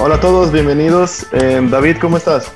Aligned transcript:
Hola 0.00 0.14
a 0.14 0.20
todos, 0.20 0.52
bienvenidos. 0.52 1.26
Eh, 1.32 1.60
David, 1.68 1.96
¿cómo 2.00 2.18
estás? 2.18 2.52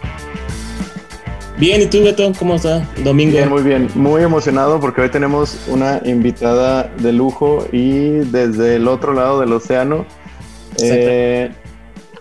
Bien, 1.59 1.83
¿y 1.83 1.87
tú, 1.87 2.05
Beto? 2.05 2.31
¿Cómo 2.39 2.55
está? 2.55 2.89
Domingo. 3.03 3.33
Bien, 3.33 3.49
muy 3.49 3.63
bien. 3.65 3.89
Muy 3.97 4.23
emocionado 4.23 4.79
porque 4.79 5.01
hoy 5.01 5.09
tenemos 5.09 5.59
una 5.67 6.01
invitada 6.05 6.85
de 6.85 7.13
lujo 7.13 7.67
y 7.73 8.11
desde 8.31 8.77
el 8.77 8.87
otro 8.87 9.13
lado 9.13 9.41
del 9.41 9.53
océano. 9.53 10.07
Eh, 10.81 11.51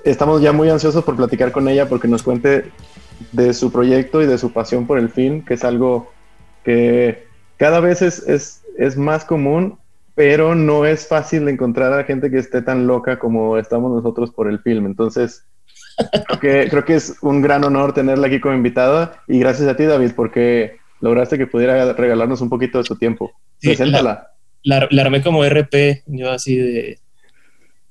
estamos 0.04 0.42
ya 0.42 0.54
muy 0.54 0.72
ansiosos 0.72 1.04
por 1.04 1.16
platicar 1.16 1.52
con 1.52 1.70
ella 1.70 1.88
porque 1.88 2.08
nos 2.08 2.24
cuente 2.24 2.72
de 3.32 3.54
su 3.54 3.72
proyecto 3.72 4.24
y 4.24 4.26
de 4.26 4.40
su 4.40 4.52
pasión 4.52 4.88
por 4.88 4.98
el 4.98 5.10
film, 5.10 5.46
que 5.46 5.54
es 5.54 5.64
algo 5.64 6.12
que 6.66 7.28
cada 7.58 7.80
vez 7.80 8.02
es, 8.02 8.28
es, 8.28 8.64
es 8.76 8.98
más 8.98 9.24
común 9.24 9.78
pero 10.16 10.56
no 10.56 10.86
es 10.86 11.08
fácil 11.08 11.48
encontrar 11.48 11.94
a 11.94 12.04
gente 12.04 12.30
que 12.30 12.38
esté 12.38 12.62
tan 12.62 12.88
loca 12.88 13.20
como 13.20 13.58
estamos 13.58 13.92
nosotros 13.92 14.32
por 14.32 14.48
el 14.48 14.60
film. 14.60 14.86
Entonces, 14.86 15.46
creo 16.28 16.40
que, 16.40 16.70
creo 16.70 16.86
que 16.86 16.96
es 16.96 17.16
un 17.22 17.42
gran 17.42 17.64
honor 17.64 17.94
tenerla 17.94 18.28
aquí 18.28 18.40
como 18.40 18.56
invitada 18.56 19.22
y 19.28 19.40
gracias 19.40 19.68
a 19.68 19.76
ti, 19.76 19.86
David, 19.86 20.12
porque 20.16 20.78
lograste 21.00 21.38
que 21.38 21.48
pudiera 21.48 21.94
regalarnos 21.94 22.42
un 22.42 22.50
poquito 22.50 22.80
de 22.80 22.84
tu 22.84 22.96
tiempo. 22.96 23.32
Preséntala. 23.62 24.28
La, 24.64 24.88
la, 24.92 25.02
armé 25.02 25.24
como 25.24 25.44
RP, 25.44 26.04
yo 26.06 26.30
así 26.32 26.56
de 26.56 27.00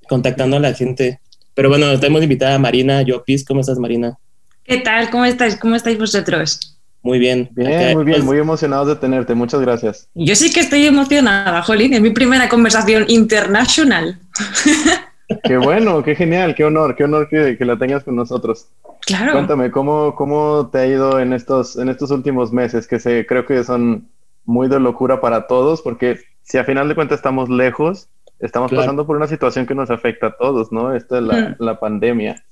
contactando 0.09 0.56
a 0.56 0.60
la 0.60 0.74
gente. 0.74 1.20
Pero 1.54 1.68
bueno, 1.68 1.98
tenemos 1.98 2.23
invitada 2.23 2.54
a 2.54 2.59
Marina 2.59 3.02
Yopis. 3.02 3.45
¿Cómo 3.45 3.60
estás, 3.60 3.78
Marina? 3.78 4.16
¿Qué 4.64 4.78
tal? 4.78 5.10
¿Cómo 5.10 5.24
estáis? 5.24 5.56
¿Cómo 5.56 5.74
estáis 5.74 5.98
vosotros? 5.98 6.79
Muy 7.02 7.18
bien. 7.18 7.48
Bien, 7.52 7.96
muy 7.96 8.04
bien, 8.04 8.24
muy 8.24 8.38
emocionados 8.38 8.88
de 8.88 8.96
tenerte. 8.96 9.34
Muchas 9.34 9.60
gracias. 9.60 10.09
Yo 10.14 10.36
sí 10.36 10.52
que 10.52 10.60
estoy 10.60 10.86
emocionada, 10.86 11.62
Jolín. 11.62 11.95
Es 11.95 12.00
mi 12.00 12.10
primera 12.10 12.48
conversación 12.48 13.06
internacional. 13.09 14.18
Qué 15.45 15.56
bueno, 15.56 16.02
qué 16.02 16.16
genial, 16.16 16.56
qué 16.56 16.64
honor, 16.64 16.96
qué 16.96 17.04
honor 17.04 17.28
que, 17.28 17.56
que, 17.56 17.65
la 17.65 17.78
tengas 17.78 18.02
con 18.02 18.16
nosotros. 18.16 18.66
Claro. 19.06 19.32
Cuéntame, 19.32 19.71
¿cómo, 19.71 20.16
¿cómo 20.16 20.71
te 20.73 20.78
ha 20.78 20.87
ido 20.88 21.21
en 21.21 21.32
estos, 21.32 21.76
en 21.76 21.88
estos 21.88 22.10
últimos 22.10 22.52
meses? 22.52 22.88
Que 22.88 22.98
se, 22.98 23.24
creo 23.26 23.46
que 23.46 23.62
son 23.62 24.09
muy 24.45 24.66
de 24.68 24.80
locura 24.80 25.21
para 25.21 25.46
todos, 25.46 25.82
porque 25.82 26.18
si 26.43 26.59
a 26.59 26.65
final 26.65 26.88
de 26.88 26.96
cuentas 26.96 27.18
estamos 27.18 27.48
lejos, 27.48 28.09
estamos 28.40 28.71
claro. 28.71 28.82
pasando 28.82 29.06
por 29.06 29.16
una 29.16 29.28
situación 29.28 29.66
que 29.66 29.74
nos 29.76 29.88
afecta 29.90 30.28
a 30.28 30.37
todos, 30.37 30.73
¿no? 30.73 30.96
Esta 30.96 31.18
es 31.18 31.23
la, 31.23 31.40
Hmm. 31.40 31.54
la 31.60 31.78
pandemia. 31.78 32.45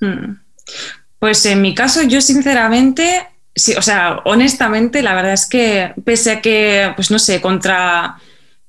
Hmm. 0.00 0.34
Pues 1.18 1.46
en 1.46 1.62
mi 1.62 1.74
caso, 1.74 2.02
yo 2.02 2.20
sinceramente 2.20 3.26
Sí, 3.56 3.74
o 3.76 3.82
sea, 3.82 4.20
honestamente, 4.24 5.02
la 5.02 5.14
verdad 5.14 5.32
es 5.32 5.46
que 5.46 5.92
pese 6.04 6.32
a 6.32 6.42
que, 6.42 6.92
pues 6.96 7.10
no 7.10 7.18
sé, 7.18 7.40
contra, 7.40 8.18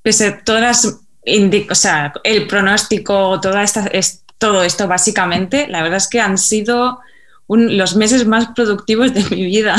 pese 0.04 0.28
a 0.28 0.44
todas 0.44 0.62
las, 0.62 0.86
o 0.86 1.76
sea, 1.76 2.14
el 2.24 2.46
pronóstico, 2.46 3.40
toda 3.42 3.64
esta, 3.64 3.88
es, 3.88 4.24
todo 4.38 4.64
esto 4.64 4.88
básicamente, 4.88 5.68
la 5.68 5.82
verdad 5.82 5.98
es 5.98 6.08
que 6.08 6.22
han 6.22 6.38
sido 6.38 7.00
un, 7.48 7.78
los 7.78 7.96
meses 7.96 8.28
más 8.28 8.50
productivos 8.56 9.14
de 9.14 9.24
mi 9.36 9.46
vida. 9.46 9.76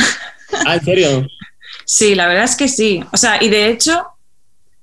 Ah, 0.67 0.75
¿en 0.75 0.85
serio? 0.85 1.27
Sí, 1.85 2.15
la 2.17 2.27
verdad 2.27 2.45
es 2.45 2.57
que 2.57 2.67
sí. 2.67 3.05
O 3.13 3.17
sea, 3.17 3.43
y 3.43 3.49
de 3.49 3.69
hecho, 3.69 4.07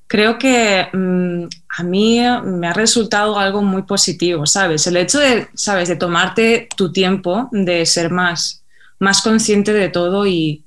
creo 0.08 0.38
que 0.38 0.88
mmm, 0.94 1.46
a 1.70 1.84
mí 1.84 2.22
me 2.44 2.68
ha 2.68 2.74
resultado 2.74 3.38
algo 3.38 3.62
muy 3.62 3.82
positivo, 3.82 4.46
¿sabes? 4.46 4.88
El 4.88 4.98
hecho 4.98 5.20
de, 5.20 5.48
¿sabes? 5.54 5.90
De 5.90 5.96
tomarte 5.96 6.70
tu 6.78 6.94
tiempo, 6.94 7.50
de 7.52 7.86
ser 7.86 8.10
más 8.10 8.63
más 9.04 9.22
consciente 9.22 9.74
de 9.74 9.90
todo 9.90 10.26
y, 10.26 10.64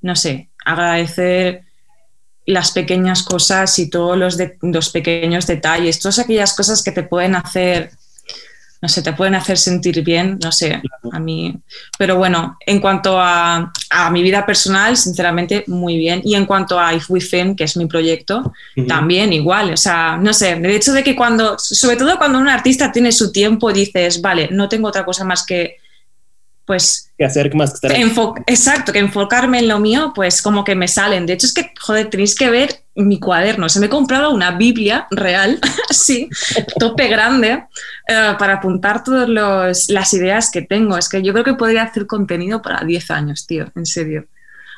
no 0.00 0.16
sé, 0.16 0.48
agradecer 0.64 1.64
las 2.46 2.72
pequeñas 2.72 3.22
cosas 3.22 3.78
y 3.78 3.90
todos 3.90 4.16
los, 4.16 4.36
de, 4.36 4.56
los, 4.62 4.90
pequeños 4.90 5.46
detalles, 5.46 6.00
todas 6.00 6.18
aquellas 6.18 6.54
cosas 6.54 6.82
que 6.82 6.92
te 6.92 7.02
pueden 7.02 7.34
hacer, 7.34 7.90
no 8.80 8.88
sé, 8.88 9.02
te 9.02 9.12
pueden 9.12 9.34
hacer 9.34 9.58
sentir 9.58 10.02
bien, 10.02 10.38
no 10.42 10.50
sé, 10.50 10.80
a 11.12 11.20
mí. 11.20 11.54
Pero 11.98 12.16
bueno, 12.16 12.56
en 12.64 12.80
cuanto 12.80 13.20
a, 13.20 13.72
a 13.90 14.10
mi 14.10 14.22
vida 14.22 14.46
personal, 14.46 14.96
sinceramente, 14.96 15.64
muy 15.66 15.98
bien. 15.98 16.22
Y 16.24 16.34
en 16.34 16.46
cuanto 16.46 16.78
a 16.78 16.94
If 16.94 17.10
We 17.10 17.20
Film, 17.20 17.54
que 17.54 17.64
es 17.64 17.76
mi 17.76 17.86
proyecto, 17.86 18.38
uh 18.38 18.52
-huh. 18.80 18.86
también 18.88 19.32
igual. 19.32 19.72
O 19.72 19.76
sea, 19.76 20.16
no 20.16 20.32
sé, 20.32 20.52
el 20.52 20.66
hecho 20.66 20.92
de 20.92 21.02
que 21.02 21.14
cuando, 21.14 21.58
sobre 21.58 21.96
todo 21.96 22.16
cuando 22.18 22.38
un 22.38 22.48
artista 22.48 22.90
tiene 22.90 23.12
su 23.12 23.30
tiempo, 23.32 23.72
dices, 23.72 24.20
vale, 24.22 24.48
no 24.50 24.68
tengo 24.68 24.88
otra 24.88 25.04
cosa 25.04 25.24
más 25.24 25.44
que 25.44 25.79
pues... 26.70 27.10
Que 27.18 27.24
hacer 27.24 27.52
más 27.56 27.72
que 27.80 27.88
estar... 27.88 28.42
Exacto, 28.46 28.92
que 28.92 29.00
enfocarme 29.00 29.58
en 29.58 29.66
lo 29.66 29.80
mío, 29.80 30.12
pues 30.14 30.40
como 30.40 30.62
que 30.62 30.76
me 30.76 30.86
salen. 30.86 31.26
De 31.26 31.32
hecho, 31.32 31.46
es 31.46 31.52
que, 31.52 31.72
joder, 31.80 32.08
tenéis 32.08 32.36
que 32.36 32.48
ver 32.48 32.84
mi 32.94 33.18
cuaderno. 33.18 33.68
Se 33.68 33.80
me 33.80 33.86
he 33.86 33.88
comprado 33.88 34.32
una 34.32 34.52
Biblia 34.52 35.08
real, 35.10 35.58
así, 35.90 36.28
tope 36.78 37.08
grande, 37.08 37.54
uh, 37.54 38.38
para 38.38 38.52
apuntar 38.52 39.02
todas 39.02 39.28
las 39.88 40.14
ideas 40.14 40.48
que 40.52 40.62
tengo. 40.62 40.96
Es 40.96 41.08
que 41.08 41.24
yo 41.24 41.32
creo 41.32 41.44
que 41.44 41.54
podría 41.54 41.82
hacer 41.82 42.06
contenido 42.06 42.62
para 42.62 42.84
10 42.84 43.10
años, 43.10 43.48
tío, 43.48 43.66
en 43.74 43.84
serio. 43.84 44.26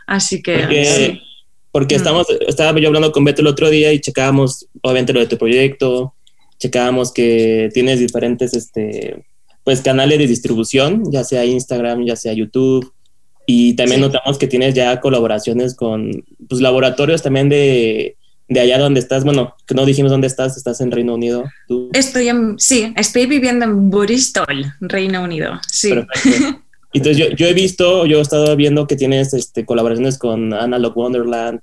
Así 0.07 0.43
que... 0.43 0.61
Porque, 0.61 0.85
sí. 0.87 1.23
porque 1.71 1.95
estamos, 1.97 2.27
estaba 2.49 2.81
yo 2.81 2.89
hablando 2.89 3.13
con 3.13 3.23
Beto 3.23 3.43
el 3.43 3.49
otro 3.49 3.69
día 3.69 3.93
y 3.93 4.01
checábamos, 4.01 4.67
obviamente, 4.81 5.13
lo 5.13 5.21
de 5.21 5.27
tu 5.27 5.37
proyecto, 5.37 6.15
checábamos 6.59 7.13
que 7.13 7.69
tienes 7.75 7.99
diferentes, 8.01 8.55
este 8.55 9.27
pues 9.65 9.81
canales 9.81 10.19
de 10.19 10.27
distribución, 10.27 11.05
ya 11.11 11.25
sea 11.25 11.45
Instagram, 11.45 12.05
ya 12.05 12.17
sea 12.17 12.33
YouTube, 12.33 12.93
y 13.47 13.75
también 13.75 14.01
sí. 14.01 14.07
notamos 14.07 14.39
que 14.39 14.47
tienes 14.47 14.75
ya 14.75 15.01
colaboraciones 15.01 15.75
con 15.75 16.25
pues, 16.49 16.61
laboratorios 16.61 17.23
también 17.23 17.49
de, 17.49 18.17
de, 18.49 18.61
allá 18.61 18.79
donde 18.79 19.01
estás, 19.01 19.25
bueno, 19.25 19.55
no 19.75 19.87
dijimos 19.87 20.13
dónde 20.13 20.27
estás, 20.27 20.57
estás 20.57 20.81
en 20.81 20.91
Reino 20.91 21.15
Unido. 21.15 21.45
¿tú? 21.67 21.91
Estoy 21.93 22.29
en, 22.29 22.59
sí, 22.59 22.93
estoy 22.97 23.27
viviendo 23.27 23.65
en 23.65 23.91
Bristol, 23.91 24.73
Reino 24.81 25.23
Unido, 25.23 25.61
sí. 25.71 25.91
Perfecto. 25.91 26.63
Entonces 26.95 27.17
yo, 27.17 27.35
yo, 27.35 27.47
he 27.47 27.55
visto, 27.55 28.05
yo 28.05 28.19
he 28.19 28.21
estado 28.21 28.55
viendo 28.55 28.87
que 28.87 28.97
tienes 28.97 29.33
este, 29.33 29.65
colaboraciones 29.65 30.19
con 30.19 30.53
Analog 30.53 30.97
Wonderland. 30.97 31.61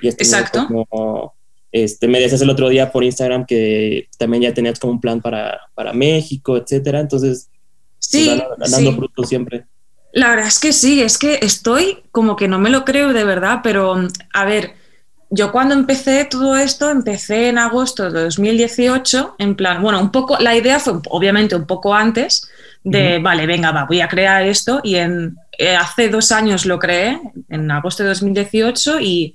Y 0.00 0.08
Exacto. 0.08 0.66
Como, 0.66 1.34
este, 1.72 2.06
me 2.06 2.20
decías 2.20 2.42
el 2.42 2.50
otro 2.50 2.68
día 2.68 2.92
por 2.92 3.02
Instagram 3.02 3.46
que 3.46 4.08
también 4.18 4.42
ya 4.42 4.54
tenías 4.54 4.78
como 4.78 4.92
un 4.92 5.00
plan 5.00 5.20
para, 5.22 5.58
para 5.74 5.94
México, 5.94 6.56
etcétera. 6.58 7.00
Entonces, 7.00 7.48
sí, 7.98 8.26
pues, 8.26 8.38
dando, 8.38 8.56
dando 8.58 8.90
sí. 8.90 8.96
frutos 8.96 9.28
siempre. 9.28 9.64
La 10.12 10.28
verdad 10.28 10.46
es 10.46 10.60
que 10.60 10.74
sí, 10.74 11.02
es 11.02 11.16
que 11.16 11.38
estoy 11.40 11.98
como 12.10 12.36
que 12.36 12.46
no 12.46 12.58
me 12.58 12.68
lo 12.68 12.84
creo 12.84 13.14
de 13.14 13.24
verdad, 13.24 13.60
pero 13.62 13.96
a 14.34 14.44
ver, 14.44 14.74
yo 15.30 15.50
cuando 15.50 15.74
empecé 15.74 16.26
todo 16.26 16.58
esto, 16.58 16.90
empecé 16.90 17.48
en 17.48 17.56
agosto 17.56 18.10
de 18.10 18.24
2018, 18.24 19.36
en 19.38 19.54
plan, 19.54 19.80
bueno, 19.80 19.98
un 19.98 20.12
poco, 20.12 20.36
la 20.38 20.54
idea 20.54 20.78
fue 20.78 21.00
obviamente 21.08 21.56
un 21.56 21.66
poco 21.66 21.94
antes 21.94 22.46
de, 22.84 23.16
uh 23.16 23.20
-huh. 23.20 23.22
vale, 23.22 23.46
venga, 23.46 23.72
va, 23.72 23.86
voy 23.86 24.02
a 24.02 24.08
crear 24.08 24.44
esto 24.44 24.82
y 24.84 24.96
en, 24.96 25.36
eh, 25.56 25.74
hace 25.74 26.10
dos 26.10 26.30
años 26.32 26.66
lo 26.66 26.78
creé, 26.78 27.18
en 27.48 27.70
agosto 27.70 28.02
de 28.02 28.10
2018 28.10 29.00
y 29.00 29.34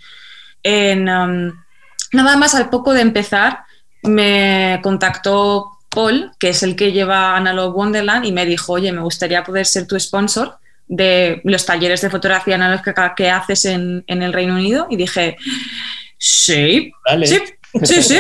en... 0.61 1.09
Um, 1.09 1.66
Nada 2.13 2.37
más 2.37 2.55
al 2.55 2.69
poco 2.69 2.93
de 2.93 3.01
empezar 3.01 3.59
me 4.03 4.79
contactó 4.83 5.71
Paul, 5.89 6.31
que 6.39 6.49
es 6.49 6.63
el 6.63 6.75
que 6.75 6.91
lleva 6.91 7.35
Analog 7.35 7.75
Wonderland, 7.75 8.25
y 8.25 8.31
me 8.31 8.45
dijo, 8.45 8.73
oye, 8.73 8.91
me 8.91 9.01
gustaría 9.01 9.43
poder 9.43 9.65
ser 9.65 9.87
tu 9.87 9.99
sponsor 9.99 10.57
de 10.87 11.41
los 11.43 11.65
talleres 11.65 12.01
de 12.01 12.09
fotografía 12.09 12.55
analógica 12.55 13.13
que 13.15 13.29
haces 13.29 13.65
en, 13.65 14.03
en 14.07 14.23
el 14.23 14.33
Reino 14.33 14.53
Unido. 14.53 14.87
Y 14.89 14.95
dije, 14.95 15.37
sí, 16.17 16.91
Dale. 17.05 17.27
sí, 17.27 17.41
sí, 17.83 18.03
sí. 18.03 18.19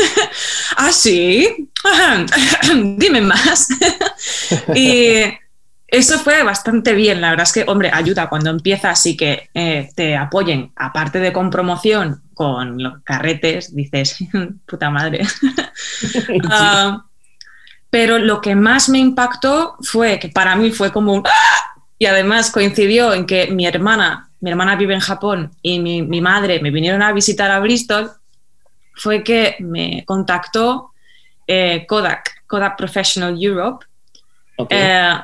ah, 0.76 0.92
sí. 0.92 1.70
Dime 2.96 3.20
más. 3.20 3.68
y 4.74 5.24
eso 5.92 6.18
fue 6.18 6.42
bastante 6.42 6.94
bien, 6.94 7.20
la 7.20 7.30
verdad 7.30 7.46
es 7.46 7.52
que, 7.52 7.64
hombre, 7.66 7.90
ayuda 7.92 8.30
cuando 8.30 8.48
empiezas 8.48 9.04
y 9.04 9.14
que 9.14 9.50
eh, 9.52 9.90
te 9.94 10.16
apoyen, 10.16 10.72
aparte 10.74 11.18
de 11.18 11.34
con 11.34 11.50
promoción, 11.50 12.21
con 12.34 12.82
los 12.82 13.02
carretes, 13.02 13.74
dices, 13.74 14.18
puta 14.66 14.90
madre. 14.90 15.20
uh, 16.28 17.00
pero 17.90 18.18
lo 18.18 18.40
que 18.40 18.54
más 18.54 18.88
me 18.88 18.98
impactó 18.98 19.76
fue 19.82 20.18
que 20.18 20.28
para 20.28 20.56
mí 20.56 20.70
fue 20.70 20.92
como 20.92 21.12
un... 21.12 21.22
¡Ah! 21.26 21.82
Y 21.98 22.06
además 22.06 22.50
coincidió 22.50 23.12
en 23.14 23.26
que 23.26 23.48
mi 23.48 23.66
hermana, 23.66 24.30
mi 24.40 24.50
hermana 24.50 24.76
vive 24.76 24.94
en 24.94 25.00
Japón 25.00 25.52
y 25.62 25.78
mi, 25.78 26.02
mi 26.02 26.20
madre 26.20 26.60
me 26.60 26.70
vinieron 26.70 27.02
a 27.02 27.12
visitar 27.12 27.50
a 27.50 27.60
Bristol, 27.60 28.10
fue 28.94 29.22
que 29.22 29.56
me 29.60 30.04
contactó 30.04 30.92
eh, 31.46 31.86
Kodak, 31.86 32.44
Kodak 32.46 32.76
Professional 32.76 33.36
Europe. 33.38 33.86
Okay. 34.56 34.78
Eh, 34.80 35.14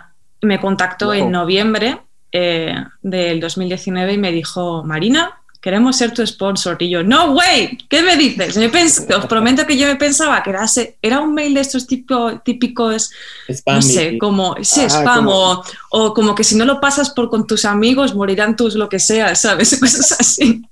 me 0.43 0.61
contactó 0.61 1.07
wow. 1.07 1.15
en 1.15 1.31
noviembre 1.31 2.01
eh, 2.33 2.75
del 3.03 3.41
2019 3.41 4.13
y 4.13 4.19
me 4.19 4.33
dijo, 4.33 4.85
Marina, 4.85 5.41
queremos 5.61 5.97
ser 5.97 6.13
tu 6.13 6.27
sponsor. 6.27 6.77
Y 6.81 6.91
yo, 6.91 7.03
no, 7.03 7.33
way, 7.33 7.79
¿qué 7.89 8.03
me 8.03 8.17
dices? 8.17 8.57
Me 8.57 8.71
os 9.15 9.27
prometo 9.27 9.67
que 9.67 9.77
yo 9.77 9.87
me 9.87 9.97
pensaba 9.97 10.43
que 10.43 10.51
era, 10.51 10.65
era 11.03 11.21
un 11.21 11.35
mail 11.35 11.55
de 11.55 11.61
estos 11.61 11.87
tipo, 11.87 12.41
típicos, 12.41 13.11
spam 13.49 13.77
no 13.77 13.83
sé, 13.83 14.19
como, 14.19 14.57
sí, 14.63 14.83
ah, 14.83 14.91
spam, 14.91 15.25
como... 15.25 15.51
O, 15.51 15.65
o, 15.91 16.15
como 16.15 16.35
que 16.35 16.45
si 16.45 16.55
no 16.55 16.65
lo 16.65 16.81
pasas 16.81 17.11
por 17.11 17.29
con 17.29 17.47
tus 17.47 17.65
amigos, 17.65 18.15
morirán 18.15 18.57
tus 18.57 18.75
lo 18.75 18.89
que 18.89 18.99
sea, 18.99 19.35
¿sabes? 19.35 19.77
Cosas 19.81 20.13
así. 20.21 20.63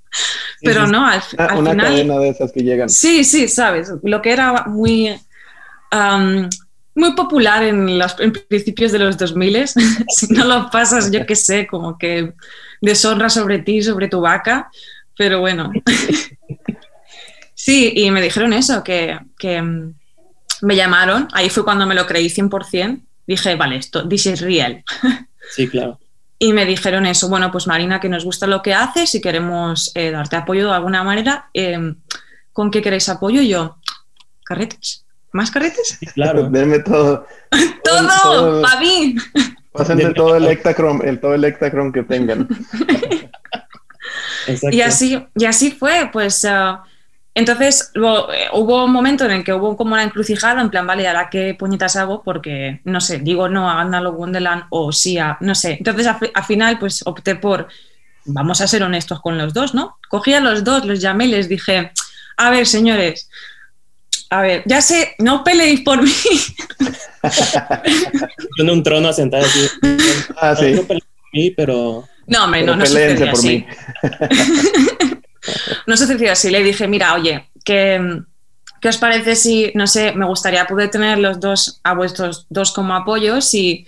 Pero 0.61 0.87
no, 0.87 1.05
al, 1.05 1.21
una, 1.33 1.45
al 1.45 1.57
una 1.59 1.71
final... 1.71 1.87
cadena 1.87 2.19
de 2.19 2.29
esas 2.29 2.51
que 2.51 2.61
llegan. 2.61 2.89
Sí, 2.89 3.23
sí, 3.23 3.47
¿sabes? 3.47 3.91
Lo 4.03 4.21
que 4.21 4.31
era 4.31 4.65
muy... 4.65 5.15
Um, 5.91 6.49
muy 6.95 7.13
popular 7.13 7.63
en 7.63 7.99
los 7.99 8.19
en 8.19 8.33
principios 8.33 8.91
de 8.91 8.99
los 8.99 9.17
2000. 9.17 9.67
si 10.09 10.33
no 10.33 10.45
lo 10.45 10.69
pasas, 10.71 11.11
yo 11.11 11.25
qué 11.25 11.35
sé, 11.35 11.67
como 11.67 11.97
que 11.97 12.33
deshonra 12.81 13.29
sobre 13.29 13.59
ti, 13.59 13.81
sobre 13.81 14.07
tu 14.07 14.21
vaca. 14.21 14.69
Pero 15.17 15.39
bueno. 15.39 15.71
sí, 17.53 17.93
y 17.95 18.11
me 18.11 18.21
dijeron 18.21 18.53
eso, 18.53 18.83
que, 18.83 19.19
que 19.37 19.61
mm, 19.61 19.93
me 20.61 20.75
llamaron. 20.75 21.27
Ahí 21.33 21.49
fue 21.49 21.63
cuando 21.63 21.85
me 21.85 21.95
lo 21.95 22.05
creí 22.05 22.27
100%. 22.27 23.01
Dije, 23.25 23.55
vale, 23.55 23.77
esto, 23.77 24.07
this 24.07 24.25
is 24.25 24.41
real. 24.41 24.83
Sí, 25.55 25.65
claro. 25.69 25.97
Y 26.39 26.51
me 26.51 26.65
dijeron 26.65 27.05
eso, 27.05 27.29
bueno, 27.29 27.53
pues 27.53 27.67
Marina, 27.67 28.01
que 28.01 28.09
nos 28.09 28.25
gusta 28.25 28.47
lo 28.47 28.61
que 28.61 28.73
haces 28.73 29.15
y 29.15 29.21
queremos 29.21 29.93
eh, 29.95 30.11
darte 30.11 30.35
apoyo 30.35 30.67
de 30.67 30.75
alguna 30.75 31.01
manera. 31.03 31.49
eh, 31.53 31.95
¿Con 32.51 32.69
qué 32.69 32.81
queréis 32.81 33.07
apoyo? 33.07 33.39
Y 33.41 33.47
yo, 33.47 33.77
carretes. 34.43 35.05
¿Más 35.31 35.51
carretes? 35.51 35.97
Sí, 35.99 36.05
claro. 36.07 36.49
Denme 36.51 36.79
todo. 36.83 37.25
¡Todo! 37.83 38.09
todo. 38.23 38.61
¡Para 38.61 38.79
mí! 38.81 39.15
Pasen 39.77 39.97
de 39.97 40.13
todo 40.13 40.35
el 40.35 40.47
Ektachrome, 40.47 41.07
el 41.07 41.19
todo 41.19 41.33
el 41.33 41.43
Ektachrome 41.43 41.91
que 41.91 42.03
tengan. 42.03 42.47
Y 44.71 44.79
así, 44.79 45.21
y 45.35 45.43
así 45.43 45.71
fue, 45.71 46.09
pues 46.11 46.45
ah, 46.45 46.83
entonces 47.33 47.91
luego, 47.93 48.33
eh, 48.33 48.47
hubo 48.53 48.85
un 48.85 48.91
momento 48.91 49.25
en 49.25 49.31
el 49.31 49.43
que 49.43 49.53
hubo 49.53 49.77
como 49.77 49.93
una 49.93 50.03
encrucijada, 50.03 50.61
en 50.61 50.69
plan, 50.69 50.87
vale, 50.87 51.07
¿ahora 51.07 51.29
qué 51.29 51.53
puñetas 51.53 51.95
hago? 51.95 52.23
Porque, 52.23 52.81
no 52.83 52.99
sé, 52.99 53.19
digo 53.19 53.47
no 53.49 53.69
a 53.69 53.75
Gandalf 53.75 54.15
Wonderland 54.15 54.63
o 54.69 54.91
sí 54.91 55.17
a, 55.19 55.37
no 55.41 55.53
sé. 55.53 55.73
Entonces 55.73 56.07
al 56.07 56.43
final 56.45 56.79
pues 56.79 57.05
opté 57.05 57.35
por, 57.35 57.67
vamos 58.25 58.61
a 58.61 58.67
ser 58.67 58.83
honestos 58.83 59.21
con 59.21 59.37
los 59.37 59.53
dos, 59.53 59.75
¿no? 59.75 59.97
Cogí 60.09 60.33
a 60.33 60.39
los 60.39 60.63
dos, 60.63 60.85
los 60.85 60.99
llamé 60.99 61.25
y 61.25 61.31
les 61.31 61.47
dije, 61.47 61.91
a 62.37 62.49
ver, 62.49 62.65
señores, 62.65 63.29
a 64.29 64.41
ver, 64.41 64.63
ya 64.65 64.81
sé, 64.81 65.15
no 65.19 65.43
peleéis 65.43 65.81
por 65.81 66.01
mí, 66.01 66.11
En 68.59 68.69
un 68.69 68.83
trono 68.83 69.11
sentado 69.13 69.45
así. 69.45 69.67
Ah, 70.39 70.55
sí. 70.55 70.73
No 70.73 70.83
peleé 70.83 71.01
por 71.01 71.29
mí, 71.33 71.51
pero 71.51 72.07
no, 72.27 72.43
hombre, 72.43 72.63
no, 72.63 72.75
no 72.75 72.85
sucedió 72.85 73.31
por 73.31 73.39
así. 73.39 73.47
mí. 73.47 73.65
No 75.85 75.95
sucedió 75.95 76.33
así. 76.33 76.49
Le 76.49 76.61
dije, 76.61 76.89
mira, 76.89 77.13
oye, 77.13 77.49
que, 77.63 78.19
¿qué 78.81 78.89
os 78.89 78.97
parece 78.97 79.37
si, 79.37 79.71
no 79.75 79.87
sé, 79.87 80.11
me 80.11 80.25
gustaría 80.25 80.67
poder 80.67 80.91
tener 80.91 81.19
los 81.19 81.39
dos 81.39 81.79
a 81.83 81.93
vuestros 81.93 82.47
dos 82.49 82.73
como 82.73 82.93
apoyos 82.93 83.53
y, 83.53 83.85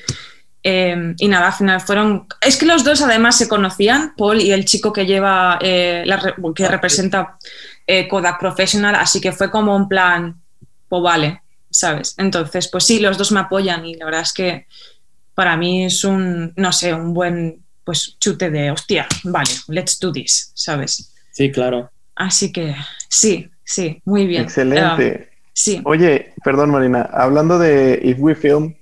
eh, 0.64 1.16
y 1.18 1.28
nada, 1.28 1.48
al 1.48 1.54
final 1.54 1.82
fueron... 1.82 2.28
Es 2.40 2.56
que 2.56 2.66
los 2.66 2.86
dos 2.86 3.02
además 3.02 3.38
se 3.38 3.50
conocían, 3.50 4.14
Paul 4.16 4.40
y 4.40 4.54
el 4.54 4.64
chico 4.64 4.94
que 4.94 5.06
lleva, 5.06 5.60
eh, 5.62 6.04
la 6.06 6.34
que 6.56 6.68
representa 6.70 7.38
eh, 7.92 8.08
Kodak 8.08 8.40
Professional, 8.40 8.94
así 8.94 9.20
que 9.20 9.32
fue 9.32 9.50
como 9.50 9.76
un 9.76 9.90
plan, 9.90 10.40
pues 10.88 11.02
vale, 11.02 11.42
¿sabes? 11.72 12.14
Entonces, 12.20 12.68
pues 12.68 12.84
sí, 12.84 13.00
los 13.00 13.18
dos 13.18 13.32
me 13.32 13.40
apoyan 13.40 13.84
y 13.84 13.96
la 13.96 14.06
verdad 14.06 14.22
es 14.22 14.32
que 14.32 14.68
para 15.34 15.58
mí 15.58 15.86
es 15.86 16.04
un, 16.04 16.54
no 16.56 16.72
sé, 16.72 16.94
un 16.94 17.16
buen 17.16 17.64
pues 17.84 18.16
chute 18.20 18.52
de, 18.52 18.70
hostia, 18.70 19.08
vale, 19.24 19.50
let's 19.70 20.00
do 20.00 20.12
this, 20.12 20.52
¿sabes? 20.54 21.16
sí, 21.32 21.52
claro. 21.52 21.90
Así 22.14 22.52
que 22.52 22.76
sí, 23.08 23.50
sí, 23.64 24.00
muy 24.06 24.28
bien. 24.28 24.44
Excelente. 24.44 25.28
Ah, 25.28 25.36
sí, 25.52 25.82
Oye, 25.84 26.36
perdón 26.44 26.70
Marina, 26.70 27.10
hablando 27.12 27.58
de 27.58 28.00
If 28.04 28.20
We 28.20 28.36
Film, 28.36 28.76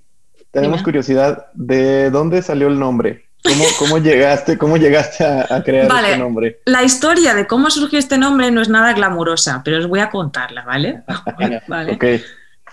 tenemos 0.51 0.83
curiosidad 0.83 1.45
de 1.53 2.09
dónde 2.09 2.41
salió 2.41 2.67
el 2.67 2.77
nombre. 2.77 3.26
¿Cómo, 3.47 3.65
cómo 3.79 3.97
llegaste, 3.97 4.57
cómo 4.57 4.77
llegaste 4.77 5.23
a, 5.23 5.47
a 5.49 5.63
crear 5.63 5.87
Vale. 5.87 6.07
este 6.09 6.19
nombre? 6.19 6.59
la 6.65 6.83
historia 6.83 7.33
de 7.33 7.47
cómo 7.47 7.69
surgió 7.69 7.97
este 7.99 8.17
nombre 8.17 8.51
no 8.51 8.61
es 8.61 8.69
nada 8.69 8.93
glamurosa, 8.93 9.61
pero 9.63 9.79
os 9.79 9.87
voy 9.87 9.99
a 9.99 10.09
contarla, 10.09 10.63
¿vale? 10.63 11.01
Venga. 11.37 11.63
Vale. 11.67 11.97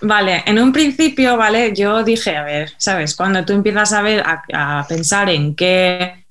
Vale, 0.01 0.43
en 0.47 0.59
un 0.59 0.73
principio, 0.73 1.37
¿vale? 1.37 1.73
Yo 1.75 2.03
dije, 2.03 2.37
a 2.37 2.43
ver, 2.43 2.73
¿sabes? 2.77 3.15
Cuando 3.15 3.45
tú 3.45 3.53
empiezas 3.53 3.93
a 3.93 4.03
ver, 4.03 4.23
a, 4.27 4.43
a 4.81 4.87
pensar 4.87 5.31
en 5.31 5.55
qué, 5.55 6.27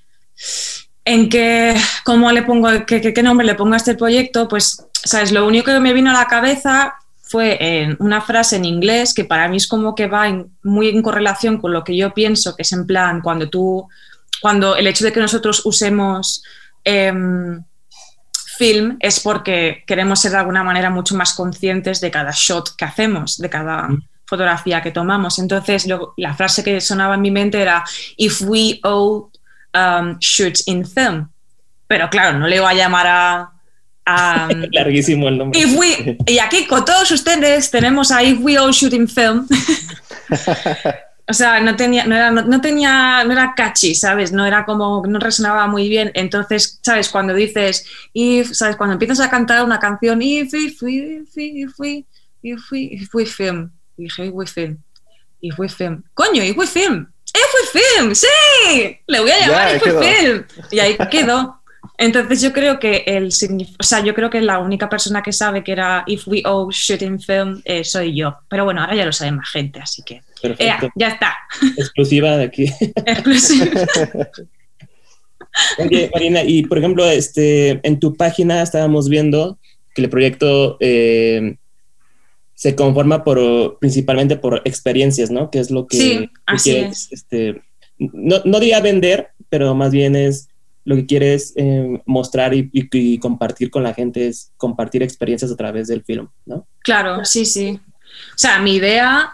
en 1.05 1.29
qué, 1.29 1.75
cómo 2.03 2.31
le 2.31 2.43
pongo, 2.43 2.69
qué, 2.85 3.01
qué- 3.01 3.13
qué 3.13 3.23
nombre 3.23 3.45
le 3.47 3.55
pongo 3.55 3.73
a 3.73 3.77
este 3.77 3.95
proyecto, 3.95 4.47
pues, 4.47 4.85
¿sabes? 4.93 5.31
Lo 5.31 5.47
único 5.47 5.71
que 5.71 5.79
me 5.79 5.93
vino 5.93 6.11
a 6.11 6.13
la 6.13 6.27
cabeza 6.27 6.93
fue 7.21 7.57
en 7.59 7.95
una 7.99 8.21
frase 8.21 8.57
en 8.57 8.65
inglés 8.65 9.13
que 9.13 9.25
para 9.25 9.47
mí 9.47 9.57
es 9.57 9.67
como 9.67 9.95
que 9.95 10.07
va 10.07 10.27
en- 10.27 10.51
muy 10.61 10.89
en 10.89 11.01
correlación 11.01 11.57
con 11.59 11.73
lo 11.73 11.83
que 11.83 11.95
yo 11.97 12.13
pienso, 12.13 12.55
que 12.55 12.61
es 12.61 12.71
en 12.73 12.85
plan, 12.85 13.21
cuando 13.21 13.49
tú, 13.49 13.87
cuando 14.41 14.75
el 14.75 14.87
hecho 14.87 15.05
de 15.05 15.11
que 15.13 15.19
nosotros 15.19 15.61
usemos 15.65 16.43
em, 16.83 17.63
film 18.57 18.97
es 18.99 19.19
porque 19.19 19.83
queremos 19.87 20.19
ser 20.19 20.31
de 20.31 20.37
alguna 20.37 20.63
manera 20.63 20.89
mucho 20.89 21.15
más 21.15 21.33
conscientes 21.33 22.01
de 22.01 22.11
cada 22.11 22.31
shot 22.33 22.75
que 22.75 22.85
hacemos, 22.85 23.37
de 23.37 23.49
cada 23.49 23.87
Mm. 23.89 24.01
fotografía 24.25 24.81
que 24.81 24.91
tomamos. 24.91 25.39
Entonces, 25.39 25.85
lo- 25.87 26.13
la 26.17 26.33
frase 26.33 26.63
que 26.63 26.79
sonaba 26.81 27.15
en 27.15 27.21
mi 27.21 27.31
mente 27.31 27.61
era, 27.61 27.83
if 28.17 28.41
we 28.41 28.79
all 28.83 29.29
um, 29.75 30.17
shoot 30.19 30.59
in 30.67 30.85
film. 30.85 31.29
Pero 31.87 32.09
claro, 32.09 32.37
no 32.39 32.47
le 32.47 32.55
iba 32.57 32.69
a 32.69 32.73
llamar 32.73 33.07
a... 33.07 33.49
a 34.05 34.47
Larguísimo 34.71 35.27
el 35.29 35.37
nombre. 35.37 35.59
If 35.59 35.75
we, 35.77 36.17
y 36.27 36.39
aquí 36.39 36.65
con 36.67 36.85
todos 36.85 37.09
ustedes 37.11 37.71
tenemos 37.71 38.11
a 38.11 38.21
If 38.23 38.39
We 38.41 38.57
All 38.57 38.71
Shoot 38.71 38.93
in 38.93 39.07
Film. 39.07 39.47
o 41.33 41.35
sea, 41.35 41.59
no 41.59 41.75
tenía, 41.75 42.05
no 42.05 42.15
era, 42.15 42.29
no, 42.29 42.43
no 42.43 42.61
tenía, 42.61 43.23
no 43.23 43.31
era 43.31 43.55
catchy, 43.55 43.95
¿sabes? 43.95 44.31
No 44.31 44.45
era 44.45 44.65
como, 44.65 45.03
no 45.07 45.17
resonaba 45.17 45.65
muy 45.65 45.89
bien. 45.89 46.11
Entonces, 46.13 46.79
¿sabes? 46.83 47.09
Cuando 47.09 47.33
dices, 47.33 47.87
if, 48.13 48.53
¿sabes? 48.53 48.75
Cuando 48.75 48.93
empiezas 48.93 49.19
a 49.19 49.31
cantar 49.31 49.65
una 49.65 49.79
canción, 49.79 50.21
if, 50.21 50.53
if, 50.53 50.79
if, 50.83 51.35
if, 51.35 51.79
if, 52.43 52.71
we, 52.71 52.89
if 52.91 53.15
we 53.15 53.25
film. 53.25 53.71
Y 53.97 54.03
dije, 54.03 54.27
if 54.27 54.33
we 54.33 54.45
film. 54.45 54.77
If 55.41 55.57
we 55.57 55.69
film. 55.69 56.03
Coño, 56.13 56.43
if 56.43 56.55
we 56.55 56.67
film. 56.67 57.11
If 57.33 57.73
we 57.73 57.81
film, 57.81 58.13
sí. 58.13 58.99
Le 59.07 59.19
voy 59.19 59.31
a 59.31 59.39
llamar 59.39 59.67
ahí 59.69 59.77
if 59.77 59.85
we 59.87 59.91
film. 59.91 60.45
Y 60.69 60.79
ahí 60.79 60.97
quedó. 61.09 61.63
Entonces 61.97 62.41
yo 62.41 62.53
creo 62.53 62.77
que 62.77 63.05
el 63.07 63.29
o 63.29 63.83
sea, 63.83 64.01
yo 64.01 64.13
creo 64.13 64.29
que 64.29 64.39
la 64.39 64.59
única 64.59 64.87
persona 64.87 65.23
que 65.23 65.31
sabe 65.31 65.63
que 65.63 65.71
era 65.71 66.03
If 66.05 66.27
We 66.27 66.43
All 66.45 66.71
Shoot 66.71 67.01
in 67.01 67.19
Film 67.19 67.61
eh, 67.65 67.83
soy 67.83 68.15
yo. 68.15 68.37
Pero 68.47 68.65
bueno, 68.65 68.81
ahora 68.81 68.95
ya 68.95 69.05
lo 69.05 69.11
sabe 69.11 69.31
más 69.31 69.49
gente, 69.49 69.79
así 69.79 70.03
que 70.03 70.21
Perfecto. 70.49 70.89
ya 70.95 71.07
está. 71.07 71.33
Exclusiva 71.77 72.37
de 72.37 72.43
aquí. 72.45 72.65
Exclusivo. 73.05 73.65
Oye, 75.77 76.09
Marina, 76.13 76.43
y 76.43 76.63
por 76.65 76.77
ejemplo, 76.79 77.05
este, 77.05 77.79
en 77.87 77.99
tu 77.99 78.15
página 78.15 78.61
estábamos 78.61 79.07
viendo 79.09 79.59
que 79.93 80.01
el 80.01 80.09
proyecto 80.09 80.77
eh, 80.79 81.57
se 82.55 82.75
conforma 82.75 83.23
por 83.23 83.77
principalmente 83.79 84.35
por 84.35 84.61
experiencias, 84.65 85.29
¿no? 85.29 85.51
Que 85.51 85.59
es 85.59 85.69
lo 85.69 85.85
que 85.87 85.97
Sí, 85.97 86.17
que 86.19 86.29
así 86.47 86.71
quieres, 86.71 87.07
este, 87.11 87.61
no, 87.99 88.41
no 88.45 88.59
diría 88.59 88.79
vender, 88.81 89.29
pero 89.49 89.75
más 89.75 89.91
bien 89.91 90.15
es 90.15 90.49
lo 90.85 90.95
que 90.95 91.05
quieres 91.05 91.53
eh, 91.55 92.01
mostrar 92.05 92.53
y, 92.55 92.69
y- 92.73 92.89
y 92.91 93.19
compartir 93.19 93.69
con 93.69 93.83
la 93.83 93.93
gente, 93.93 94.27
es 94.27 94.51
compartir 94.57 95.03
experiencias 95.03 95.51
a 95.51 95.55
través 95.55 95.87
del 95.87 96.03
film, 96.03 96.27
¿no? 96.45 96.67
Claro, 96.79 97.23
sí, 97.25 97.45
sí. 97.45 97.79
O 98.35 98.37
sea, 98.37 98.59
mi 98.59 98.75
idea 98.75 99.31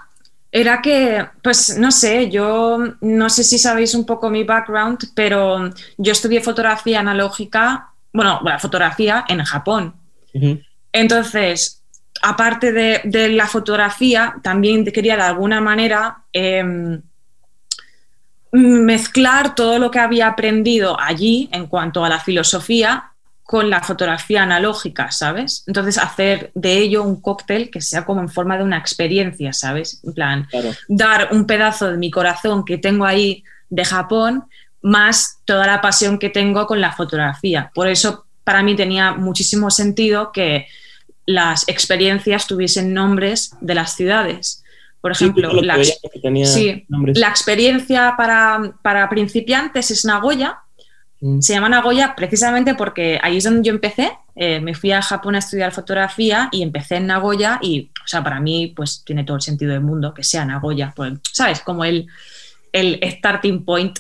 era 0.52 0.82
que, 0.82 1.28
pues 1.44 1.78
no 1.78 1.92
sé, 1.92 2.30
yo 2.30 2.80
no 3.02 3.30
sé 3.30 3.44
si 3.44 3.60
sabéis 3.60 3.94
un 3.94 4.06
poco 4.06 4.30
mi 4.30 4.44
background, 4.44 5.12
pero 5.14 5.70
yo 5.98 6.12
estudié 6.12 6.42
fotografía 6.42 7.00
analógica, 7.00 7.92
bueno, 8.12 8.42
la 8.44 8.58
fotografía 8.58 9.26
en 9.28 9.44
Japón. 9.44 9.94
Entonces, 10.92 11.84
aparte 12.22 12.72
de, 12.72 13.02
de 13.04 13.30
la 13.30 13.48
fotografía, 13.48 14.36
también 14.42 14.86
quería 14.86 15.16
de 15.16 15.22
alguna 15.22 15.62
manera 15.62 16.24
em, 16.34 17.02
mezclar 18.52 19.54
todo 19.54 19.78
lo 19.78 19.92
que 19.92 20.00
había 20.00 20.28
aprendido 20.28 21.00
allí 21.00 21.50
en 21.52 21.68
cuanto 21.68 22.04
a 22.04 22.10
la 22.10 22.20
filosofía 22.20 23.12
con 23.50 23.72
la 23.72 23.82
fotografía 23.82 24.44
analógica, 24.44 25.10
¿sabes? 25.10 25.64
Entonces, 25.66 25.98
hacer 25.98 26.52
de 26.54 26.78
ello 26.78 27.02
un 27.02 27.20
cóctel 27.20 27.72
que 27.72 27.82
sea 27.82 28.06
como 28.06 28.22
en 28.22 28.30
forma 28.30 28.56
de 28.56 28.64
una 28.64 28.78
experiencia, 28.78 29.54
¿sabes? 29.54 30.02
En 30.04 30.14
plan, 30.14 30.48
Claro. 30.52 30.70
dar 30.88 31.30
un 31.32 31.48
pedazo 31.48 31.90
de 31.90 31.98
mi 31.98 32.12
corazón 32.12 32.64
que 32.64 32.78
tengo 32.78 33.06
ahí 33.06 33.44
de 33.72 33.84
Japón, 33.84 34.44
más 34.84 35.40
toda 35.46 35.66
la 35.66 35.82
pasión 35.82 36.20
que 36.20 36.30
tengo 36.30 36.68
con 36.68 36.80
la 36.80 36.92
fotografía. 36.92 37.72
Por 37.74 37.88
eso 37.88 38.28
para 38.44 38.62
mí 38.62 38.76
tenía 38.76 39.14
muchísimo 39.14 39.72
sentido 39.72 40.32
que 40.32 40.68
las 41.26 41.68
experiencias 41.68 42.46
tuviesen 42.46 42.94
nombres 42.94 43.56
de 43.62 43.74
las 43.74 43.96
ciudades. 43.96 44.64
Por 45.02 45.12
ejemplo, 45.12 45.52
la, 45.54 45.84
sí, 46.46 46.86
la 46.88 47.30
experiencia 47.30 48.14
para, 48.16 48.76
para 48.84 49.10
principiantes 49.10 49.90
es 49.90 50.06
Nagoya. 50.06 50.60
Mm. 51.22 51.42
Se 51.42 51.54
llama 51.54 51.70
Nagoya 51.70 52.16
precisamente 52.16 52.76
porque 52.76 53.20
ahí 53.22 53.38
es 53.38 53.44
donde 53.44 53.68
yo 53.68 53.74
empecé. 53.74 54.12
Eh, 54.36 54.60
me 54.62 54.74
fui 54.74 54.92
a 54.92 55.02
Japón 55.02 55.36
a 55.36 55.40
estudiar 55.40 55.72
fotografía 55.72 56.50
y 56.52 56.64
empecé 56.64 56.96
en 56.96 57.08
Nagoya 57.08 57.60
y, 57.62 57.92
o 58.04 58.08
sea, 58.08 58.24
para 58.24 58.40
mí, 58.40 58.74
pues 58.76 59.04
tiene 59.06 59.24
todo 59.24 59.38
el 59.38 59.42
sentido 59.42 59.72
del 59.72 59.82
mundo 59.82 60.14
que 60.14 60.24
sea 60.24 60.46
Nagoya. 60.46 60.94
Pues, 60.96 61.14
¿Sabes? 61.32 61.60
Como 61.60 61.84
el, 61.84 62.08
el 62.72 63.00
starting 63.04 63.66
point 63.66 64.00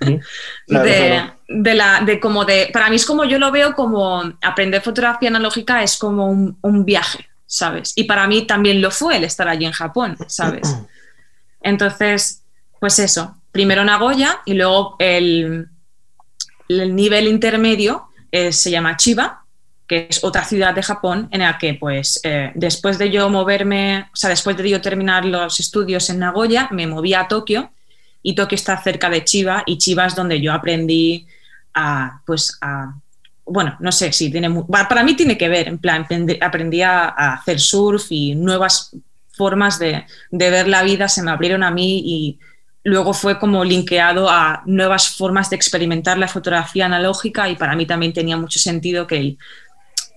Ujú. 0.00 0.20
Claro, 0.66 0.84
de, 0.84 0.96
claro. 0.96 1.32
de 1.48 1.74
la, 1.74 2.00
de 2.00 2.20
como 2.20 2.44
de, 2.44 2.70
para 2.72 2.90
mí 2.90 2.96
es 2.96 3.06
como 3.06 3.24
yo 3.24 3.38
lo 3.38 3.52
veo 3.52 3.74
como 3.74 4.20
aprender 4.42 4.82
fotografía 4.82 5.28
analógica 5.28 5.82
es 5.82 5.96
como 5.96 6.28
un, 6.28 6.58
un 6.60 6.84
viaje, 6.84 7.28
¿sabes? 7.46 7.92
Y 7.94 8.04
para 8.04 8.26
mí 8.26 8.46
también 8.46 8.80
lo 8.80 8.90
fue 8.90 9.16
el 9.16 9.24
estar 9.24 9.48
allí 9.48 9.64
en 9.64 9.72
Japón, 9.72 10.16
¿sabes? 10.26 10.76
Entonces, 11.62 12.42
pues 12.80 12.98
eso, 12.98 13.36
primero 13.52 13.84
Nagoya 13.84 14.40
y 14.44 14.54
luego 14.54 14.96
el, 14.98 15.68
el 16.68 16.94
nivel 16.94 17.28
intermedio 17.28 18.08
eh, 18.32 18.52
se 18.52 18.70
llama 18.70 18.96
Chiba, 18.96 19.44
que 19.86 20.08
es 20.10 20.24
otra 20.24 20.44
ciudad 20.44 20.74
de 20.74 20.82
Japón 20.82 21.28
en 21.30 21.40
la 21.40 21.58
que, 21.58 21.74
pues, 21.74 22.20
eh, 22.24 22.50
después 22.54 22.98
de 22.98 23.10
yo 23.10 23.28
moverme, 23.28 24.08
o 24.12 24.16
sea, 24.16 24.30
después 24.30 24.56
de 24.56 24.68
yo 24.68 24.80
terminar 24.80 25.24
los 25.24 25.60
estudios 25.60 26.10
en 26.10 26.18
Nagoya, 26.18 26.68
me 26.72 26.86
moví 26.86 27.14
a 27.14 27.28
Tokio 27.28 27.70
y 28.22 28.34
Tokio 28.34 28.56
está 28.56 28.82
cerca 28.82 29.08
de 29.08 29.24
Chiba 29.24 29.62
y 29.64 29.78
Chiba 29.78 30.06
es 30.06 30.16
donde 30.16 30.40
yo 30.40 30.52
aprendí 30.52 31.26
a, 31.72 32.20
pues, 32.26 32.58
a, 32.60 32.94
bueno, 33.44 33.76
no 33.78 33.92
sé 33.92 34.12
si 34.12 34.30
tiene, 34.30 34.50
para 34.68 35.04
mí 35.04 35.14
tiene 35.14 35.38
que 35.38 35.48
ver, 35.48 35.68
en 35.68 35.78
plan, 35.78 36.04
aprendí 36.40 36.82
a, 36.82 37.06
hacer 37.08 37.60
surf 37.60 38.10
y 38.10 38.34
nuevas 38.34 38.90
formas 39.30 39.78
de, 39.78 40.04
de 40.30 40.50
ver 40.50 40.66
la 40.66 40.82
vida 40.82 41.08
se 41.08 41.22
me 41.22 41.30
abrieron 41.30 41.62
a 41.62 41.70
mí 41.70 42.02
y 42.04 42.38
luego 42.86 43.12
fue 43.12 43.36
como 43.36 43.64
linkeado 43.64 44.30
a 44.30 44.62
nuevas 44.64 45.08
formas 45.08 45.50
de 45.50 45.56
experimentar 45.56 46.18
la 46.18 46.28
fotografía 46.28 46.86
analógica 46.86 47.48
y 47.48 47.56
para 47.56 47.74
mí 47.74 47.84
también 47.84 48.12
tenía 48.12 48.36
mucho 48.36 48.60
sentido 48.60 49.08
que 49.08 49.16
el, 49.16 49.38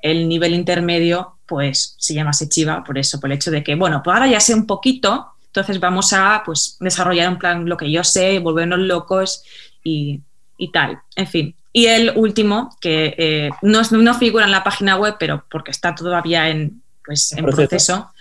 el 0.03 0.29
nivel 0.29 0.53
intermedio 0.53 1.38
pues 1.47 1.95
se 1.97 2.13
llamase 2.13 2.47
Chiva 2.47 2.83
por 2.83 2.99
eso, 2.99 3.19
por 3.19 3.31
el 3.31 3.38
hecho 3.38 3.49
de 3.49 3.63
que, 3.63 3.73
bueno, 3.73 4.03
pues 4.03 4.13
ahora 4.13 4.27
ya 4.27 4.39
sé 4.39 4.53
un 4.53 4.67
poquito, 4.67 5.33
entonces 5.47 5.79
vamos 5.79 6.13
a 6.13 6.43
pues 6.45 6.77
desarrollar 6.79 7.29
un 7.29 7.39
plan 7.39 7.67
lo 7.67 7.75
que 7.75 7.91
yo 7.91 8.03
sé, 8.03 8.38
volvernos 8.38 8.77
locos 8.77 9.43
y, 9.83 10.21
y 10.57 10.71
tal. 10.71 10.99
En 11.15 11.25
fin. 11.25 11.55
Y 11.73 11.88
el 11.88 12.13
último, 12.15 12.77
que 12.79 13.15
eh, 13.17 13.49
no, 13.63 13.81
no, 13.81 14.13
figura 14.13 14.45
en 14.45 14.51
la 14.51 14.63
página 14.63 14.95
web, 14.95 15.15
pero 15.19 15.43
porque 15.49 15.71
está 15.71 15.95
todavía 15.95 16.49
en, 16.49 16.83
pues, 17.03 17.31
en 17.31 17.45
proceso, 17.45 18.11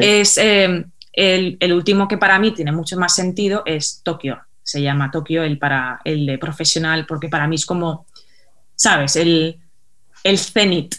es 0.00 0.38
eh, 0.38 0.86
el, 1.18 1.72
último 1.72 2.06
que 2.06 2.16
para 2.16 2.38
mí 2.38 2.52
tiene 2.52 2.70
mucho 2.70 2.96
más 2.96 3.14
sentido, 3.14 3.62
es 3.66 4.02
Tokio. 4.04 4.40
Se 4.62 4.80
llama 4.80 5.10
Tokio 5.10 5.42
el, 5.42 5.58
para, 5.58 6.00
el 6.04 6.26
de 6.26 6.38
profesional, 6.38 7.06
porque 7.06 7.28
para 7.28 7.48
mí 7.48 7.56
es 7.56 7.66
como, 7.66 8.06
¿sabes? 8.76 9.16
El, 9.16 9.58
el 10.22 10.38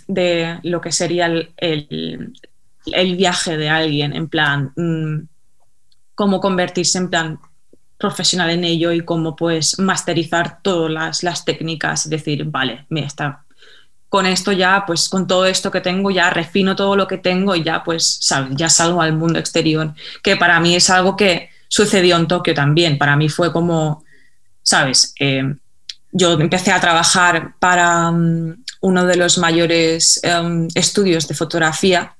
de 0.07 0.59
lo 0.63 0.81
que 0.81 0.91
sería 0.91 1.27
el, 1.27 1.53
el, 1.57 3.15
viaje 3.15 3.55
de 3.55 3.69
alguien, 3.69 4.13
en 4.13 4.27
plan, 4.27 4.73
mm, 4.75 5.27
cómo 6.15 6.41
convertirse 6.41 6.97
en 6.97 7.09
plan 7.09 7.39
profesional 7.97 8.49
en 8.49 8.65
ello 8.65 8.91
y 8.91 9.01
cómo 9.01 9.35
pues 9.35 9.79
masterizar 9.79 10.61
todas 10.61 10.91
las, 10.91 11.23
las 11.23 11.45
técnicas 11.45 12.05
y 12.05 12.09
decir, 12.09 12.43
vale, 12.45 12.85
me 12.89 13.05
está 13.05 13.45
con 14.09 14.25
esto 14.25 14.51
ya, 14.51 14.83
pues 14.85 15.07
con 15.07 15.27
todo 15.27 15.45
esto 15.45 15.69
que 15.69 15.81
tengo, 15.81 16.09
ya 16.09 16.31
refino 16.31 16.75
todo 16.75 16.95
lo 16.95 17.07
que 17.07 17.19
tengo 17.19 17.55
y 17.55 17.63
ya 17.63 17.83
pues. 17.83 18.19
Ya 18.51 18.69
salgo 18.69 19.01
al 19.01 19.13
mundo 19.13 19.39
exterior, 19.39 19.93
que 20.23 20.35
para 20.35 20.59
mí 20.59 20.75
es 20.75 20.89
algo 20.89 21.15
que 21.15 21.49
sucedió 21.67 22.17
en 22.17 22.27
Tokio 22.27 22.53
también, 22.53 22.97
para 22.97 23.15
mí 23.15 23.29
fue 23.29 23.53
como, 23.53 24.03
¿sabes? 24.63 25.13
Eh, 25.19 25.43
yo 26.11 26.33
empecé 26.33 26.71
a 26.71 26.81
trabajar 26.81 27.53
para 27.59 28.11
mm, 28.11 28.63
uno 28.81 29.05
de 29.05 29.15
los 29.15 29.37
mayores 29.37 30.19
em, 30.23 30.67
estudios 30.73 31.27
de 31.27 31.35
fotografía 31.35 32.15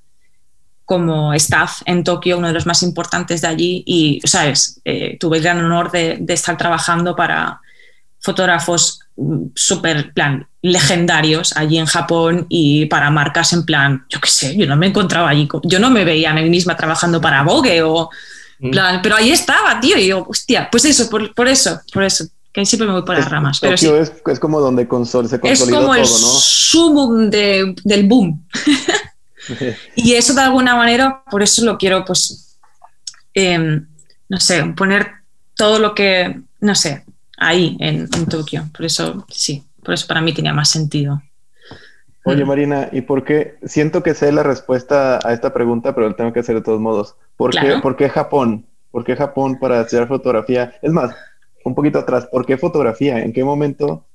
como 0.85 1.33
staff 1.33 1.81
en 1.85 2.03
Tokio, 2.03 2.37
uno 2.37 2.47
de 2.47 2.53
los 2.53 2.65
más 2.65 2.83
importantes 2.83 3.41
de 3.41 3.47
allí, 3.47 3.83
y, 3.85 4.21
¿sabes? 4.25 4.81
Eh, 4.85 5.17
tuve 5.19 5.37
el 5.37 5.43
gran 5.43 5.63
honor 5.63 5.91
de, 5.91 6.23
estar 6.27 6.57
trabajando 6.57 7.15
para 7.15 7.61
fotógrafos 8.19 8.99
mm, 9.15 9.47
súper, 9.55 10.13
plan, 10.13 10.47
legendarios 10.61 11.55
allí 11.55 11.77
en 11.77 11.85
Japón 11.85 12.45
y 12.49 12.85
para 12.87 13.09
marcas 13.09 13.53
en 13.53 13.63
plan, 13.63 14.05
yo 14.09 14.19
qué 14.19 14.29
sé, 14.29 14.57
yo 14.57 14.67
no 14.67 14.75
me 14.75 14.87
encontraba 14.87 15.29
allí, 15.29 15.47
yo 15.63 15.79
no 15.79 15.89
me 15.89 16.03
veía 16.03 16.31
a 16.31 16.33
mí 16.33 16.49
misma 16.49 16.75
trabajando 16.75 17.21
para 17.21 17.43
Vogue 17.43 17.81
o, 17.81 18.09
mm. 18.59 18.71
plan, 18.71 18.99
pero 19.01 19.15
ahí 19.15 19.31
estaba, 19.31 19.79
tío, 19.79 19.97
y 19.97 20.07
yo, 20.07 20.25
hostia, 20.27 20.69
pues 20.69 20.85
eso, 20.85 21.09
por, 21.09 21.33
por 21.33 21.47
eso, 21.47 21.79
por 21.93 22.03
eso, 22.03 22.25
que 22.51 22.65
siempre 22.65 22.87
me 22.87 22.93
voy 22.93 23.03
por 23.03 23.15
las 23.15 23.29
ramas. 23.29 23.59
Pero 23.59 23.77
sí. 23.77 23.87
es, 23.87 24.11
es, 24.25 24.39
como 24.39 24.59
donde 24.59 24.87
consol, 24.87 25.29
se 25.29 25.39
consolidó 25.39 25.79
todo, 25.79 25.87
¿no? 25.87 25.95
Es 25.95 26.69
como 26.71 27.19
el 27.19 27.29
de, 27.29 27.75
del 27.83 28.07
boom. 28.07 28.45
y 29.95 30.13
eso 30.13 30.33
de 30.33 30.41
alguna 30.41 30.75
manera, 30.75 31.23
por 31.29 31.41
eso 31.41 31.63
lo 31.63 31.77
quiero, 31.77 32.03
pues, 32.03 32.57
em, 33.33 33.87
no 34.27 34.39
sé, 34.39 34.63
poner 34.75 35.11
todo 35.55 35.79
lo 35.79 35.95
que, 35.95 36.41
no 36.59 36.75
sé, 36.75 37.05
ahí 37.37 37.77
en, 37.79 38.09
en, 38.13 38.25
Tokio. 38.25 38.69
Por 38.75 38.85
eso, 38.85 39.25
sí, 39.29 39.63
por 39.89 39.95
eso 39.95 40.05
para 40.05 40.21
mí 40.21 40.31
tenía 40.35 40.53
más 40.53 40.69
sentido. 40.69 41.19
Oye, 42.23 42.45
mm. 42.45 42.47
Marina, 42.47 42.89
¿y 42.91 43.01
por 43.01 43.23
qué? 43.23 43.57
Siento 43.65 44.03
que 44.03 44.13
sé 44.13 44.31
la 44.31 44.43
respuesta 44.43 45.17
a 45.23 45.33
esta 45.33 45.51
pregunta, 45.51 45.95
pero 45.95 46.09
lo 46.09 46.15
tengo 46.15 46.31
que 46.31 46.41
hacer 46.41 46.53
de 46.53 46.61
todos 46.61 46.79
modos. 46.79 47.15
¿Por, 47.35 47.49
qué, 47.49 47.79
¿por 47.81 47.95
qué 47.95 48.07
Japón? 48.07 48.67
¿Por 48.91 49.03
qué 49.03 49.15
Japón 49.15 49.57
para 49.59 49.79
hacer 49.79 50.07
fotografía? 50.07 50.75
Es 50.83 50.91
más, 50.91 51.15
un 51.65 51.73
poquito 51.73 51.97
atrás, 51.97 52.27
¿por 52.31 52.45
qué 52.45 52.55
fotografía? 52.55 53.17
¿En 53.17 53.33
qué 53.33 53.43
momento 53.43 54.05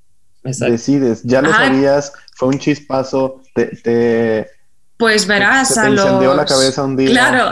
decides? 0.45 1.25
¿Ya 1.25 1.43
lo 1.43 1.51
sabías? 1.51 2.13
¿Fue 2.37 2.51
un 2.51 2.61
chispazo? 2.61 3.43
¿Te, 3.53 4.47
pues 4.97 5.27
verás, 5.27 5.75
te, 5.75 5.81
encendió 5.81 6.35
la 6.35 6.45
cabeza 6.45 6.85
un 6.85 6.97
día? 6.97 7.11
Claro. 7.11 7.51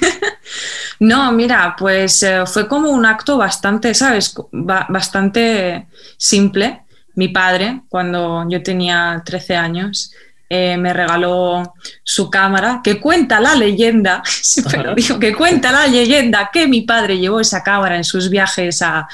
no, 1.00 1.32
mira, 1.32 1.74
pues 1.78 2.22
eh, 2.24 2.42
fue 2.44 2.68
como 2.68 2.90
un 2.90 3.06
acto 3.06 3.38
bastante, 3.38 3.94
¿sabes? 3.94 4.34
bastante 4.52 5.86
simple. 6.18 6.82
Mi 7.14 7.28
padre, 7.28 7.82
cuando 7.88 8.46
yo 8.48 8.62
tenía 8.62 9.22
13 9.24 9.56
años, 9.56 10.12
eh, 10.54 10.76
me 10.76 10.92
regaló 10.92 11.74
su 12.04 12.28
cámara, 12.28 12.82
que 12.84 13.00
cuenta 13.00 13.40
la 13.40 13.54
leyenda, 13.54 14.22
pero 14.70 15.18
que 15.18 15.34
cuenta 15.34 15.72
la 15.72 15.86
leyenda 15.86 16.50
que 16.52 16.66
mi 16.66 16.82
padre 16.82 17.16
llevó 17.16 17.40
esa 17.40 17.62
cámara 17.62 17.96
en 17.96 18.04
sus 18.04 18.28
viajes 18.28 18.82
a, 18.82 19.08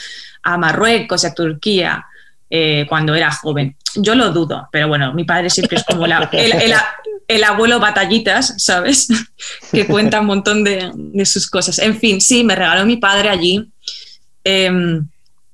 Marruecos 0.59 1.23
y 1.23 1.27
a 1.29 1.35
Turquía 1.35 2.07
eh, 2.51 2.87
cuando 2.89 3.15
era 3.15 3.31
joven. 3.31 3.77
Yo 3.95 4.17
lo 4.17 4.33
dudo, 4.33 4.69
pero 4.73 4.89
bueno, 4.89 5.15
mi 5.15 5.23
padre 5.23 5.49
siempre 5.49 5.79
es 5.79 5.85
como 5.85 6.07
el, 6.07 7.45
abuelo 7.45 7.79
batallitas, 7.79 8.55
¿sabes? 8.57 9.07
que 9.73 9.87
cuenta 9.87 10.21
un 10.21 10.27
montón 10.27 10.65
de, 10.65 10.91
sus 11.25 11.49
cosas. 11.49 11.79
En 11.79 12.01
fin, 12.01 12.21
sí, 12.21 12.43
me 12.43 12.57
regaló 12.57 12.85
mi 12.85 12.97
padre 12.97 13.29
allí 13.29 13.71
em, 14.43 15.07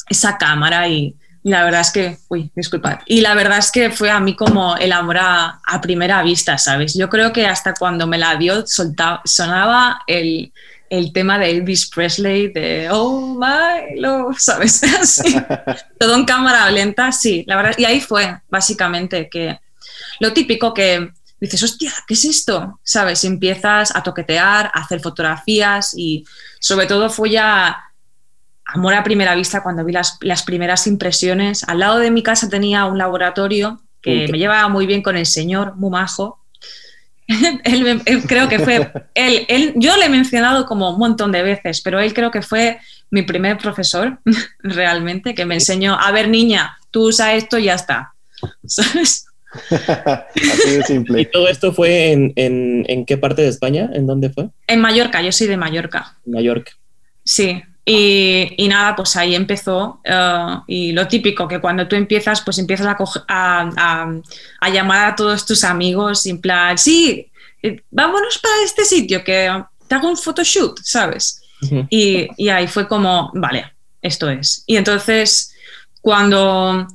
esa 0.08 0.38
cámara 0.38 0.88
y 0.88 1.14
y 1.44 1.50
la 1.50 1.62
verdad 1.62 1.82
es 1.82 1.90
que, 1.90 2.16
uy, 2.28 2.50
disculpad. 2.56 3.00
Y 3.04 3.20
la 3.20 3.34
verdad 3.34 3.58
es 3.58 3.70
que 3.70 3.90
fue 3.90 4.10
a 4.10 4.18
mí 4.18 4.34
como 4.34 4.78
el 4.78 4.92
amor 4.92 5.18
a, 5.20 5.60
primera 5.82 6.22
vista, 6.22 6.56
¿sabes? 6.56 6.94
Yo 6.94 7.10
creo 7.10 7.34
que 7.34 7.46
hasta 7.46 7.74
cuando 7.74 8.06
me 8.06 8.16
la 8.16 8.36
dio 8.36 8.64
sonaba 8.66 10.00
el, 10.06 10.54
el 10.88 11.12
tema 11.12 11.38
de 11.38 11.50
Elvis 11.50 11.90
Presley, 11.90 12.50
de 12.50 12.88
Oh 12.90 13.36
my 13.38 14.00
love, 14.00 14.38
¿sabes? 14.38 14.82
Así. 15.00 15.36
Todo 15.98 16.14
en 16.14 16.24
cámara 16.24 16.70
lenta, 16.70 17.12
sí, 17.12 17.44
la 17.46 17.56
verdad. 17.56 17.74
Y 17.76 17.84
ahí 17.84 18.00
fue, 18.00 18.40
básicamente, 18.48 19.28
que 19.28 19.60
lo 20.20 20.32
típico 20.32 20.72
que 20.72 21.10
dices, 21.38 21.62
hostia, 21.62 21.92
¿qué 22.08 22.14
es 22.14 22.24
esto? 22.24 22.80
¿Sabes? 22.82 23.22
Empiezas 23.22 23.94
a 23.94 24.02
toquetear, 24.02 24.70
a 24.72 24.80
hacer 24.80 25.00
fotografías 25.00 25.92
y 25.94 26.24
sobre 26.58 26.86
todo 26.86 27.10
fue 27.10 27.32
ya 27.32 27.84
amor 28.66 28.94
a 28.94 29.04
primera 29.04 29.34
vista 29.34 29.62
cuando 29.62 29.84
vi 29.84 29.92
las, 29.92 30.42
primeras 30.44 30.86
impresiones. 30.86 31.64
Al 31.64 31.80
lado 31.80 31.98
de 31.98 32.10
mi 32.10 32.22
casa 32.22 32.48
tenía 32.48 32.86
un 32.86 32.98
laboratorio 32.98 33.80
que 34.00 34.28
me 34.28 34.38
llevaba 34.38 34.68
muy 34.68 34.86
bien 34.86 35.02
con 35.02 35.16
el 35.16 35.26
señor, 35.26 35.76
muy 35.76 35.90
majo. 35.90 36.40
él, 37.64 38.02
creo 38.26 38.48
que 38.48 38.58
fue, 38.58 38.92
él, 39.14 39.46
él, 39.48 39.72
yo 39.76 39.96
le 39.96 40.06
he 40.06 40.10
mencionado 40.10 40.66
como 40.66 40.90
un 40.90 40.98
montón 40.98 41.32
de 41.32 41.42
veces, 41.42 41.80
pero 41.80 41.98
él 42.00 42.12
creo 42.12 42.30
que 42.30 42.42
fue 42.42 42.78
mi 43.10 43.22
primer 43.22 43.56
profesor 43.56 44.18
realmente, 44.58 45.34
que 45.34 45.46
me 45.46 45.54
enseñó, 45.54 45.98
a 45.98 46.12
ver 46.12 46.28
niña, 46.28 46.76
tú 46.90 47.08
usa 47.08 47.34
esto 47.34 47.58
y 47.58 47.64
ya 47.64 47.74
está. 47.74 48.12
¿Sabes? 48.66 49.26
Así 49.70 50.70
de 50.70 50.82
simple. 50.82 51.20
¿Y 51.22 51.26
todo 51.26 51.48
esto 51.48 51.72
fue 51.72 52.12
en, 52.12 52.32
en, 52.36 52.84
en, 52.88 53.06
qué 53.06 53.16
parte 53.16 53.42
de 53.42 53.48
España? 53.48 53.88
¿En 53.94 54.06
dónde 54.06 54.28
fue? 54.30 54.48
En 54.66 54.80
Mallorca, 54.80 55.22
yo 55.22 55.30
soy 55.30 55.46
de 55.46 55.56
Mallorca. 55.56 56.16
Mallorca. 56.26 56.72
Sí, 57.22 57.62
y, 57.86 58.66
nada, 58.68 58.96
pues 58.96 59.14
ahí 59.16 59.34
empezó. 59.34 60.00
Eh, 60.04 60.56
y 60.66 60.92
lo 60.92 61.06
típico, 61.06 61.46
que 61.46 61.60
cuando 61.60 61.86
tú 61.86 61.96
empiezas, 61.96 62.40
pues 62.40 62.58
empiezas 62.58 62.86
a, 62.86 64.10
a, 64.60 64.70
llamar 64.70 65.12
a 65.12 65.16
todos 65.16 65.44
tus 65.44 65.64
amigos, 65.64 66.24
en 66.26 66.40
plan, 66.40 66.78
sí, 66.78 67.30
eh, 67.62 67.82
vámonos 67.90 68.38
para 68.38 68.54
este 68.64 68.84
sitio, 68.84 69.22
que 69.22 69.50
te 69.86 69.94
hago 69.94 70.08
un 70.08 70.16
photoshoot, 70.16 70.80
¿sabes? 70.82 71.40
y, 71.88 72.28
y, 72.36 72.48
ahí 72.50 72.66
fue 72.66 72.86
como, 72.88 73.30
vale, 73.34 73.72
esto 74.02 74.28
es. 74.28 74.64
Y 74.66 74.76
entonces, 74.76 75.54
cuando 76.00 76.86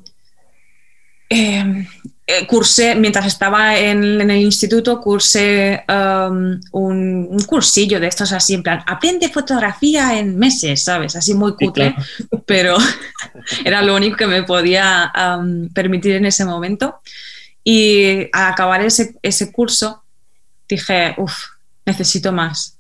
eh, 1.30 1.88
eh, 2.32 2.46
cursé, 2.46 2.94
mientras 2.94 3.26
estaba 3.26 3.76
en, 3.76 4.22
el 4.22 4.38
instituto, 4.38 5.02
cursé 5.02 5.84
um, 5.90 6.60
un, 6.74 7.40
cursillo 7.48 8.00
de 8.00 8.06
estos 8.06 8.32
así, 8.32 8.54
en 8.54 8.62
plan, 8.62 8.84
aprende 8.86 9.30
fotografía 9.30 10.16
en 10.20 10.38
meses, 10.38 10.84
¿sabes? 10.84 11.16
Así 11.16 11.34
muy 11.34 11.56
cutre, 11.56 11.96
pero 12.46 12.78
era 13.66 13.82
lo 13.82 13.96
único 13.96 14.16
que 14.16 14.28
me 14.28 14.44
podía 14.44 15.12
um, 15.16 15.70
permitir 15.70 16.18
en 16.18 16.26
ese 16.28 16.46
momento. 16.46 17.02
Y 17.64 18.30
al 18.32 18.52
acabar 18.52 18.84
ese, 18.84 19.16
ese 19.24 19.52
curso, 19.52 20.04
dije, 20.68 21.16
uff, 21.18 21.34
necesito 21.84 22.32
más. 22.32 22.78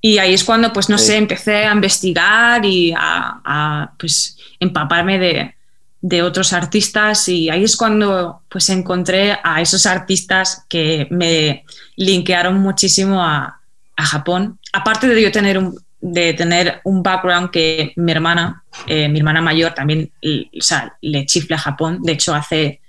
Y 0.00 0.18
ahí 0.18 0.34
es 0.34 0.44
cuando, 0.44 0.72
pues 0.72 0.88
no 0.88 0.98
sé, 0.98 1.16
empecé 1.16 1.64
a 1.64 1.72
investigar 1.72 2.64
y 2.64 2.94
a, 2.96 3.92
pues, 3.98 4.38
empaparme 4.60 5.18
de, 5.18 5.55
de, 6.00 6.22
otros 6.22 6.52
artistas 6.52 7.28
y 7.28 7.50
ahí 7.50 7.64
es 7.64 7.76
cuando 7.76 8.42
pues 8.48 8.68
encontré 8.70 9.38
a 9.42 9.60
esos 9.60 9.86
artistas 9.86 10.64
que 10.68 11.08
me 11.10 11.64
linkearon 11.96 12.58
muchísimo 12.58 13.22
a, 13.22 13.60
a 13.96 14.04
Japón. 14.04 14.58
Aparte 14.72 15.08
de 15.08 15.20
yo 15.20 15.32
tener 15.32 15.58
un, 15.58 15.78
de 16.00 16.34
tener 16.34 16.80
un 16.84 17.02
background 17.02 17.50
que 17.50 17.92
mi 17.96 18.12
hermana, 18.12 18.62
eh, 18.86 19.08
mi 19.08 19.18
hermana 19.18 19.40
mayor 19.40 19.74
también 19.74 20.10
o 20.22 20.62
sea, 20.62 20.96
le 21.00 21.26
chifla 21.26 21.56
a 21.56 21.60
Japón. 21.60 22.00
De 22.02 22.12
hecho, 22.12 22.34
hace 22.34 22.80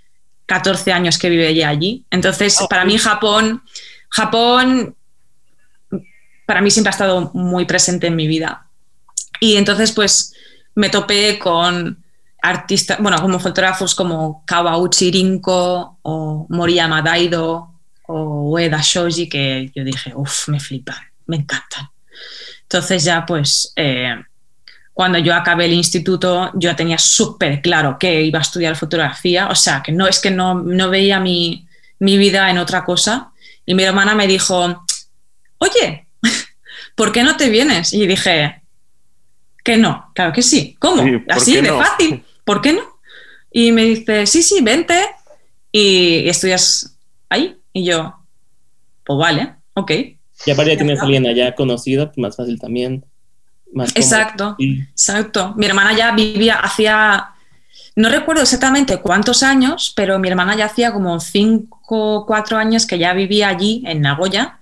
14 0.45 0.91
años 0.91 1.17
que 1.17 1.29
vive 1.29 1.47
ella 1.49 1.69
allí. 1.69 2.05
Entonces, 2.11 2.57
para 2.69 2.85
mí 2.85 2.97
Japón, 2.97 3.63
Japón, 4.09 4.95
para 6.45 6.61
mí 6.61 6.71
siempre 6.71 6.89
ha 6.89 6.91
estado 6.91 7.31
muy 7.33 7.65
presente 7.65 8.07
en 8.07 8.15
mi 8.15 8.27
vida. 8.27 8.67
Y 9.39 9.55
entonces, 9.57 9.91
pues, 9.91 10.33
me 10.75 10.89
topé 10.89 11.39
con 11.39 12.03
artistas, 12.49 12.97
bueno, 12.99 13.21
como 13.21 13.39
fotógrafos 13.39 13.93
como 13.95 14.43
Kawauchi 14.45 15.11
Rinko 15.11 15.99
o 16.01 16.47
Moriyama 16.49 17.01
Daido 17.01 17.73
o 18.07 18.51
Ueda 18.51 18.79
Shoji, 18.81 19.27
que 19.29 19.71
yo 19.75 19.83
dije, 19.83 20.13
uff, 20.15 20.47
me 20.47 20.59
flipan, 20.59 20.97
me 21.25 21.37
encantan. 21.37 21.89
Entonces 22.63 23.03
ya 23.03 23.25
pues 23.25 23.71
eh, 23.75 24.15
cuando 24.93 25.19
yo 25.19 25.35
acabé 25.35 25.65
el 25.65 25.73
instituto 25.73 26.51
yo 26.55 26.75
tenía 26.75 26.97
súper 26.97 27.61
claro 27.61 27.97
que 27.99 28.23
iba 28.23 28.39
a 28.39 28.41
estudiar 28.41 28.75
fotografía, 28.75 29.47
o 29.47 29.55
sea, 29.55 29.83
que 29.83 29.91
no 29.91 30.07
es 30.07 30.19
que 30.19 30.31
no, 30.31 30.55
no 30.55 30.89
veía 30.89 31.19
mi, 31.19 31.67
mi, 31.99 32.17
vida 32.17 32.49
en 32.49 32.57
otra 32.57 32.83
cosa. 32.83 33.31
Y 33.65 33.75
mi 33.75 33.83
hermana 33.83 34.15
me 34.15 34.25
dijo, 34.25 34.85
oye, 35.59 36.07
¿por 36.95 37.11
qué 37.11 37.23
no 37.23 37.37
te 37.37 37.49
vienes? 37.49 37.93
Y 37.93 38.07
dije, 38.07 38.63
que 39.63 39.77
no, 39.77 40.11
claro 40.15 40.33
que 40.33 40.41
sí. 40.41 40.75
¿Cómo? 40.79 41.03
Así 41.29 41.61
de 41.61 41.69
fácil, 41.69 42.23
¿por 42.47 42.61
qué 42.61 42.73
no? 42.73 42.81
Y 43.51 43.71
me 43.73 43.83
dice, 43.83 44.25
sí, 44.25 44.41
sí, 44.41 44.61
vente 44.61 44.99
y 45.71 46.27
estudias 46.29 46.97
ahí. 47.29 47.57
Y 47.73 47.83
yo, 47.85 48.15
pues 49.05 49.19
vale, 49.19 49.55
ok. 49.73 49.91
Y 50.45 50.51
aparte 50.51 50.71
ya 50.71 50.77
tienes 50.77 50.99
a 50.99 51.03
alguien 51.03 51.27
allá 51.27 51.53
conocido, 51.53 52.07
pues 52.07 52.17
más 52.19 52.35
fácil 52.35 52.59
también. 52.59 53.05
Más 53.73 53.93
exacto, 53.95 54.55
exacto. 54.59 55.53
Mi 55.57 55.65
hermana 55.65 55.95
ya 55.95 56.13
vivía, 56.13 56.55
hacía, 56.55 57.31
no 57.97 58.07
recuerdo 58.09 58.43
exactamente 58.43 59.01
cuántos 59.01 59.43
años, 59.43 59.91
pero 59.93 60.17
mi 60.19 60.29
hermana 60.29 60.55
ya 60.55 60.65
hacía 60.65 60.93
como 60.93 61.19
cinco, 61.19 62.25
cuatro 62.25 62.57
años 62.57 62.85
que 62.85 62.97
ya 62.97 63.13
vivía 63.13 63.49
allí, 63.49 63.83
en 63.85 64.01
Nagoya. 64.01 64.59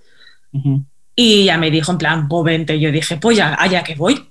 Y 1.14 1.44
ya 1.44 1.56
me 1.56 1.70
dijo 1.70 1.92
en 1.92 1.98
plan, 1.98 2.28
pues 2.28 2.44
vente. 2.44 2.80
Yo 2.80 2.90
dije, 2.90 3.16
pues 3.18 3.36
ya, 3.36 3.54
allá 3.58 3.84
que 3.84 3.94
voy. 3.94 4.28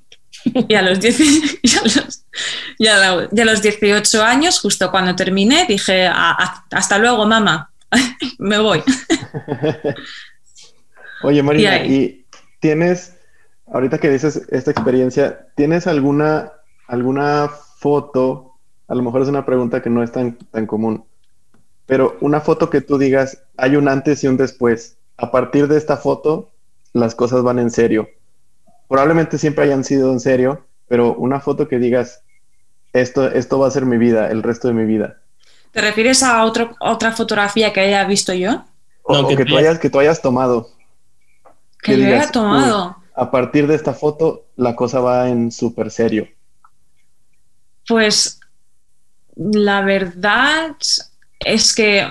y 0.68 0.74
a 0.74 0.82
los, 0.82 1.00
los 1.96 2.25
18 2.80 4.24
años, 4.24 4.60
justo 4.60 4.92
cuando 4.92 5.16
terminé, 5.16 5.66
dije, 5.68 6.08
hasta 6.08 6.98
luego, 6.98 7.26
mamá, 7.26 7.72
me 8.40 8.60
voy. 8.60 8.84
Oye, 11.24 11.42
Marina, 11.42 11.86
y, 11.86 12.26
tienes, 12.60 13.16
ahorita 13.68 13.98
que 13.98 14.10
dices 14.10 14.44
esta 14.50 14.72
experiencia, 14.72 15.48
¿tienes 15.56 15.88
alguna, 15.88 16.52
alguna 16.88 17.50
foto? 17.80 18.58
A 18.88 18.96
lo 18.96 19.02
mejor 19.02 19.22
es 19.22 19.28
una 19.28 19.46
pregunta 19.46 19.82
que 19.82 19.90
no 19.90 20.04
es 20.04 20.12
tan, 20.12 20.38
tan 20.52 20.68
común, 20.68 21.06
pero 21.86 22.18
una 22.22 22.42
foto 22.42 22.70
que 22.70 22.82
tú 22.82 22.98
digas, 22.98 23.44
hay 23.58 23.76
un 23.76 23.88
antes 23.88 24.24
y 24.24 24.28
un 24.28 24.38
después. 24.38 24.98
A 25.18 25.32
partir 25.32 25.68
de 25.68 25.78
esta 25.78 25.98
foto, 25.98 26.52
las 26.94 27.16
cosas 27.16 27.44
van 27.44 27.60
en 27.60 27.72
serio. 27.72 28.10
Probablemente 28.88 29.38
siempre 29.38 29.66
hayan 29.66 29.84
sido 29.84 30.12
en 30.12 30.20
serio, 30.20 30.66
pero 30.88 31.16
una 31.16 31.40
foto 31.40 31.68
que 31.68 31.80
digas, 31.80 32.24
esto, 32.96 33.30
esto 33.32 33.60
va 33.60 33.68
a 33.68 33.72
ser 33.72 33.86
mi 33.86 33.98
vida, 33.98 34.30
el 34.32 34.44
resto 34.44 34.68
de 34.68 34.74
mi 34.74 34.86
vida. 34.86 35.18
¿Te 35.72 35.82
refieres 35.82 36.24
a 36.24 36.44
otro, 36.46 36.76
otra 36.80 37.12
fotografía 37.12 37.74
que 37.74 37.82
haya 37.82 38.04
visto 38.06 38.34
yo? 38.34 38.64
O, 39.04 39.28
que, 39.28 39.46
tú 39.46 39.58
hayas, 39.58 39.78
que 39.78 39.90
tú 39.90 40.00
hayas 40.00 40.22
tomado 40.22 40.70
que, 41.86 42.00
yo 42.00 42.08
haya 42.08 42.32
tomado. 42.32 42.98
a 43.16 43.32
partir 43.32 43.68
de 43.68 43.76
esta 43.76 43.94
foto, 43.94 44.46
la 44.56 44.76
cosa 44.76 45.00
va 45.00 45.30
en 45.30 45.52
súper 45.52 45.92
serio. 45.92 46.28
Pues 47.88 48.40
la 49.36 49.82
verdad 49.82 50.76
es 51.40 51.76
que 51.76 52.08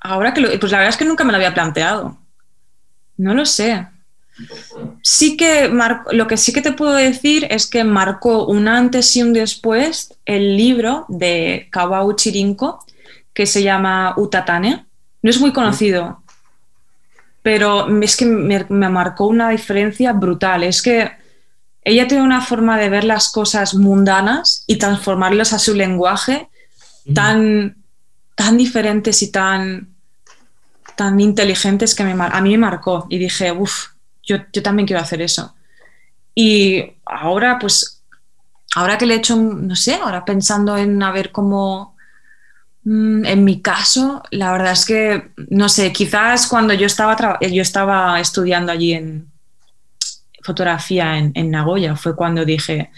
ahora 0.00 0.32
que 0.32 0.40
lo, 0.40 0.60
pues 0.60 0.70
la 0.70 0.78
verdad 0.78 0.90
es 0.90 0.96
que 0.96 1.04
nunca 1.04 1.24
me 1.24 1.32
lo 1.32 1.36
había 1.36 1.54
planteado. 1.54 2.16
No 3.16 3.34
lo 3.34 3.44
sé. 3.46 3.88
Sí 5.02 5.36
que 5.36 5.70
lo 6.12 6.26
que 6.26 6.36
sí 6.36 6.52
que 6.52 6.60
te 6.60 6.72
puedo 6.72 6.92
decir 6.92 7.46
es 7.50 7.66
que 7.66 7.84
marcó 7.84 8.46
un 8.46 8.68
antes 8.68 9.16
y 9.16 9.22
un 9.22 9.32
después 9.32 10.14
el 10.26 10.56
libro 10.56 11.06
de 11.08 11.68
Kawau 11.70 12.14
Chirinko 12.14 12.84
que 13.32 13.46
se 13.46 13.62
llama 13.62 14.14
Utatane. 14.16 14.86
No 15.22 15.30
es 15.30 15.40
muy 15.40 15.52
conocido, 15.52 16.22
pero 17.42 17.88
es 18.00 18.16
que 18.16 18.26
me, 18.26 18.64
marcó 18.88 19.26
una 19.26 19.50
diferencia 19.50 20.12
brutal. 20.12 20.64
Es 20.64 20.82
que 20.82 21.10
ella 21.82 22.08
tiene 22.08 22.24
una 22.24 22.40
forma 22.40 22.78
de 22.78 22.88
ver 22.88 23.04
las 23.04 23.30
cosas 23.30 23.74
mundanas 23.74 24.64
y 24.66 24.76
transformarlas 24.76 25.52
a 25.52 25.58
su 25.58 25.74
lenguaje 25.74 26.48
tan, 27.14 27.76
tan 28.34 28.56
diferentes 28.56 29.22
y 29.22 29.30
tan, 29.30 29.94
tan 30.96 31.20
inteligentes 31.20 31.94
que 31.94 32.02
a 32.02 32.40
mí 32.40 32.50
me 32.50 32.58
marcó. 32.58 33.06
Y 33.08 33.18
dije, 33.18 33.52
uff, 33.52 33.95
yo, 34.26 34.36
yo 34.52 34.62
también 34.62 34.86
quiero 34.86 35.00
hacer 35.00 35.22
eso. 35.22 35.54
Y 36.34 36.84
ahora, 37.06 37.58
pues, 37.58 38.02
ahora 38.74 38.98
que 38.98 39.06
le 39.06 39.14
he 39.14 39.18
hecho, 39.18 39.36
no 39.36 39.74
sé, 39.74 39.94
ahora 39.94 40.24
pensando 40.24 40.76
en 40.76 41.02
a 41.02 41.12
ver 41.12 41.32
cómo 41.32 41.96
Mm, 42.86 43.24
en 43.24 43.42
mi 43.42 43.60
caso, 43.62 44.22
la 44.30 44.52
verdad 44.52 44.70
es 44.70 44.86
que, 44.86 45.30
no 45.48 45.68
sé, 45.68 45.92
quizás 45.92 46.46
cuando 46.46 46.72
yo 46.72 46.86
estaba, 46.86 47.36
yo 47.40 47.60
estaba 47.60 48.20
estudiando 48.20 48.70
allí 48.70 48.92
en 48.92 49.26
fotografía 50.44 51.18
en, 51.18 51.50
Nagoya, 51.50 51.96
fue 51.96 52.14
cuando 52.14 52.44
dije, 52.44 52.90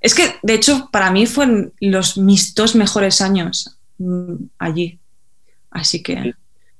es 0.00 0.14
que 0.14 0.36
de 0.42 0.54
hecho 0.54 0.88
para 0.90 1.10
mí 1.10 1.26
fueron 1.26 1.74
los, 1.80 2.16
mis 2.16 2.54
dos 2.54 2.74
mejores 2.74 3.20
años 3.20 3.76
mm, 3.98 4.36
allí. 4.58 4.98
Así 5.70 6.02
que... 6.02 6.34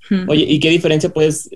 Hmm. 0.08 0.26
Oye, 0.26 0.46
¿y 0.48 0.58
qué 0.58 0.70
diferencia 0.70 1.10
puedes, 1.10 1.50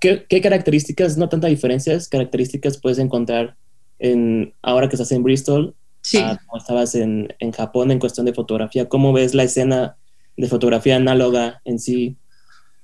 qué, 0.00 0.26
qué, 0.28 0.40
características, 0.40 1.16
no 1.16 1.28
tantas 1.28 1.50
diferencias, 1.50 2.08
características 2.08 2.78
puedes 2.78 2.98
encontrar 2.98 3.56
en, 3.98 4.54
ahora 4.62 4.88
que 4.88 4.96
estás 4.96 5.12
en 5.12 5.22
Bristol 5.22 5.74
Sí. 6.02 6.18
como 6.46 6.56
estabas 6.60 6.94
en, 6.94 7.34
en, 7.40 7.52
Japón 7.52 7.90
en 7.90 7.98
cuestión 7.98 8.26
de 8.26 8.32
fotografía. 8.32 8.88
¿Cómo 8.88 9.12
ves 9.12 9.34
la 9.34 9.42
escena 9.42 9.96
de 10.36 10.48
fotografía 10.48 10.96
análoga 10.96 11.60
en 11.64 11.78
sí 11.78 12.16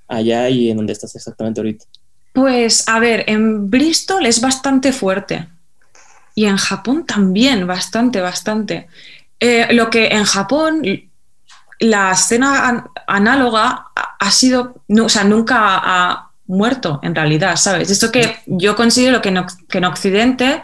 allá 0.07 0.49
y 0.49 0.69
en 0.69 0.77
donde 0.77 0.93
estás 0.93 1.15
exactamente 1.15 1.59
ahorita? 1.59 1.85
Pues 2.33 2.87
a 2.87 2.99
ver, 2.99 3.23
en 3.27 3.69
Bristol 3.69 4.25
es 4.25 4.39
bastante 4.39 4.93
fuerte 4.93 5.47
y 6.35 6.45
en 6.45 6.57
Japón 6.57 7.05
también, 7.05 7.65
bastante, 7.65 8.21
bastante. 8.21 8.87
Eh, 9.39 9.73
lo 9.73 9.89
que 9.89 10.07
en 10.09 10.23
Japón 10.23 10.83
la 11.79 12.11
escena 12.11 12.85
análoga 13.07 13.87
ha 14.19 14.31
sido, 14.31 14.83
o 14.87 15.09
sea, 15.09 15.23
nunca 15.23 15.57
ha 15.59 16.26
muerto 16.47 16.99
en 17.03 17.13
realidad, 17.13 17.55
¿sabes? 17.57 17.91
Esto 17.91 18.11
que 18.11 18.37
yo 18.45 18.75
considero 18.75 19.21
que 19.21 19.33
que 19.69 19.77
en 19.77 19.85
Occidente, 19.85 20.61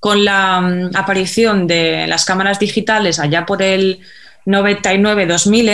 con 0.00 0.24
la 0.24 0.60
mm, 0.60 0.96
aparición 0.96 1.66
de 1.66 2.06
las 2.06 2.24
cámaras 2.24 2.58
digitales 2.58 3.18
allá 3.18 3.44
por 3.44 3.62
el 3.62 4.00
99, 4.46 5.26
2000, 5.26 5.68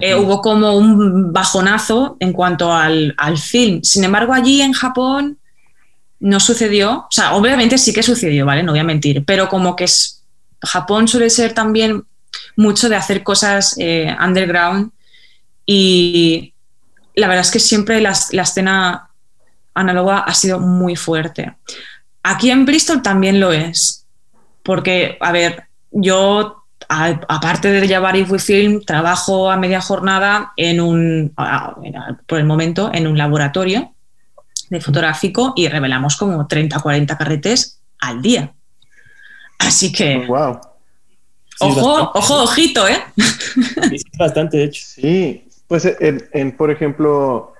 eh, 0.00 0.14
hubo 0.14 0.40
como 0.40 0.76
un 0.76 1.32
bajonazo 1.32 2.16
en 2.20 2.32
cuanto 2.32 2.72
al, 2.72 3.14
film. 3.36 3.82
Sin 3.82 4.04
embargo, 4.04 4.32
allí 4.32 4.62
en 4.62 4.72
Japón 4.72 5.38
no 6.20 6.40
sucedió, 6.40 6.98
o 6.98 7.08
sea, 7.10 7.34
obviamente 7.34 7.78
sí 7.78 7.92
que 7.92 8.02
sucedió, 8.02 8.46
¿vale? 8.46 8.62
No 8.62 8.72
voy 8.72 8.80
a 8.80 8.84
mentir, 8.84 9.24
pero 9.24 9.48
como 9.48 9.76
que 9.76 9.84
es, 9.84 10.22
Japón 10.62 11.08
suele 11.08 11.30
ser 11.30 11.52
también 11.52 12.04
mucho 12.56 12.88
de 12.88 12.96
hacer 12.96 13.22
cosas 13.22 13.74
eh, 13.78 14.14
underground 14.24 14.90
y 15.66 16.54
la 17.16 17.26
verdad 17.26 17.44
es 17.44 17.50
que 17.50 17.58
siempre 17.58 18.00
la, 18.00 18.14
la 18.30 18.42
escena 18.42 19.10
análoga 19.74 20.20
ha 20.20 20.34
sido 20.34 20.60
muy 20.60 20.94
fuerte. 20.94 21.54
Aquí 22.22 22.50
en 22.50 22.64
Bristol 22.64 23.02
también 23.02 23.40
lo 23.40 23.52
es, 23.52 24.06
porque, 24.62 25.16
a 25.20 25.32
ver, 25.32 25.64
yo 25.90 26.66
aparte 26.88 27.70
de 27.70 27.86
llevar 27.86 28.16
Film, 28.38 28.82
trabajo 28.84 29.50
a 29.50 29.56
media 29.56 29.80
jornada 29.80 30.52
en 30.56 30.80
un, 30.80 31.34
por 32.26 32.38
el 32.38 32.44
momento, 32.44 32.90
en 32.92 33.06
un 33.06 33.18
laboratorio 33.18 33.92
de 34.70 34.80
fotográfico 34.80 35.52
y 35.56 35.68
revelamos 35.68 36.16
como 36.16 36.46
30 36.46 36.78
o 36.78 36.82
40 36.82 37.16
carretes 37.16 37.80
al 38.00 38.22
día. 38.22 38.52
Así 39.58 39.92
que... 39.92 40.26
wow. 40.26 40.60
ojo, 41.60 42.10
ojo, 42.14 42.42
ojito, 42.42 42.86
¿eh? 42.86 43.02
Sí, 43.16 44.04
bastante, 44.18 44.58
de 44.58 44.64
hecho. 44.64 44.82
Sí, 44.86 45.44
pues 45.68 45.84
en, 46.00 46.56
por 46.56 46.70
ejemplo, 46.70 47.52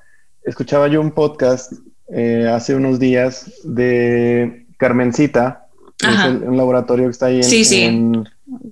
escuchaba 0.44 0.88
yo 0.88 1.00
un 1.00 1.10
podcast 1.10 1.72
eh, 2.12 2.48
hace 2.52 2.74
unos 2.74 2.98
días 3.00 3.52
de 3.64 4.66
Carmencita, 4.78 5.66
que 5.98 6.06
es 6.08 6.20
el- 6.24 6.44
un 6.44 6.56
laboratorio 6.56 7.06
que 7.06 7.10
está 7.10 7.26
ahí 7.26 7.36
en, 7.38 7.44
Sí, 7.44 7.64
sí. 7.64 7.80
en 7.82 8.28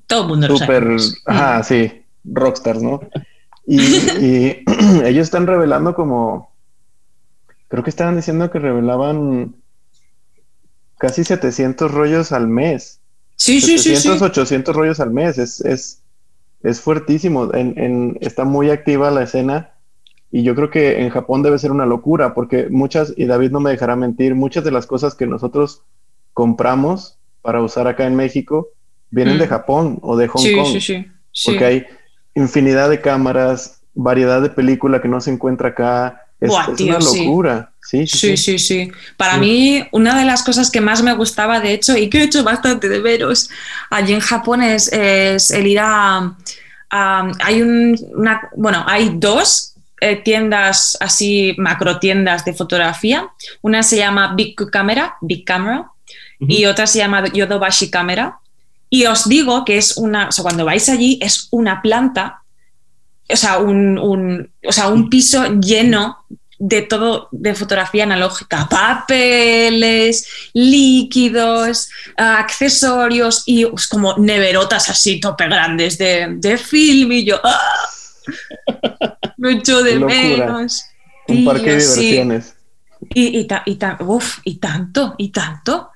Todo 0.06 0.22
el 0.22 0.28
mundo 0.28 0.48
lo 0.48 0.56
sabe. 0.56 0.74
super, 0.80 0.96
ajá, 1.26 1.62
sí, 1.64 2.04
rockstars, 2.24 2.82
¿no? 2.82 3.00
Y, 3.66 3.80
y 3.80 4.64
ellos 5.04 5.24
están 5.24 5.46
revelando 5.46 5.94
como, 5.94 6.52
creo 7.68 7.82
que 7.82 7.90
estaban 7.90 8.14
diciendo 8.16 8.50
que 8.50 8.58
revelaban 8.60 9.56
casi 10.98 11.24
700 11.24 11.90
rollos 11.90 12.30
al 12.32 12.46
mes. 12.46 13.00
Sí, 13.36 13.60
sí, 13.60 13.78
sí, 13.78 13.96
sí. 13.96 13.96
700, 13.96 14.22
800 14.30 14.76
rollos 14.76 15.00
al 15.00 15.10
mes, 15.10 15.38
es, 15.38 15.60
es, 15.62 16.02
es 16.64 16.80
fuertísimo, 16.80 17.54
en, 17.54 17.78
en- 17.78 18.18
está 18.20 18.44
muy 18.44 18.70
activa 18.70 19.12
la 19.12 19.22
escena 19.22 19.70
y 20.32 20.42
yo 20.42 20.56
creo 20.56 20.70
que 20.70 21.00
en 21.02 21.10
Japón 21.10 21.42
debe 21.44 21.60
ser 21.60 21.70
una 21.70 21.86
locura 21.86 22.34
porque 22.34 22.68
muchas, 22.68 23.14
y 23.16 23.26
David 23.26 23.52
no 23.52 23.60
me 23.60 23.70
dejará 23.70 23.94
mentir, 23.94 24.34
muchas 24.34 24.64
de 24.64 24.72
las 24.72 24.86
cosas 24.86 25.14
que 25.14 25.26
nosotros 25.28 25.82
compramos 26.32 27.18
para 27.42 27.62
usar 27.62 27.86
acá 27.86 28.06
en 28.06 28.16
México 28.16 28.70
vienen 29.10 29.36
Mm. 29.36 29.40
de 29.40 29.46
Japón 29.46 29.98
o 30.02 30.16
de 30.16 30.26
Hong 30.28 30.40
Sí, 30.42 30.54
Kong, 30.56 30.66
sí, 30.66 30.80
sí. 30.80 31.06
sí. 31.32 31.50
porque 31.50 31.64
hay 31.64 31.86
infinidad 32.34 32.90
de 32.90 33.00
cámaras, 33.00 33.82
variedad 33.94 34.42
de 34.42 34.50
película 34.50 35.00
que 35.00 35.08
no 35.08 35.20
se 35.20 35.30
encuentra 35.30 35.68
acá, 35.68 36.23
es, 36.44 36.50
Buah, 36.50 36.70
es 36.70 36.76
tío, 36.76 36.96
una 36.96 37.00
sí. 37.04 37.24
locura. 37.26 37.70
Sí, 37.82 38.06
sí, 38.06 38.18
Sí, 38.18 38.36
sí. 38.36 38.58
sí, 38.58 38.58
sí. 38.86 38.92
Para 39.16 39.36
mí, 39.36 39.84
una 39.92 40.18
de 40.18 40.24
las 40.24 40.42
cosas 40.42 40.70
que 40.70 40.80
más 40.80 41.02
me 41.02 41.12
gustaba, 41.14 41.60
de 41.60 41.72
hecho, 41.74 41.96
y 41.96 42.08
que 42.08 42.18
he 42.20 42.24
hecho 42.24 42.42
bastante 42.42 42.88
de 42.88 42.98
veros 43.00 43.50
allí 43.90 44.14
en 44.14 44.20
Japón, 44.20 44.62
es, 44.62 44.90
es 44.92 45.50
el 45.50 45.66
ir 45.66 45.80
a. 45.80 46.34
a- 46.90 47.32
hay 47.42 47.62
un, 47.62 47.98
una, 48.14 48.48
bueno, 48.56 48.84
hay 48.88 49.10
dos 49.14 49.74
eh, 50.00 50.16
tiendas 50.16 50.96
así, 51.00 51.54
macro 51.58 51.98
tiendas 51.98 52.44
de 52.44 52.54
fotografía. 52.54 53.28
Una 53.62 53.82
se 53.82 53.96
llama 53.96 54.34
Big 54.34 54.54
Camera, 54.70 55.16
Big 55.20 55.44
Camera, 55.44 55.90
y 56.40 56.64
otra 56.66 56.86
se 56.86 56.98
llama 56.98 57.24
Yodobashi 57.32 57.90
Camera. 57.90 58.38
Y 58.90 59.06
os 59.06 59.28
digo 59.28 59.64
que 59.64 59.76
es 59.76 59.96
una, 59.96 60.28
o 60.28 60.32
sea, 60.32 60.42
cuando 60.42 60.64
vais 60.64 60.88
allí 60.88 61.18
es 61.20 61.48
una 61.50 61.82
planta, 61.82 62.42
o 63.28 63.36
sea, 63.36 63.58
un, 63.58 63.98
un- 63.98 64.50
o 64.66 64.72
sea, 64.72 64.88
un 64.88 65.08
piso 65.08 65.44
lleno 65.60 66.18
de 66.58 66.82
todo 66.82 67.28
de 67.32 67.54
fotografía 67.54 68.04
analógica, 68.04 68.68
papeles, 68.68 70.26
líquidos, 70.54 71.88
accesorios 72.16 73.42
y 73.46 73.66
pues, 73.66 73.86
como 73.88 74.16
neverotas 74.18 74.88
así 74.88 75.20
tope 75.20 75.46
grandes 75.46 75.98
de, 75.98 76.28
de 76.36 76.56
film 76.56 77.12
y 77.12 77.24
yo 77.24 77.40
¡ah! 77.42 77.58
lo 79.36 79.48
echo 79.50 79.82
de 79.82 79.96
locura. 79.96 80.16
menos. 80.16 80.84
Un 81.28 81.44
parque 81.44 81.72
de 81.74 81.80
sí. 81.80 82.00
diversiones. 82.00 82.54
Y, 83.12 83.38
y, 83.40 83.44
ta- 83.46 83.62
y 83.66 83.74
ta- 83.76 83.98
uf, 84.00 84.38
y 84.44 84.56
tanto, 84.56 85.14
y 85.18 85.30
tanto. 85.30 85.90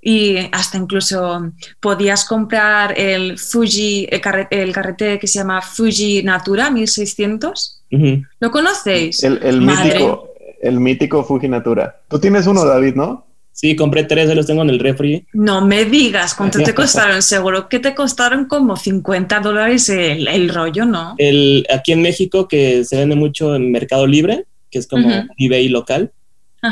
Y 0.00 0.36
hasta 0.52 0.78
incluso 0.78 1.50
podías 1.80 2.24
comprar 2.24 2.98
el 2.98 3.38
Fuji, 3.38 4.06
el, 4.10 4.20
carre- 4.20 4.46
el 4.50 4.72
carrete 4.72 5.18
que 5.18 5.26
se 5.26 5.38
llama 5.40 5.60
Fuji 5.60 6.22
Natura 6.22 6.70
1600. 6.70 7.82
Ujú. 7.90 8.22
¿Lo 8.40 8.50
conocéis? 8.50 9.22
El, 9.24 9.60
mítico, 9.60 10.28
el 10.62 10.78
mítico 10.80 11.24
Fuji 11.24 11.48
Natura. 11.48 12.00
Tú 12.08 12.18
tienes 12.20 12.46
uno, 12.46 12.64
David, 12.64 12.94
¿no? 12.94 13.26
Sí, 13.52 13.74
compré 13.74 14.04
tres, 14.04 14.32
los 14.36 14.46
tengo 14.46 14.62
en 14.62 14.70
el 14.70 14.78
refri. 14.78 15.26
No 15.32 15.66
me 15.66 15.84
digas 15.84 16.34
cuánto 16.36 16.62
te 16.62 16.74
costaron. 16.76 17.20
Seguro 17.22 17.68
que 17.68 17.80
te 17.80 17.92
costaron 17.92 18.44
como 18.44 18.76
50 18.76 19.40
dólares 19.40 19.88
el, 19.88 20.28
el 20.28 20.48
rollo, 20.54 20.84
¿no? 20.84 21.16
El, 21.18 21.66
aquí 21.74 21.90
en 21.90 22.02
México, 22.02 22.46
que 22.46 22.84
se 22.84 22.96
vende 22.98 23.16
mucho 23.16 23.56
en 23.56 23.72
Mercado 23.72 24.06
Libre, 24.06 24.46
que 24.70 24.78
es 24.78 24.86
como 24.86 25.08
Ujú. 25.08 25.26
eBay 25.38 25.68
local. 25.70 26.12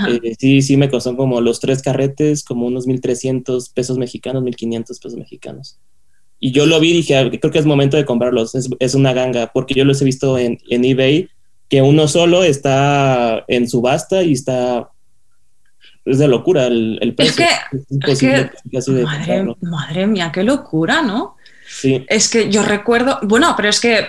Eh, 0.08 0.34
sí, 0.38 0.62
sí 0.62 0.76
me 0.76 0.90
costó 0.90 1.16
como 1.16 1.40
los 1.40 1.60
tres 1.60 1.82
carretes, 1.82 2.42
como 2.44 2.66
unos 2.66 2.86
1.300 2.86 3.72
pesos 3.72 3.98
mexicanos, 3.98 4.42
1.500 4.42 4.84
pesos 5.00 5.16
mexicanos. 5.16 5.78
Y 6.38 6.52
yo 6.52 6.66
lo 6.66 6.78
vi 6.80 6.90
y 6.90 6.94
dije, 6.94 7.16
"Ah, 7.16 7.30
creo 7.30 7.50
que 7.52 7.58
es 7.58 7.66
momento 7.66 7.96
de 7.96 8.04
comprarlos, 8.04 8.54
es, 8.54 8.68
es 8.78 8.94
una 8.94 9.12
ganga, 9.12 9.50
porque 9.52 9.74
yo 9.74 9.84
los 9.84 10.02
he 10.02 10.04
visto 10.04 10.38
en, 10.38 10.58
en 10.68 10.84
eBay, 10.84 11.28
que 11.68 11.82
uno 11.82 12.08
solo 12.08 12.44
está 12.44 13.44
en 13.48 13.68
subasta 13.68 14.22
y 14.22 14.32
está... 14.32 14.90
Es 16.04 16.18
de 16.18 16.28
locura 16.28 16.66
el, 16.66 16.98
el 17.00 17.14
precio. 17.14 17.44
que- 17.44 17.78
imposible 17.90 18.50
casi 18.72 18.92
de 18.92 19.02
Madre, 19.02 19.44
madre 19.62 20.06
mía, 20.06 20.30
qué 20.32 20.44
locura, 20.44 21.02
¿no? 21.02 21.36
Sí. 21.68 22.04
Es 22.08 22.28
que 22.28 22.48
yo 22.50 22.62
recuerdo, 22.62 23.18
bueno, 23.22 23.54
pero 23.56 23.68
es 23.68 23.80
que 23.80 24.04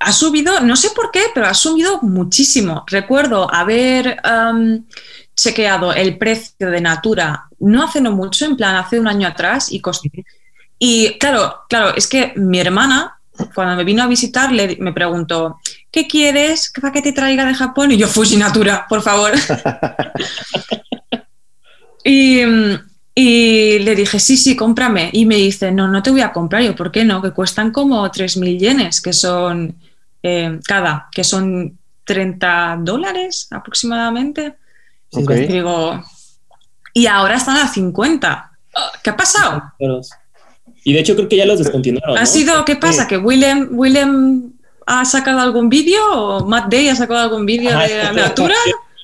ha 0.00 0.12
subido, 0.12 0.60
no 0.60 0.76
sé 0.76 0.90
por 0.90 1.10
qué, 1.10 1.22
pero 1.34 1.46
ha 1.46 1.54
subido 1.54 2.00
muchísimo. 2.02 2.84
Recuerdo 2.86 3.52
haber 3.52 4.18
am, 4.24 4.84
chequeado 5.34 5.92
el 5.92 6.18
precio 6.18 6.70
de 6.70 6.80
Natura 6.80 7.46
no 7.60 7.82
hace 7.82 8.00
no 8.00 8.12
mucho, 8.12 8.44
en 8.46 8.56
plan 8.56 8.76
hace 8.76 8.98
un 8.98 9.06
año 9.08 9.28
atrás, 9.28 9.70
y, 9.70 9.80
cost- 9.82 10.10
y 10.78 11.18
claro, 11.18 11.60
claro, 11.68 11.94
es 11.94 12.06
que 12.06 12.32
mi 12.36 12.58
hermana, 12.58 13.18
cuando 13.54 13.76
me 13.76 13.84
vino 13.84 14.02
a 14.02 14.06
visitar, 14.06 14.50
le, 14.52 14.76
me 14.80 14.92
preguntó, 14.92 15.58
¿qué 15.90 16.06
quieres 16.08 16.72
para 16.80 16.92
que 16.92 17.02
te 17.02 17.12
traiga 17.12 17.44
de 17.44 17.54
Japón? 17.54 17.92
Y 17.92 17.98
yo, 17.98 18.08
Fuji 18.08 18.36
Natura, 18.36 18.86
por 18.88 19.02
favor. 19.02 19.32
Y, 22.04 22.44
mm, 22.44 22.89
y 23.22 23.78
le 23.80 23.94
dije, 23.94 24.18
sí, 24.18 24.38
sí, 24.38 24.56
cómprame. 24.56 25.10
Y 25.12 25.26
me 25.26 25.36
dice, 25.36 25.70
no, 25.70 25.88
no 25.88 26.02
te 26.02 26.10
voy 26.10 26.22
a 26.22 26.32
comprar. 26.32 26.62
Yo, 26.62 26.74
¿por 26.74 26.90
qué 26.90 27.04
no? 27.04 27.20
Que 27.20 27.32
cuestan 27.32 27.70
como 27.70 28.02
3.000 28.06 28.58
yenes, 28.58 29.02
que 29.02 29.12
son 29.12 29.76
eh, 30.22 30.58
cada, 30.66 31.08
que 31.12 31.22
son 31.22 31.78
30 32.04 32.78
dólares 32.80 33.48
aproximadamente. 33.50 34.54
Y 35.10 35.22
digo, 35.46 36.02
y 36.94 37.06
ahora 37.06 37.36
están 37.36 37.58
a 37.58 37.68
50. 37.68 38.52
¿Qué 39.04 39.10
ha 39.10 39.16
pasado? 39.16 39.64
Y 40.82 40.94
de 40.94 41.00
hecho 41.00 41.14
creo 41.14 41.28
que 41.28 41.36
ya 41.36 41.44
los 41.44 41.58
descontinuaron. 41.58 42.16
¿Ha 42.16 42.24
sido, 42.24 42.64
qué 42.64 42.76
pasa? 42.76 43.06
¿Que 43.06 43.18
Willem, 43.18 43.68
Willem 43.72 44.54
ha 44.86 45.04
sacado 45.04 45.40
algún 45.40 45.68
vídeo 45.68 46.00
o 46.10 46.46
Matt 46.46 46.72
Day 46.72 46.88
ha 46.88 46.96
sacado 46.96 47.20
algún 47.20 47.44
vídeo 47.44 47.78
de 47.78 48.12
Natura? 48.14 48.54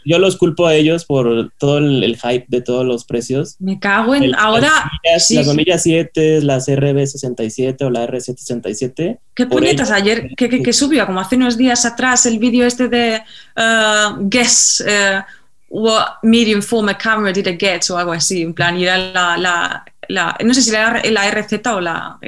Yo 0.08 0.18
los 0.20 0.36
culpo 0.36 0.66
a 0.68 0.74
ellos 0.74 1.04
por 1.04 1.50
todo 1.58 1.78
el, 1.78 2.04
el 2.04 2.16
hype 2.16 2.46
de 2.48 2.60
todos 2.60 2.86
los 2.86 3.04
precios. 3.04 3.56
Me 3.58 3.80
cago 3.80 4.14
en... 4.14 4.22
El- 4.22 4.34
ahora, 4.36 4.70
las 5.04 5.26
sí, 5.26 5.34
las 5.34 5.44
sí. 5.44 5.48
bombillas 5.48 5.82
7, 5.82 6.42
las 6.42 6.68
RB67 6.68 7.82
o 7.84 7.90
la 7.90 8.06
R767. 8.06 9.18
¿Qué 9.34 9.46
puñetas? 9.46 9.90
Ayer 9.90 10.28
que, 10.36 10.48
que, 10.48 10.62
que 10.62 10.72
subió, 10.72 11.04
como 11.06 11.20
hace 11.20 11.34
unos 11.36 11.56
días 11.56 11.84
atrás, 11.84 12.24
el 12.26 12.38
vídeo 12.38 12.64
este 12.66 12.88
de 12.88 13.20
uh, 13.56 14.16
Guess 14.28 14.84
uh, 14.86 15.22
what 15.68 16.06
medium 16.22 16.62
format 16.62 16.96
camera 17.02 17.32
did 17.32 17.46
I 17.48 17.56
get 17.58 17.82
o 17.90 17.98
algo 17.98 18.12
así, 18.12 18.42
en 18.42 18.54
plan, 18.54 18.78
y 18.78 18.84
era 18.84 18.96
la, 18.96 19.36
la, 19.36 19.84
la- 20.08 20.36
no 20.44 20.54
sé 20.54 20.62
si 20.62 20.70
era 20.70 21.02
la 21.10 21.30
RZ 21.30 21.66
o 21.66 21.80
la, 21.80 22.18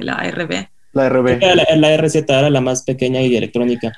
la 0.00 0.30
RB. 0.30 0.66
La 0.94 1.08
RB. 1.10 1.38
La, 1.42 1.76
la 1.76 1.96
RZ 1.98 2.14
era 2.28 2.48
la 2.48 2.60
más 2.62 2.82
pequeña 2.82 3.20
y 3.20 3.36
electrónica. 3.36 3.92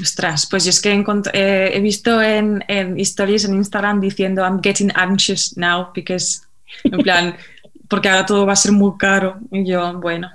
Ostras, 0.00 0.46
pues 0.50 0.64
yo 0.64 0.70
es 0.70 0.80
que 0.80 0.92
eh, 1.32 1.70
he 1.72 1.80
visto 1.80 2.20
en, 2.20 2.64
en 2.66 2.98
stories 3.00 3.44
en 3.44 3.54
Instagram 3.54 4.00
diciendo 4.00 4.42
I'm 4.42 4.60
getting 4.62 4.90
anxious 4.94 5.56
now 5.56 5.88
because, 5.94 6.40
en 6.82 6.98
plan, 6.98 7.36
porque 7.88 8.08
ahora 8.08 8.26
todo 8.26 8.44
va 8.44 8.54
a 8.54 8.56
ser 8.56 8.72
muy 8.72 8.92
caro. 8.98 9.38
Y 9.52 9.64
yo, 9.66 10.00
bueno, 10.00 10.28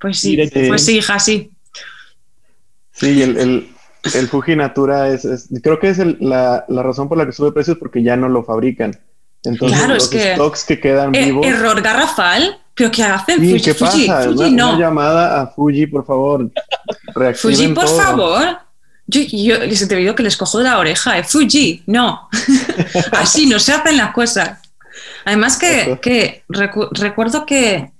pues 0.00 0.18
sí, 0.18 0.36
pues 0.68 0.84
sí. 0.86 0.96
hija, 0.98 1.18
sí. 1.18 1.50
Sí, 2.92 3.22
el, 3.22 3.36
el, 3.36 3.68
el 4.14 4.28
Fuji 4.28 4.56
Natura 4.56 5.08
es, 5.08 5.24
es- 5.24 5.48
creo 5.62 5.78
que 5.78 5.90
es 5.90 5.98
el- 5.98 6.16
la, 6.20 6.64
la 6.68 6.82
razón 6.82 7.08
por 7.08 7.18
la 7.18 7.26
que 7.26 7.32
sube 7.32 7.52
precios 7.52 7.76
porque 7.78 8.02
ya 8.02 8.16
no 8.16 8.28
lo 8.28 8.42
fabrican. 8.44 8.98
Entonces 9.44 9.76
Claro, 9.76 9.94
es 9.94 10.02
los 10.04 10.08
que- 10.10 10.34
stocks 10.34 10.64
que 10.64 10.80
quedan 10.80 11.14
Eh, 11.14 11.26
vivos. 11.26 11.46
error 11.46 11.82
garrafal, 11.82 12.58
pero 12.74 12.90
¿qué 12.90 13.02
hacen? 13.02 13.40
Sí, 13.40 13.50
Fuji, 13.50 13.62
¿qué 13.64 13.74
Fuji, 13.74 14.06
pasa? 14.06 14.30
Fuji, 14.30 14.44
una, 14.44 14.50
no. 14.50 14.70
una 14.70 14.78
llamada 14.78 15.42
a 15.42 15.46
Fuji, 15.48 15.86
por 15.86 16.06
favor. 16.06 16.50
Fuji, 17.36 17.68
por 17.68 17.84
todo. 17.84 17.96
favor. 18.00 18.58
Yo, 19.06 19.20
yo 19.22 19.58
les 19.58 19.82
he 19.82 19.86
debido 19.86 20.14
que 20.14 20.22
les 20.22 20.36
cojo 20.36 20.58
de 20.58 20.64
la 20.64 20.78
oreja. 20.78 21.18
eh. 21.18 21.24
Fuji, 21.24 21.82
no. 21.86 22.28
Así 23.12 23.46
no 23.46 23.58
se 23.58 23.72
hacen 23.72 23.96
las 23.96 24.12
cosas. 24.12 24.58
Además 25.24 25.56
que, 25.58 25.98
que 26.02 26.44
recu- 26.48 26.88
recuerdo 26.92 27.44
que, 27.46 27.90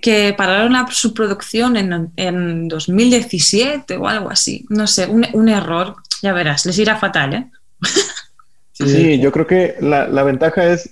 que 0.00 0.34
pararon 0.36 0.72
la, 0.72 0.86
su 0.90 1.12
producción 1.14 1.76
en, 1.76 2.12
en 2.16 2.68
2017 2.68 3.96
o 3.96 4.06
algo 4.08 4.30
así. 4.30 4.64
No 4.68 4.86
sé, 4.86 5.06
un, 5.06 5.26
un 5.32 5.48
error. 5.48 5.96
Ya 6.22 6.32
verás, 6.32 6.66
les 6.66 6.78
irá 6.78 6.96
fatal, 6.96 7.34
¿eh? 7.34 7.50
Sí, 8.72 9.18
yo 9.18 9.32
creo 9.32 9.44
que 9.46 9.74
la, 9.80 10.06
la 10.06 10.22
ventaja 10.22 10.64
es 10.72 10.90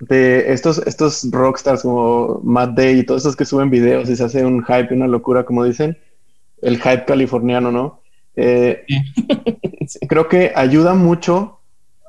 de 0.00 0.52
estos, 0.52 0.82
estos 0.84 1.26
rockstars 1.30 1.80
como 1.80 2.42
Matt 2.44 2.74
Day 2.74 2.98
y 2.98 3.04
todos 3.04 3.22
estos 3.22 3.36
que 3.36 3.46
suben 3.46 3.70
videos 3.70 4.10
y 4.10 4.16
se 4.16 4.24
hace 4.24 4.44
un 4.44 4.62
hype, 4.62 4.92
una 4.92 5.06
locura, 5.06 5.42
como 5.44 5.64
dicen, 5.64 5.96
el 6.60 6.76
hype 6.76 7.06
californiano, 7.06 7.72
¿no? 7.72 8.01
Eh, 8.36 8.84
Creo 10.08 10.28
que 10.28 10.52
ayuda 10.54 10.94
mucho 10.94 11.58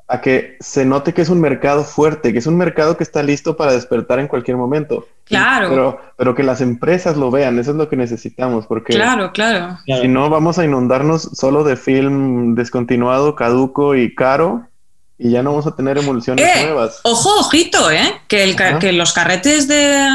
a 0.06 0.20
que 0.20 0.56
se 0.60 0.84
note 0.84 1.14
que 1.14 1.22
es 1.22 1.28
un 1.30 1.40
mercado 1.40 1.82
fuerte, 1.82 2.32
que 2.32 2.38
es 2.38 2.46
un 2.46 2.56
mercado 2.56 2.96
que 2.96 3.04
está 3.04 3.22
listo 3.22 3.56
para 3.56 3.72
despertar 3.72 4.18
en 4.18 4.28
cualquier 4.28 4.56
momento. 4.56 5.06
Claro. 5.24 5.70
Pero, 5.70 6.00
pero 6.16 6.34
que 6.34 6.42
las 6.42 6.60
empresas 6.60 7.16
lo 7.16 7.30
vean, 7.30 7.58
eso 7.58 7.70
es 7.70 7.76
lo 7.76 7.88
que 7.88 7.96
necesitamos, 7.96 8.66
porque 8.66 8.92
Claro, 8.92 9.32
claro. 9.32 9.78
Si 9.86 10.08
no 10.08 10.28
vamos 10.28 10.58
a 10.58 10.64
inundarnos 10.64 11.22
solo 11.32 11.64
de 11.64 11.76
film 11.76 12.54
descontinuado, 12.54 13.34
caduco 13.34 13.94
y 13.94 14.14
caro 14.14 14.68
y 15.16 15.30
ya 15.30 15.42
no 15.42 15.50
vamos 15.50 15.66
a 15.66 15.74
tener 15.74 15.96
emulsiones 15.96 16.44
Eh, 16.44 16.66
nuevas. 16.66 17.00
Ojo, 17.04 17.40
ojito, 17.40 17.90
¿eh? 17.90 18.20
Que, 18.28 18.44
el 18.44 18.56
que 18.78 18.92
los 18.92 19.12
carretes 19.12 19.68
de 19.68 20.06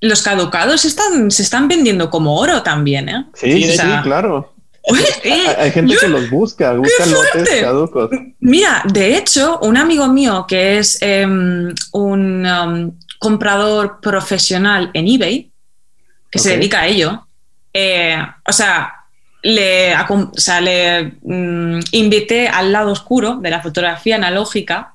los 0.00 0.22
caducados 0.22 0.84
están, 0.84 1.30
se 1.30 1.42
están 1.42 1.68
vendiendo 1.68 2.10
como 2.10 2.38
oro 2.38 2.62
también, 2.62 3.08
¿eh? 3.08 3.26
Sí, 3.34 3.62
Sí, 3.62 3.78
claro. 4.02 4.52
Eh, 5.24 5.46
Hay, 5.48 5.64
hay 5.64 5.70
gente 5.72 5.94
yo- 5.94 6.00
que 6.00 6.08
los 6.08 6.30
busca, 6.30 6.72
busca 6.74 7.06
lotes 7.06 7.30
fuerte! 7.32 7.60
caducos. 7.60 8.10
Mira, 8.40 8.82
de 8.86 9.16
hecho, 9.16 9.58
un 9.62 9.76
amigo 9.76 10.06
mío 10.06 10.44
que 10.48 10.78
es 10.78 10.98
em, 11.02 11.74
un 11.92 12.46
um, 12.46 12.92
comprador 13.18 13.98
profesional 14.00 14.90
en 14.94 15.08
eBay, 15.08 15.50
que 16.30 16.38
se 16.38 16.50
dedica 16.50 16.82
a 16.82 16.86
ello, 16.86 17.26
eh, 17.72 18.16
o 18.46 18.52
sea, 18.52 18.92
le, 19.42 19.94
acom- 19.96 20.30
o 20.36 20.40
sea, 20.40 20.60
le 20.60 21.14
mm, 21.22 21.80
invité 21.92 22.48
al 22.48 22.70
lado 22.72 22.92
oscuro 22.92 23.36
de 23.36 23.50
la 23.50 23.60
fotografía 23.62 24.16
analógica 24.16 24.94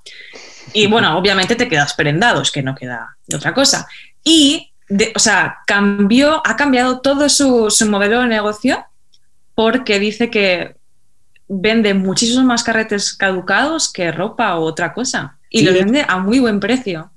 y 0.74 0.88
bueno, 0.94 1.18
obviamente 1.18 1.56
te 1.56 1.68
quedas 1.68 1.94
prendado, 1.96 2.42
es 2.42 2.52
que 2.52 2.64
no 2.64 2.76
queda 2.76 3.18
otra 3.36 3.54
cosa. 3.54 3.88
Y, 4.24 4.72
de- 4.88 5.12
o 5.16 5.20
sea, 5.20 5.58
cambió, 5.68 6.42
ha 6.46 6.56
cambiado 6.56 7.02
todo 7.02 7.28
su, 7.28 7.70
su 7.70 7.90
modelo 7.90 8.22
de 8.22 8.28
negocio 8.28 8.86
porque 9.56 10.00
dice 10.00 10.30
que 10.30 10.76
vende 11.48 11.94
muchísimos 11.94 12.46
más 12.46 12.64
carretes 12.64 13.14
caducados 13.14 13.92
que 13.92 14.12
ropa 14.12 14.56
o 14.56 14.62
otra 14.64 14.94
cosa. 14.94 15.38
Y 15.50 15.60
Sí, 15.60 15.66
los 15.66 15.74
de- 15.74 15.84
vende 15.84 16.06
a 16.08 16.18
muy 16.18 16.40
buen 16.40 16.60
precio. 16.60 17.12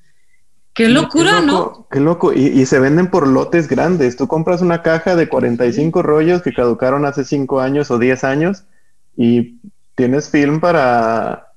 Qué 0.73 0.85
Qué 0.85 0.89
locura, 0.89 1.41
¿no? 1.41 1.87
Qué 1.89 2.01
loco. 2.01 2.33
Y, 2.33 2.47
y 2.49 2.67
se 2.67 2.81
venden 2.81 3.09
por 3.09 3.29
lotes 3.29 3.69
grandes. 3.69 4.17
Tú 4.17 4.27
compras 4.27 4.61
una 4.61 4.83
caja 4.83 5.15
de 5.15 5.29
45 5.29 6.03
rollos 6.03 6.43
que 6.43 6.53
caducaron 6.53 7.07
hace 7.07 7.25
5 7.25 7.61
años 7.61 7.93
o 7.93 7.99
10 8.01 8.25
años 8.25 8.65
y 9.17 9.61
tienes 9.95 10.29
film 10.31 10.59
para, 10.59 11.53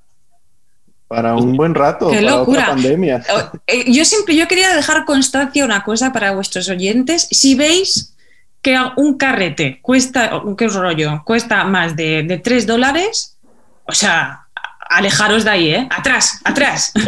para 1.07 1.35
un 1.35 1.57
buen 1.57 1.73
rato, 1.73 2.09
Qué 2.11 2.17
para 2.17 2.29
locura. 2.37 2.59
otra 2.61 2.73
pandemia. 2.75 3.23
Eh, 3.65 3.91
Yo 3.91 4.05
siempre, 4.05 4.35
yo 4.35 4.47
quería 4.47 4.75
dejar 4.75 5.03
constancia 5.05 5.65
una 5.65 5.83
cosa 5.83 6.13
para 6.13 6.33
vuestros 6.33 6.69
oyentes. 6.69 7.27
Si 7.31 7.55
veis 7.55 8.13
que 8.61 8.77
un 8.97 9.17
carrete 9.17 9.79
cuesta, 9.81 10.41
qué 10.57 10.67
rollo, 10.67 11.23
cuesta 11.25 11.63
más 11.63 11.95
de, 11.95 12.23
de 12.23 12.37
3 12.37 12.67
dólares, 12.67 13.37
o 13.85 13.93
sea, 13.93 14.47
alejaros 14.89 15.43
de 15.45 15.49
ahí, 15.49 15.69
¿eh? 15.69 15.87
Atrás, 15.89 16.41
atrás. 16.43 16.93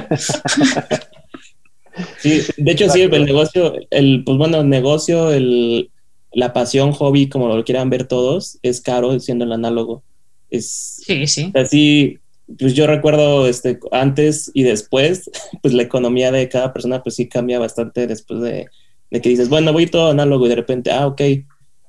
Sí, 2.20 2.42
de 2.58 2.72
hecho, 2.72 2.90
sí, 2.90 3.02
el 3.02 3.26
negocio, 3.26 3.74
el, 3.90 4.24
pues 4.24 4.38
bueno, 4.38 4.62
el 4.62 4.70
negocio, 4.70 5.32
el, 5.32 5.92
la 6.32 6.54
pasión, 6.54 6.92
hobby, 6.92 7.30
como 7.30 7.54
lo 7.54 7.64
quieran 7.64 7.90
ver 7.90 8.08
todos, 8.08 8.58
es 8.62 8.82
caro 8.82 9.20
siendo 9.20 9.46
el 9.46 9.52
análogo. 9.52 10.04
Es 10.50 11.02
Sí, 11.06 11.28
sí. 11.28 11.52
así, 11.56 12.20
pues 12.58 12.74
yo 12.74 12.88
recuerdo 12.88 13.48
este, 13.48 13.80
antes 13.92 14.52
y 14.54 14.64
después, 14.64 15.30
pues 15.62 15.74
la 15.74 15.84
economía 15.84 16.32
de 16.32 16.48
cada 16.50 16.74
persona, 16.74 17.04
pues 17.04 17.16
sí 17.16 17.28
cambia 17.28 17.60
bastante 17.60 18.08
después 18.08 18.42
de, 18.42 18.68
de 19.12 19.22
que 19.22 19.30
dices, 19.30 19.50
bueno, 19.50 19.74
voy 19.74 19.88
todo 19.88 20.12
análogo 20.12 20.46
y 20.46 20.50
de 20.50 20.56
repente, 20.56 20.92
ah, 20.92 21.08
ok, 21.08 21.22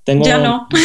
tengo. 0.04 0.24
Ya 0.24 0.38
no. 0.38 0.66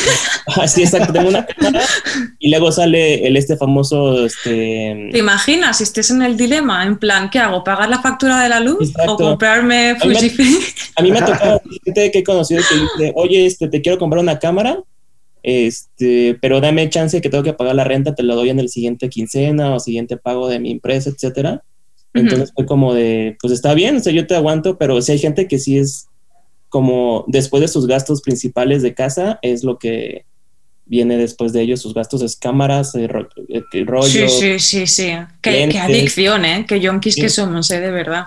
Ah, 0.48 0.68
sí, 0.68 0.84
exacto, 0.84 1.12
tengo 1.12 1.28
una 1.30 1.44
cámara 1.44 1.82
y 2.40 2.52
luego 2.52 2.72
sale 2.72 3.26
el 3.26 3.36
este 3.36 3.58
famoso, 3.58 4.24
este. 4.28 5.10
¿Te 5.12 5.18
imaginas 5.18 5.78
si 5.78 5.84
estés 5.84 6.12
en 6.12 6.22
el 6.22 6.38
dilema? 6.38 6.86
En 6.86 6.98
plan, 7.00 7.32
¿qué 7.32 7.40
hago? 7.40 7.64
¿Pagar 7.64 7.90
la 7.90 8.00
factura 8.00 8.44
de 8.44 8.50
la 8.50 8.60
luz 8.60 8.90
Exacto. 8.90 9.14
o 9.14 9.18
comprarme 9.18 9.90
A 10.00 10.06
mí 10.06 10.10
me- 10.10 10.16
Fujifilm? 10.16 10.56
A 10.98 11.02
mí 11.02 11.12
me 11.12 11.18
ha 11.18 11.26
tocado 11.26 11.62
gente 11.84 12.12
que 12.12 12.20
he 12.20 12.24
conocido 12.24 12.62
que 12.70 12.76
dice, 12.76 13.14
oye, 13.16 13.48
este, 13.48 13.68
te 13.70 13.82
quiero 13.82 13.98
comprar 13.98 14.22
una 14.22 14.38
cámara, 14.38 14.84
este, 15.42 16.38
pero 16.42 16.62
dame 16.62 16.90
chance 16.90 17.22
que 17.22 17.30
tengo 17.30 17.44
que 17.44 17.54
pagar 17.54 17.76
la 17.76 17.84
renta, 17.84 18.14
te 18.14 18.24
lo 18.24 18.36
doy 18.36 18.50
en 18.52 18.60
el 18.60 18.70
siguiente 18.70 19.10
quincena 19.10 19.74
o 19.74 19.80
siguiente 19.80 20.16
pago 20.18 20.48
de 20.48 20.60
mi 20.60 20.72
empresa, 20.72 21.10
etcétera. 21.10 21.64
Entonces 22.14 22.52
fue 22.56 22.66
como 22.66 22.94
de, 22.94 23.36
pues 23.42 23.52
está 23.52 23.74
bien, 23.74 23.98
o 23.98 24.00
sea, 24.00 24.14
yo 24.14 24.26
te 24.26 24.36
aguanto, 24.36 24.78
pero 24.78 25.02
si 25.02 25.12
hay 25.12 25.20
gente 25.20 25.48
que 25.48 25.58
sí 25.60 25.78
es 25.80 26.08
como 26.76 27.24
después 27.28 27.62
de 27.62 27.70
sus 27.70 27.88
gastos 27.88 28.22
principales 28.22 28.82
de 28.82 28.94
casa, 28.94 29.40
es 29.42 29.64
lo 29.64 29.80
que 29.80 30.26
viene 30.86 31.16
después 31.16 31.54
de 31.54 31.62
ellos, 31.62 31.80
sus 31.82 31.94
gastos 31.94 32.22
es 32.22 32.36
cámaras, 32.36 32.94
eh, 32.96 33.08
ro- 33.08 33.30
eh, 33.48 33.64
rollo, 33.86 34.28
Sí, 34.28 34.28
sí, 34.28 34.60
sí, 34.60 34.88
sí. 34.88 35.12
Qué, 35.42 35.70
qué 35.72 35.80
adicción, 35.80 36.44
¿eh? 36.44 36.66
Qué 36.68 36.82
yonkis 36.82 37.16
Sí. 37.16 37.22
que 37.22 37.30
somos, 37.30 37.72
¿eh? 37.72 37.80
De 37.80 37.92
verdad. 37.92 38.26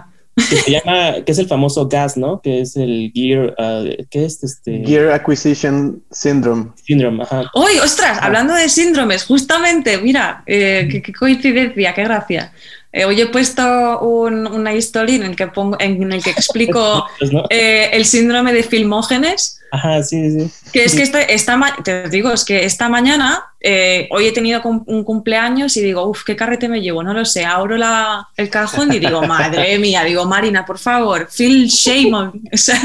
que 0.48 0.56
se 0.56 0.70
llama, 0.70 1.16
que 1.26 1.32
es 1.32 1.38
el 1.38 1.46
famoso 1.48 1.88
gas, 1.88 2.16
¿no? 2.16 2.40
Que 2.40 2.60
es 2.62 2.74
el 2.76 3.10
gear, 3.14 3.54
ah, 3.58 3.82
¿qué 4.08 4.24
es 4.24 4.42
este? 4.42 4.82
Gear 4.86 5.10
Acquisition 5.10 6.02
Syndrome. 6.10 6.70
Syndrome, 6.86 7.24
ajá. 7.24 7.42
¡Uy, 7.54 7.72
Ah. 7.80 7.84
ostras! 7.84 8.18
Hablando 8.22 8.54
de 8.54 8.68
síndromes, 8.70 9.24
justamente, 9.24 9.98
mira, 9.98 10.44
eh, 10.46 10.88
qué, 10.90 11.02
qué 11.02 11.12
coincidencia, 11.12 11.92
qué 11.92 12.02
gracia. 12.04 12.52
Eh, 12.98 13.04
hoy 13.04 13.20
he 13.20 13.26
puesto 13.26 14.00
un- 14.00 14.46
una 14.48 14.74
historia 14.74 15.14
en 15.14 15.22
el 15.22 15.36
que, 15.36 15.46
pongo, 15.46 15.76
en 15.78 16.12
el 16.12 16.20
que 16.20 16.30
explico 16.30 17.06
eh, 17.50 17.90
el 17.92 18.04
síndrome 18.04 18.52
de 18.52 18.64
filmógenes, 18.64 19.60
Ajá, 19.70 20.02
sí, 20.02 20.30
sí. 20.32 20.50
que 20.72 20.82
es 20.84 20.94
que 20.96 21.02
este- 21.02 21.32
esta, 21.32 21.60
te 21.84 22.08
digo, 22.08 22.32
es 22.32 22.44
que 22.44 22.64
esta 22.64 22.88
mañana, 22.88 23.44
eh, 23.60 24.08
hoy 24.10 24.26
he 24.26 24.32
tenido 24.32 24.60
un 24.64 25.04
cumpleaños 25.04 25.76
y 25.76 25.80
digo, 25.82 26.08
uff, 26.08 26.24
¿qué 26.24 26.34
carrete 26.34 26.68
me 26.68 26.80
llevo? 26.80 27.04
No 27.04 27.12
lo 27.14 27.24
sé, 27.24 27.44
abro 27.44 27.76
la, 27.76 28.26
el 28.36 28.50
cajón 28.50 28.92
y 28.92 28.98
digo, 28.98 29.22
madre 29.26 29.78
mía, 29.78 30.02
digo, 30.02 30.24
Marina, 30.24 30.66
por 30.66 30.78
favor, 30.78 31.28
feel 31.30 31.68
shame 31.68 32.12
on, 32.14 32.42
o 32.52 32.56
sea, 32.56 32.80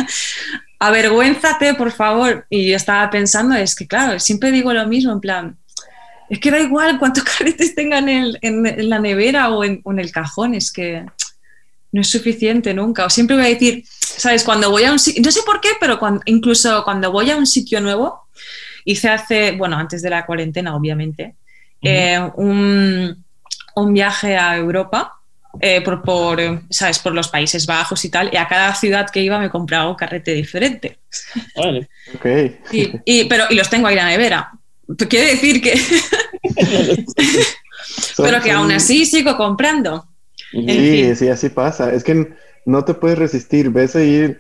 avergüénzate, 0.80 1.74
por 1.76 1.92
favor. 1.92 2.46
Y 2.50 2.70
yo 2.70 2.76
estaba 2.76 3.10
pensando, 3.10 3.56
es 3.56 3.76
que 3.76 3.88
claro, 3.88 4.20
siempre 4.20 4.52
digo 4.52 4.74
lo 4.74 4.86
mismo, 4.88 5.12
en 5.12 5.20
plan, 5.22 5.58
es 6.34 6.40
que 6.40 6.52
da 6.52 6.60
igual 6.60 7.00
cuántos 7.00 7.24
carretes 7.38 7.76
tengan 7.76 8.10
en, 8.10 8.24
el- 8.24 8.40
en- 8.42 8.66
en 8.66 8.90
la 8.90 9.00
nevera 9.00 9.50
o 9.50 9.64
en, 9.64 9.82
o 9.84 9.92
en 9.92 10.00
el 10.00 10.12
cajón, 10.12 10.54
es 10.56 10.72
que 10.72 11.06
no 11.92 12.02
es 12.02 12.10
suficiente 12.10 12.74
nunca. 12.74 13.06
O 13.06 13.10
siempre 13.10 13.36
voy 13.36 13.46
a 13.46 13.50
decir, 13.50 13.84
¿sabes? 14.00 14.44
Cuando 14.44 14.70
voy 14.72 14.84
a 14.84 14.92
un 14.92 15.00
sitio, 15.00 15.22
no 15.24 15.32
sé 15.32 15.42
por 15.46 15.62
qué, 15.62 15.70
pero 15.80 16.00
cuando- 16.00 16.22
incluso 16.26 16.84
cuando 16.84 17.12
voy 17.12 17.30
a 17.32 17.38
un 17.38 17.46
sitio 17.46 17.80
nuevo, 17.82 18.28
hice 18.86 19.10
hace, 19.10 19.52
bueno, 19.54 19.78
antes 19.78 20.02
de 20.02 20.10
la 20.10 20.26
cuarentena, 20.26 20.76
obviamente, 20.76 21.36
eh, 21.82 22.20
un, 22.36 23.24
un 23.76 23.94
viaje 23.94 24.38
a 24.38 24.56
Europa. 24.58 25.14
eh, 25.60 25.82
por, 25.82 26.02
por, 26.02 26.40
¿sabes? 26.72 26.98
por 26.98 27.14
los 27.14 27.28
Países 27.28 27.68
Bajos 27.68 28.04
y 28.06 28.10
tal, 28.10 28.32
y 28.34 28.38
a 28.38 28.48
cada 28.48 28.74
ciudad 28.74 29.08
que 29.12 29.22
iba 29.22 29.38
me 29.38 29.52
compraba 29.52 29.88
un 29.88 29.96
carrete 29.96 30.34
diferente. 30.34 30.98
Órale. 31.56 31.90
Ok. 32.16 32.26
Y, 32.72 32.90
y- 33.06 33.26
pero, 33.26 33.46
y 33.52 33.56
los 33.56 33.70
tengo 33.70 33.86
ahí 33.86 33.94
en 33.96 34.04
la 34.04 34.10
nevera. 34.10 34.52
Quiere 35.10 35.32
decir 35.32 35.62
que, 35.62 35.80
pero 38.18 38.42
que 38.42 38.52
aún 38.52 38.72
así 38.72 39.06
sigo 39.06 39.38
comprando. 39.38 40.06
En 40.52 40.68
Sí, 40.70 41.04
fin. 41.04 41.16
sí, 41.16 41.28
así 41.30 41.50
pasa. 41.50 41.94
Es 41.94 42.04
que 42.04 42.34
no 42.66 42.86
te 42.86 42.94
puedes 42.94 43.18
resistir. 43.18 43.70
Ves 43.72 43.96
ahí 43.96 44.36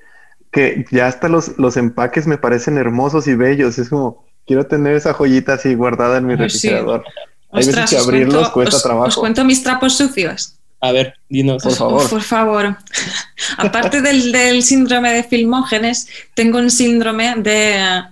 que 0.51 0.85
ya 0.91 1.07
hasta 1.07 1.27
los, 1.29 1.57
los 1.57 1.77
empaques 1.77 2.27
me 2.27 2.37
parecen 2.37 2.77
hermosos 2.77 3.27
y 3.27 3.35
bellos. 3.35 3.79
Es 3.79 3.89
como, 3.89 4.25
quiero 4.45 4.65
tener 4.67 4.95
esa 4.95 5.13
joyita 5.13 5.53
así 5.53 5.73
guardada 5.75 6.17
en 6.17 6.27
mi 6.27 6.33
sí. 6.35 6.39
refrigerador. 6.41 7.03
Hay 7.51 7.65
veces 7.65 7.89
que 7.89 7.95
os 7.97 8.03
abrirlos 8.07 8.35
cuento- 8.35 8.53
cuesta 8.53 8.75
os- 8.77 8.83
trabajo. 8.83 9.07
Os 9.07 9.15
cuento 9.17 9.43
mis 9.45 9.63
trapos 9.63 9.95
sucios. 9.97 10.55
A 10.81 10.91
ver, 10.91 11.13
dinos. 11.29 11.63
Por 11.63 11.73
favor. 11.73 12.09
Por 12.09 12.21
favor. 12.21 12.77
Aparte 13.57 14.01
del, 14.01 14.31
del 14.31 14.61
síndrome 14.63 15.13
de 15.13 15.23
filmógenes, 15.23 16.07
tengo 16.35 16.57
un 16.59 16.69
síndrome 16.69 17.35
de, 17.37 18.03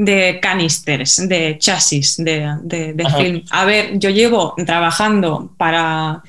de 0.00 0.38
canisters, 0.40 1.26
de 1.28 1.56
chasis, 1.58 2.14
de, 2.18 2.54
de- 2.62 2.92
de 2.92 3.10
film. 3.10 3.42
A 3.50 3.64
ver, 3.64 3.98
yo 3.98 4.10
llevo 4.10 4.54
trabajando 4.64 5.52
para 5.56 6.22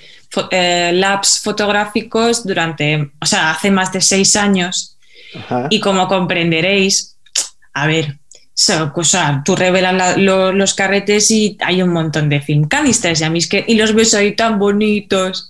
eh, 0.50 0.92
labs 0.96 1.40
fotográficos 1.40 2.44
durante, 2.48 3.12
o 3.22 3.26
sea, 3.28 3.52
hace 3.52 3.70
más 3.70 3.92
de 3.92 4.02
seis 4.02 4.36
años. 4.36 4.98
Ajá. 5.36 5.68
Y 5.70 5.80
como 5.80 6.08
comprenderéis, 6.08 7.16
a 7.76 7.86
ver, 7.86 8.18
so- 8.62 8.92
o 8.94 9.04
sea, 9.06 9.42
tú 9.46 9.56
revelas 9.56 9.94
la- 9.94 10.18
lo- 10.18 10.52
los 10.52 10.74
carretes 10.74 11.32
y 11.32 11.58
hay 11.62 11.82
un 11.82 11.94
montón 11.94 12.28
de 12.28 12.42
film 12.42 12.68
y 12.70 13.24
a 13.24 13.30
mí 13.30 13.40
es 13.40 13.48
que, 13.48 13.64
y 13.66 13.76
los 13.76 13.94
ves 13.94 14.14
ahí 14.14 14.36
tan 14.36 14.60
bonitos. 14.60 15.50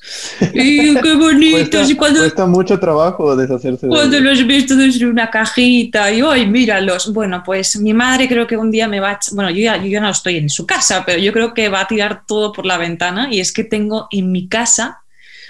Y 0.54 0.94
qué 0.94 1.14
bonitos. 1.18 1.70
Cuesta, 1.72 1.92
y 1.92 1.96
cuando, 1.96 2.20
cuesta 2.20 2.46
mucho 2.46 2.80
trabajo 2.80 3.36
deshacerse 3.36 3.88
de 3.88 3.90
cuando 3.92 4.20
los 4.20 4.46
ves 4.46 4.68
todos 4.68 4.96
en 5.02 5.08
una 5.08 5.32
cajita 5.32 6.12
y 6.12 6.22
hoy 6.22 6.46
míralos. 6.46 7.12
Bueno, 7.12 7.42
pues 7.44 7.78
mi 7.78 7.96
madre 7.96 8.28
creo 8.28 8.46
que 8.46 8.58
un 8.58 8.70
día 8.70 8.88
me 8.88 9.00
va 9.00 9.12
a... 9.14 9.20
Bueno, 9.32 9.50
yo 9.50 9.62
ya, 9.62 9.78
yo 9.78 9.88
ya 9.88 10.02
no 10.02 10.10
estoy 10.12 10.38
en 10.38 10.50
su 10.50 10.68
casa, 10.68 11.04
pero 11.04 11.18
yo 11.20 11.34
creo 11.34 11.56
que 11.56 11.68
va 11.70 11.82
a 11.82 11.88
tirar 11.88 12.24
todo 12.28 12.54
por 12.54 12.68
la 12.68 12.78
ventana 12.78 13.30
y 13.32 13.40
es 13.40 13.52
que 13.52 13.64
tengo 13.64 14.08
en 14.12 14.32
mi 14.32 14.48
casa, 14.48 15.02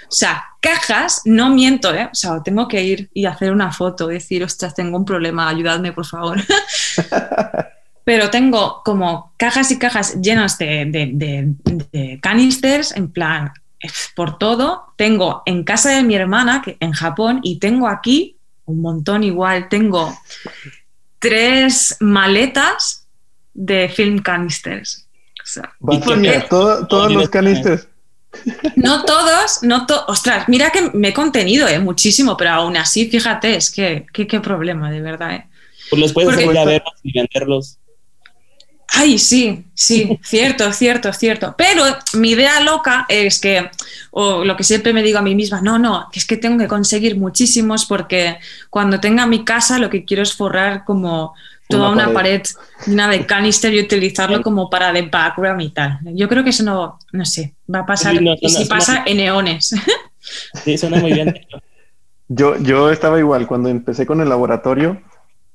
o 0.08 0.12
sea, 0.12 0.44
cajas, 0.60 1.22
no 1.24 1.50
miento, 1.50 1.92
¿eh? 1.94 2.08
O 2.12 2.14
sea, 2.14 2.42
tengo 2.42 2.68
que 2.68 2.82
ir 2.82 3.10
y 3.14 3.24
hacer 3.26 3.50
una 3.52 3.72
foto, 3.72 4.06
decir, 4.06 4.44
ostras, 4.44 4.74
tengo 4.74 4.96
un 4.98 5.04
problema, 5.04 5.48
ayudadme, 5.48 5.92
por 5.92 6.06
favor. 6.06 6.38
pero 8.04 8.30
tengo 8.30 8.82
como 8.84 9.32
cajas 9.36 9.70
y 9.70 9.78
cajas 9.78 10.20
llenas 10.20 10.58
de, 10.58 10.84
de- 10.86 11.10
de- 11.12 11.54
de 11.92 12.20
canisters, 12.20 12.94
en 12.96 13.10
plan, 13.12 13.52
eh, 13.82 13.88
por 14.16 14.36
todo. 14.38 14.92
Tengo 14.96 15.42
en 15.46 15.64
casa 15.64 15.90
de 15.90 16.02
mi 16.02 16.14
hermana, 16.14 16.60
que, 16.64 16.76
en 16.80 16.92
Japón, 16.92 17.40
y 17.42 17.58
tengo 17.58 17.86
aquí 17.88 18.36
un 18.64 18.80
montón 18.82 19.22
igual. 19.24 19.68
Tengo 19.68 20.12
tres 21.18 21.96
maletas 22.00 23.06
de 23.54 23.88
film 23.88 24.18
canisters. 24.20 25.06
O 25.42 25.46
sea, 25.46 25.72
todo- 26.48 26.86
todos 26.86 27.04
los 27.12 27.30
directamente. 27.30 27.62
canisters. 27.62 27.88
No 28.76 29.04
todos, 29.04 29.62
no 29.62 29.86
todos. 29.86 30.04
Ostras, 30.08 30.48
mira 30.48 30.70
que 30.70 30.90
me 30.94 31.08
he 31.08 31.12
contenido 31.12 31.66
¿eh? 31.68 31.78
muchísimo, 31.78 32.36
pero 32.36 32.50
aún 32.50 32.76
así, 32.76 33.08
fíjate, 33.10 33.56
es 33.56 33.70
que 33.70 34.06
qué 34.12 34.40
problema, 34.40 34.90
de 34.90 35.00
verdad. 35.00 35.34
¿eh? 35.34 35.46
Pues 35.90 36.00
los 36.00 36.12
puedes 36.12 36.34
Porque... 36.34 36.58
a 36.58 36.64
verlos 36.64 36.94
y 37.02 37.12
venderlos. 37.12 37.76
Ay, 38.92 39.18
sí, 39.18 39.66
sí, 39.72 40.18
cierto, 40.22 40.72
cierto, 40.72 41.12
cierto. 41.12 41.54
Pero 41.56 41.84
mi 42.14 42.30
idea 42.30 42.60
loca 42.60 43.06
es 43.08 43.38
que, 43.38 43.70
o 44.10 44.44
lo 44.44 44.56
que 44.56 44.64
siempre 44.64 44.92
me 44.92 45.02
digo 45.02 45.18
a 45.18 45.22
mí 45.22 45.34
misma, 45.36 45.60
no, 45.60 45.78
no, 45.78 46.08
es 46.12 46.26
que 46.26 46.36
tengo 46.36 46.58
que 46.58 46.66
conseguir 46.66 47.16
muchísimos 47.16 47.86
porque 47.86 48.38
cuando 48.68 48.98
tenga 48.98 49.26
mi 49.26 49.44
casa 49.44 49.78
lo 49.78 49.90
que 49.90 50.04
quiero 50.04 50.24
es 50.24 50.34
forrar 50.34 50.84
como 50.84 51.34
toda 51.70 51.90
una, 51.90 52.12
pared. 52.12 52.42
llena 52.86 53.08
de 53.08 53.24
canister 53.24 53.72
y 53.72 53.80
utilizarlo 53.80 54.42
como 54.42 54.68
para 54.68 54.92
de 54.92 55.02
background 55.02 55.62
y 55.62 55.70
tal. 55.70 55.98
Yo 56.02 56.28
creo 56.28 56.44
que 56.44 56.50
eso 56.50 56.62
no, 56.62 56.98
no 57.12 57.24
sé, 57.24 57.54
va 57.72 57.80
a 57.80 57.86
pasar. 57.86 58.14
y 58.20 58.48
si 58.48 58.66
pasa 58.66 59.04
en 59.06 59.20
eones. 59.20 59.74
Sí, 60.64 60.76
suena 60.76 60.98
muy 60.98 61.14
bien. 61.14 61.34
yo, 62.28 62.58
yo 62.58 62.90
estaba 62.90 63.18
igual 63.18 63.46
cuando 63.46 63.70
empecé 63.70 64.04
con 64.04 64.20
el 64.20 64.28
laboratorio 64.28 65.00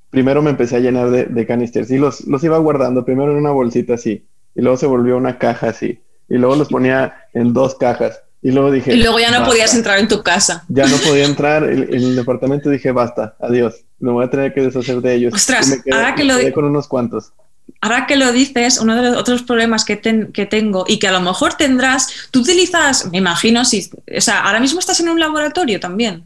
primero 0.09 0.41
me 0.41 0.49
empecé 0.49 0.77
a 0.77 0.79
llenar 0.79 1.09
de, 1.09 1.25
de 1.25 1.45
canisters 1.45 1.91
y 1.91 1.97
los, 1.97 2.25
los 2.25 2.43
iba 2.43 2.57
guardando 2.57 3.03
primero 3.03 3.31
en 3.31 3.37
una 3.37 3.51
bolsita 3.51 3.95
así 3.95 4.25
y 4.55 4.61
luego 4.61 4.77
se 4.77 4.87
volvió 4.87 5.17
una 5.17 5.37
caja 5.37 5.67
así 5.67 5.99
y 6.29 6.37
luego 6.37 6.55
los 6.55 6.69
ponía 6.69 7.13
en 7.33 7.53
dos 7.53 7.75
cajas 7.75 8.23
y 8.45 8.51
luego 8.51 8.69
dije... 8.69 8.93
Y 8.93 9.01
luego 9.01 9.19
ya 9.19 9.31
no 9.31 9.43
podías 9.43 9.73
entrar 9.73 9.97
en 9.97 10.07
tu 10.07 10.21
casa. 10.21 10.65
Ya 10.67 10.85
no 10.85 10.97
podía 10.97 11.25
entrar 11.25 11.63
en 11.63 11.91
el, 11.91 12.15
departamento 12.15 12.69
dije, 12.69 12.91
basta, 12.91 13.35
adiós, 13.39 13.85
me 13.97 14.11
voy 14.11 14.23
a 14.23 14.29
tener 14.29 14.53
que 14.53 14.61
deshacer 14.61 15.01
de 15.01 15.15
ellos. 15.15 15.33
Ostras, 15.33 15.79
ahora 15.91 16.13
que 16.13 16.23
lo 16.23 16.35
con 16.53 16.65
unos 16.65 16.87
cuantos. 16.87 17.33
Ahora 17.81 18.05
que 18.05 18.15
lo 18.15 18.31
dices, 18.31 18.79
uno 18.79 18.95
de 18.95 19.09
los 19.09 19.17
otros 19.17 19.41
problemas 19.41 19.83
que, 19.83 19.99
que 20.31 20.45
tengo 20.45 20.85
y 20.87 20.99
que 20.99 21.07
a 21.07 21.11
lo 21.11 21.21
mejor 21.21 21.55
tendrás, 21.55 22.29
tú 22.29 22.41
utilizas, 22.41 23.09
me 23.11 23.17
imagino, 23.17 23.65
si, 23.65 23.89
o 24.15 24.21
sea, 24.21 24.43
ahora 24.43 24.59
mismo 24.59 24.79
estás 24.79 24.99
en 24.99 25.09
un 25.09 25.19
laboratorio 25.19 25.79
también. 25.79 26.25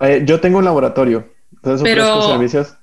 Eh, 0.00 0.22
yo 0.24 0.40
tengo 0.40 0.60
un 0.60 0.64
laboratorio, 0.64 1.28
pero... 1.82 2.30
servicios. 2.30 2.74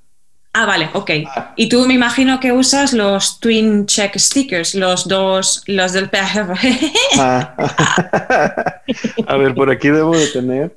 Ah, 0.53 0.65
vale, 0.65 0.89
ok. 0.93 1.12
Ah. 1.27 1.53
Y 1.55 1.69
tú 1.69 1.85
me 1.85 1.93
imagino 1.93 2.39
que 2.39 2.51
usas 2.51 2.93
los 2.93 3.39
Twin 3.39 3.85
Check 3.85 4.17
Stickers, 4.17 4.75
los 4.75 5.07
dos, 5.07 5.63
los 5.67 5.93
del 5.93 6.09
PHP. 6.09 6.91
Ah. 7.17 7.55
A 9.27 9.38
ver, 9.38 9.53
por 9.53 9.69
aquí 9.69 9.89
debo 9.89 10.17
de 10.17 10.27
tener. 10.27 10.75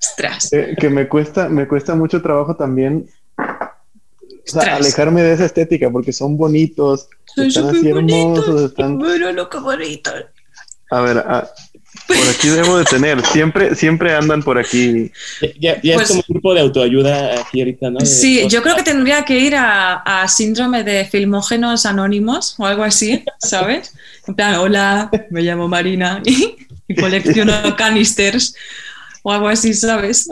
Ostras. 0.00 0.52
Eh, 0.52 0.74
que 0.78 0.88
me 0.88 1.08
cuesta, 1.08 1.48
me 1.48 1.68
cuesta 1.68 1.94
mucho 1.94 2.22
trabajo 2.22 2.56
también 2.56 3.08
alejarme 4.54 5.22
de 5.22 5.32
esa 5.34 5.44
estética 5.46 5.90
porque 5.90 6.12
son 6.12 6.36
bonitos. 6.36 7.08
están 7.36 7.68
así 7.70 7.88
hermosos. 7.88 8.62
Están... 8.62 8.98
Bueno, 8.98 9.32
loco 9.32 9.60
bonito. 9.60 10.12
A 10.90 11.00
ver, 11.00 11.18
ah, 11.18 11.48
por 12.06 12.16
aquí 12.30 12.48
debo 12.48 12.78
de 12.78 12.84
tener, 12.84 13.24
siempre, 13.26 13.74
siempre 13.74 14.14
andan 14.14 14.42
por 14.42 14.58
aquí. 14.58 15.10
Ya, 15.58 15.72
es 15.72 15.94
pues 15.94 16.08
como 16.08 16.20
un 16.20 16.34
grupo 16.34 16.54
de 16.54 16.60
autoayuda 16.60 17.40
aquí 17.40 17.60
ahorita, 17.60 17.90
¿no? 17.90 18.00
sí, 18.00 18.46
yo 18.48 18.62
creo 18.62 18.76
que 18.76 18.82
tendría 18.82 19.24
que 19.24 19.38
ir 19.38 19.54
a, 19.56 20.26
síndrome 20.28 20.82
de 20.82 21.04
filmógenos 21.04 21.86
anónimos 21.86 22.56
o 22.58 22.66
algo 22.66 22.84
así, 22.84 23.24
¿sabes? 23.38 23.94
En 24.26 24.34
plan, 24.34 24.56
hola, 24.56 25.10
me 25.30 25.42
llamo 25.42 25.68
Marina 25.68 26.20
y, 26.24 26.94
colecciono 26.94 27.52
canisters 27.76 28.54
o 29.22 29.32
algo 29.32 29.48
así, 29.48 29.74
¿sabes? 29.74 30.28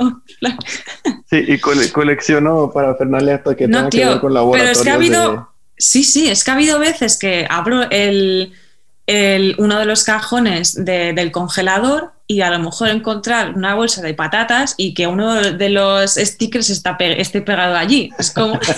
sí, 1.31 1.44
y 1.46 1.59
colecciono 1.59 2.70
para 2.72 2.94
Fernalia 2.96 3.37
hasta 3.37 3.55
que 3.55 3.68
no, 3.68 3.88
que 3.88 4.05
ver 4.05 4.20
con 4.20 4.35
Pero 4.53 4.70
es 4.70 4.83
que 4.83 4.90
ha 4.90 4.94
habido, 4.94 5.53
sí, 5.77 6.05
sí, 6.05 6.29
es 6.29 6.44
que 6.44 6.50
ha 6.50 6.55
habido 6.55 6.79
veces 6.79 7.16
que 7.18 7.46
abro 7.48 7.88
el 7.90 8.53
uno 9.07 9.79
de 9.79 9.85
los 9.85 10.05
cajones 10.05 10.85
del 10.85 11.31
congelador 11.33 12.12
y 12.27 12.40
a 12.40 12.51
lo 12.51 12.59
mejor 12.59 12.88
encontrar 12.88 13.55
una 13.55 13.75
bolsa 13.75 14.01
de 14.03 14.14
patatas 14.14 14.75
y 14.77 14.95
que 14.95 15.07
uno 15.07 15.35
de 15.35 15.69
los 15.69 16.14
stickers 16.14 16.71
está 16.71 16.97
esté 16.99 17.43
pegado 17.43 17.77
allí. 17.77 18.11
Es 18.19 18.31
como... 18.31 18.59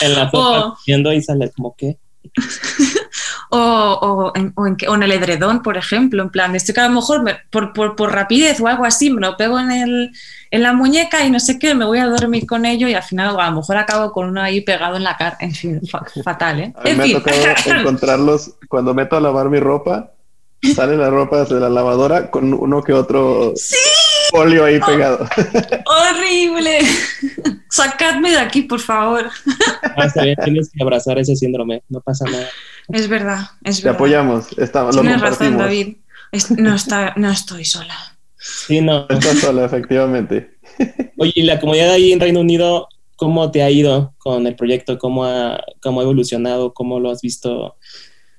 en 0.00 0.14
la 0.14 0.28
foto 0.30 0.76
viendo 0.86 1.12
y 1.12 1.22
sale 1.22 1.50
como 1.50 1.74
que... 1.76 1.98
o, 3.50 4.32
en, 4.34 5.02
el 5.02 5.12
edredón, 5.12 5.62
por 5.62 5.76
ejemplo, 5.76 6.22
en 6.22 6.30
plan, 6.30 6.54
estoy 6.54 6.74
que 6.74 6.80
a 6.80 6.88
lo 6.88 6.94
mejor 6.94 7.24
por, 7.50 8.12
rapidez 8.12 8.60
o 8.60 8.66
algo 8.66 8.84
así 8.84 9.10
me 9.10 9.20
lo 9.20 9.36
pego 9.36 9.58
en, 9.58 9.70
el, 9.70 10.10
en 10.50 10.62
la 10.62 10.72
muñeca 10.72 11.24
y 11.24 11.30
no 11.30 11.40
sé 11.40 11.58
qué, 11.58 11.74
me 11.74 11.84
voy 11.84 11.98
a 11.98 12.06
dormir 12.06 12.46
con 12.46 12.66
ello 12.66 12.88
y 12.88 12.94
al 12.94 13.02
final 13.02 13.38
a 13.38 13.50
lo 13.50 13.56
mejor 13.56 13.76
acabo 13.76 14.12
con 14.12 14.28
uno 14.28 14.42
ahí 14.42 14.60
pegado 14.60 14.96
en 14.96 15.04
la 15.04 15.16
cara, 15.16 15.36
en 15.40 15.52
fin, 15.52 15.80
fatal, 16.24 16.60
¿eh? 16.60 16.74
me 16.96 17.04
ha 17.04 17.12
tocado 17.12 17.80
encontrarlos 17.80 18.54
cuando 18.68 18.94
meto 18.94 19.16
a 19.16 19.20
lavar 19.20 19.48
mi 19.48 19.60
ropa, 19.60 20.12
sale 20.74 20.96
la 20.96 21.10
ropa 21.10 21.44
de 21.44 21.60
la 21.60 21.68
lavadora 21.68 22.30
con 22.30 22.52
uno 22.52 22.82
que 22.82 22.92
otro... 22.92 23.52
¡Sí! 23.56 23.76
polio 24.30 24.64
ahí 24.64 24.78
pegado. 24.80 25.26
horrible. 25.86 26.80
Sacadme 27.70 28.30
de 28.30 28.38
aquí, 28.38 28.62
por 28.62 28.80
favor. 28.80 29.30
Ah, 29.96 30.08
tienes 30.44 30.70
que 30.70 30.82
abrazar 30.82 31.18
ese 31.18 31.36
síndrome, 31.36 31.82
no 31.88 32.00
pasa 32.00 32.24
nada. 32.24 32.48
Es 32.88 33.08
verdad, 33.08 33.40
es 33.64 33.82
Te 33.82 33.88
apoyamos, 33.88 34.58
estamos, 34.58 34.98
Tienes 34.98 35.20
razón, 35.20 35.58
David. 35.58 35.96
no, 36.56 36.74
está, 36.74 37.12
no 37.16 37.30
estoy 37.30 37.64
sola. 37.64 37.94
Sí, 38.38 38.80
no. 38.80 39.06
Estás 39.08 39.40
sola, 39.40 39.64
efectivamente. 39.64 40.56
Oye, 41.18 41.32
y 41.34 41.42
la 41.42 41.60
comunidad 41.60 41.90
ahí 41.90 42.12
en 42.12 42.20
Reino 42.20 42.40
Unido, 42.40 42.88
¿cómo 43.16 43.50
te 43.50 43.62
ha 43.62 43.70
ido 43.70 44.14
con 44.18 44.46
el 44.46 44.56
proyecto? 44.56 44.98
¿Cómo 44.98 45.24
ha, 45.24 45.62
cómo 45.80 46.00
ha 46.00 46.04
evolucionado? 46.04 46.72
¿Cómo 46.72 46.98
lo 47.00 47.10
has 47.10 47.20
visto? 47.20 47.76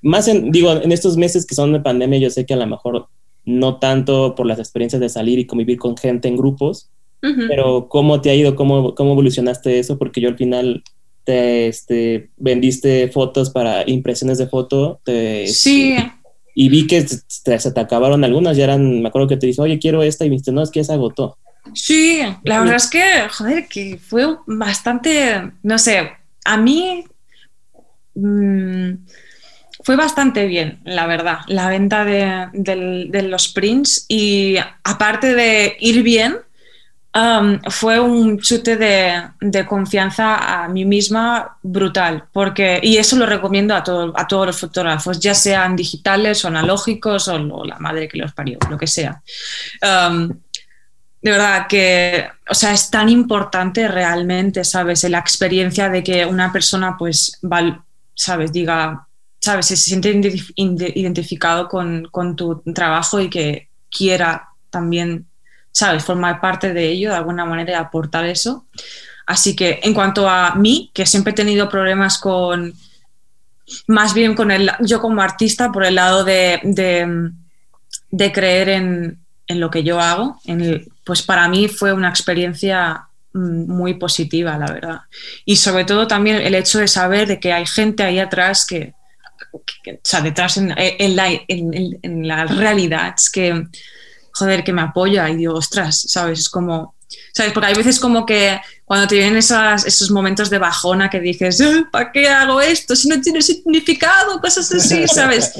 Más 0.02 0.26
en, 0.26 0.50
digo, 0.50 0.72
en 0.72 0.90
estos 0.90 1.16
meses 1.16 1.46
que 1.46 1.54
son 1.54 1.72
de 1.72 1.80
pandemia, 1.80 2.18
yo 2.18 2.30
sé 2.30 2.46
que 2.46 2.54
a 2.54 2.56
lo 2.56 2.66
mejor 2.66 3.08
no 3.44 3.78
tanto 3.78 4.34
por 4.34 4.46
las 4.46 4.58
experiencias 4.58 5.00
de 5.00 5.08
salir 5.08 5.38
y 5.38 5.46
convivir 5.46 5.78
con 5.78 5.96
gente 5.96 6.28
en 6.28 6.36
grupos, 6.36 6.90
pero 7.20 7.88
¿cómo 7.88 8.22
te 8.22 8.30
ha 8.30 8.34
ido? 8.34 8.56
¿Cómo, 8.56 8.94
¿Cómo 8.94 9.12
evolucionaste 9.12 9.78
eso? 9.78 9.98
Porque 9.98 10.22
yo 10.22 10.28
al 10.30 10.38
final 10.38 10.82
te 11.24 11.68
este, 11.68 12.30
vendiste 12.36 13.08
fotos 13.08 13.50
para 13.50 13.88
impresiones 13.88 14.38
de 14.38 14.46
foto. 14.46 15.00
sí. 15.46 15.96
y 16.54 16.68
vi 16.68 16.86
que 16.86 17.06
se 17.06 17.72
te 17.72 17.80
acabaron 17.80 18.24
algunas, 18.24 18.56
ya 18.56 18.64
eran, 18.64 19.02
me 19.02 19.08
acuerdo 19.08 19.28
que 19.28 19.36
te 19.36 19.46
dije, 19.46 19.62
oye, 19.62 19.78
quiero 19.78 20.02
esta, 20.02 20.24
y 20.24 20.28
me 20.28 20.34
dijiste, 20.34 20.52
no, 20.52 20.62
es 20.62 20.70
que 20.70 20.80
ya 20.80 20.84
se 20.84 20.92
agotó. 20.92 21.38
Sí, 21.74 22.20
la 22.42 22.60
verdad 22.60 22.76
es 22.76 22.88
que, 22.88 23.02
joder, 23.30 23.68
que 23.68 23.98
fue 23.98 24.36
bastante, 24.46 25.52
no 25.62 25.78
sé, 25.78 26.10
a 26.44 26.56
mí... 26.56 27.04
Mmm, 28.14 28.94
fue 29.82 29.96
bastante 29.96 30.46
bien, 30.46 30.80
la 30.84 31.06
verdad, 31.06 31.38
la 31.46 31.68
venta 31.68 32.04
de, 32.04 33.22
los 33.22 33.48
prints 33.48 34.04
y 34.08 34.56
aparte 34.84 35.34
de 35.34 35.76
ir 35.80 36.02
bien, 36.02 36.36
um, 37.14 37.60
fue 37.70 37.98
un 38.00 38.38
chute 38.38 38.76
de, 38.76 39.66
confianza 39.66 40.64
a 40.64 40.68
mí 40.68 40.84
misma 40.84 41.56
brutal, 41.62 42.24
porque, 42.32 42.80
y 42.82 42.96
eso 42.96 43.16
lo 43.16 43.26
recomiendo 43.26 43.74
a, 43.74 43.78
a 43.78 44.26
todos 44.28 44.46
los 44.46 44.60
fotógrafos, 44.60 45.20
ya 45.20 45.34
sean 45.34 45.76
digitales 45.76 46.44
o 46.44 46.48
analógicos 46.48 47.28
o, 47.28 47.64
la 47.64 47.78
madre 47.78 48.08
que 48.08 48.18
los 48.18 48.32
parió, 48.32 48.58
lo 48.68 48.78
que 48.78 48.86
sea. 48.86 49.22
Um, 49.82 50.30
de 51.22 51.30
verdad 51.30 51.66
que, 51.68 52.28
o 52.48 52.54
sea, 52.54 52.72
es 52.72 52.90
tan 52.90 53.08
importante 53.08 53.86
realmente, 53.88 54.64
¿sabes? 54.64 55.04
La 55.04 55.18
experiencia 55.18 55.90
de 55.90 56.02
que 56.02 56.24
una 56.24 56.50
persona, 56.50 56.96
pues, 56.98 57.38
¿sabes? 58.14 58.52
Diga, 58.52 59.06
¿sabes? 59.38 59.66
Se 59.66 59.76
siente 59.76 60.18
identificado 60.56 61.68
con, 61.68 62.08
con, 62.10 62.36
tu 62.36 62.62
trabajo 62.74 63.20
y 63.20 63.28
que 63.28 63.68
quiera 63.90 64.48
también, 64.70 65.26
¿sabes? 65.72 66.04
Formar 66.04 66.40
parte 66.40 66.72
de 66.72 66.88
ello, 66.88 67.10
de 67.10 67.16
alguna 67.16 67.44
manera, 67.44 67.72
y 67.72 67.74
aportar 67.74 68.24
eso. 68.26 68.66
Así 69.26 69.54
que 69.54 69.80
en 69.82 69.94
cuanto 69.94 70.28
a 70.28 70.54
mí, 70.56 70.90
que 70.92 71.06
siempre 71.06 71.32
he 71.32 71.36
tenido 71.36 71.68
problemas 71.68 72.18
con, 72.18 72.74
más 73.86 74.14
bien 74.14 74.34
con 74.34 74.50
el, 74.50 74.70
yo 74.80 75.00
como 75.00 75.22
artista, 75.22 75.70
por 75.70 75.84
el 75.84 75.94
lado 75.94 76.24
de, 76.24 76.60
de, 78.10 78.32
creer 78.32 78.68
en, 78.70 79.18
en, 79.46 79.60
lo 79.60 79.70
que 79.70 79.84
yo 79.84 80.00
hago, 80.00 80.40
en 80.46 80.86
pues 81.04 81.22
para 81.22 81.48
mí 81.48 81.68
fue 81.68 81.92
una 81.92 82.08
experiencia 82.08 83.08
mm, 83.32 83.72
muy 83.72 83.94
positiva, 83.94 84.56
la 84.58 84.72
verdad. 84.72 85.00
Y 85.44 85.56
sobre 85.56 85.84
todo 85.84 86.06
también 86.06 86.36
el 86.36 86.54
hecho 86.54 86.78
de 86.78 86.88
saber 86.88 87.26
de 87.26 87.40
que 87.40 87.52
hay 87.52 87.66
gente 87.66 88.02
ahí 88.02 88.18
atrás 88.18 88.66
que, 88.66 88.94
o 89.52 89.60
sea, 90.04 90.20
detrás 90.20 90.56
en, 90.56 90.68
la, 91.16 91.28
en, 91.48 92.28
la, 92.28 92.44
realidad, 92.44 93.14
es 93.16 93.30
que, 93.30 93.66
joder, 94.32 94.64
que 94.64 94.72
me 94.72 94.82
apoya 94.82 95.28
y 95.28 95.36
digo, 95.36 95.54
ostras, 95.54 96.04
¿sabes? 96.08 96.40
Es 96.40 96.48
como, 96.48 96.94
¿sabes? 97.32 97.52
Porque 97.52 97.68
hay 97.68 97.74
veces 97.74 97.98
como 97.98 98.24
que 98.24 98.60
cuando 98.84 99.06
te 99.06 99.16
vienen 99.16 99.36
esas, 99.36 99.86
esos 99.86 100.10
momentos 100.10 100.50
de 100.50 100.58
bajona 100.58 101.08
que 101.10 101.20
dices, 101.20 101.60
eh, 101.60 101.84
¿para 101.90 102.10
qué 102.12 102.28
hago 102.28 102.60
esto? 102.60 102.96
Si 102.96 103.08
no 103.08 103.20
tiene 103.20 103.42
significado, 103.42 104.40
cosas 104.40 104.72
así, 104.72 105.06
¿sabes? 105.12 105.52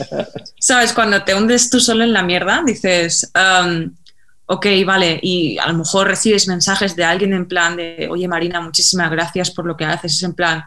¿Sabes? 0.58 0.92
Cuando 0.92 1.22
te 1.22 1.34
hundes 1.34 1.70
tú 1.70 1.80
solo 1.80 2.04
en 2.04 2.12
la 2.12 2.22
mierda, 2.22 2.62
dices, 2.64 3.30
um, 3.34 3.90
ok, 4.46 4.66
vale, 4.84 5.20
y 5.22 5.58
a 5.58 5.68
lo 5.68 5.74
mejor 5.74 6.08
recibes 6.08 6.48
mensajes 6.48 6.96
de 6.96 7.04
alguien 7.04 7.32
en 7.32 7.46
plan 7.46 7.76
de, 7.76 8.08
oye 8.10 8.26
Marina, 8.26 8.60
muchísimas 8.60 9.08
gracias 9.10 9.50
por 9.52 9.64
lo 9.64 9.76
que 9.76 9.84
haces, 9.84 10.14
es 10.14 10.22
en 10.24 10.34
plan, 10.34 10.64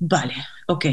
vale, 0.00 0.34
ok, 0.66 0.86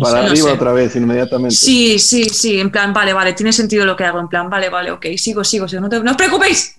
para 0.00 0.26
arriba 0.26 0.52
otra 0.52 0.72
vez, 0.72 0.96
inmediatamente. 0.96 1.54
Sí, 1.54 1.98
sí, 1.98 2.24
sí, 2.24 2.60
en 2.60 2.70
plan, 2.70 2.92
vale, 2.92 3.12
vale, 3.12 3.32
tiene 3.32 3.52
sentido 3.52 3.84
lo 3.84 3.96
que 3.96 4.04
hago, 4.04 4.20
en 4.20 4.28
plan, 4.28 4.50
vale, 4.50 4.68
vale, 4.68 4.90
ok, 4.90 5.06
sigo, 5.16 5.44
sigo, 5.44 5.68
sigo, 5.68 5.88
no, 5.88 6.10
os 6.10 6.16
preocupéis. 6.16 6.74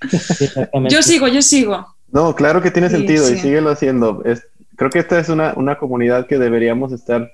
yo 0.88 1.02
sigo, 1.02 1.28
yo 1.28 1.42
sigo. 1.42 1.94
No, 2.10 2.34
claro 2.34 2.62
que 2.62 2.70
tiene 2.70 2.88
sentido 2.88 3.30
y 3.30 3.38
síguelo 3.38 3.70
haciendo. 3.70 4.22
creo 4.76 4.90
que 4.90 5.00
esta 5.00 5.18
es 5.18 5.28
una, 5.28 5.54
una 5.56 5.78
comunidad 5.78 6.26
que 6.26 6.38
deberíamos 6.38 6.92
estar 6.92 7.28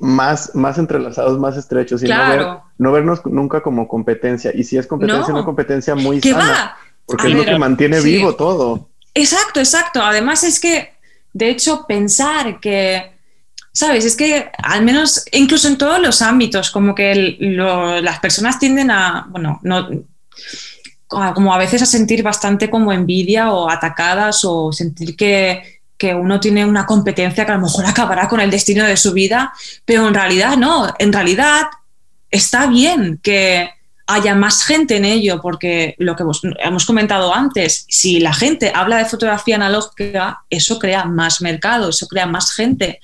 más, 0.00 0.54
más 0.54 0.78
entrelazados, 0.78 1.38
más 1.38 1.56
estrechos 1.56 2.02
y 2.02 2.08
no, 2.78 2.92
vernos 2.92 3.24
nunca 3.26 3.60
como 3.60 3.88
competencia. 3.88 4.52
Y 4.54 4.64
si 4.64 4.78
es 4.78 4.86
competencia, 4.86 5.34
una 5.34 5.44
competencia 5.44 5.94
muy 5.94 6.20
sana, 6.20 6.76
porque 7.06 7.28
es 7.28 7.34
lo 7.34 7.44
que 7.44 7.58
mantiene 7.58 8.00
vivo 8.00 8.34
todo. 8.34 8.88
Exacto, 9.14 9.60
exacto. 9.60 10.02
Además 10.02 10.44
es 10.44 10.60
que, 10.60 10.92
de 11.32 11.50
hecho, 11.50 11.84
pensar 11.86 12.60
que, 12.60 13.17
¿sabes? 13.78 14.04
Es 14.04 14.16
que 14.16 14.50
al 14.60 14.82
menos, 14.82 15.24
incluso 15.30 15.68
en 15.68 15.78
todos 15.78 16.00
los 16.00 16.20
ámbitos, 16.20 16.72
como 16.72 16.96
que 16.96 17.36
las 17.38 18.18
personas 18.18 18.58
tienden 18.58 18.90
a, 18.90 19.28
bueno, 19.30 19.60
no 19.62 19.88
como 21.06 21.54
a 21.54 21.58
veces 21.58 21.80
a 21.82 21.86
sentir 21.86 22.24
bastante 22.24 22.68
como 22.68 22.92
envidia 22.92 23.52
o 23.52 23.70
atacadas 23.70 24.44
o 24.44 24.72
sentir 24.72 25.14
que, 25.14 25.80
que 25.96 26.12
uno 26.12 26.40
tiene 26.40 26.66
una 26.66 26.86
competencia 26.86 27.46
que 27.46 27.52
a 27.52 27.54
lo 27.54 27.62
mejor 27.62 27.86
acabará 27.86 28.26
con 28.26 28.40
el 28.40 28.50
destino 28.50 28.84
de 28.84 28.96
su 28.96 29.12
vida, 29.12 29.52
pero 29.84 30.08
en 30.08 30.14
realidad 30.14 30.56
no, 30.56 30.92
en 30.98 31.12
realidad 31.12 31.68
está 32.32 32.66
bien 32.66 33.20
que 33.22 33.70
haya 34.08 34.34
más 34.34 34.64
gente 34.64 34.96
en 34.96 35.04
ello, 35.04 35.40
porque 35.40 35.94
lo 35.98 36.16
que 36.16 36.24
hemos 36.64 36.84
comentado 36.84 37.32
antes, 37.32 37.84
si 37.88 38.18
la 38.18 38.34
gente 38.34 38.72
habla 38.74 38.96
de 38.96 39.04
fotografía 39.04 39.54
analógica, 39.54 40.40
eso 40.50 40.80
crea 40.80 41.04
más 41.04 41.42
mercado, 41.42 41.90
eso 41.90 42.08
crea 42.08 42.26
más 42.26 42.52
gente. 42.52 43.00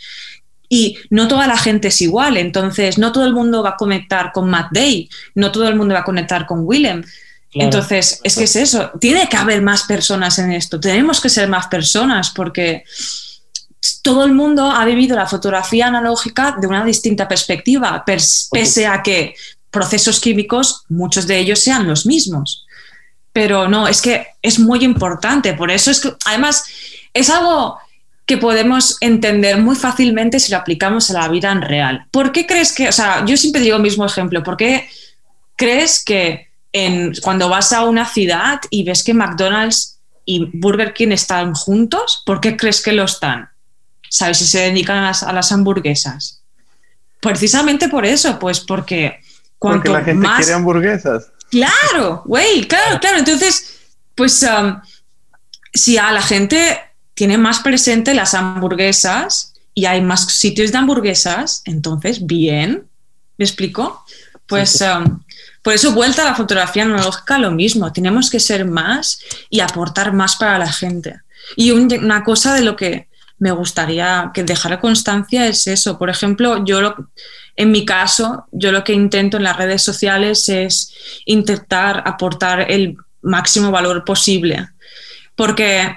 Y 0.74 0.98
no 1.08 1.28
toda 1.28 1.46
la 1.46 1.56
gente 1.56 1.86
es 1.86 2.00
igual, 2.00 2.36
entonces 2.36 2.98
no 2.98 3.12
todo 3.12 3.26
el 3.26 3.32
mundo 3.32 3.62
va 3.62 3.70
a 3.70 3.76
conectar 3.76 4.32
con 4.32 4.50
Matt 4.50 4.72
Day, 4.72 5.08
no 5.36 5.52
todo 5.52 5.68
el 5.68 5.76
mundo 5.76 5.94
va 5.94 6.00
a 6.00 6.04
conectar 6.04 6.46
con 6.46 6.62
Willem. 6.64 7.04
Entonces, 7.52 8.18
es 8.24 8.34
que 8.34 8.42
es 8.42 8.56
eso, 8.56 8.90
tiene 9.00 9.28
que 9.28 9.36
haber 9.36 9.62
más 9.62 9.84
personas 9.84 10.36
en 10.40 10.50
esto, 10.50 10.80
tenemos 10.80 11.20
que 11.20 11.28
ser 11.28 11.48
más 11.48 11.68
personas 11.68 12.30
porque 12.30 12.82
todo 14.02 14.24
el 14.24 14.32
mundo 14.32 14.68
ha 14.68 14.84
vivido 14.84 15.14
la 15.14 15.28
fotografía 15.28 15.86
analógica 15.86 16.56
de 16.60 16.66
una 16.66 16.84
distinta 16.84 17.28
perspectiva, 17.28 18.04
pese 18.04 18.88
a 18.88 19.00
que 19.00 19.36
procesos 19.70 20.18
químicos, 20.18 20.82
muchos 20.88 21.28
de 21.28 21.38
ellos 21.38 21.60
sean 21.60 21.86
los 21.86 22.04
mismos. 22.04 22.66
Pero 23.32 23.68
no, 23.68 23.86
es 23.86 24.02
que 24.02 24.26
es 24.42 24.58
muy 24.58 24.82
importante, 24.82 25.52
por 25.54 25.70
eso 25.70 25.92
es 25.92 26.00
que, 26.00 26.12
además, 26.24 26.64
es 27.12 27.30
algo 27.30 27.78
que 28.26 28.38
podemos 28.38 28.96
entender 29.00 29.58
muy 29.58 29.76
fácilmente 29.76 30.40
si 30.40 30.50
lo 30.50 30.58
aplicamos 30.58 31.10
a 31.10 31.14
la 31.14 31.28
vida 31.28 31.52
en 31.52 31.62
real. 31.62 32.06
¿Por 32.10 32.32
qué 32.32 32.46
crees 32.46 32.72
que, 32.72 32.88
o 32.88 32.92
sea, 32.92 33.24
yo 33.26 33.36
siempre 33.36 33.60
digo 33.60 33.76
el 33.76 33.82
mismo 33.82 34.06
ejemplo, 34.06 34.42
¿por 34.42 34.56
qué 34.56 34.88
crees 35.56 36.02
que 36.02 36.48
cuando 37.22 37.48
vas 37.48 37.72
a 37.72 37.84
una 37.84 38.06
ciudad 38.06 38.60
y 38.70 38.82
ves 38.82 39.04
que 39.04 39.14
McDonald's 39.14 40.00
y 40.24 40.50
Burger 40.54 40.92
King 40.92 41.12
están 41.12 41.54
juntos, 41.54 42.22
¿por 42.26 42.40
qué 42.40 42.56
crees 42.56 42.82
que 42.82 42.92
lo 42.92 43.04
están? 43.04 43.50
¿Sabes? 44.08 44.38
Si 44.38 44.46
se 44.46 44.60
dedican 44.60 44.96
a 45.04 45.32
las, 45.32 45.52
hamburguesas. 45.52 46.42
Precisamente 47.20 47.88
por 47.88 48.04
eso, 48.04 48.38
pues 48.38 48.60
porque 48.60 49.20
cuanto 49.58 49.92
porque 49.92 49.98
la 49.98 50.04
gente 50.04 50.28
quiere 50.36 50.52
hamburguesas. 50.52 51.30
Claro, 51.50 52.22
güey, 52.24 52.66
claro, 52.66 52.98
claro. 53.00 53.18
Entonces, 53.18 53.78
pues 54.14 54.42
um, 54.42 54.80
si 55.72 55.98
a 55.98 56.10
la 56.10 56.22
gente 56.22 56.80
tiene 57.14 57.38
más 57.38 57.60
presente 57.60 58.14
las 58.14 58.34
hamburguesas 58.34 59.54
y 59.72 59.86
hay 59.86 60.00
más 60.00 60.32
sitios 60.32 60.72
de 60.72 60.78
hamburguesas, 60.78 61.62
entonces, 61.64 62.26
bien, 62.26 62.86
¿me 63.38 63.44
explico? 63.44 64.04
Pues 64.46 64.80
um, 64.82 65.20
por 65.62 65.72
eso, 65.72 65.92
vuelta 65.92 66.22
a 66.22 66.26
la 66.26 66.34
fotografía 66.34 66.82
analógica, 66.82 67.38
lo 67.38 67.50
mismo. 67.50 67.90
Tenemos 67.90 68.28
que 68.28 68.38
ser 68.38 68.66
más 68.66 69.20
y 69.48 69.60
aportar 69.60 70.12
más 70.12 70.36
para 70.36 70.58
la 70.58 70.70
gente. 70.70 71.22
Y 71.56 71.70
una 71.70 72.22
cosa 72.22 72.54
de 72.54 72.62
lo 72.62 72.76
que 72.76 73.08
me 73.38 73.50
gustaría 73.50 74.30
que 74.34 74.44
dejara 74.44 74.80
constancia 74.80 75.46
es 75.46 75.66
eso. 75.66 75.98
Por 75.98 76.10
ejemplo, 76.10 76.64
yo 76.64 76.94
en 77.56 77.70
mi 77.70 77.84
caso, 77.84 78.46
yo 78.52 78.72
lo 78.72 78.84
que 78.84 78.92
intento 78.92 79.36
en 79.36 79.44
las 79.44 79.56
redes 79.56 79.82
sociales 79.82 80.48
es 80.48 80.92
intentar 81.24 82.02
aportar 82.04 82.70
el 82.70 82.96
máximo 83.22 83.70
valor 83.70 84.04
posible. 84.04 84.68
Porque, 85.34 85.94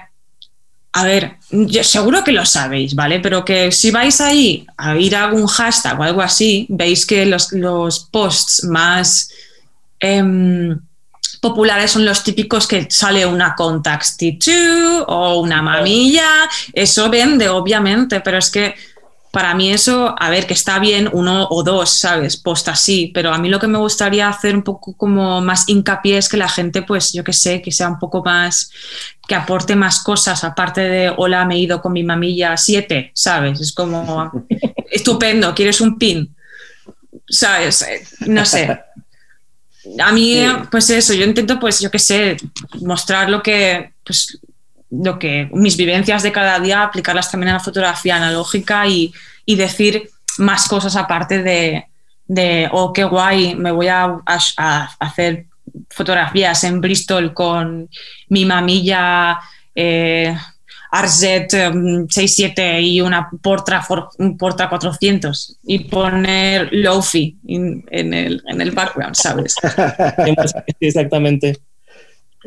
a 0.92 1.04
ver, 1.04 1.36
yo 1.50 1.84
seguro 1.84 2.24
que 2.24 2.32
lo 2.32 2.44
sabéis, 2.44 2.94
¿vale? 2.94 3.20
Pero 3.20 3.44
que 3.44 3.70
si 3.72 3.90
vais 3.90 4.20
ahí 4.20 4.66
a 4.76 4.96
ir 4.96 5.14
a 5.14 5.24
algún 5.24 5.46
hashtag 5.46 5.98
o 5.98 6.02
algo 6.02 6.22
así, 6.22 6.66
veis 6.68 7.06
que 7.06 7.26
los, 7.26 7.52
los 7.52 8.00
posts 8.00 8.64
más 8.64 9.30
Em, 10.00 10.78
populares 11.40 11.90
son 11.90 12.04
los 12.04 12.22
típicos 12.22 12.66
que 12.66 12.86
sale 12.90 13.26
una 13.26 13.54
contact 13.54 14.20
T2 14.20 15.04
o 15.06 15.40
una 15.40 15.62
mamilla. 15.62 16.48
Eso 16.72 17.08
vende, 17.10 17.48
obviamente, 17.48 18.20
pero 18.20 18.38
es 18.38 18.50
que 18.50 18.74
para 19.30 19.54
mí 19.54 19.72
eso, 19.72 20.14
a 20.18 20.30
ver, 20.30 20.46
que 20.46 20.54
está 20.54 20.78
bien 20.78 21.08
uno 21.12 21.46
o 21.50 21.62
dos, 21.62 21.90
¿sabes? 21.90 22.36
Post 22.36 22.68
así, 22.68 23.10
pero 23.12 23.32
a 23.32 23.38
mí 23.38 23.48
lo 23.48 23.58
que 23.58 23.66
me 23.66 23.78
gustaría 23.78 24.28
hacer 24.28 24.54
un 24.54 24.62
poco 24.62 24.96
como 24.96 25.40
más 25.40 25.68
hincapié 25.68 26.18
es 26.18 26.28
que 26.28 26.36
la 26.36 26.48
gente, 26.48 26.82
pues 26.82 27.12
yo 27.12 27.24
que 27.24 27.32
sé, 27.32 27.60
que 27.62 27.72
sea 27.72 27.88
un 27.88 27.98
poco 27.98 28.22
más, 28.24 28.70
que 29.26 29.34
aporte 29.34 29.76
más 29.76 30.02
cosas, 30.02 30.44
aparte 30.44 30.80
de, 30.80 31.12
hola, 31.16 31.44
me 31.44 31.56
he 31.56 31.58
ido 31.58 31.80
con 31.82 31.92
mi 31.92 32.02
mamilla 32.02 32.56
7, 32.56 33.12
¿sabes? 33.14 33.60
Es 33.60 33.72
como, 33.72 34.32
estupendo, 34.90 35.54
¿quieres 35.54 35.80
un 35.80 35.98
pin? 35.98 36.34
¿Sabes? 37.28 37.84
No 38.26 38.44
sé 38.44 38.80
a 39.98 40.12
mí, 40.12 40.44
pues 40.70 40.90
eso, 40.90 41.14
yo 41.14 41.24
intento, 41.24 41.58
pues 41.58 41.80
yo 41.80 41.90
qué 41.90 41.98
sé, 41.98 42.36
mostrar 42.80 43.30
lo 43.30 43.42
que, 43.42 43.92
pues, 44.04 44.38
lo 44.90 45.18
que, 45.18 45.48
mis 45.52 45.76
vivencias 45.76 46.22
de 46.22 46.32
cada 46.32 46.58
día, 46.60 46.82
aplicarlas 46.82 47.30
también 47.30 47.50
a 47.50 47.54
la 47.54 47.60
fotografía 47.60 48.16
analógica 48.16 48.86
y, 48.86 49.12
decir 49.46 50.10
más 50.38 50.68
cosas 50.68 50.94
aparte 50.94 51.42
de, 51.42 51.86
de, 52.26 52.68
oh, 52.70 52.92
qué 52.92 53.04
guay, 53.04 53.54
me 53.54 53.72
voy 53.72 53.88
a, 53.88 54.18
hacer 54.98 55.46
fotografías 55.90 56.64
en 56.64 56.80
Bristol 56.80 57.32
con 57.32 57.88
mi 58.28 58.44
mamilla. 58.44 59.38
Eh, 59.74 60.36
RZ67 60.90 62.82
y 62.82 63.00
una 63.00 63.28
Portra, 63.42 63.86
Portra 64.38 64.68
400 64.70 65.58
y 65.64 65.80
poner 65.80 66.70
Lofi 66.72 67.36
en, 67.46 67.84
el, 67.90 68.42
en 68.46 68.60
el 68.60 68.70
background, 68.70 69.14
¿sabes? 69.14 69.54
Exactamente. 70.80 71.58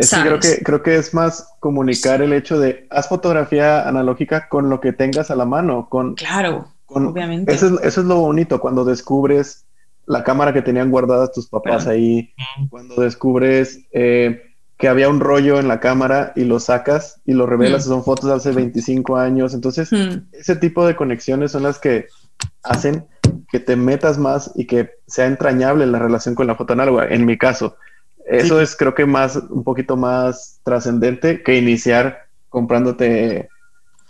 Creo, 0.09 0.39
que, 0.39 0.63
creo 0.63 0.83
que 0.83 0.95
es 0.95 1.13
más 1.13 1.53
comunicar 1.59 2.21
el 2.21 2.33
hecho 2.33 2.59
de 2.59 2.87
haz 2.89 3.07
fotografía 3.07 3.87
analógica 3.87 4.47
con 4.49 4.69
lo 4.69 4.79
que 4.79 4.93
tengas 4.93 5.31
a 5.31 5.35
la 5.35 5.45
mano. 5.45 5.87
Con, 5.89 6.15
claro, 6.15 6.67
obviamente. 6.87 7.53
Eso 7.53 7.67
es, 7.67 7.73
eso 7.83 8.01
es, 8.01 8.07
lo 8.07 8.17
bonito 8.17 8.59
cuando 8.59 8.85
descubres 8.85 9.65
la 10.05 10.23
cámara 10.23 10.53
que 10.53 10.61
tenían 10.61 10.91
guardadas 10.91 11.31
tus 11.31 11.47
papás 11.47 11.87
ahí, 11.87 12.33
cuando 12.69 12.95
descubres 13.01 13.79
eh, 13.91 14.41
que 14.77 14.87
había 14.87 15.09
un 15.09 15.19
rollo 15.19 15.59
en 15.59 15.67
la 15.67 15.79
cámara 15.79 16.33
y 16.35 16.43
lo 16.43 16.59
sacas 16.59 17.21
y 17.25 17.33
lo 17.33 17.45
revelas, 17.45 17.85
mm. 17.85 17.89
son 17.89 18.03
fotos 18.03 18.29
de 18.29 18.35
hace 18.35 18.51
25 18.51 19.15
años. 19.15 19.53
Entonces, 19.53 19.91
mm. 19.91 20.29
ese 20.33 20.55
tipo 20.55 20.85
de 20.85 20.95
conexiones 20.95 21.51
son 21.51 21.63
las 21.63 21.79
que 21.79 22.07
hacen 22.63 23.05
que 23.49 23.59
te 23.59 23.75
metas 23.75 24.17
más 24.17 24.51
y 24.55 24.65
que 24.65 24.89
sea 25.07 25.27
entrañable 25.27 25.85
la 25.85 25.99
relación 25.99 26.35
con 26.35 26.47
la 26.47 26.55
foto 26.55 26.73
análoga, 26.73 27.07
en 27.07 27.25
mi 27.25 27.37
caso. 27.37 27.75
Eso 28.31 28.61
es 28.61 28.75
creo 28.75 28.93
que 28.93 29.05
más, 29.05 29.35
un 29.35 29.63
poquito 29.63 29.97
más 29.97 30.61
trascendente 30.63 31.43
que 31.43 31.57
iniciar 31.57 32.27
comprándote 32.49 33.49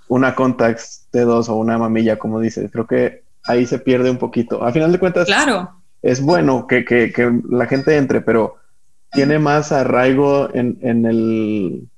una 0.07 0.35
Contax 0.35 1.07
T2 1.11 1.49
o 1.49 1.55
una 1.55 1.77
mamilla, 1.77 2.19
como 2.19 2.39
dices. 2.39 2.69
Creo 2.71 2.85
que 2.85 3.23
ahí 3.45 3.65
se 3.65 3.79
pierde 3.79 4.11
un 4.11 4.17
poquito. 4.17 4.63
A 4.63 4.71
final 4.71 4.91
de 4.91 4.99
cuentas, 4.99 5.25
claro. 5.25 5.71
es 6.01 6.21
bueno 6.21 6.67
que, 6.67 6.85
que, 6.85 7.11
que 7.11 7.31
la 7.49 7.65
gente 7.65 7.97
entre, 7.97 8.21
pero 8.21 8.57
tiene 9.11 9.39
más 9.39 9.71
arraigo 9.71 10.49
en, 10.53 10.77
en 10.81 11.05
el 11.05 11.89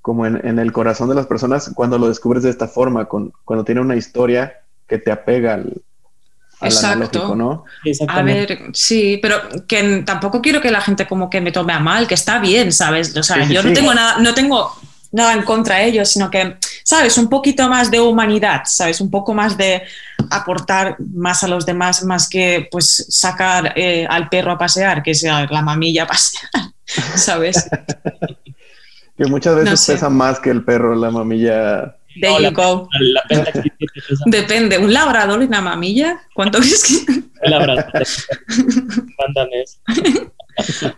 como 0.00 0.26
en, 0.26 0.58
el 0.58 0.72
corazón 0.72 1.08
de 1.08 1.14
las 1.14 1.26
personas 1.26 1.70
cuando 1.74 1.96
lo 1.96 2.08
descubres 2.08 2.42
de 2.42 2.50
esta 2.50 2.66
forma, 2.66 3.04
con, 3.06 3.32
cuando 3.44 3.64
tiene 3.64 3.80
una 3.80 3.94
historia 3.94 4.60
que 4.88 4.98
te 4.98 5.12
apega 5.12 5.54
al, 5.54 5.80
Exacto. 6.62 7.34
¿no? 7.34 7.64
A 8.08 8.22
ver, 8.22 8.70
sí, 8.72 9.18
pero 9.20 9.36
que 9.66 10.02
tampoco 10.04 10.40
quiero 10.40 10.60
que 10.60 10.70
la 10.70 10.80
gente 10.80 11.06
como 11.06 11.28
que 11.28 11.40
me 11.40 11.52
tome 11.52 11.72
a 11.72 11.80
mal, 11.80 12.06
que 12.06 12.14
está 12.14 12.38
bien, 12.38 12.72
¿sabes? 12.72 13.16
O 13.16 13.22
sea, 13.22 13.44
yo 13.46 13.62
no 13.62 13.72
tengo 13.72 13.94
nada, 13.94 14.18
no 14.18 14.34
tengo 14.34 14.72
nada 15.12 15.34
en 15.34 15.42
contra 15.42 15.76
de 15.76 15.86
ellos, 15.86 16.08
sino 16.08 16.30
que, 16.30 16.56
¿sabes? 16.82 17.16
Un 17.18 17.28
poquito 17.28 17.68
más 17.68 17.90
de 17.90 18.00
humanidad, 18.00 18.62
¿sabes? 18.64 19.00
Un 19.00 19.10
poco 19.10 19.34
más 19.34 19.56
de 19.56 19.82
aportar 20.30 20.96
más 21.14 21.44
a 21.44 21.48
los 21.48 21.66
demás, 21.66 22.04
más 22.04 22.28
que 22.28 22.68
pues 22.70 23.06
sacar 23.10 23.74
eh, 23.76 24.06
al 24.08 24.28
perro 24.28 24.52
a 24.52 24.58
pasear, 24.58 25.02
que 25.02 25.14
sea 25.14 25.46
la 25.46 25.62
mamilla 25.62 26.04
a 26.04 26.06
pasear, 26.06 26.50
¿sabes? 27.16 27.68
que 29.16 29.26
muchas 29.26 29.56
veces 29.56 29.86
pesa 29.86 30.08
más 30.08 30.40
que 30.40 30.50
el 30.50 30.64
perro, 30.64 30.94
la 30.94 31.10
mamilla 31.10 31.96
There 32.20 32.42
you 32.42 32.52
go. 32.52 32.88
Depende, 34.26 34.78
¿un 34.78 34.92
labrador 34.92 35.42
y 35.42 35.46
una 35.46 35.60
mamilla? 35.60 36.20
¿Cuánto 36.34 36.58
es 36.58 37.04
que? 37.06 37.12
Un 37.12 37.32
labrador. 37.50 37.84
Mándame 39.18 39.62
eso. 39.62 40.92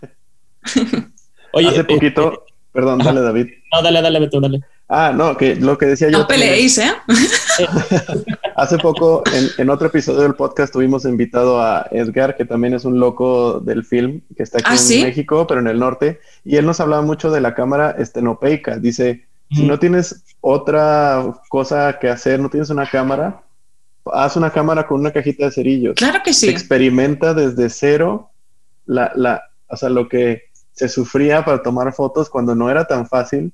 Oye, 1.53 1.69
Hace 1.69 1.85
poquito, 1.85 2.33
eh, 2.33 2.53
perdón, 2.73 2.99
dale 2.99 3.21
David. 3.21 3.47
No, 3.73 3.83
dale, 3.83 4.03
dale, 4.03 4.21
Beto, 4.21 4.41
dale. 4.41 4.61
Ah, 4.89 5.13
no, 5.15 5.37
que 5.37 5.57
lo 5.57 5.79
que 5.79 5.87
decía 5.87 6.11
yo. 6.11 6.19
No 6.19 6.27
peleéis, 6.27 6.77
¿eh? 6.79 6.93
Hace 8.57 8.79
poco, 8.79 9.23
en, 9.59 9.71
otro 9.71 9.87
episodio 9.87 10.21
del 10.21 10.35
podcast, 10.35 10.73
tuvimos 10.73 11.05
invitado 11.05 11.61
a 11.61 11.87
Edgar, 11.91 12.37
que 12.37 12.45
también 12.45 12.75
es 12.75 12.85
un 12.85 13.01
loco 13.01 13.61
del 13.61 13.85
film, 13.85 14.21
que 14.37 14.43
está 14.43 14.59
aquí 14.59 14.71
¿Ah, 14.71 14.95
en 14.95 15.03
México, 15.05 15.47
pero 15.47 15.61
en 15.61 15.69
el 15.69 15.79
norte, 15.79 16.21
y 16.45 16.57
él 16.57 16.67
nos 16.67 16.81
hablaba 16.81 17.03
mucho 17.03 17.31
de 17.31 17.41
la 17.41 17.55
cámara 17.55 17.97
estenopeica. 17.99 18.77
Dice, 18.77 19.27
si 19.55 19.67
no 19.67 19.79
tienes 19.79 20.25
otra 20.41 21.35
cosa 21.49 21.99
que 21.99 22.09
hacer, 22.09 22.41
no 22.41 22.51
tienes 22.51 22.71
una 22.71 22.89
cámara, 22.89 23.43
haz 24.13 24.37
una 24.37 24.51
cámara 24.51 24.87
con 24.87 25.01
una 25.01 25.13
cajita 25.13 25.47
de 25.47 25.53
cerillos. 25.53 25.95
Claro 25.97 26.21
que 26.25 26.33
sí. 26.35 26.49
experimenta 26.49 27.35
desde 27.35 27.71
cero 27.71 28.31
la, 28.87 29.13
la, 29.15 29.43
o 29.69 29.77
sea, 29.77 29.89
lo 29.89 30.09
que 30.09 30.43
se 30.73 30.89
sufría 30.89 31.45
para 31.45 31.63
tomar 31.63 31.93
fotos 31.93 32.29
cuando 32.29 32.55
no 32.55 32.71
era 32.71 32.85
tan 32.87 33.07
fácil 33.07 33.53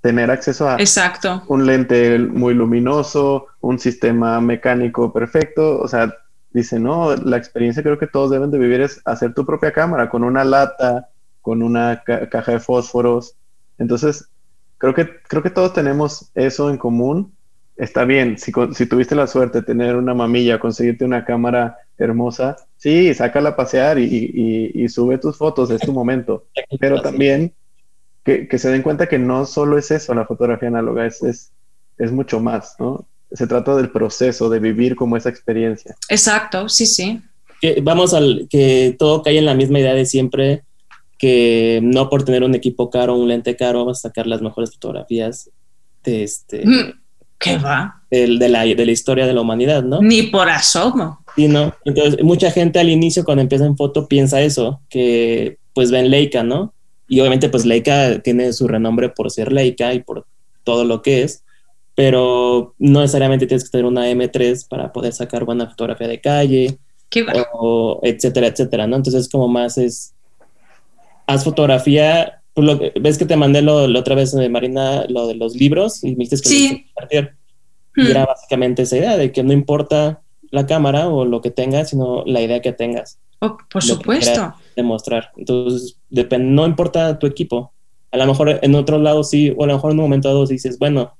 tener 0.00 0.30
acceso 0.30 0.68
a 0.68 0.76
Exacto. 0.76 1.42
un 1.48 1.64
lente 1.64 2.18
muy 2.18 2.52
luminoso, 2.52 3.46
un 3.60 3.78
sistema 3.78 4.38
mecánico 4.40 5.10
perfecto. 5.12 5.80
O 5.80 5.88
sea, 5.88 6.12
dice, 6.50 6.78
no, 6.78 7.16
la 7.16 7.38
experiencia 7.38 7.82
creo 7.82 7.98
que 7.98 8.06
todos 8.06 8.30
deben 8.30 8.50
de 8.50 8.58
vivir 8.58 8.82
es 8.82 9.00
hacer 9.06 9.32
tu 9.32 9.46
propia 9.46 9.72
cámara 9.72 10.10
con 10.10 10.22
una 10.22 10.44
lata, 10.44 11.08
con 11.40 11.62
una 11.62 12.02
caja 12.04 12.52
de 12.52 12.60
fósforos. 12.60 13.36
Entonces, 13.78 14.28
creo 14.92 14.94
que, 14.94 15.20
creo 15.28 15.42
que 15.42 15.50
todos 15.50 15.72
tenemos 15.72 16.30
eso 16.34 16.70
en 16.70 16.76
común. 16.76 17.32
Está 17.76 18.04
bien, 18.04 18.38
si, 18.38 18.52
si 18.72 18.86
tuviste 18.86 19.14
la 19.14 19.26
suerte 19.26 19.60
de 19.60 19.66
tener 19.66 19.96
una 19.96 20.14
mamilla, 20.14 20.60
conseguirte 20.60 21.04
una 21.04 21.24
cámara 21.24 21.76
hermosa, 21.98 22.56
sí, 22.76 23.12
sácala 23.14 23.50
a 23.50 23.56
pasear 23.56 23.98
y, 23.98 24.04
y, 24.04 24.84
y 24.84 24.88
sube 24.88 25.18
tus 25.18 25.36
fotos, 25.36 25.70
es 25.70 25.80
tu 25.80 25.92
momento. 25.92 26.44
Pero 26.78 27.02
también 27.02 27.52
que, 28.24 28.58
se 28.58 28.70
den 28.70 28.82
cuenta 28.82 29.06
que 29.06 29.18
no 29.18 29.44
solo 29.44 29.76
es 29.76 29.90
eso 29.90 30.14
la 30.14 30.26
fotografía 30.26 30.68
análoga, 30.68 31.06
es, 31.06 31.22
es, 31.22 31.50
es 31.98 32.12
mucho 32.12 32.40
más, 32.40 32.76
¿no? 32.78 33.06
Se 33.32 33.46
trata 33.46 33.74
del 33.76 33.90
proceso, 33.90 34.48
de 34.48 34.60
vivir 34.60 34.96
como 34.96 35.16
esa 35.16 35.28
experiencia. 35.28 35.94
Exacto, 36.08 36.68
sí, 36.68 36.86
sí. 36.86 37.20
Que 37.60 37.80
vamos 37.82 38.14
al 38.14 38.46
que 38.48 38.94
todo 38.98 39.22
cae 39.22 39.38
en 39.38 39.46
la 39.46 39.54
misma 39.54 39.80
idea 39.80 39.94
de 39.94 40.06
siempre 40.06 40.62
que 41.24 41.80
no 41.82 42.10
por 42.10 42.22
tener 42.22 42.44
un 42.44 42.54
equipo 42.54 42.90
caro, 42.90 43.16
un 43.16 43.28
lente 43.28 43.56
caro, 43.56 43.86
vas 43.86 44.00
a 44.00 44.08
sacar 44.08 44.26
las 44.26 44.42
mejores 44.42 44.72
fotografías 44.72 45.50
de 46.02 46.22
este. 46.22 46.66
Mm, 46.66 47.00
¿Qué 47.38 47.56
va? 47.56 48.02
De, 48.10 48.26
la, 48.28 48.66
de 48.66 48.84
la 48.84 48.92
historia 48.92 49.26
de 49.26 49.32
la 49.32 49.40
humanidad, 49.40 49.82
¿no? 49.82 50.02
Ni 50.02 50.24
por 50.24 50.50
asomo. 50.50 51.24
Sí, 51.34 51.48
no. 51.48 51.72
Entonces, 51.86 52.22
mucha 52.22 52.50
gente 52.50 52.78
al 52.78 52.90
inicio, 52.90 53.24
cuando 53.24 53.40
empieza 53.40 53.64
en 53.64 53.74
foto, 53.74 54.06
piensa 54.06 54.42
eso, 54.42 54.82
que 54.90 55.56
pues 55.72 55.90
ven 55.90 56.10
Leica, 56.10 56.42
¿no? 56.42 56.74
Y 57.08 57.20
obviamente 57.20 57.48
pues 57.48 57.64
Leica 57.64 58.18
tiene 58.18 58.52
su 58.52 58.68
renombre 58.68 59.08
por 59.08 59.30
ser 59.30 59.50
Leica 59.50 59.94
y 59.94 60.02
por 60.02 60.26
todo 60.62 60.84
lo 60.84 61.00
que 61.00 61.22
es, 61.22 61.42
pero 61.94 62.74
no 62.78 63.00
necesariamente 63.00 63.46
tienes 63.46 63.64
que 63.64 63.70
tener 63.70 63.86
una 63.86 64.10
M3 64.10 64.68
para 64.68 64.92
poder 64.92 65.14
sacar 65.14 65.46
buena 65.46 65.70
fotografía 65.70 66.06
de 66.06 66.20
calle, 66.20 66.78
o 67.54 68.00
etcétera, 68.02 68.48
etcétera, 68.48 68.86
¿no? 68.86 68.96
Entonces 68.96 69.26
como 69.30 69.48
más 69.48 69.78
es, 69.78 70.13
haz 71.26 71.44
fotografía, 71.44 72.42
pues, 72.52 72.66
lo 72.66 72.80
ves 73.00 73.18
que 73.18 73.26
te 73.26 73.36
mandé 73.36 73.62
lo, 73.62 73.88
la 73.88 74.00
otra 74.00 74.14
vez 74.14 74.32
de 74.32 74.48
Marina, 74.48 75.04
lo 75.08 75.26
de 75.26 75.34
los 75.34 75.56
libros, 75.56 76.02
y 76.04 76.10
me 76.12 76.24
dijiste 76.24 76.36
que 76.36 76.48
sí. 76.48 76.86
Y 77.96 78.10
era 78.10 78.26
básicamente 78.26 78.82
esa 78.82 78.96
idea 78.96 79.16
de 79.16 79.30
que 79.30 79.42
no 79.42 79.52
importa 79.52 80.22
la 80.50 80.66
cámara 80.66 81.08
o 81.08 81.24
lo 81.24 81.40
que 81.40 81.50
tengas, 81.50 81.90
sino 81.90 82.24
la 82.26 82.40
idea 82.40 82.60
que 82.60 82.72
tengas. 82.72 83.18
Oh, 83.40 83.56
por 83.70 83.82
supuesto. 83.82 84.54
Demostrar. 84.74 85.32
Entonces, 85.36 85.98
depende, 86.10 86.46
no 86.48 86.66
importa 86.66 87.18
tu 87.18 87.26
equipo. 87.26 87.72
A 88.10 88.16
lo 88.16 88.26
mejor 88.26 88.60
en 88.62 88.74
otro 88.74 88.98
lado 88.98 89.24
sí, 89.24 89.54
o 89.56 89.64
a 89.64 89.66
lo 89.66 89.74
mejor 89.74 89.92
en 89.92 89.98
un 89.98 90.04
momento 90.04 90.28
dado 90.28 90.46
dices, 90.46 90.78
bueno, 90.78 91.16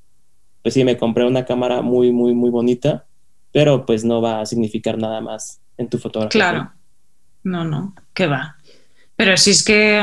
pues 0.63 0.75
sí, 0.75 0.85
me 0.85 0.97
compré 0.97 1.27
una 1.27 1.45
cámara 1.45 1.83
muy, 1.83 2.13
muy, 2.13 2.35
muy 2.35 2.51
bonita, 2.51 3.07
pero 3.53 3.85
pues 3.85 4.05
no 4.05 4.23
va 4.23 4.41
a 4.41 4.47
significar 4.47 4.99
nada 4.99 5.21
más 5.21 5.61
en 5.77 5.89
tu 5.89 5.99
fotografía. 5.99 6.31
Claro. 6.31 6.73
No, 7.43 7.65
no, 7.65 7.95
¿qué 8.15 8.27
va? 8.27 8.57
Pero 9.17 9.37
si 9.37 9.51
es 9.51 9.63
que 9.63 10.03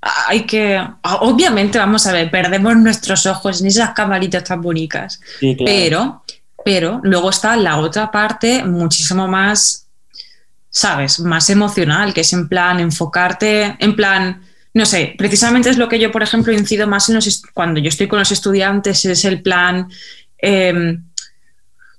hay 0.00 0.44
que, 0.44 0.80
obviamente, 1.20 1.78
vamos 1.78 2.06
a 2.06 2.12
ver, 2.12 2.30
perdemos 2.30 2.76
nuestros 2.76 3.26
ojos 3.26 3.60
en 3.60 3.66
esas 3.68 3.90
camaritas 3.90 4.44
tan 4.44 4.60
bonitas, 4.60 5.20
sí, 5.40 5.56
claro. 5.56 5.64
pero, 5.64 6.24
pero 6.64 7.00
luego 7.02 7.30
está 7.30 7.56
la 7.56 7.78
otra 7.78 8.10
parte 8.10 8.64
muchísimo 8.64 9.26
más 9.26 9.88
¿sabes? 10.70 11.18
Más 11.20 11.50
emocional, 11.50 12.14
que 12.14 12.20
es 12.20 12.32
en 12.32 12.48
plan 12.48 12.78
enfocarte, 12.80 13.76
en 13.78 13.96
plan, 13.96 14.42
no 14.74 14.86
sé, 14.86 15.14
precisamente 15.18 15.70
es 15.70 15.78
lo 15.78 15.88
que 15.88 15.98
yo, 15.98 16.12
por 16.12 16.22
ejemplo, 16.22 16.52
incido 16.52 16.86
más 16.86 17.08
en 17.08 17.16
los, 17.16 17.42
cuando 17.52 17.80
yo 17.80 17.88
estoy 17.88 18.06
con 18.06 18.18
los 18.18 18.30
estudiantes, 18.30 19.04
es 19.04 19.24
el 19.24 19.42
plan, 19.42 19.88
em, 20.38 21.04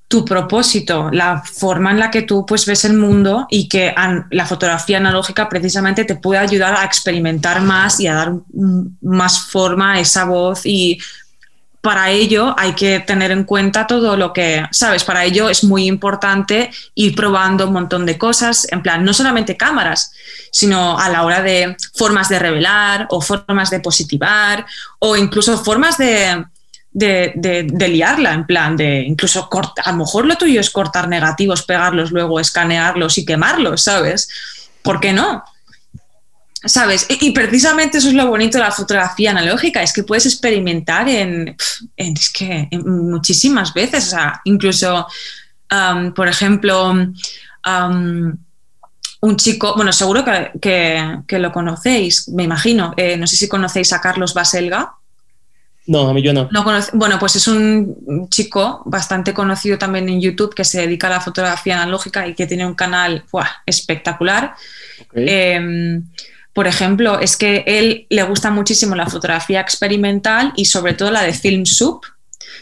tu 0.10 0.26
propósito, 0.26 1.10
la 1.12 1.43
forma 1.43 1.91
en 1.91 1.99
la 1.99 2.10
que 2.10 2.24
tú 2.24 2.43
pues 2.43 2.66
ves 2.66 2.84
el 2.84 2.93
mundo 2.93 3.45
y 3.47 3.70
que 3.70 3.93
la 4.32 4.45
fotografía 4.47 4.97
analógica 4.97 5.47
precisamente 5.47 6.03
te 6.03 6.16
puede 6.16 6.39
ayudar 6.39 6.76
a 6.76 6.84
experimentar 6.84 7.62
más 7.62 7.99
y 7.99 8.07
a 8.07 8.16
dar 8.16 8.34
más 9.01 9.39
forma 9.39 9.93
a 9.93 9.99
esa 9.99 10.26
voz 10.26 10.66
y 10.66 10.99
para 11.82 12.10
ello 12.10 12.55
hay 12.57 12.74
que 12.74 12.99
tener 13.01 13.30
en 13.30 13.43
cuenta 13.43 13.86
todo 13.86 14.18
lo 14.18 14.34
que, 14.34 14.66
¿sabes? 14.72 15.03
Para 15.03 15.26
ello 15.26 15.47
es 15.47 15.64
muy 15.64 15.86
importante 15.86 16.72
ir 16.95 17.16
probando 17.16 17.68
un 17.68 17.74
montón 17.74 18.07
de 18.07 18.18
cosas, 18.18 18.68
en 18.72 18.82
plan, 18.82 19.05
no 19.05 19.14
solamente 19.14 19.57
cámaras, 19.57 20.12
sino 20.51 20.97
a 20.97 21.07
la 21.10 21.24
hora 21.24 21.43
de 21.43 21.78
formas 21.93 22.30
de 22.30 22.39
revelar 22.39 23.05
o 23.12 23.22
formas 23.22 23.70
de 23.70 23.80
positivar 23.80 24.66
o 24.97 25.16
incluso 25.16 25.55
formas 25.64 25.99
de, 25.99 26.43
de, 26.91 27.87
liarla, 27.89 28.33
en 28.33 28.45
plan, 28.45 28.75
de 28.75 29.01
incluso 29.01 29.47
cortar, 29.49 29.87
a 29.87 29.91
lo 29.91 29.99
mejor 29.99 30.25
lo 30.25 30.35
tuyo 30.35 30.59
es 30.59 30.69
cortar 30.69 31.07
negativos, 31.07 31.63
pegarlos, 31.63 32.11
luego 32.11 32.39
escanearlos 32.39 33.17
y 33.17 33.25
quemarlos, 33.25 33.83
¿sabes? 33.83 34.29
¿Por 34.81 34.99
qué 34.99 35.13
no? 35.13 35.43
¿Sabes? 36.63 37.05
Y, 37.09 37.31
precisamente 37.31 37.99
eso 37.99 38.09
es 38.09 38.15
lo 38.15 38.27
bonito 38.27 38.57
de 38.57 38.65
la 38.65 38.71
fotografía 38.71 39.31
analógica, 39.31 39.81
es 39.81 39.93
que 39.93 40.03
puedes 40.03 40.25
experimentar 40.25 41.07
en, 41.07 41.55
es 41.95 42.29
que 42.31 42.67
muchísimas 42.71 43.73
veces, 43.73 44.07
o 44.07 44.09
sea, 44.09 44.41
incluso, 44.43 45.07
por 46.15 46.27
ejemplo, 46.27 46.93
un 49.21 49.35
chico, 49.37 49.75
bueno, 49.75 49.93
seguro 49.93 50.25
que, 50.61 51.39
lo 51.39 51.51
conocéis, 51.51 52.27
me 52.29 52.43
imagino, 52.43 52.93
eh, 52.97 53.15
no 53.15 53.27
sé 53.27 53.35
si 53.37 53.47
conocéis 53.47 53.93
a 53.93 54.01
Carlos 54.01 54.33
Baselga. 54.33 54.95
No, 55.89 56.07
a 56.07 56.13
mí 56.13 56.21
yo 56.21 56.33
no. 56.33 56.47
bueno, 56.93 57.17
pues 57.17 57.35
es 57.35 57.47
un 57.47 58.27
chico 58.29 58.83
bastante 58.85 59.33
conocido 59.33 59.79
también 59.79 60.07
en 60.07 60.21
YouTube 60.21 60.53
que 60.53 60.63
se 60.63 60.81
dedica 60.81 61.07
a 61.07 61.09
la 61.09 61.19
fotografía 61.19 61.81
analógica 61.81 62.27
y 62.27 62.35
que 62.35 62.45
tiene 62.45 62.67
un 62.67 62.75
canal 62.75 63.25
espectacular. 63.65 64.53
Em, 65.15 66.03
por 66.53 66.67
ejemplo, 66.67 67.19
es 67.19 67.35
que 67.37 67.63
él 67.65 68.05
le 68.07 68.21
gusta 68.21 68.51
muchísimo 68.51 68.93
la 68.93 69.07
fotografía 69.07 69.61
experimental 69.61 70.53
y 70.55 70.65
sobre 70.65 70.93
todo 70.93 71.09
la 71.09 71.23
de 71.23 71.33
Film 71.33 71.65
Soup, 71.65 72.05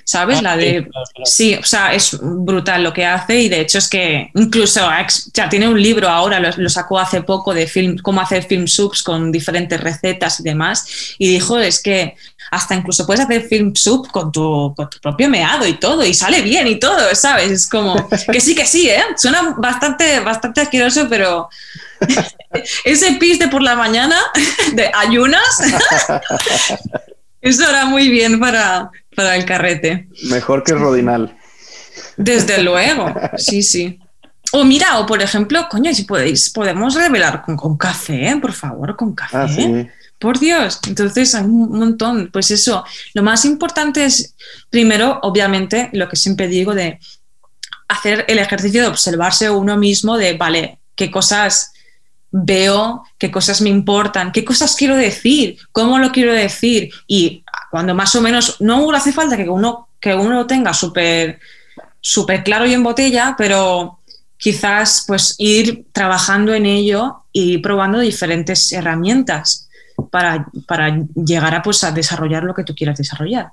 ¿sabes? 0.03 0.39
Ah, 0.39 0.41
la 0.41 0.57
de... 0.57 0.87
Sí, 1.23 1.55
o 1.55 1.63
sea, 1.63 1.93
es 1.93 2.17
brutal 2.21 2.83
lo 2.83 2.93
que 2.93 3.05
hace 3.05 3.39
y 3.41 3.49
de 3.49 3.61
hecho 3.61 3.77
es 3.77 3.89
que 3.89 4.29
incluso 4.35 4.87
ya 5.33 5.49
tiene 5.49 5.67
un 5.67 5.81
libro 5.81 6.09
ahora, 6.09 6.39
lo, 6.39 6.69
sacó 6.69 6.99
hace 6.99 7.21
poco 7.21 7.53
de 7.53 7.67
film, 7.67 7.97
cómo 7.97 8.21
hacer 8.21 8.43
film 8.43 8.67
subs 8.67 9.03
con 9.03 9.31
diferentes 9.31 9.79
recetas 9.79 10.39
y 10.39 10.43
demás 10.43 11.15
y 11.17 11.27
dijo, 11.27 11.57
es 11.59 11.81
que 11.81 12.15
hasta 12.51 12.75
incluso 12.75 13.05
puedes 13.05 13.23
hacer 13.23 13.43
film 13.43 13.75
soup 13.75 14.09
con 14.11 14.31
tu, 14.31 14.73
con 14.75 14.89
tu 14.89 14.99
propio 14.99 15.29
meado 15.29 15.67
y 15.67 15.73
todo 15.73 16.05
y 16.05 16.13
sale 16.13 16.41
bien 16.41 16.67
y 16.67 16.79
todo, 16.79 17.13
¿sabes? 17.13 17.51
Es 17.51 17.69
como 17.69 18.07
que 18.31 18.39
sí, 18.39 18.55
que 18.55 18.65
sí, 18.65 18.89
¿eh? 18.89 19.03
Suena 19.15 19.55
bastante, 19.57 20.19
bastante 20.19 20.61
asqueroso, 20.61 21.07
pero 21.09 21.49
ese 22.83 23.13
pis 23.13 23.39
de 23.39 23.47
por 23.47 23.61
la 23.61 23.75
mañana 23.75 24.17
de 24.73 24.91
ayunas, 24.93 25.61
eso 27.41 27.69
era 27.69 27.85
muy 27.85 28.09
bien 28.09 28.39
para, 28.39 28.91
para 29.17 29.35
el 29.35 29.45
carrete. 29.45 30.07
Mejor 30.29 30.63
que 30.63 30.73
rodinal. 30.73 31.35
Desde 32.17 32.61
luego, 32.61 33.11
sí, 33.35 33.63
sí. 33.63 33.99
O 34.51 34.63
mira, 34.63 34.99
o 34.99 35.07
por 35.07 35.23
ejemplo, 35.23 35.65
coño, 35.71 35.91
si 35.91 36.03
podéis, 36.03 36.51
podemos 36.51 36.93
revelar 36.93 37.41
con, 37.41 37.77
café, 37.77 38.29
¿eh? 38.29 38.37
por 38.39 38.53
favor, 38.53 38.95
con 38.95 39.15
café. 39.15 39.87
Ah, 39.89 39.91
por 40.19 40.37
Dios, 40.37 40.79
entonces 40.87 41.33
hay 41.33 41.45
un 41.45 41.79
montón. 41.79 42.29
Pues 42.31 42.51
eso, 42.51 42.85
lo 43.15 43.23
más 43.23 43.43
importante 43.43 44.05
es, 44.05 44.35
primero, 44.69 45.19
obviamente, 45.23 45.89
lo 45.93 46.07
que 46.07 46.15
siempre 46.15 46.47
digo 46.47 46.75
de 46.75 46.99
hacer 47.87 48.23
el 48.27 48.37
ejercicio 48.37 48.83
de 48.83 48.87
observarse 48.87 49.49
uno 49.49 49.77
mismo, 49.77 50.15
de, 50.15 50.37
vale, 50.37 50.77
qué 50.93 51.09
cosas 51.09 51.73
veo 52.31 53.03
qué 53.17 53.31
cosas 53.31 53.61
me 53.61 53.69
importan, 53.69 54.31
qué 54.31 54.43
cosas 54.43 54.75
quiero 54.75 54.95
decir, 54.95 55.57
cómo 55.71 55.97
lo 55.99 56.11
quiero 56.11 56.33
decir. 56.33 56.91
Y 57.07 57.43
cuando 57.71 57.95
más 57.95 58.15
o 58.15 58.21
menos, 58.21 58.57
no 58.59 58.91
hace 58.91 59.11
falta 59.11 59.37
que 59.37 59.49
uno, 59.49 59.89
que 59.99 60.13
uno 60.13 60.35
lo 60.35 60.47
tenga 60.47 60.73
súper 60.73 61.39
claro 62.43 62.65
y 62.65 62.73
en 62.73 62.83
botella, 62.83 63.35
pero 63.37 63.99
quizás 64.37 65.03
pues 65.07 65.35
ir 65.39 65.85
trabajando 65.91 66.53
en 66.53 66.65
ello 66.65 67.23
y 67.31 67.57
probando 67.57 67.99
diferentes 67.99 68.71
herramientas 68.71 69.67
para, 70.11 70.47
para 70.67 71.05
llegar 71.15 71.55
a, 71.55 71.61
pues, 71.61 71.83
a 71.83 71.91
desarrollar 71.91 72.43
lo 72.43 72.53
que 72.53 72.63
tú 72.63 72.75
quieras 72.75 72.97
desarrollar. 72.97 73.51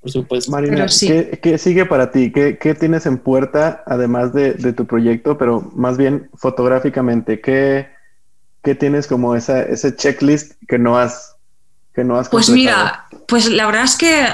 Por 0.00 0.10
supuesto. 0.10 0.50
Marina, 0.50 0.86
¿qué, 0.86 1.58
sigue 1.58 1.84
para 1.84 2.10
ti? 2.10 2.32
¿Qué, 2.32 2.76
tienes 2.78 3.04
en 3.04 3.18
puerta 3.18 3.82
además 3.86 4.32
de, 4.32 4.72
tu 4.72 4.86
proyecto, 4.86 5.36
pero 5.36 5.70
más 5.74 5.98
bien 5.98 6.30
fotográficamente? 6.34 7.40
¿Qué, 7.40 7.88
qué 8.62 8.74
tienes 8.74 9.06
como 9.06 9.36
esa, 9.36 9.62
ese 9.62 9.94
checklist 9.94 10.52
que 10.66 10.78
no 10.78 10.98
has, 10.98 11.36
que 11.94 12.02
no 12.04 12.16
has 12.16 12.30
Pues 12.30 12.48
mira, 12.48 13.06
pues 13.28 13.50
la 13.50 13.66
verdad 13.66 13.84
es 13.84 13.96
que, 13.96 14.26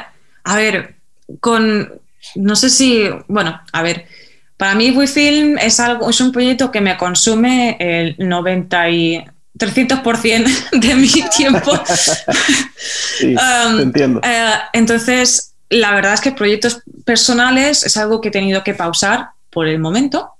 a 0.45 0.57
ver, 0.57 0.95
con, 1.41 2.01
no 2.37 2.55
sé 2.55 2.71
si, 2.71 3.09
bueno, 3.27 3.61
a 3.73 3.83
ver, 3.83 4.07
para 4.57 4.77
mí 4.77 4.93
WeFilm 4.93 5.59
es, 5.59 5.81
algo, 5.81 6.09
es 6.09 6.21
un 6.21 6.31
proyecto 6.31 6.71
que 6.71 6.81
me 6.81 6.97
consume 6.97 7.77
el 7.81 8.17
90 8.19 8.91
y 8.91 9.25
300% 9.59 10.81
de 10.81 10.95
mi 10.95 11.09
tiempo. 11.37 11.73
sí, 13.19 13.35
um, 13.69 13.81
entiendo. 13.81 14.21
Eh, 14.23 14.55
entonces, 14.73 15.55
la 15.69 15.95
verdad 15.95 16.15
es 16.15 16.21
que 16.21 16.33
proyectos 16.33 16.83
personales 17.05 17.85
es 17.85 17.97
algo 17.97 18.21
que 18.21 18.29
he 18.29 18.33
tenido 18.33 18.63
que 18.63 18.75
pausar 18.75 19.31
por 19.51 19.67
el 19.67 19.79
momento. 19.79 20.33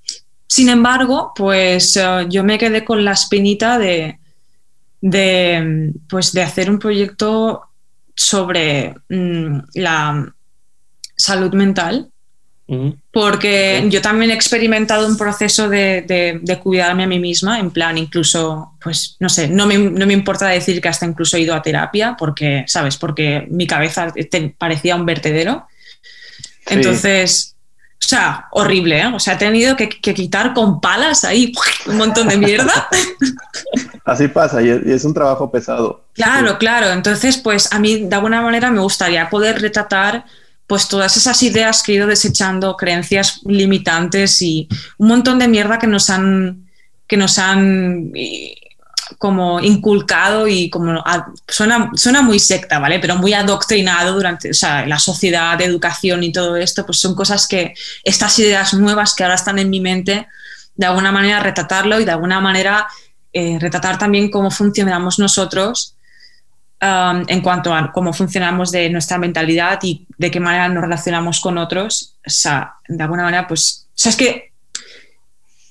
Sin 0.47 0.69
embargo, 0.69 1.33
pues 1.35 1.97
eh, 1.97 2.27
yo 2.29 2.45
me 2.45 2.59
quedé 2.59 2.85
con 2.85 3.05
la 3.05 3.13
espinita 3.13 3.79
de, 3.79 4.19
pues, 6.09 6.33
de 6.33 6.43
hacer 6.43 6.71
un 6.71 6.79
proyecto 6.79 7.63
sobre 8.15 8.95
mm, 9.09 9.59
la 9.75 10.33
salud 11.17 11.53
mental 11.55 12.11
porque 13.13 13.85
yo 13.89 14.03
también 14.03 14.33
he 14.33 14.35
experimentado 14.35 15.07
un 15.07 15.17
proceso 15.17 15.69
de, 15.69 16.41
cuidarme 16.63 17.05
a 17.05 17.07
mí 17.07 17.21
misma, 17.21 17.61
en 17.61 17.71
plan, 17.71 17.97
incluso, 17.97 18.73
pues, 18.83 19.17
no 19.21 19.29
sé, 19.29 19.49
no 19.49 19.67
me, 19.67 19.79
no 19.79 20.07
me, 20.07 20.13
importa 20.13 20.49
decir 20.49 20.81
que 20.81 20.89
hasta 20.89 21.07
incluso 21.07 21.37
he 21.37 21.41
ido 21.41 21.55
a 21.55 21.63
terapia, 21.63 22.17
porque, 22.19 22.65
¿sabes? 22.67 22.97
Porque 22.97 23.47
mi 23.51 23.67
cabeza 23.67 24.13
parecía 24.59 24.97
un 24.97 25.07
vertedero. 25.07 25.69
Entonces, 26.67 27.57
o 28.05 28.09
sea, 28.09 28.47
horrible, 28.51 29.01
¿eh? 29.01 29.07
O 29.07 29.19
sea, 29.19 29.35
he 29.35 29.37
tenido 29.39 29.75
que, 29.77 29.89
quitar 29.89 30.53
con 30.53 30.81
palas 30.81 31.25
ahí 31.25 31.53
un 31.87 31.97
montón 31.97 32.29
de 32.29 32.37
mierda. 32.37 32.89
Así 34.05 34.29
pasa, 34.29 34.63
y 34.63 34.69
es, 34.69 35.05
un 35.05 35.15
trabajo 35.15 35.51
pesado. 35.51 36.05
Claro, 36.15 36.59
claro. 36.59 36.91
Entonces, 36.91 37.39
pues 37.39 37.73
a 37.73 37.79
mí, 37.79 38.07
de 38.07 38.15
alguna 38.15 38.43
manera, 38.43 38.71
me 38.71 38.81
gustaría 38.81 39.29
poder 39.31 39.61
retratar 39.61 40.25
pues 40.67 40.89
todas 40.89 41.17
esas 41.17 41.43
ideas 41.43 41.83
que 41.83 41.93
he 41.93 41.95
ido 41.97 42.07
desechando, 42.07 42.77
creencias 42.77 43.41
limitantes 43.45 44.43
y 44.43 44.69
un 44.99 45.09
montón 45.09 45.39
de 45.39 45.49
mierda 45.49 45.79
que 45.79 45.87
nos 45.87 46.11
han, 46.11 46.69
que 47.07 47.17
nos 47.17 47.39
han 47.39 48.13
como 49.19 49.61
inculcado 49.61 50.49
y 50.49 50.69
como 50.69 51.03
suena, 51.47 51.91
suena 51.95 52.23
muy 52.23 52.39
secta, 52.39 52.79
¿vale? 52.79 52.99
Pero 52.99 53.17
muy 53.17 53.33
adoctrinado 53.33 54.15
durante, 54.15 54.51
o 54.51 54.55
sea, 54.55 54.85
la 54.87 54.99
sociedad, 54.99 55.61
educación 55.61 56.25
y 56.25 56.33
todo 56.33 56.57
esto, 56.57 56.85
pues 56.85 56.99
son 56.99 57.15
cosas 57.15 57.47
que 57.47 57.75
estas 58.03 58.39
ideas 58.39 58.75
nuevas 58.75 59.15
que 59.15 59.23
ahora 59.23 59.37
están 59.37 59.59
en 59.59 59.71
mi 59.71 59.81
mente, 59.81 60.27
de 60.75 60.87
alguna 60.87 61.13
manera 61.13 61.41
retratarlo 61.41 62.01
y 62.01 62.05
de 62.05 62.11
alguna 62.11 62.41
manera 62.41 62.87
eh, 63.33 63.59
retratar 63.61 63.99
también 63.99 64.31
cómo 64.31 64.51
funcionamos 64.51 65.19
nosotros 65.19 65.96
En 66.79 67.41
cuanto 67.41 67.75
a 67.75 67.91
cómo 67.91 68.13
funcionamos 68.13 68.71
de 68.71 68.91
nuestra 68.91 69.17
mentalidad 69.17 69.79
y 69.83 70.07
de 70.19 70.31
qué 70.31 70.41
manera 70.41 70.69
nos 70.69 70.83
relacionamos 70.83 71.41
con 71.41 71.57
otros. 71.57 72.17
O 72.27 72.31
sea, 72.31 72.75
de 72.87 73.03
alguna 73.03 73.23
manera, 73.23 73.47
pues, 73.47 73.87
o 73.89 73.93
sea, 73.95 74.11
es 74.11 74.17
que 74.17 74.53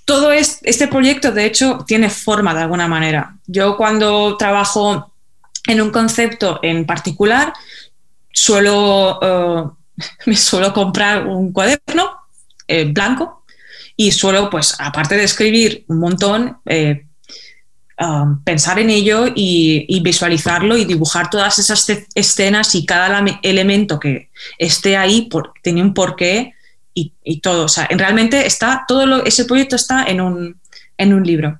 todo 0.05 0.31
este 0.31 0.87
proyecto, 0.87 1.31
de 1.31 1.45
hecho, 1.45 1.83
tiene 1.85 2.09
forma 2.09 2.53
de 2.53 2.61
alguna 2.61 2.87
manera. 2.87 3.35
Yo 3.47 3.75
cuando 3.75 4.37
trabajo 4.37 5.11
en 5.67 5.81
un 5.81 5.91
concepto 5.91 6.59
en 6.61 6.85
particular, 6.85 7.53
suelo, 8.31 9.19
uh, 9.19 9.75
me 10.25 10.35
suelo 10.35 10.73
comprar 10.73 11.27
un 11.27 11.51
cuaderno 11.51 12.11
eh, 12.67 12.85
blanco 12.85 13.43
y 13.95 14.11
suelo, 14.11 14.49
pues, 14.49 14.75
aparte 14.79 15.15
de 15.15 15.23
escribir 15.23 15.85
un 15.87 15.99
montón, 15.99 16.57
eh, 16.65 17.05
Um, 17.97 18.43
pensar 18.43 18.77
en 18.79 18.89
ello 18.89 19.27
y, 19.33 20.01
visualizarlo 20.01 20.75
y 20.75 20.83
dibujar 20.83 21.29
todas 21.29 21.59
esas 21.59 21.89
escenas 22.13 22.75
y 22.75 22.85
cada 22.85 23.23
elemento 23.41 24.01
que 24.01 24.29
esté 24.57 24.97
ahí 24.97 25.29
por, 25.29 25.53
tiene 25.61 25.81
un 25.81 25.93
porqué 25.93 26.55
y, 26.93 27.13
y, 27.23 27.39
todo. 27.39 27.63
O 27.63 27.67
sea, 27.69 27.87
realmente 27.89 28.45
está, 28.45 28.83
todo 28.85 29.23
ese 29.23 29.45
proyecto 29.45 29.77
está 29.77 30.03
en 30.07 30.19
un, 30.19 30.59
en 30.97 31.13
un 31.13 31.23
libro. 31.23 31.57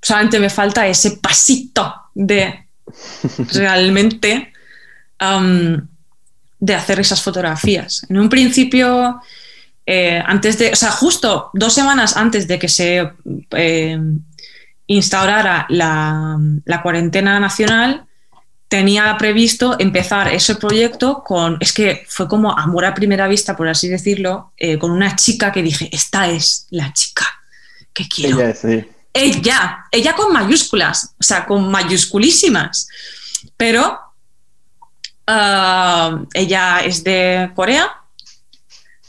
Solamente 0.00 0.38
me 0.38 0.48
falta 0.48 0.86
ese 0.86 1.16
pasito 1.16 1.92
de 2.14 2.66
realmente 3.52 4.52
um, 5.20 5.76
de 6.60 6.74
hacer 6.74 7.00
esas 7.00 7.20
fotografías. 7.20 8.06
En 8.08 8.18
un 8.18 8.28
principio, 8.28 9.20
eh, 9.84 10.22
antes 10.24 10.56
de, 10.56 10.70
o 10.70 10.76
sea, 10.76 10.92
justo 10.92 11.50
dos 11.52 11.74
semanas 11.74 12.16
antes 12.16 12.46
de 12.46 12.60
que 12.60 12.68
se 12.68 13.10
eh, 13.50 13.98
instaurara 14.86 15.66
la, 15.68 16.38
cuarentena 16.82 17.40
nacional, 17.40 18.06
tenía 18.68 19.16
previsto 19.18 19.76
empezar 19.78 20.28
ese 20.28 20.56
proyecto 20.56 21.22
con, 21.24 21.56
es 21.60 21.72
que 21.72 22.04
fue 22.08 22.28
como 22.28 22.56
amor 22.56 22.84
a 22.84 22.94
primera 22.94 23.28
vista, 23.28 23.56
por 23.56 23.68
así 23.68 23.88
decirlo, 23.88 24.52
eh, 24.56 24.78
con 24.78 24.90
una 24.90 25.16
chica 25.16 25.52
que 25.52 25.62
dije, 25.62 25.88
esta 25.92 26.28
es 26.28 26.66
la 26.70 26.92
chica 26.92 27.26
que 27.92 28.08
quiero. 28.08 28.40
Ella, 28.40 28.54
sí. 28.54 28.84
ella, 29.12 29.86
ella 29.90 30.14
con 30.14 30.32
mayúsculas, 30.32 31.14
o 31.18 31.22
sea, 31.22 31.46
con 31.46 31.70
mayúsculísimas, 31.70 32.88
pero 33.56 33.98
ah, 35.26 36.22
ella 36.34 36.80
es 36.80 37.04
de 37.04 37.50
Corea 37.54 38.05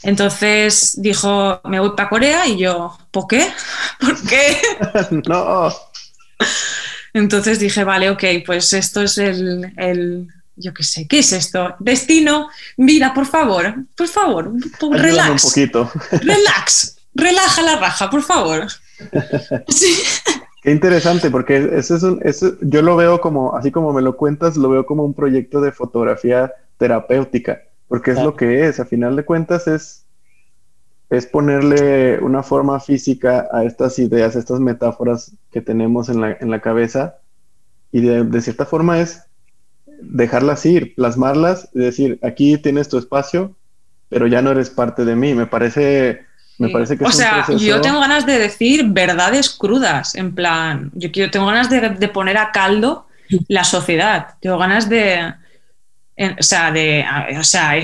entonces 0.02 0.94
dijo, 1.00 1.60
me 1.64 1.80
voy 1.80 1.90
para 1.96 2.08
Corea 2.08 2.46
y 2.46 2.58
yo, 2.58 2.96
¿por 3.10 3.26
qué? 3.26 3.48
¿Por 4.00 4.20
qué? 4.22 4.56
no. 5.28 5.72
Entonces 7.12 7.58
dije, 7.58 7.84
vale, 7.84 8.10
ok, 8.10 8.24
pues 8.46 8.72
esto 8.72 9.02
es 9.02 9.18
el, 9.18 9.72
el 9.76 10.28
yo 10.56 10.74
qué 10.74 10.82
sé, 10.82 11.06
¿qué 11.08 11.20
es 11.20 11.32
esto? 11.32 11.74
Destino, 11.78 12.48
mira, 12.76 13.14
por 13.14 13.26
favor, 13.26 13.74
por 13.96 14.08
favor, 14.08 14.52
relax. 14.92 15.44
un 15.44 15.50
poquito. 15.50 15.90
Relax, 16.22 16.96
relaja 17.14 17.62
la 17.62 17.76
raja, 17.76 18.10
por 18.10 18.22
favor. 18.22 18.66
Sí. 19.68 19.96
Qué 20.62 20.72
interesante, 20.72 21.30
porque 21.30 21.70
eso 21.74 21.96
es 21.96 22.02
un, 22.02 22.20
eso, 22.24 22.56
yo 22.60 22.82
lo 22.82 22.96
veo 22.96 23.20
como, 23.20 23.56
así 23.56 23.70
como 23.70 23.92
me 23.92 24.02
lo 24.02 24.16
cuentas, 24.16 24.56
lo 24.56 24.68
veo 24.68 24.86
como 24.86 25.04
un 25.04 25.14
proyecto 25.14 25.60
de 25.60 25.72
fotografía 25.72 26.52
terapéutica 26.76 27.62
porque 27.88 28.12
es 28.12 28.22
lo 28.22 28.36
que 28.36 28.68
es, 28.68 28.80
a 28.80 28.84
final 28.84 29.16
de 29.16 29.24
cuentas 29.24 29.66
es, 29.66 30.04
es 31.10 31.26
ponerle 31.26 32.18
una 32.20 32.42
forma 32.42 32.78
física 32.80 33.48
a 33.50 33.64
estas 33.64 33.98
ideas, 33.98 34.36
a 34.36 34.38
estas 34.38 34.60
metáforas 34.60 35.32
que 35.50 35.62
tenemos 35.62 36.10
en 36.10 36.20
la, 36.20 36.36
en 36.38 36.50
la 36.50 36.60
cabeza 36.60 37.16
y 37.90 38.02
de, 38.02 38.42
cierta 38.42 38.66
forma 38.66 39.00
es 39.00 39.22
dejarlas 40.02 40.66
ir, 40.66 40.94
plasmarlas 40.94 41.70
y 41.72 41.78
decir, 41.78 42.18
aquí 42.22 42.58
tienes 42.58 42.90
tu 42.90 42.98
espacio, 42.98 43.56
pero 44.10 44.26
ya 44.26 44.42
no 44.42 44.50
eres 44.50 44.68
parte 44.68 45.06
de 45.06 45.16
mí. 45.16 45.34
Me 45.34 45.46
parece, 45.46 46.26
me 46.58 46.68
parece 46.68 46.98
que... 46.98 47.04
O 47.04 47.10
sea, 47.10 47.46
yo 47.56 47.80
tengo 47.80 48.00
ganas 48.00 48.26
de 48.26 48.38
decir 48.38 48.84
verdades 48.86 49.48
crudas, 49.48 50.14
en 50.14 50.34
plan, 50.34 50.90
yo 50.94 51.10
quiero, 51.10 51.30
tengo 51.30 51.46
ganas 51.46 51.70
de, 51.70 51.88
de 51.88 52.08
poner 52.08 52.36
a 52.36 52.52
caldo 52.52 53.06
la 53.48 53.64
sociedad, 53.64 54.34
tengo 54.40 54.58
ganas 54.58 54.88
de 54.90 55.32
o 56.38 56.42
sea, 56.42 56.72
de, 56.72 57.04
o 57.38 57.44
sea 57.44 57.74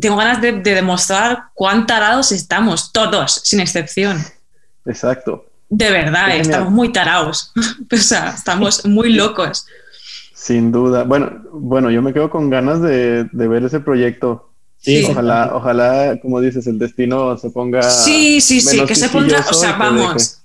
tengo 0.00 0.16
ganas 0.16 0.40
de, 0.40 0.52
demostrar 0.52 1.44
cuán 1.54 1.86
tarados 1.86 2.32
estamos, 2.32 2.92
todos, 2.92 3.40
sin 3.44 3.60
excepción. 3.60 4.18
Exacto. 4.84 5.46
De 5.70 5.90
verdad, 5.90 6.36
estamos 6.36 6.72
muy 6.72 6.92
tarados. 6.92 7.52
o 7.92 7.96
sea, 7.96 8.34
estamos 8.36 8.84
muy 8.86 9.12
locos. 9.12 9.66
Sin 10.34 10.72
duda. 10.72 11.04
Bueno, 11.04 11.42
bueno, 11.52 11.90
yo 11.90 12.00
me 12.00 12.12
quedo 12.12 12.30
con 12.30 12.48
ganas 12.48 12.80
de, 12.80 13.28
ver 13.32 13.64
ese 13.64 13.80
proyecto. 13.80 14.50
Sí. 14.78 15.04
Ojalá, 15.10 15.50
ojalá, 15.54 16.18
como 16.22 16.40
dices, 16.40 16.66
el 16.66 16.78
destino 16.78 17.36
se 17.36 17.50
ponga. 17.50 17.82
Sí, 17.82 18.40
sí, 18.40 18.60
sí, 18.60 18.84
que 18.86 18.94
se 18.94 19.08
ponga. 19.08 19.44
O 19.50 19.54
sea, 19.54 19.72
vamos 19.72 20.37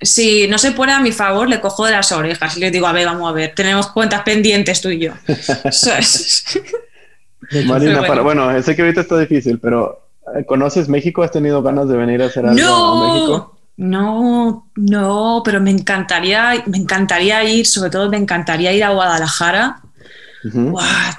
si 0.00 0.48
no 0.48 0.58
se 0.58 0.72
pone 0.72 0.92
a 0.92 1.00
mi 1.00 1.12
favor, 1.12 1.48
le 1.48 1.60
cojo 1.60 1.86
de 1.86 1.92
las 1.92 2.10
orejas 2.12 2.56
y 2.56 2.60
le 2.60 2.70
digo, 2.70 2.86
a 2.86 2.92
ver, 2.92 3.06
vamos 3.06 3.28
a 3.28 3.32
ver, 3.32 3.52
tenemos 3.54 3.88
cuentas 3.88 4.22
pendientes 4.22 4.80
tú 4.80 4.88
y 4.88 4.98
yo. 4.98 5.12
Marina, 7.66 8.00
bueno. 8.22 8.62
sé 8.62 8.76
que 8.76 8.82
ahorita 8.82 9.00
está 9.02 9.18
difícil, 9.18 9.58
pero 9.58 10.08
eh, 10.36 10.44
¿conoces 10.44 10.88
México? 10.88 11.22
¿Has 11.22 11.32
tenido 11.32 11.62
ganas 11.62 11.88
de 11.88 11.96
venir 11.96 12.22
a 12.22 12.26
hacer 12.26 12.46
algo 12.46 12.60
no, 12.60 13.02
a 13.02 13.14
México? 13.14 13.58
No, 13.76 14.70
no, 14.76 15.42
pero 15.44 15.60
me 15.60 15.70
encantaría, 15.70 16.62
me 16.66 16.78
encantaría 16.78 17.42
ir, 17.44 17.66
sobre 17.66 17.90
todo 17.90 18.10
me 18.10 18.18
encantaría 18.18 18.72
ir 18.72 18.84
a 18.84 18.90
Guadalajara. 18.90 19.80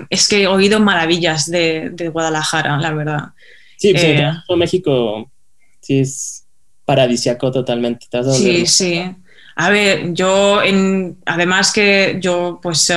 Es 0.10 0.28
que 0.28 0.44
he 0.44 0.48
oído 0.48 0.80
maravillas 0.80 1.50
de, 1.50 1.90
de 1.92 2.10
Guadalajara, 2.10 2.78
la 2.78 2.92
verdad. 2.92 3.22
Sí, 3.78 3.92
pues, 3.94 4.04
Eh. 4.04 4.32
México 4.58 5.30
sí 5.80 6.00
es 6.00 6.41
paradisiaco 6.96 7.52
totalmente. 7.52 8.06
Te 8.10 8.18
vas 8.22 8.38
Sí, 8.38 8.66
sí. 8.66 9.16
A 9.56 9.70
ver, 9.70 10.14
yo, 10.14 10.62
en, 10.64 11.18
además 11.26 11.72
que 11.72 12.18
yo 12.22 12.60
pues 12.62 12.90
eh, 12.90 12.96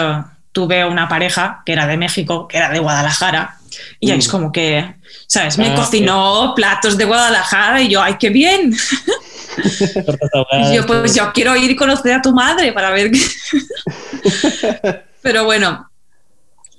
tuve 0.53 0.85
una 0.85 1.09
pareja 1.09 1.63
que 1.67 1.73
era 1.73 1.87
de 1.87 1.97
México, 1.97 2.47
que 2.49 2.59
era 2.59 2.71
de 2.71 2.79
Guadalajara, 2.79 3.57
y 4.01 4.11
ahí 4.11 4.17
Mm. 4.17 4.21
es 4.21 4.29
como 4.29 4.53
que, 4.53 4.95
¿sabes? 5.27 5.59
Me 5.59 5.69
Ah, 5.71 5.75
cocinó 5.75 6.53
platos 6.55 6.97
de 6.97 7.05
Guadalajara 7.05 7.83
y 7.83 7.89
yo, 7.89 8.01
¡ay, 8.03 8.17
qué 8.19 8.31
bien! 8.31 8.73
Y 10.53 10.75
yo, 10.75 10.85
pues 10.85 11.15
yo 11.15 11.33
quiero 11.33 11.55
ir 11.57 11.71
y 11.71 11.77
conocer 11.77 12.13
a 12.15 12.21
tu 12.23 12.33
madre 12.33 12.73
para 12.73 12.91
ver 12.91 13.11
qué. 13.13 13.21
Pero 15.23 15.45
bueno, 15.45 15.89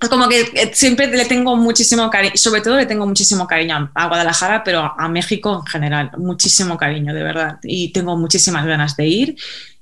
como 0.09 0.27
que 0.27 0.41
eh, 0.41 0.71
siempre 0.73 1.07
le 1.07 1.25
tengo 1.25 1.55
muchísimo 1.55 2.09
cariño, 2.09 2.33
sobre 2.35 2.61
todo 2.61 2.75
le 2.75 2.85
tengo 2.85 3.07
muchísimo 3.07 3.47
cariño 3.47 3.91
a 3.93 4.07
Guadalajara, 4.07 4.63
pero 4.63 4.93
a 4.97 5.07
México 5.07 5.63
en 5.65 5.71
general, 5.71 6.11
muchísimo 6.17 6.77
cariño, 6.77 7.13
de 7.13 7.23
verdad. 7.23 7.59
Y 7.63 7.91
tengo 7.91 8.17
muchísimas 8.17 8.65
ganas 8.65 8.95
de 8.95 9.07
ir. 9.07 9.35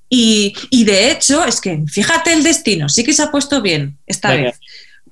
Y, 0.09 0.53
y 0.69 0.83
de 0.83 1.11
hecho, 1.11 1.43
es 1.43 1.59
que 1.59 1.83
fíjate 1.87 2.33
el 2.33 2.43
destino, 2.43 2.87
sí 2.87 3.03
que 3.03 3.13
se 3.13 3.23
ha 3.23 3.31
puesto 3.31 3.61
bien 3.61 3.97
esta 4.05 4.29
Venga. 4.29 4.43
vez. 4.43 4.59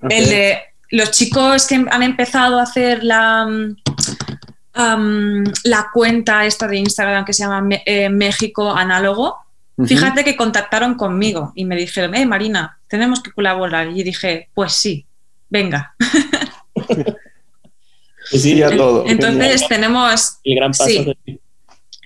El 0.09 0.29
de 0.29 0.59
los 0.91 1.11
chicos 1.11 1.65
que 1.65 1.75
han 1.75 2.03
empezado 2.03 2.59
a 2.59 2.63
hacer 2.63 3.03
la, 3.03 3.45
mm, 4.75 5.43
la 5.63 5.87
cuenta 5.93 6.45
esta 6.45 6.67
de 6.67 6.77
Instagram 6.77 7.25
que 7.25 7.33
se 7.33 7.43
llama 7.43 7.67
eh, 7.85 8.09
México 8.09 8.71
Análogo, 8.71 9.37
Fíjate 9.85 10.23
que 10.23 10.35
contactaron 10.35 10.95
conmigo 10.95 11.51
y 11.55 11.65
me 11.65 11.75
dijeron, 11.75 12.13
eh, 12.15 12.25
Marina, 12.25 12.79
tenemos 12.87 13.21
que 13.23 13.31
colaborar. 13.31 13.87
Y 13.89 14.03
dije, 14.03 14.49
pues 14.53 14.73
sí, 14.73 15.05
venga. 15.49 15.95
Pues 18.29 18.43
sí, 18.43 18.61
a 18.63 18.69
todo. 18.73 19.03
Entonces 19.07 19.51
Genial. 19.61 19.67
tenemos, 19.67 20.37
el 20.45 20.55
gran 20.55 20.71
paso. 20.71 20.85
Sí. 20.85 21.03
de- 21.25 21.39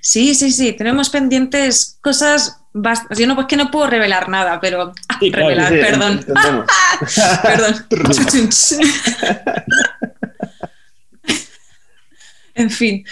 sí, 0.02 0.34
sí, 0.34 0.52
sí, 0.52 0.72
tenemos 0.74 1.10
pendientes 1.12 2.00
cosas, 2.02 2.62
bast- 2.74 3.06
yo 3.16 3.28
no, 3.28 3.36
pues 3.36 3.46
que 3.46 3.56
no 3.58 3.70
puedo 3.70 3.86
revelar 3.88 4.28
nada, 4.30 4.60
pero 4.60 4.92
ah, 5.10 5.18
Sí, 5.20 5.30
claro, 5.32 5.50
revelar, 5.50 5.72
Sí, 5.74 5.80
perdón, 5.80 6.26
perdón. 7.44 7.86
en 12.56 12.70
fin, 12.72 13.06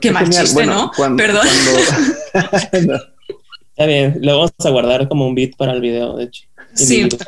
qué 0.00 0.10
mal 0.10 0.28
chiste, 0.28 0.54
Bueno, 0.54 0.74
¿no? 0.74 0.90
cuando- 0.96 1.22
Perdón. 1.22 1.46
cuando- 2.70 3.11
Está 3.72 3.86
bien, 3.86 4.18
lo 4.20 4.36
vamos 4.36 4.52
a 4.62 4.70
guardar 4.70 5.08
como 5.08 5.26
un 5.26 5.34
beat 5.34 5.56
para 5.56 5.72
el 5.72 5.80
video, 5.80 6.16
de 6.16 6.24
hecho. 6.24 6.46
Sí. 6.74 7.08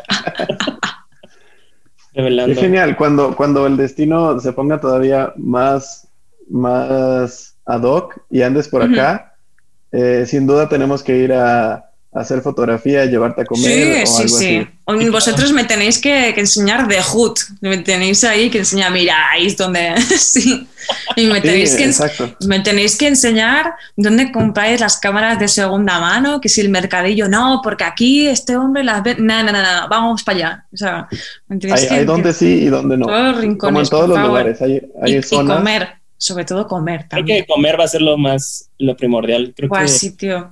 Revelando. 2.12 2.52
Es 2.52 2.60
genial, 2.60 2.96
cuando, 2.96 3.34
cuando 3.34 3.66
el 3.66 3.76
destino 3.76 4.38
se 4.38 4.52
ponga 4.52 4.78
todavía 4.78 5.32
más, 5.36 6.06
más 6.48 7.56
ad 7.64 7.82
hoc 7.82 8.20
y 8.30 8.42
andes 8.42 8.68
por 8.68 8.82
acá, 8.82 9.34
eh, 9.90 10.24
sin 10.26 10.46
duda 10.46 10.68
tenemos 10.68 11.02
que 11.02 11.16
ir 11.16 11.32
a 11.32 11.90
hacer 12.14 12.40
fotografía, 12.42 13.04
llevarte 13.06 13.42
a 13.42 13.44
comer 13.44 13.64
Sí, 13.64 14.02
o 14.02 14.06
sí, 14.06 14.22
algo 14.22 14.38
sí. 14.38 14.68
así. 14.96 15.08
Vosotros 15.10 15.52
me 15.52 15.64
tenéis 15.64 15.98
que, 15.98 16.32
que 16.34 16.40
enseñar 16.40 16.86
de 16.86 17.02
Hood. 17.02 17.34
Me 17.60 17.78
tenéis 17.78 18.22
ahí 18.24 18.50
que 18.50 18.58
enseñar, 18.58 18.92
miráis 18.92 19.56
dónde. 19.56 19.94
sí. 20.18 20.68
Y 21.16 21.26
me 21.26 21.36
Sí, 21.36 21.40
tenéis, 21.42 21.74
que, 21.74 21.84
ens- 21.86 22.04
exacto. 22.04 22.36
me 22.46 22.60
tenéis 22.60 22.96
que 22.96 23.08
enseñar 23.08 23.72
dónde 23.96 24.30
compráis 24.30 24.78
las 24.80 24.98
cámaras 24.98 25.38
de 25.38 25.48
segunda 25.48 25.98
mano, 25.98 26.40
que 26.40 26.48
si 26.48 26.60
el 26.60 26.68
mercadillo, 26.68 27.28
no, 27.28 27.60
porque 27.64 27.84
aquí 27.84 28.26
este 28.28 28.56
hombre 28.56 28.84
las 28.84 29.02
ve. 29.02 29.16
No, 29.18 29.42
no, 29.42 29.50
no, 29.52 29.62
no, 29.62 29.88
vamos 29.88 30.22
para 30.22 30.36
allá. 30.38 30.66
O 30.72 30.76
sea, 30.76 31.08
me 31.48 31.56
tenéis 31.58 31.82
Hay, 31.82 31.88
que. 31.88 31.94
hay 31.94 32.04
donde 32.04 32.32
sí 32.32 32.46
y 32.46 32.66
donde 32.66 32.96
no. 32.98 33.06
todos 33.06 33.38
rincones, 33.38 33.58
Como 33.58 33.80
en 33.80 33.88
todos 33.88 34.08
los 34.10 34.16
favor. 34.18 34.28
lugares. 34.30 34.60
Hay, 34.62 34.82
hay 35.02 35.14
Y, 35.14 35.16
y 35.16 35.22
zonas. 35.22 35.56
comer, 35.56 35.88
sobre 36.18 36.44
todo 36.44 36.68
comer 36.68 37.06
Creo 37.08 37.20
también. 37.20 37.40
que 37.42 37.46
comer 37.46 37.80
va 37.80 37.84
a 37.84 37.88
ser 37.88 38.02
lo 38.02 38.18
más, 38.18 38.68
lo 38.78 38.94
primordial. 38.96 39.52
Creo 39.56 39.68
Guau, 39.70 39.82
que 39.82 39.88
sí, 39.88 40.14
tío. 40.16 40.50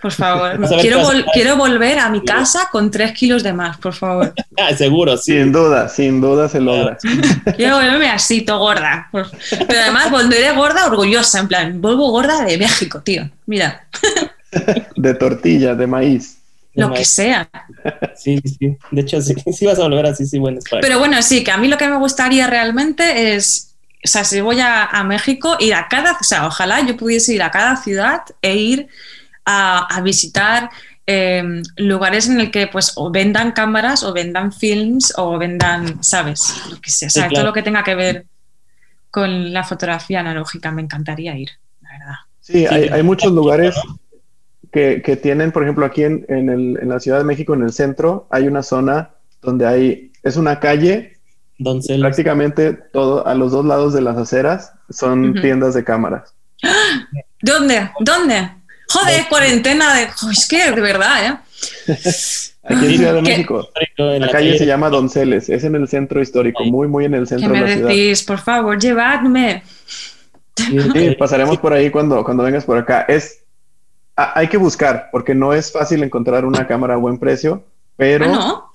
Por 0.00 0.12
favor. 0.12 0.60
Quiero, 0.80 1.00
vol- 1.02 1.24
quiero 1.32 1.56
volver 1.56 1.98
a 1.98 2.08
mi 2.08 2.22
casa 2.24 2.68
con 2.70 2.88
tres 2.90 3.12
kilos 3.12 3.42
de 3.42 3.52
más, 3.52 3.78
por 3.78 3.94
favor. 3.94 4.32
Ah, 4.60 4.74
seguro, 4.74 5.16
sí. 5.16 5.32
Sin 5.32 5.52
duda, 5.52 5.88
sin 5.88 6.20
duda 6.20 6.48
se 6.48 6.60
logra. 6.60 6.98
Quiero 7.56 7.76
volverme 7.76 8.10
así, 8.10 8.42
todo 8.42 8.58
gorda. 8.58 9.08
Pero 9.12 9.80
además 9.80 10.10
volveré 10.10 10.50
gorda 10.52 10.86
orgullosa, 10.86 11.38
en 11.40 11.46
plan, 11.48 11.80
vuelvo 11.80 12.10
gorda 12.10 12.44
de 12.44 12.58
México, 12.58 13.00
tío. 13.00 13.30
Mira, 13.46 13.86
De 14.96 15.14
tortilla, 15.14 15.74
de 15.76 15.86
maíz. 15.86 16.38
lo 16.74 16.92
que 16.92 17.04
sea. 17.04 17.48
Sí, 18.16 18.40
sí. 18.44 18.76
De 18.90 19.00
hecho, 19.02 19.20
sí, 19.22 19.34
sí 19.52 19.64
vas 19.66 19.78
a 19.78 19.82
volver 19.82 20.06
así, 20.06 20.26
sí, 20.26 20.38
bueno. 20.38 20.58
para- 20.68 20.80
Pero 20.80 20.98
bueno, 20.98 21.22
sí, 21.22 21.44
que 21.44 21.52
a 21.52 21.56
mí 21.56 21.68
lo 21.68 21.78
que 21.78 21.86
me 21.88 21.96
gustaría 21.98 22.48
realmente 22.48 23.34
es, 23.36 23.74
o 24.04 24.08
sea, 24.08 24.24
si 24.24 24.40
voy 24.40 24.58
a, 24.60 24.84
a 24.86 25.04
México, 25.04 25.56
ir 25.60 25.74
a 25.74 25.86
cada, 25.88 26.12
o 26.20 26.24
sea, 26.24 26.46
ojalá 26.48 26.80
yo 26.84 26.96
pudiese 26.96 27.32
ir 27.34 27.42
a 27.44 27.50
cada 27.52 27.76
ciudad 27.76 28.22
e 28.42 28.56
ir 28.56 28.88
a, 29.50 29.86
a 29.96 30.00
visitar 30.02 30.68
eh, 31.06 31.62
lugares 31.76 32.28
en 32.28 32.38
el 32.38 32.50
que 32.50 32.66
pues 32.66 32.92
o 32.96 33.10
vendan 33.10 33.52
cámaras 33.52 34.02
o 34.02 34.12
vendan 34.12 34.52
films 34.52 35.14
o 35.16 35.38
vendan, 35.38 36.02
¿sabes? 36.04 36.52
Lo 36.70 36.78
que 36.82 36.90
sea, 36.90 37.08
o 37.08 37.10
sea, 37.10 37.22
Sí, 37.24 37.28
claro. 37.30 37.34
todo 37.34 37.44
lo 37.46 37.52
que 37.54 37.62
tenga 37.62 37.82
que 37.82 37.94
ver 37.94 38.26
con 39.10 39.52
la 39.54 39.64
fotografía 39.64 40.20
analógica, 40.20 40.70
me 40.70 40.82
encantaría 40.82 41.34
ir, 41.36 41.48
la 41.80 41.88
verdad. 41.92 42.14
Sí, 42.40 42.66
hay, 42.66 42.88
hay 42.88 43.02
muchos 43.02 43.32
lugares 43.32 43.74
que, 44.70 45.00
que 45.02 45.16
tienen, 45.16 45.50
por 45.50 45.62
ejemplo, 45.62 45.86
aquí 45.86 46.02
en, 46.04 46.26
en, 46.28 46.50
el- 46.50 46.78
en 46.82 46.88
la 46.90 47.00
Ciudad 47.00 47.16
de 47.18 47.24
México, 47.24 47.54
en 47.54 47.62
el 47.62 47.72
centro, 47.72 48.26
hay 48.30 48.46
una 48.46 48.62
zona 48.62 49.10
donde 49.40 49.66
hay, 49.66 50.12
es 50.22 50.36
una 50.36 50.60
calle, 50.60 51.16
Donceles. 51.56 52.02
prácticamente 52.02 52.74
todo, 52.74 53.26
a 53.26 53.34
los 53.34 53.50
dos 53.52 53.64
lados 53.64 53.94
de 53.94 54.02
las 54.02 54.18
aceras 54.18 54.74
son 54.90 55.34
tiendas 55.40 55.72
de 55.72 55.84
cámaras. 55.84 56.34
¿Dónde? 57.40 57.90
¿Dónde? 58.00 58.50
Joder, 58.90 59.26
cuarentena 59.28 59.94
de... 59.94 60.08
Es 60.32 60.46
que 60.48 60.70
de 60.70 60.80
verdad, 60.80 61.26
¿eh? 61.26 61.38
Aquí 62.64 62.86
en 62.86 62.96
Ciudad 62.96 63.14
de 63.14 63.22
¿Qué? 63.22 63.30
México. 63.30 63.68
En 63.98 64.20
La 64.20 64.26
la 64.26 64.32
calle 64.32 64.46
calle 64.48 64.58
se 64.58 64.66
llama 64.66 64.90
Donceles, 64.90 65.48
es 65.48 65.64
en 65.64 65.74
el 65.74 65.88
centro 65.88 66.20
histórico, 66.20 66.64
muy, 66.64 66.86
muy 66.88 67.04
en 67.04 67.14
el 67.14 67.22
¿Qué 67.22 67.26
centro 67.26 67.48
de 67.52 67.54
me 67.54 67.60
la 67.66 67.72
ciudad. 67.74 67.88
decís? 67.88 68.22
Por 68.22 68.38
favor, 68.38 68.78
llevadme. 68.78 69.62
Sí, 70.56 71.16
pasaremos 71.18 71.58
por 71.58 71.72
ahí 71.72 71.90
cuando, 71.90 72.24
cuando 72.24 72.42
vengas 72.42 72.64
por 72.64 72.76
acá. 72.78 73.02
Es, 73.08 73.44
a- 74.16 74.38
hay 74.38 74.48
que 74.48 74.56
buscar, 74.56 75.08
porque 75.12 75.34
no 75.34 75.52
es 75.52 75.70
fácil 75.72 76.02
encontrar 76.02 76.44
una 76.44 76.66
cámara 76.66 76.94
a 76.94 76.96
buen 76.98 77.18
precio, 77.18 77.64
pero 77.96 78.24
Ah, 78.26 78.28
¿no? 78.28 78.70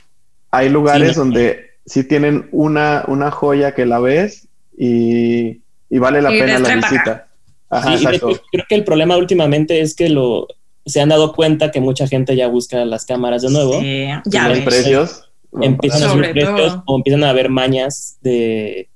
hay 0.52 0.70
lugares 0.70 1.10
Sí, 1.10 1.16
donde 1.16 1.72
sí 1.86 2.04
tienen 2.04 2.48
una, 2.52 3.04
una 3.08 3.32
joya 3.32 3.74
que 3.76 3.86
la 3.86 4.00
ves 4.00 4.48
y, 4.78 5.62
y 5.90 5.98
vale 6.00 6.22
la 6.22 6.34
Y 6.34 6.40
pena 6.40 6.60
la 6.60 6.66
"Trae 6.66 6.82
pa' 6.82 6.90
visita. 6.90 7.28
Ajá, 7.74 7.98
Sí, 7.98 8.06
y 8.10 8.16
hecho, 8.16 8.28
creo 8.52 8.66
que 8.70 8.76
el 8.76 8.84
problema 8.84 9.18
últimamente 9.18 9.82
es 9.82 9.96
que 9.96 10.10
lo 10.10 10.48
se 10.86 11.00
han 11.00 11.10
dado 11.10 11.34
cuenta 11.34 11.72
que 11.72 11.80
mucha 11.80 12.08
gente 12.08 12.36
ya 12.36 12.48
busca 12.50 12.84
las 12.86 13.06
cámaras 13.06 13.42
de 13.42 13.50
nuevo. 13.50 13.80
Sí, 13.80 14.06
Y 14.26 14.30
ya 14.30 14.48
ves. 14.50 14.62
precios. 14.66 15.30
Empiezan 15.62 16.04
a 16.04 16.10
subir 16.12 16.32
precios 16.32 16.56
todo. 16.74 16.84
o 16.88 16.98
empiezan 16.98 17.24
a 17.24 17.30
haber 17.30 17.50
mañas 17.50 18.18
de 18.22 18.90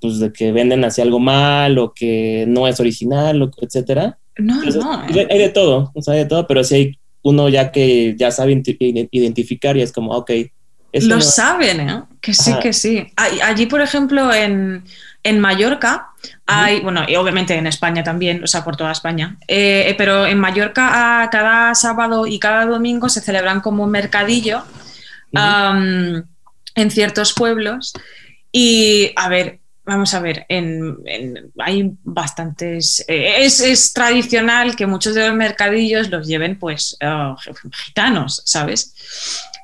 pues 0.00 0.18
de 0.18 0.32
que 0.32 0.50
venden 0.52 0.82
así 0.84 1.02
algo 1.02 1.18
mal 1.20 1.76
o 1.78 1.92
que 1.92 2.44
no 2.48 2.66
es 2.66 2.80
original, 2.80 3.42
o, 3.42 3.50
etcétera. 3.60 4.16
No, 4.38 4.54
Entonces, 4.62 4.82
no. 4.82 4.92
hay 5.02 5.18
eh. 5.18 5.28
hay 5.30 5.38
de 5.38 5.48
todo, 5.50 5.90
o 5.94 6.00
sea, 6.00 6.14
hay 6.14 6.20
de 6.20 6.26
todo, 6.26 6.46
pero 6.46 6.64
sí 6.64 6.74
hay 6.74 6.98
uno 7.22 7.50
ya 7.50 7.70
que 7.70 8.14
ya 8.16 8.30
sabe 8.30 8.54
identi- 8.54 9.08
identificar 9.10 9.76
y 9.76 9.82
es 9.82 9.92
como, 9.92 10.12
ok, 10.12 10.30
eso 10.92 11.06
Lo 11.08 11.16
no- 11.16 11.20
saben, 11.20 11.80
¿eh? 11.80 12.02
Que 12.22 12.32
sí, 12.32 12.50
Ajá. 12.52 12.60
que 12.60 12.72
sí. 12.72 13.06
Allí, 13.16 13.66
por 13.66 13.82
ejemplo, 13.82 14.32
en, 14.32 14.84
en 15.22 15.38
Mallorca, 15.40 16.08
hay, 16.46 16.80
bueno, 16.80 17.04
y 17.06 17.16
obviamente 17.16 17.54
en 17.54 17.66
España 17.66 18.02
también, 18.02 18.42
o 18.42 18.46
sea, 18.46 18.64
por 18.64 18.76
toda 18.76 18.92
España, 18.92 19.36
eh, 19.48 19.94
pero 19.98 20.26
en 20.26 20.38
Mallorca 20.38 21.22
a 21.22 21.30
cada 21.30 21.74
sábado 21.74 22.26
y 22.26 22.38
cada 22.38 22.66
domingo 22.66 23.08
se 23.08 23.20
celebran 23.20 23.60
como 23.60 23.84
un 23.84 23.90
mercadillo 23.90 24.62
en 26.74 26.90
ciertos 26.90 27.32
pueblos. 27.34 27.92
Y, 28.52 29.12
a 29.16 29.28
ver, 29.28 29.60
vamos 29.84 30.12
a 30.14 30.20
ver, 30.20 30.46
en, 30.48 30.96
en- 31.06 31.52
hay 31.58 31.90
bastantes... 32.02 33.04
eh, 33.08 33.36
es, 33.44 33.60
es 33.60 33.92
tradicional 33.92 34.76
que 34.76 34.86
muchos 34.86 35.14
de 35.14 35.26
los 35.28 35.36
mercadillos 35.36 36.10
los 36.10 36.26
lleven, 36.26 36.58
pues, 36.58 36.96
ah, 37.02 37.36
gitanos, 37.86 38.42
¿sabes? 38.44 38.94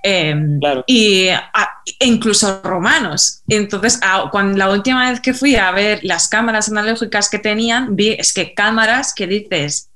Em, 0.08 0.60
Claro. 0.60 0.84
y 0.86 1.28
a- 1.30 1.70
e 1.98 2.06
incluso 2.06 2.60
romanos. 2.62 3.42
Entonces, 3.48 3.98
a- 4.02 4.28
cuando, 4.30 4.56
la 4.56 4.70
última 4.70 5.10
vez 5.10 5.18
que 5.20 5.34
fui 5.34 5.56
a 5.56 5.72
ver 5.72 5.98
las 6.04 6.28
cámaras 6.28 6.68
analógicas 6.68 7.28
que 7.28 7.40
tenían, 7.40 7.96
vi, 7.96 8.10
es 8.10 8.32
que 8.32 8.54
cámaras 8.54 9.12
que 9.12 9.26
dices, 9.26 9.88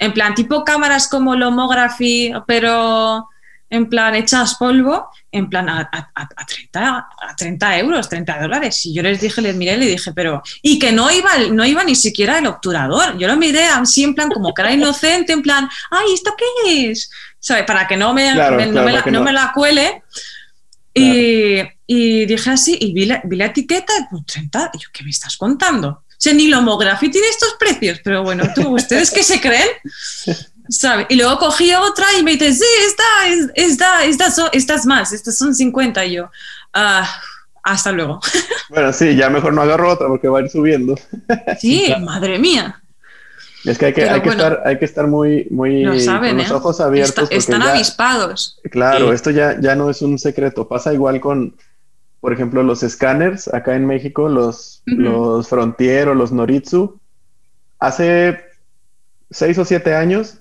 en 0.00 0.12
plan, 0.12 0.34
tipo 0.34 0.64
cámaras 0.64 1.06
como 1.08 1.36
Lomography, 1.36 2.32
pero 2.46 3.28
en 3.68 3.88
plan 3.88 4.14
hechas 4.14 4.54
polvo, 4.56 5.08
en 5.32 5.50
plan 5.50 5.68
a, 5.68 5.90
a, 6.14 6.46
30, 6.46 6.96
a 6.96 7.36
30 7.36 7.78
euros, 7.78 8.08
30 8.08 8.40
dólares. 8.40 8.86
Y 8.86 8.94
yo 8.94 9.02
les 9.02 9.20
dije, 9.20 9.42
les 9.42 9.56
miré 9.56 9.74
y 9.74 9.78
le 9.78 9.86
dije, 9.86 10.12
pero. 10.12 10.42
Y 10.62 10.78
que 10.78 10.92
no 10.92 11.10
iba, 11.10 11.30
no 11.50 11.64
iba 11.64 11.82
ni 11.84 11.96
siquiera 11.96 12.38
el 12.38 12.46
obturador. 12.46 13.18
Yo 13.18 13.26
lo 13.26 13.36
miré 13.36 13.64
así, 13.64 14.04
en 14.04 14.14
plan, 14.14 14.30
como 14.30 14.54
cara 14.54 14.72
inocente, 14.72 15.32
en 15.32 15.42
plan, 15.42 15.68
ay, 15.90 16.14
¿esto 16.14 16.34
qué 16.36 16.90
es? 16.90 17.10
¿Sabes? 17.38 17.64
Para 17.64 17.86
que 17.86 17.96
no 17.96 18.14
me, 18.14 18.34
no, 18.34 18.82
me 18.82 18.92
la, 18.92 19.02
no 19.02 19.22
me 19.22 19.32
la 19.32 19.52
cuele. 19.52 20.02
Y, 20.94 21.58
y, 21.86 22.24
dije 22.24 22.50
así, 22.50 22.78
y 22.80 22.92
vi 22.94 23.04
la, 23.04 23.20
vi 23.24 23.36
la 23.36 23.46
etiqueta, 23.46 23.92
pues 24.10 24.24
30, 24.24 24.70
y 24.72 24.78
yo, 24.78 24.88
¿qué 24.92 25.04
me 25.04 25.10
estás 25.10 25.36
contando? 25.36 25.88
O 25.88 26.18
sea, 26.18 26.32
ni 26.32 26.48
Lomography 26.48 27.10
tiene 27.10 27.28
estos 27.28 27.56
precios, 27.58 28.00
pero 28.02 28.22
bueno, 28.22 28.44
¿tú, 28.54 28.74
¿ustedes 28.74 29.10
qué 29.10 29.22
se 29.22 29.38
creen? 29.38 29.68
¿Sabe? 30.68 31.06
Y 31.08 31.16
luego 31.16 31.38
cogí 31.38 31.72
otra 31.74 32.06
y 32.18 32.22
me 32.22 32.32
dice, 32.32 32.52
sí, 32.52 32.64
esta, 32.86 33.52
esta, 33.54 34.04
esta, 34.04 34.48
estas 34.52 34.86
más, 34.86 35.12
estas 35.12 35.36
son 35.36 35.54
50. 35.54 36.04
Y 36.06 36.12
yo, 36.14 36.30
ah, 36.72 37.08
hasta 37.62 37.92
luego. 37.92 38.20
Bueno, 38.68 38.92
sí, 38.92 39.14
ya 39.14 39.30
mejor 39.30 39.52
no 39.52 39.62
agarro 39.62 39.92
otra 39.92 40.08
porque 40.08 40.26
va 40.26 40.40
a 40.40 40.42
ir 40.42 40.50
subiendo. 40.50 40.96
Sí, 41.60 41.94
madre 42.00 42.38
mía. 42.38 42.82
Es 43.64 43.78
que 43.78 43.86
hay 43.86 43.92
que, 43.92 44.08
hay 44.08 44.20
que, 44.20 44.28
estar, 44.28 44.62
hay 44.64 44.78
que 44.78 44.84
estar 44.84 45.06
muy, 45.06 45.46
muy 45.50 45.84
con 45.84 45.94
los 46.36 46.50
¿eh? 46.50 46.54
ojos 46.54 46.80
abiertos. 46.80 47.28
están 47.32 47.62
avispados. 47.62 48.60
Claro, 48.70 49.12
esto 49.12 49.30
ya, 49.30 49.60
ya 49.60 49.74
no 49.74 49.90
es 49.90 50.02
un 50.02 50.18
secreto. 50.18 50.68
Pasa 50.68 50.92
igual 50.92 51.20
con, 51.20 51.56
por 52.20 52.32
ejemplo, 52.32 52.62
los 52.62 52.84
escáneres 52.84 53.52
acá 53.52 53.74
en 53.74 53.86
México, 53.86 54.28
los, 54.28 54.82
los 54.86 55.48
Frontier 55.48 56.08
o 56.08 56.14
los 56.14 56.30
Noritsu. 56.30 57.00
Hace 57.80 58.40
seis 59.30 59.58
o 59.58 59.64
siete 59.64 59.94
años 59.94 60.38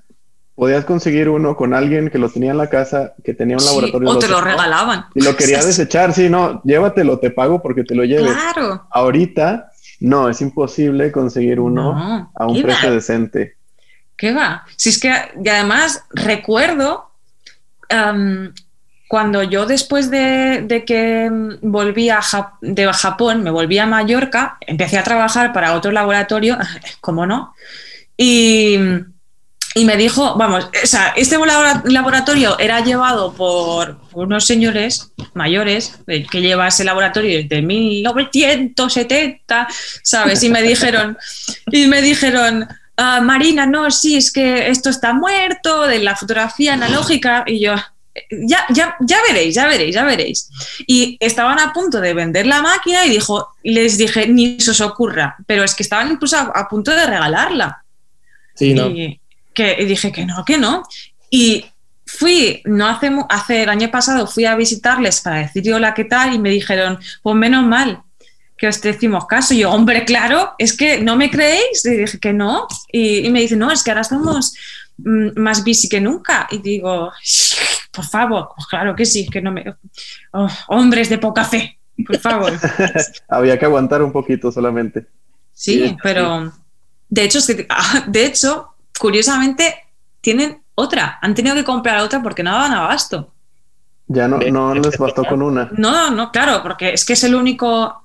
podías 0.56 0.86
conseguir 0.86 1.30
uno 1.30 1.56
con 1.56 1.74
alguien 1.74 2.10
que 2.10 2.18
lo 2.18 2.30
tenía 2.30 2.52
en 2.52 2.58
la 2.58 2.70
casa, 2.70 3.14
que 3.24 3.34
tenía 3.34 3.58
un 3.58 3.66
laboratorio. 3.66 4.10
O 4.10 4.20
te 4.20 4.28
lo 4.28 4.42
regalaban. 4.42 5.06
Y 5.14 5.22
lo 5.22 5.36
quería 5.36 5.58
desechar, 5.66 6.14
sí, 6.14 6.30
no, 6.30 6.62
llévatelo, 6.64 7.20
te 7.20 7.30
pago 7.30 7.62
porque 7.62 7.84
te 7.84 7.94
lo 7.94 8.06
lleves. 8.06 8.32
Claro. 8.32 8.88
Ahorita, 8.90 9.72
no, 10.00 10.30
es 10.30 10.42
imposible 10.42 11.12
conseguir 11.12 11.60
uno 11.60 12.32
a 12.34 12.48
un 12.48 12.62
precio 12.62 12.92
decente. 12.92 13.58
¿Qué 14.18 14.34
va? 14.34 14.66
Si 14.78 14.90
es 14.90 15.00
que, 15.00 15.14
y 15.44 15.50
además 15.50 16.06
recuerdo 16.12 17.12
cuando 19.08 19.44
yo 19.44 19.66
después 19.66 20.10
de, 20.10 20.84
que 20.86 21.30
volví 21.62 22.10
a 22.10 22.22
de 22.62 22.92
Japón, 22.94 23.44
me 23.44 23.52
volví 23.52 23.78
a 23.78 23.86
Mallorca, 23.86 24.58
empecé 24.62 24.98
a 24.98 25.04
trabajar 25.04 25.54
para 25.54 25.74
otro 25.74 25.92
laboratorio, 25.92 26.58
como 27.02 27.26
no, 27.26 27.54
y 28.18 28.78
y 29.78 29.84
me 29.84 29.98
dijo, 29.98 30.36
vamos, 30.36 30.70
o 30.84 30.88
sea, 30.88 31.10
este 31.18 31.38
laboratorio 31.38 32.58
era 32.58 32.82
llevado 32.82 33.34
por, 33.34 34.00
unos 34.14 34.46
señores 34.46 35.12
mayores 35.34 36.00
que 36.08 36.42
lleva 36.42 36.70
ese 36.70 36.86
laboratorio 36.86 37.44
desde 37.44 37.62
1970, 37.62 39.68
¿sabes? 40.02 40.42
Y 40.44 40.50
me 40.50 40.62
dijeron, 40.62 41.18
y 41.74 41.88
me 41.88 42.02
dijeron, 42.02 42.70
ah, 42.96 43.20
Marina, 43.20 43.66
no, 43.66 43.92
sí, 43.92 44.16
es 44.16 44.32
que 44.32 44.70
esto 44.70 44.90
está 44.90 45.12
muerto, 45.12 45.88
de 45.88 46.00
la 46.00 46.16
fotografía 46.16 46.76
analógica, 46.76 47.44
y 47.46 47.60
yo, 47.60 47.76
ya, 48.32 48.66
ya, 48.70 48.96
ya 49.02 49.18
veréis, 49.28 49.56
ya 49.56 49.68
veréis, 49.68 49.94
ya 49.94 50.06
veréis. 50.06 50.50
Y 50.88 51.18
estaban 51.20 51.60
a 51.60 51.74
punto 51.74 52.00
de 52.00 52.14
vender 52.14 52.48
la 52.48 52.62
máquina 52.62 53.06
y 53.06 53.10
dijo, 53.10 53.50
les 53.62 53.98
dije, 53.98 54.30
ni 54.30 54.58
se 54.62 54.72
os 54.72 54.80
ocurra, 54.80 55.36
pero 55.46 55.66
es 55.66 55.76
que 55.76 55.84
estaban 55.84 56.14
incluso 56.14 56.38
a, 56.38 56.66
punto 56.70 56.92
de 56.92 57.06
regalarla. 57.06 57.84
Sí, 58.56 58.74
¿no? 58.74 58.90
Que 59.56 59.76
dije 59.86 60.12
que 60.12 60.26
no, 60.26 60.46
que 60.46 60.58
no. 60.58 60.84
Y 61.30 61.66
fui, 62.06 62.62
no 62.66 62.88
hace, 62.88 63.12
hace 63.30 63.64
el 63.64 63.70
año 63.70 63.90
pasado 63.90 64.28
fui 64.28 64.46
a 64.46 64.56
visitarles 64.56 65.22
para 65.22 65.40
decir 65.40 65.74
hola, 65.74 65.94
¿qué 65.96 66.06
tal? 66.06 66.36
Y 66.36 66.40
me 66.40 66.50
dijeron, 66.50 67.00
pues 67.24 67.36
menos 67.36 67.66
mal 67.66 68.04
que 68.58 68.68
os 68.68 68.82
decimos 68.82 69.26
caso. 69.26 69.54
Y 69.54 69.60
yo, 69.60 69.72
hombre, 69.72 70.06
claro, 70.06 70.54
es 70.58 70.76
que 70.76 71.02
no 71.02 71.16
me 71.16 71.30
creéis. 71.30 71.86
Y 71.86 71.92
dije 71.92 72.20
que 72.20 72.34
no. 72.34 72.68
Y, 72.92 73.30
me 73.30 73.42
dice, 73.42 73.56
no, 73.56 73.72
es 73.72 73.84
que 73.84 73.92
ahora 73.92 74.02
estamos 74.02 74.54
mm, 74.98 75.40
más 75.40 75.64
busy 75.64 75.90
que 75.90 76.00
nunca. 76.00 76.48
Y 76.52 76.60
digo, 76.60 77.12
por 77.92 78.06
favor, 78.06 78.50
pues 78.56 78.68
claro 78.68 78.96
que 78.96 79.06
sí, 79.06 79.28
que 79.28 79.42
no 79.42 79.52
me. 79.52 79.76
Oh, 80.32 80.50
hombres 80.68 81.10
de 81.10 81.18
poca 81.18 81.44
fe, 81.44 81.80
por 82.06 82.18
favor. 82.20 82.54
Había 83.28 83.58
que 83.60 83.66
aguantar 83.66 84.02
un 84.02 84.12
poquito 84.12 84.52
solamente. 84.52 85.06
Sí, 85.54 85.96
pero 86.04 86.54
de 87.10 87.24
hecho, 87.24 87.40
de 88.08 88.26
hecho, 88.26 88.75
curiosamente, 89.00 89.76
tienen 90.22 90.62
otra. 90.76 91.20
Han 91.22 91.36
tenido 91.36 91.56
que 91.56 91.64
comprar 91.64 92.00
otra 92.00 92.22
porque 92.22 92.44
no 92.44 92.52
daban 92.52 92.74
abasto. 92.74 93.34
Ya 94.08 94.28
no, 94.28 94.38
no 94.38 94.76
les 94.76 94.98
bastó 94.98 95.24
con 95.24 95.42
una. 95.42 95.70
No, 95.78 96.12
no, 96.12 96.32
claro, 96.32 96.62
porque 96.62 96.94
es 96.94 97.06
que 97.06 97.14
es 97.14 97.24
el 97.24 97.34
único 97.34 98.04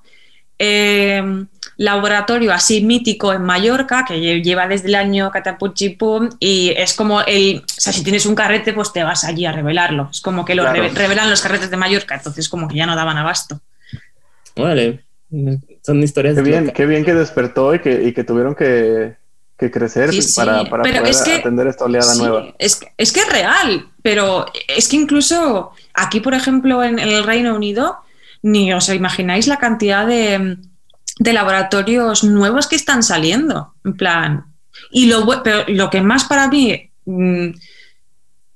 eh, 0.57 1.45
laboratorio 1.77 2.53
así 2.53 2.83
mítico 2.83 3.33
en 3.33 3.43
Mallorca 3.43 4.05
que 4.07 4.41
lleva 4.41 4.67
desde 4.67 4.87
el 4.87 4.95
año 4.95 5.29
Catapuchipum 5.31 6.29
y 6.39 6.73
es 6.75 6.93
como 6.93 7.21
el, 7.21 7.63
o 7.65 7.81
sea, 7.81 7.93
si 7.93 8.03
tienes 8.03 8.25
un 8.25 8.35
carrete, 8.35 8.73
pues 8.73 8.91
te 8.93 9.03
vas 9.03 9.23
allí 9.23 9.45
a 9.45 9.51
revelarlo. 9.51 10.09
Es 10.11 10.21
como 10.21 10.43
que 10.43 10.55
lo 10.55 10.63
revelan 10.71 11.29
los 11.29 11.41
carretes 11.41 11.69
de 11.69 11.77
Mallorca, 11.77 12.15
entonces 12.15 12.49
como 12.49 12.67
que 12.67 12.75
ya 12.75 12.87
no 12.87 12.95
daban 12.95 13.17
abasto. 13.17 13.61
Vale, 14.55 15.03
son 15.83 16.01
historias. 16.01 16.35
Qué 16.35 16.41
bien, 16.41 16.71
qué 16.75 16.85
bien 16.87 17.05
que 17.05 17.13
despertó 17.13 17.75
y 17.75 17.79
que, 17.79 18.03
y 18.03 18.13
que 18.13 18.23
tuvieron 18.23 18.55
que, 18.55 19.15
que 19.61 19.69
crecer 19.69 20.09
para, 20.35 20.63
poder 20.65 21.05
atender 21.37 21.67
esta 21.67 21.85
oleada 21.85 22.15
nueva. 22.15 22.55
Es, 22.57 22.79
es, 22.97 23.11
que 23.11 23.19
es 23.19 23.29
real, 23.29 23.89
pero 24.01 24.47
es 24.67 24.87
que 24.87 24.95
incluso 24.95 25.71
aquí, 25.93 26.19
por 26.19 26.33
ejemplo, 26.33 26.83
en, 26.83 26.97
el 26.97 27.23
Reino 27.23 27.55
Unido, 27.55 27.97
ni 28.41 28.73
os 28.73 28.89
imagináis 28.89 29.45
la 29.45 29.57
cantidad 29.57 30.07
de, 30.07 30.57
laboratorios 31.19 32.23
nuevos 32.23 32.65
que 32.65 32.75
están 32.75 33.03
saliendo. 33.03 33.75
En 33.85 33.95
plan. 33.95 34.45
Y 34.89 35.05
lo, 35.05 35.43
pero 35.43 35.63
lo 35.67 35.91
que 35.91 36.01
más 36.01 36.23
para 36.23 36.47
mí. 36.47 36.89
Mm, 37.05 37.49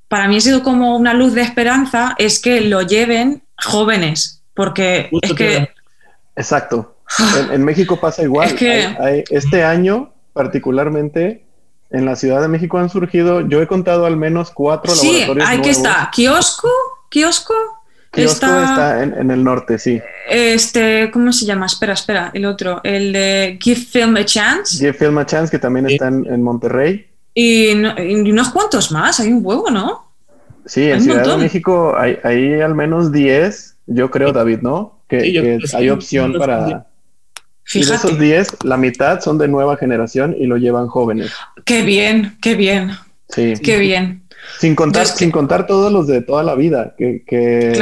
para 0.08 0.28
mí 0.28 0.38
ha 0.38 0.41
sido 0.41 0.64
como 0.64 0.97
una 0.97 1.14
luz 1.14 1.36
de 1.36 1.41
esperanza 1.41 2.16
es 2.18 2.39
que 2.39 2.62
lo 2.62 2.82
lleven 2.82 3.43
jóvenes, 3.58 4.41
porque 4.56 5.10
es 5.22 5.34
que... 5.34 5.70
Exacto. 6.36 6.97
En, 7.51 7.64
México 7.64 7.99
pasa 7.99 8.24
igual. 8.24 8.47
Es 8.47 8.53
que... 8.56 9.24
este 9.30 9.64
año 9.64 10.14
particularmente 10.36 11.45
en 11.91 12.03
la 12.03 12.17
Ciudad 12.17 12.41
de 12.41 12.49
México 12.49 12.77
han 12.77 12.89
surgido, 12.89 13.47
yo 13.47 13.61
he 13.61 13.67
contado 13.67 14.05
al 14.05 14.17
menos 14.17 14.51
cuatro 14.51 14.93
sí, 14.93 15.21
laboratorios. 15.21 15.55
Sí, 15.55 15.61
que 15.61 15.69
está. 15.69 16.11
¿Kiosco? 16.13 16.69
¿Kiosco? 17.09 17.53
Kiosco 18.11 18.45
está, 18.45 19.01
en, 19.01 19.31
el 19.31 19.43
norte, 19.43 19.79
sí. 19.79 20.01
Este, 20.29 21.09
¿cómo 21.11 21.31
se 21.31 21.45
llama? 21.45 21.67
Espera, 21.67 21.93
espera, 21.93 22.31
el 22.33 22.45
otro, 22.45 22.81
el 22.83 23.13
de 23.13 23.57
Give 23.61 23.79
Film 23.79 24.17
a 24.17 24.25
Chance. 24.25 24.77
Give 24.77 24.93
Film 24.93 25.17
a 25.17 25.25
Chance, 25.25 25.51
que 25.51 25.59
también 25.59 25.89
está 25.89 26.09
en, 26.09 26.41
Monterrey. 26.41 27.07
Y, 27.33 27.73
unos 27.73 28.49
cuantos 28.49 28.91
más, 28.91 29.21
hay 29.21 29.31
un 29.31 29.39
huevo, 29.41 29.69
¿no? 29.69 30.11
Sí, 30.65 30.83
en 30.83 31.01
Ciudad 31.01 31.25
de 31.25 31.38
México 31.38 31.95
hay, 31.97 32.17
hay, 32.23 32.59
al 32.59 32.75
menos 32.75 33.11
10, 33.11 33.77
yo 33.88 34.11
creo, 34.11 34.33
David, 34.33 34.59
¿no? 34.61 34.99
Que, 35.07 35.59
hay 35.73 35.89
opción 35.89 36.33
para, 36.38 36.88
Fíjate. 37.66 37.91
de 37.91 37.95
esos 37.95 38.20
10, 38.20 38.63
la 38.63 38.78
mitad 38.78 39.22
son 39.22 39.38
de 39.38 39.47
nueva 39.47 39.76
generación 39.76 40.36
y 40.38 40.45
lo 40.45 40.57
llevan 40.57 40.88
jóvenes. 40.88 41.32
Qué 41.66 41.84
bien, 41.84 42.38
qué 42.41 42.55
bien. 42.55 42.91
Sí. 43.30 43.53
Qué 43.61 43.78
bien. 43.80 44.24
Sin 44.59 44.76
contar, 44.76 45.07
sin 45.07 45.32
contar 45.32 45.66
todos 45.66 45.91
los 45.91 46.05
de 46.07 46.22
toda 46.22 46.43
la 46.43 46.55
vida 46.55 46.93
que, 46.97 47.24
que, 47.26 47.74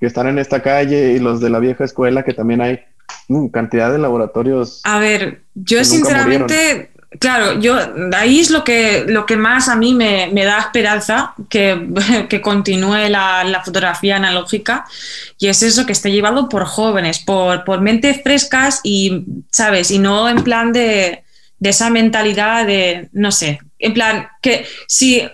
que, 0.00 0.06
están 0.06 0.28
en 0.28 0.38
esta 0.38 0.62
calle 0.62 1.12
y 1.12 1.18
los 1.18 1.40
de 1.40 1.50
la 1.50 1.58
vieja 1.58 1.84
escuela, 1.84 2.22
que 2.22 2.32
también 2.32 2.60
hay 2.60 2.80
uh, 3.28 3.50
cantidad 3.50 3.90
de 3.90 3.98
laboratorios. 3.98 4.80
A 4.84 5.00
ver, 5.00 5.42
yo 5.54 5.84
sinceramente 5.84 6.92
Claro, 7.18 7.60
yo 7.60 7.78
ahí 8.14 8.40
es 8.40 8.50
lo 8.50 8.64
que, 8.64 9.04
lo 9.06 9.24
que 9.26 9.36
más 9.36 9.68
a 9.68 9.76
mí 9.76 9.94
me, 9.94 10.32
da 10.44 10.58
esperanza 10.58 11.34
que, 11.48 11.88
que 12.28 12.40
continúe 12.40 13.08
la, 13.08 13.62
fotografía 13.64 14.16
analógica. 14.16 14.84
Y 15.38 15.48
es 15.48 15.62
eso 15.62 15.86
que 15.86 15.92
esté 15.92 16.10
llevado 16.10 16.48
por 16.48 16.64
jóvenes, 16.64 17.20
por, 17.20 17.64
por 17.64 17.80
mentes 17.80 18.22
frescas 18.22 18.80
y, 18.82 19.24
¿sabes? 19.50 19.90
Y 19.90 19.98
no 19.98 20.28
en 20.28 20.42
plan 20.42 20.72
de, 20.72 21.22
esa 21.60 21.88
mentalidad 21.88 22.66
de, 22.66 23.08
no 23.12 23.30
sé, 23.30 23.58
en 23.78 23.94
plan 23.94 24.28
que 24.42 24.66
si 24.86 25.26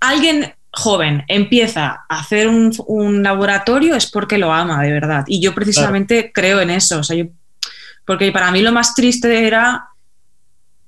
alguien 0.00 0.52
joven 0.72 1.24
empieza 1.28 2.04
a 2.08 2.20
hacer 2.20 2.48
un, 2.48 3.22
laboratorio 3.22 3.94
es 3.94 4.10
porque 4.10 4.38
lo 4.38 4.52
ama 4.52 4.82
de 4.82 4.92
verdad. 4.92 5.24
Y 5.28 5.40
yo 5.40 5.54
precisamente 5.54 6.32
creo 6.32 6.60
en 6.60 6.70
eso, 6.70 7.00
porque 8.04 8.32
para 8.32 8.50
mí 8.50 8.62
lo 8.62 8.72
más 8.72 8.94
triste 8.94 9.46
era 9.46 9.88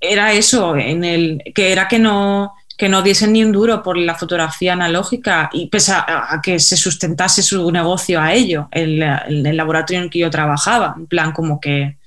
era 0.00 0.32
eso, 0.32 0.76
en 0.76 1.04
el, 1.04 1.42
que 1.54 1.72
era 1.72 1.86
que 1.86 1.98
no, 1.98 2.54
que 2.76 2.88
no 2.88 3.02
diesen 3.02 3.34
ni 3.34 3.44
un 3.44 3.52
duro 3.52 3.82
por 3.82 3.98
la 3.98 4.14
fotografía 4.14 4.72
analógica 4.72 5.50
y 5.52 5.68
pese 5.68 5.92
a, 5.92 6.40
que 6.42 6.58
se 6.58 6.76
sustentase 6.76 7.42
su 7.42 7.70
negocio 7.70 8.20
a 8.20 8.32
ello, 8.32 8.68
el, 8.70 9.02
el, 9.02 9.56
laboratorio 9.56 9.98
en 9.98 10.04
el 10.04 10.10
que 10.10 10.20
yo 10.20 10.30
trabajaba, 10.30 10.94
en 10.96 11.06
plan 11.06 11.32
como 11.32 11.60
que 11.60 11.98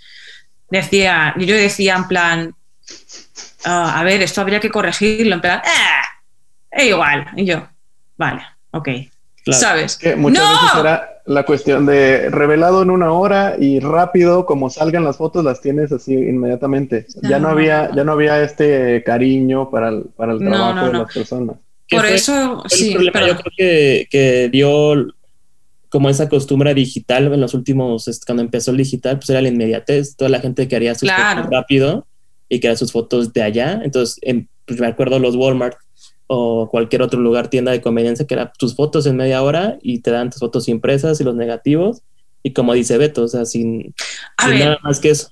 decía, 0.70 1.36
yo 1.38 1.56
decía 1.56 1.96
en 1.96 2.08
plan, 2.08 2.56
ah, 3.66 4.00
a 4.00 4.04
ver, 4.04 4.24
esto 4.24 4.42
habría 4.42 4.60
que 4.60 4.72
corregirlo, 4.72 5.36
en 5.36 5.42
plan, 5.42 5.62
eh, 6.72 6.88
igual, 6.88 7.28
y 7.36 7.46
yo, 7.46 7.68
vale, 8.18 8.42
ok. 8.72 8.90
¿Sabes? 9.52 9.98
Que 9.98 10.16
muchas 10.16 10.50
veces 10.50 10.80
era 10.80 11.13
la 11.26 11.46
cuestión 11.46 11.86
de 11.86 12.30
revelado 12.30 12.82
en 12.82 12.90
una 12.90 13.12
hora 13.12 13.56
y 13.60 13.80
rápido, 13.80 14.46
como 14.46 14.70
salgan 14.70 15.04
las 15.04 15.18
fotos, 15.18 15.44
las 15.44 15.62
tienes 15.62 15.92
así 15.92 16.14
inmediatamente. 16.14 17.06
Ya 17.22 17.40
no, 17.40 17.50
había, 17.50 17.90
ya 17.96 18.04
no 18.04 18.12
había 18.14 18.44
este 18.44 19.04
cariño 19.04 19.70
para 19.70 19.90
el, 19.90 20.04
para 20.16 20.34
el 20.34 20.40
trabajo 20.40 20.88
de 20.88 20.94
las 20.94 21.14
personas. 21.14 21.56
Por 21.90 22.06
eso, 22.06 22.64
sí. 22.68 22.94
Yo 22.94 23.12
creo 23.12 23.38
que, 23.56 24.08
que 24.10 24.50
dio 24.50 25.08
como 25.90 26.10
esa 26.10 26.28
costumbre 26.28 26.74
digital 26.74 27.32
en 27.32 27.40
los 27.40 27.54
últimos, 27.54 28.10
cuando 28.26 28.42
empezó 28.42 28.72
el 28.72 28.78
digital, 28.78 29.18
pues 29.18 29.30
era 29.30 29.42
la 29.42 29.50
inmediatez. 29.50 30.16
Toda 30.16 30.30
la 30.30 30.40
gente 30.40 30.68
quería 30.68 30.96
sus 30.96 31.10
fotos 31.12 31.50
rápido 31.52 32.08
y 32.50 32.60
quería 32.60 32.76
sus 32.76 32.92
fotos 32.92 33.32
de 33.32 33.44
allá. 33.44 33.80
Entonces, 33.84 34.20
pues 34.66 34.80
me 34.80 34.88
acuerdo 34.88 35.20
los 35.20 35.36
Walmart 35.36 35.78
o 36.34 36.70
cualquier 36.70 37.02
otro 37.02 37.20
lugar, 37.20 37.50
tienda 37.50 37.72
de 37.72 37.82
conveniencia, 37.82 38.26
que 38.26 38.34
era 38.34 38.52
tus 38.52 38.76
fotos 38.76 39.06
en 39.06 39.16
media 39.16 39.42
hora 39.44 39.78
y 39.82 40.00
te 40.00 40.12
dan 40.12 40.30
tus 40.30 40.40
fotos 40.40 40.68
impresas 40.68 41.20
y 41.22 41.24
los 41.24 41.36
negativos. 41.36 42.02
Y 42.42 42.52
como 42.52 42.74
dice 42.74 42.98
Beto, 42.98 43.24
o 43.24 43.28
sea, 43.28 43.46
sin, 43.46 43.94
nada 44.38 44.78
más 44.84 45.00
que 45.00 45.12
eso. 45.12 45.30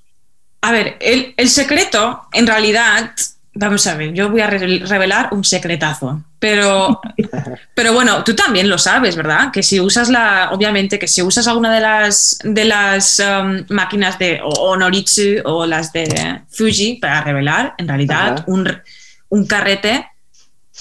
A 0.60 0.72
ver, 0.72 0.96
el, 1.00 1.34
el 1.36 1.48
secreto, 1.48 2.22
en 2.32 2.46
realidad, 2.46 3.12
Vamos 3.54 3.86
a 3.86 3.96
ver, 3.96 4.14
yo 4.14 4.30
voy 4.30 4.40
a 4.40 4.46
revelar 4.46 5.28
un 5.32 5.44
secretazo, 5.44 6.24
pero, 6.38 7.02
pero 7.74 7.92
bueno, 7.92 8.24
tú 8.24 8.34
también 8.34 8.66
lo 8.66 8.78
sabes, 8.78 9.14
¿verdad? 9.14 9.50
Que 9.52 9.62
si 9.62 9.78
usas 9.78 10.08
la, 10.08 10.48
obviamente, 10.52 10.98
que 10.98 11.06
si 11.06 11.20
usas 11.20 11.46
alguna 11.46 11.74
de 11.74 11.80
las, 11.80 12.38
de 12.44 12.64
las 12.64 13.20
um, 13.20 13.62
máquinas 13.68 14.18
de 14.18 14.40
Onoritsu 14.42 15.42
o 15.44 15.66
las 15.66 15.92
de 15.92 16.40
Fuji 16.48 16.94
para 16.94 17.22
revelar, 17.24 17.74
en 17.76 17.88
realidad 17.88 18.42
un, 18.46 19.46
carrete 19.46 20.06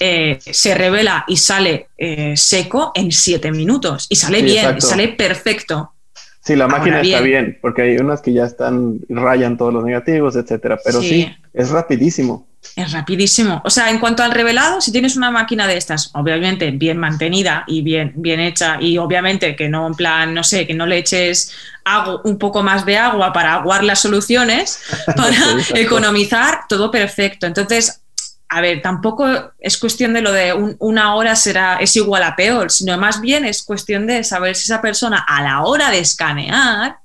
eh, 0.03 0.39
se 0.41 0.73
revela 0.73 1.25
y 1.27 1.37
sale 1.37 1.89
eh, 1.95 2.33
seco 2.35 2.91
en 2.95 3.11
siete 3.11 3.51
minutos 3.51 4.07
y 4.09 4.15
sale 4.15 4.41
bien, 4.41 4.81
sale 4.81 5.09
perfecto. 5.09 5.93
Sí, 6.43 6.55
la 6.55 6.67
máquina 6.67 7.01
está 7.01 7.21
bien, 7.21 7.59
porque 7.61 7.83
hay 7.83 7.97
unas 7.97 8.19
que 8.19 8.33
ya 8.33 8.45
están, 8.45 8.99
rayan 9.09 9.57
todos 9.57 9.71
los 9.71 9.83
negativos, 9.83 10.35
etcétera, 10.35 10.79
pero 10.83 11.01
sí 11.01 11.31
es 11.53 11.69
rapidísimo. 11.69 12.47
Es 12.75 12.91
rapidísimo. 12.91 13.61
O 13.63 13.69
sea, 13.69 13.91
en 13.91 13.99
cuanto 13.99 14.23
al 14.23 14.31
revelado, 14.31 14.81
si 14.81 14.91
tienes 14.91 15.15
una 15.15 15.29
máquina 15.29 15.67
de 15.67 15.77
estas, 15.77 16.09
obviamente 16.15 16.71
bien 16.71 16.97
mantenida 16.97 17.63
y 17.67 17.83
bien, 17.83 18.13
bien 18.15 18.39
hecha, 18.39 18.77
y 18.81 18.97
obviamente 18.97 19.55
que 19.55 19.69
no, 19.69 19.85
en 19.85 19.93
plan, 19.93 20.33
no 20.33 20.43
sé, 20.43 20.65
que 20.65 20.73
no 20.73 20.87
le 20.87 20.97
eches 20.97 21.53
un 22.23 22.39
poco 22.39 22.63
más 22.63 22.85
de 22.85 22.97
agua 22.97 23.33
para 23.33 23.53
aguar 23.53 23.83
las 23.83 24.01
soluciones, 24.01 24.81
para 25.15 25.35
economizar, 25.75 26.61
todo 26.67 26.89
perfecto. 26.89 27.45
Entonces, 27.45 28.00
a 28.53 28.59
ver, 28.59 28.81
tampoco 28.81 29.53
es 29.59 29.77
cuestión 29.77 30.11
de 30.11 30.21
lo 30.21 30.33
de 30.33 30.53
una 30.79 31.15
hora 31.15 31.37
será, 31.37 31.77
es 31.77 31.95
igual 31.95 32.21
a 32.23 32.35
peor, 32.35 32.69
sino 32.69 32.97
más 32.97 33.21
bien 33.21 33.45
es 33.45 33.63
cuestión 33.63 34.05
de 34.07 34.25
saber 34.25 34.57
si 34.57 34.63
esa 34.63 34.81
persona 34.81 35.23
a 35.25 35.41
la 35.41 35.61
hora 35.61 35.89
de 35.89 35.99
escanear 35.99 36.97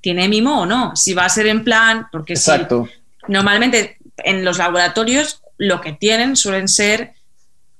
tiene 0.00 0.28
mimo 0.28 0.62
o 0.62 0.66
no. 0.66 0.96
Si 0.96 1.14
va 1.14 1.26
a 1.26 1.28
ser 1.28 1.46
en 1.46 1.62
plan, 1.62 2.08
porque 2.10 2.32
Exacto. 2.32 2.88
normalmente 3.28 3.98
en 4.16 4.44
los 4.44 4.58
laboratorios 4.58 5.42
lo 5.58 5.80
que 5.80 5.92
tienen 5.92 6.34
suelen 6.34 6.66
ser 6.66 7.12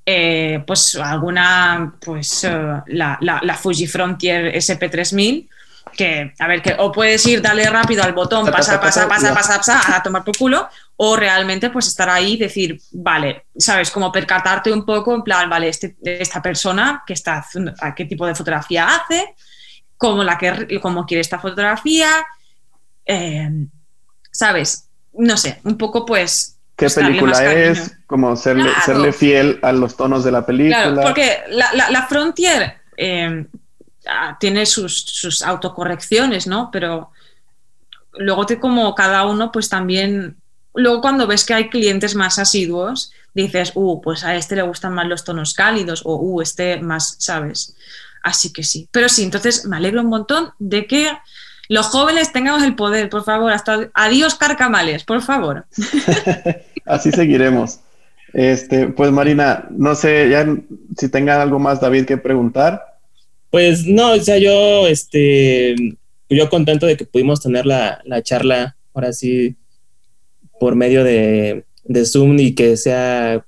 eh, 0.06 0.62
pues 0.64 0.94
alguna, 0.94 1.96
pues 2.00 2.44
eh, 2.44 2.50
la, 2.86 3.18
la, 3.20 3.54
Fuji 3.54 3.88
Frontier 3.88 4.54
SP3000, 4.54 5.48
que, 5.90 6.32
a 6.38 6.46
ver, 6.46 6.62
que 6.62 6.74
o 6.78 6.92
puedes 6.92 7.24
ir, 7.26 7.42
darle 7.42 7.64
rápido 7.64 8.02
al 8.02 8.12
botón, 8.12 8.46
pasa, 8.50 8.80
pasa, 8.80 9.08
pasa, 9.08 9.34
pasa, 9.34 9.56
pasa, 9.56 9.96
a 9.96 10.02
tomar 10.02 10.24
por 10.24 10.36
culo, 10.36 10.68
o 10.96 11.16
realmente 11.16 11.70
pues 11.70 11.86
estar 11.86 12.08
ahí 12.08 12.34
y 12.34 12.36
decir, 12.36 12.80
vale, 12.92 13.46
sabes, 13.56 13.90
como 13.90 14.10
percatarte 14.10 14.72
un 14.72 14.84
poco, 14.84 15.14
en 15.14 15.22
plan, 15.22 15.48
vale, 15.48 15.68
este, 15.68 15.96
esta 16.02 16.42
persona 16.42 17.02
que 17.06 17.12
está 17.12 17.38
haciendo, 17.38 17.72
qué 17.96 18.04
tipo 18.04 18.26
de 18.26 18.34
fotografía 18.34 18.86
hace, 18.96 19.34
cómo, 19.96 20.24
la 20.24 20.38
que, 20.38 20.80
cómo 20.80 21.06
quiere 21.06 21.20
esta 21.20 21.38
fotografía, 21.38 22.08
eh, 23.04 23.50
sabes, 24.30 24.88
no 25.12 25.36
sé, 25.36 25.60
un 25.64 25.76
poco 25.76 26.04
pues... 26.06 26.56
¿Qué 26.76 26.86
pues, 26.86 26.94
película 26.94 27.52
es? 27.52 27.96
Como 28.06 28.36
serle, 28.36 28.70
serle, 28.84 29.12
fiel 29.12 29.58
a 29.62 29.72
los 29.72 29.96
tonos 29.96 30.22
de 30.22 30.30
la 30.30 30.46
película. 30.46 30.92
Claro, 30.92 31.02
porque 31.02 31.38
la, 31.50 32.06
Frontier 32.08 32.76
eh, 32.96 33.44
ah, 33.44 33.58
tiene 34.40 34.66
sus, 34.66 35.42
autocorrecciones, 35.42 36.46
¿no? 36.46 36.70
Pero 36.70 37.10
luego 38.12 38.46
te 38.46 38.58
como 38.58 38.94
cada 38.94 39.26
uno 39.26 39.52
pues 39.52 39.68
también... 39.68 40.36
Luego 40.74 41.00
cuando 41.00 41.26
ves 41.26 41.44
que 41.44 41.54
hay 41.54 41.68
clientes 41.70 42.14
más 42.14 42.38
asiduos, 42.38 43.10
dices, 43.34 43.72
uh, 43.74 44.00
pues 44.00 44.22
a 44.22 44.36
este 44.36 44.54
le 44.54 44.62
gustan 44.62 44.94
más 44.94 45.06
los 45.06 45.24
tonos 45.24 45.54
cálidos 45.54 46.02
o, 46.04 46.16
uh, 46.16 46.40
este 46.40 46.80
más, 46.80 47.16
¿sabes? 47.18 47.74
Así 48.22 48.52
que 48.52 48.62
sí. 48.62 48.88
Pero 48.92 49.08
sí, 49.08 49.24
entonces 49.24 49.64
me 49.64 49.76
alegro 49.76 50.02
un 50.02 50.08
montón 50.08 50.52
de 50.58 50.86
que 50.86 51.10
los 51.68 51.86
jóvenes 51.86 52.32
tengamos 52.32 52.62
el 52.62 52.74
poder, 52.74 53.08
por 53.08 53.24
favor. 53.24 53.52
Hasta 53.52 53.90
adiós 53.92 54.34
carcamales, 54.34 55.04
por 55.04 55.20
favor. 55.22 55.66
Así 56.86 57.10
seguiremos. 57.10 57.80
Este, 58.32 58.88
pues 58.88 59.10
Marina, 59.10 59.66
no 59.70 59.94
sé 59.94 60.28
ya 60.30 60.46
si 60.96 61.08
tenga 61.08 61.40
algo 61.40 61.58
más 61.58 61.80
David 61.80 62.06
que 62.06 62.16
preguntar. 62.16 62.87
Pues 63.50 63.86
no, 63.86 64.12
o 64.12 64.20
sea, 64.20 64.38
yo 64.38 64.86
este 64.86 65.74
yo 66.28 66.50
contento 66.50 66.86
de 66.86 66.96
que 66.96 67.06
pudimos 67.06 67.40
tener 67.40 67.64
la, 67.64 68.02
charla 68.22 68.76
ahora 68.94 69.12
sí 69.12 69.56
por 70.60 70.74
medio 70.74 71.04
de, 71.04 71.64
de, 71.84 72.04
Zoom 72.04 72.38
y 72.38 72.54
que 72.54 72.76
sea 72.76 73.44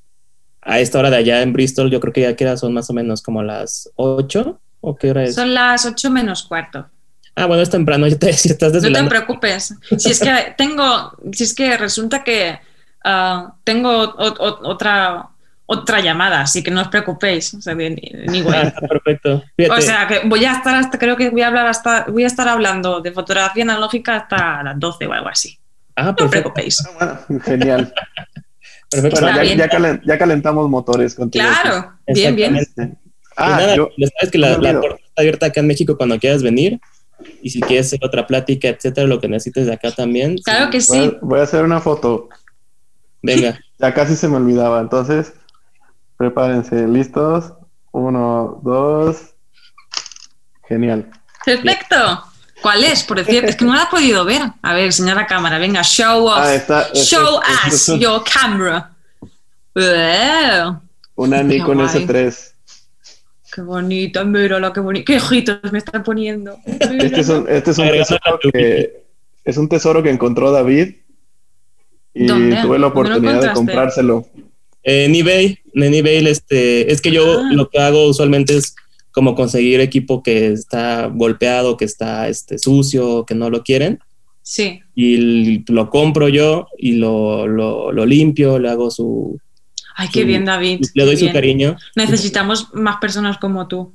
a 0.62 0.80
esta 0.80 0.98
hora 0.98 1.10
de 1.10 1.16
allá 1.16 1.42
en 1.42 1.52
Bristol, 1.52 1.90
yo 1.90 2.00
creo 2.00 2.12
que 2.12 2.20
ya 2.22 2.36
que 2.36 2.56
son 2.56 2.72
más 2.72 2.88
o 2.88 2.92
menos 2.92 3.22
como 3.22 3.42
las 3.42 3.90
8 3.96 4.60
o 4.80 4.96
qué 4.96 5.10
hora 5.10 5.24
es. 5.24 5.34
Son 5.34 5.52
las 5.52 5.84
8 5.84 6.10
menos 6.10 6.44
cuarto. 6.44 6.86
Ah, 7.34 7.46
bueno, 7.46 7.62
es 7.62 7.70
temprano, 7.70 8.06
ya 8.08 8.18
te, 8.18 8.30
estás 8.30 8.72
desvelando. 8.72 9.02
No 9.02 9.08
te 9.08 9.24
preocupes. 9.24 9.74
Si 9.98 10.10
es 10.10 10.20
que 10.20 10.54
tengo, 10.56 11.12
si 11.32 11.44
es 11.44 11.54
que 11.54 11.76
resulta 11.76 12.24
que 12.24 12.58
ah, 13.04 13.54
tengo 13.64 14.14
otra 14.16 15.30
otra 15.72 16.00
llamada, 16.00 16.40
así 16.40 16.64
que 16.64 16.70
no 16.72 16.80
os 16.80 16.88
preocupéis. 16.88 17.54
O 17.54 17.62
sea, 17.62 17.76
ni, 17.76 17.90
ni 17.90 18.40
ah, 18.48 18.74
perfecto. 18.88 19.44
O 19.70 19.80
sea, 19.80 20.08
que 20.08 20.26
voy 20.26 20.44
a 20.44 20.54
estar 20.54 20.74
hasta, 20.74 20.98
creo 20.98 21.16
que 21.16 21.30
voy 21.30 21.42
a 21.42 21.46
hablar 21.46 21.68
hasta, 21.68 22.06
voy 22.08 22.24
a 22.24 22.26
estar 22.26 22.48
hablando 22.48 23.00
de 23.00 23.12
fotografía 23.12 23.62
analógica 23.62 24.16
hasta 24.16 24.64
las 24.64 24.80
12 24.80 25.06
o 25.06 25.12
algo 25.12 25.28
así. 25.28 25.56
Ah, 25.94 26.12
no 26.18 26.24
os 26.24 26.30
preocupéis. 26.30 26.84
Ah, 26.98 27.20
genial. 27.44 27.94
Perfecto. 28.90 29.20
ya, 30.04 30.18
calentamos 30.18 30.68
motores 30.68 31.14
contigo. 31.14 31.44
Claro, 31.44 31.92
bien, 32.08 32.34
bien. 32.34 32.58
Ah, 33.36 33.56
nada, 33.60 33.76
sabes 33.76 34.32
que 34.32 34.38
la, 34.38 34.58
la 34.58 34.80
puerta 34.80 34.96
está 34.96 35.22
abierta 35.22 35.46
acá 35.46 35.60
en 35.60 35.68
México 35.68 35.96
cuando 35.96 36.18
quieras 36.18 36.42
venir. 36.42 36.80
Y 37.42 37.50
si 37.50 37.60
quieres 37.60 37.86
hacer 37.86 38.00
otra 38.02 38.26
plática, 38.26 38.66
etcétera, 38.66 39.06
lo 39.06 39.20
que 39.20 39.28
necesites 39.28 39.66
de 39.66 39.74
acá 39.74 39.92
también. 39.92 40.38
Claro 40.38 40.68
que 40.68 40.80
sí. 40.80 41.16
Voy 41.22 41.38
a, 41.38 41.44
hacer 41.44 41.62
una 41.62 41.80
foto. 41.80 42.28
Venga. 43.22 43.60
ya 43.78 43.94
casi 43.94 44.16
se 44.16 44.26
me 44.26 44.36
olvidaba. 44.36 44.80
Entonces, 44.80 45.34
prepárense. 46.20 46.86
¿Listos? 46.86 47.54
Uno, 47.92 48.60
dos. 48.62 49.30
Genial. 50.68 51.10
Perfecto. 51.46 51.96
¿Cuál 52.60 52.84
es? 52.84 53.02
Por 53.04 53.24
decir, 53.24 53.42
es 53.46 53.56
que 53.56 53.64
no 53.64 53.74
la 53.74 53.84
he 53.84 53.86
podido 53.86 54.26
ver. 54.26 54.42
A 54.60 54.74
ver, 54.74 54.92
señora 54.92 55.26
cámara, 55.26 55.56
venga, 55.56 55.82
show 55.82 56.26
off. 56.26 56.36
Ah, 56.36 56.54
está, 56.54 56.92
show 56.92 57.40
us 57.66 57.86
your 57.98 58.22
camera. 58.22 58.94
Una 61.14 61.42
Nikon 61.42 61.78
S3. 61.78 62.52
Qué 63.54 63.62
bonita, 63.62 64.22
mírala, 64.22 64.74
qué 64.74 64.80
bonita. 64.80 65.04
Qué 65.06 65.16
ojitos 65.16 65.72
me 65.72 65.78
están 65.78 66.02
poniendo. 66.02 66.58
Este 66.66 67.20
es 67.20 67.30
un, 67.30 67.46
este 67.48 67.70
es 67.70 67.78
un 67.78 67.88
tesoro 67.88 68.38
que 68.52 69.04
es 69.42 69.56
un 69.56 69.68
tesoro 69.70 70.02
que 70.02 70.10
encontró 70.10 70.52
David 70.52 70.96
y 72.12 72.26
tuve 72.26 72.78
la 72.78 72.88
oportunidad 72.88 73.40
de 73.40 73.52
comprárselo. 73.52 74.26
En 74.82 75.14
eBay, 75.14 75.58
en 75.74 75.94
eBay, 75.94 76.26
este, 76.26 76.90
es 76.90 77.00
que 77.00 77.10
yo 77.10 77.40
ah. 77.40 77.50
lo 77.52 77.68
que 77.68 77.78
hago 77.78 78.06
usualmente 78.06 78.56
es 78.56 78.74
como 79.12 79.34
conseguir 79.34 79.80
equipo 79.80 80.22
que 80.22 80.52
está 80.52 81.06
golpeado, 81.06 81.76
que 81.76 81.84
está 81.84 82.28
este, 82.28 82.58
sucio, 82.58 83.24
que 83.26 83.34
no 83.34 83.50
lo 83.50 83.62
quieren. 83.62 83.98
Sí. 84.42 84.80
Y 84.94 85.64
lo 85.70 85.90
compro 85.90 86.28
yo 86.28 86.66
y 86.78 86.92
lo, 86.92 87.46
lo, 87.46 87.92
lo 87.92 88.06
limpio, 88.06 88.58
le 88.58 88.70
hago 88.70 88.90
su, 88.90 89.38
Ay, 90.00 90.08
qué 90.10 90.24
bien, 90.24 90.46
David. 90.46 90.80
Le 90.94 91.04
doy 91.04 91.16
su 91.18 91.30
cariño. 91.30 91.76
Necesitamos 91.94 92.68
más 92.72 92.96
personas 93.02 93.36
como 93.36 93.68
tú. 93.68 93.92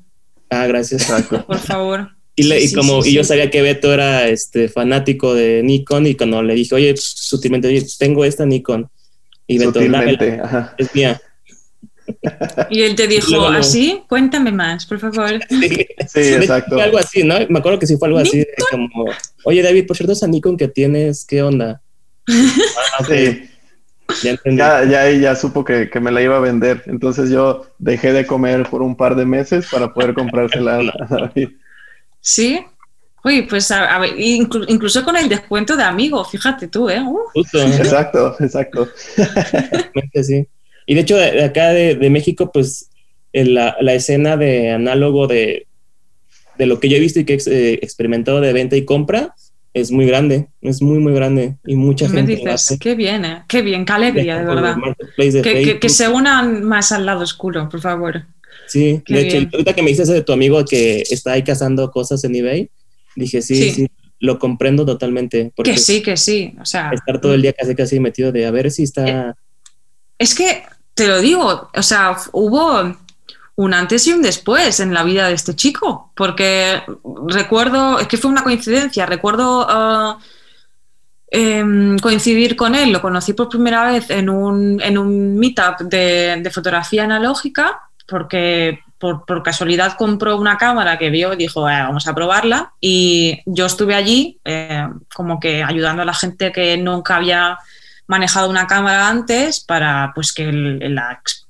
Ah, 0.51 0.67
gracias. 0.67 1.11
Por 1.47 1.57
favor. 1.57 2.11
Y, 2.35 2.73
como 2.73 3.03
y 3.03 3.13
yo 3.13 3.23
sabía 3.23 3.49
que 3.49 3.63
Beto 3.63 3.91
era 3.91 4.27
este 4.27 4.69
fanático 4.69 5.33
de 5.33 5.63
Nikon 5.63 6.05
y 6.05 6.15
cuando 6.15 6.43
le 6.43 6.53
dije, 6.53 6.75
oye, 6.75 6.93
sutilmente, 6.95 7.83
tengo 7.97 8.23
esta 8.23 8.45
Nikon. 8.45 8.87
Y 9.47 9.59
Beto, 9.59 9.79
ajá. 10.43 10.73
es 10.77 10.93
mía. 10.95 11.21
Y 12.69 12.83
él 12.83 12.95
te 12.95 13.07
dijo, 13.07 13.47
¿así? 13.47 14.03
Cuéntame 14.07 14.51
más, 14.51 14.85
por 14.85 14.99
favor. 14.99 15.39
Sí, 16.07 16.19
exacto. 16.19 16.79
algo 16.79 16.97
así, 16.97 17.23
¿no? 17.23 17.35
Me 17.49 17.59
acuerdo 17.59 17.79
que 17.79 17.87
sí 17.87 17.97
fue 17.97 18.07
algo 18.07 18.19
así, 18.19 18.45
como, 18.71 19.05
oye, 19.43 19.61
David, 19.61 19.87
por 19.87 19.97
cierto, 19.97 20.13
esa 20.13 20.27
Nikon 20.27 20.57
que 20.57 20.67
tienes, 20.67 21.25
¿qué 21.25 21.41
onda? 21.41 21.81
Ah, 22.97 23.03
sí. 23.03 23.49
Ya, 24.45 24.85
ya, 24.85 25.09
ya, 25.09 25.35
supo 25.35 25.65
que, 25.65 25.89
me 25.99 26.11
la 26.11 26.21
iba 26.21 26.37
a 26.37 26.39
vender. 26.39 26.83
Entonces 26.85 27.29
yo 27.29 27.65
dejé 27.79 28.13
de 28.13 28.25
comer 28.25 28.69
por 28.69 28.81
un 28.81 28.95
par 28.95 29.15
de 29.15 29.25
meses 29.25 29.67
para 29.69 29.93
poder 29.93 30.13
comprársela 30.13 30.77
a 30.77 31.05
David. 31.09 31.49
¿Sí? 32.21 32.65
Uy, 33.25 33.41
pues 33.41 33.71
a, 33.71 33.97
ver, 33.97 34.11
incluso 34.19 35.03
con 35.03 35.17
el 35.17 35.27
descuento 35.27 35.75
de 35.75 35.81
amigo, 35.81 36.23
fíjate 36.23 36.67
tú, 36.67 36.91
¿eh? 36.91 37.01
Uh. 37.01 37.21
Exacto, 37.55 38.35
exacto. 38.39 38.87
sí. 40.21 40.47
Y 40.85 40.93
de 40.93 41.01
hecho, 41.01 41.17
de, 41.17 41.43
acá 41.43 41.69
de, 41.69 42.09
México, 42.11 42.51
pues 42.51 42.91
la, 43.33 43.75
escena 43.95 44.37
de 44.37 44.69
análogo 44.69 45.25
de, 45.25 45.65
lo 46.59 46.79
que 46.79 46.87
yo 46.87 46.97
he 46.97 46.99
visto 46.99 47.19
y 47.19 47.25
que 47.25 47.33
he 47.33 47.39
eh, 47.47 47.79
experimentado 47.81 48.41
de 48.41 48.53
venta 48.53 48.75
y 48.75 48.85
compra 48.85 49.33
es 49.73 49.89
muy 49.89 50.05
grande, 50.05 50.47
es 50.61 50.83
muy, 50.83 50.99
muy 50.99 51.13
grande. 51.13 51.55
Y 51.65 51.75
mucha 51.75 52.07
Me 52.07 52.17
gente. 52.17 52.35
dices, 52.35 52.77
qué 52.79 52.93
bien, 52.93 53.25
¿eh? 53.25 53.43
qué 53.47 53.63
bien, 53.63 53.85
qué 53.85 53.93
alegría, 53.93 54.37
de 54.37 54.45
verdad. 54.45 54.77
que, 55.17 55.89
se 55.89 56.07
unan 56.07 56.63
más 56.63 56.91
al 56.91 57.07
lado 57.07 57.21
oscuro, 57.23 57.67
por 57.69 57.81
favor. 57.81 58.21
Sí, 58.67 59.01
de 59.07 59.21
hecho, 59.21 59.37
ahorita 59.51 59.73
que 59.73 59.81
me 59.81 59.89
dices 59.89 60.09
de 60.09 60.21
tu 60.21 60.31
amigo 60.31 60.63
que 60.63 61.01
está 61.09 61.31
ahí 61.31 61.43
cazando 61.43 61.89
cosas 61.89 62.23
en 62.23 62.35
eBay, 62.35 62.69
Dije, 63.15 63.41
sí, 63.41 63.71
sí, 63.71 63.87
lo 64.19 64.39
comprendo 64.39 64.85
totalmente. 64.85 65.51
que 65.63 65.77
sí, 65.77 66.01
que 66.01 66.17
sí. 66.17 66.55
O 66.61 66.65
sea, 66.65 66.91
estar 66.91 67.19
todo 67.21 67.33
el 67.33 67.41
día 67.41 67.53
casi 67.53 67.75
casi 67.75 67.99
metido 67.99 68.31
de 68.31 68.45
a 68.45 68.51
ver 68.51 68.71
si 68.71 68.83
está... 68.83 69.07
Eh, 69.07 69.33
es 70.17 70.33
que, 70.33 70.63
te 70.93 71.07
lo 71.07 71.19
digo, 71.19 71.69
o 71.73 71.83
sea, 71.83 72.17
hubo 72.31 72.95
un 73.55 73.73
antes 73.73 74.05
y 74.07 74.13
un 74.13 74.21
después 74.21 74.79
en 74.79 74.93
la 74.93 75.03
vida 75.03 75.27
de 75.27 75.33
este 75.33 75.55
chico, 75.55 76.11
porque 76.15 76.81
recuerdo, 77.27 77.99
es 77.99 78.07
que 78.07 78.17
fue 78.17 78.31
una 78.31 78.43
coincidencia, 78.43 79.05
recuerdo 79.05 79.65
uh, 79.65 80.17
em, 81.29 81.97
coincidir 81.99 82.55
con 82.55 82.75
él, 82.75 82.91
lo 82.91 83.01
conocí 83.01 83.33
por 83.33 83.49
primera 83.49 83.91
vez 83.91 84.09
en 84.09 84.29
un, 84.29 84.81
en 84.81 84.97
un 84.97 85.37
meetup 85.37 85.81
de, 85.81 86.39
de 86.41 86.49
fotografía 86.49 87.05
analógica, 87.05 87.81
porque 88.07 88.79
por, 89.25 89.43
casualidad 89.43 89.95
compró 89.97 90.37
una 90.37 90.57
cámara 90.57 90.97
que 90.97 91.09
vio 91.09 91.33
y 91.33 91.37
dijo, 91.37 91.69
eh, 91.69 91.81
vamos 91.81 92.07
a 92.07 92.15
probarla. 92.15 92.73
Y 92.79 93.41
yo 93.45 93.65
estuve 93.65 93.95
allí 93.95 94.39
eh, 94.45 94.87
como 95.13 95.39
que 95.39 95.63
ayudando 95.63 96.01
a 96.01 96.05
la 96.05 96.13
gente 96.13 96.51
que 96.51 96.77
nunca 96.77 97.17
había 97.17 97.57
manejado 98.07 98.49
una 98.49 98.67
cámara 98.67 99.09
antes 99.09 99.61
para 99.61 100.11
pues 100.13 100.31
que 100.31 100.47
el, 100.47 100.99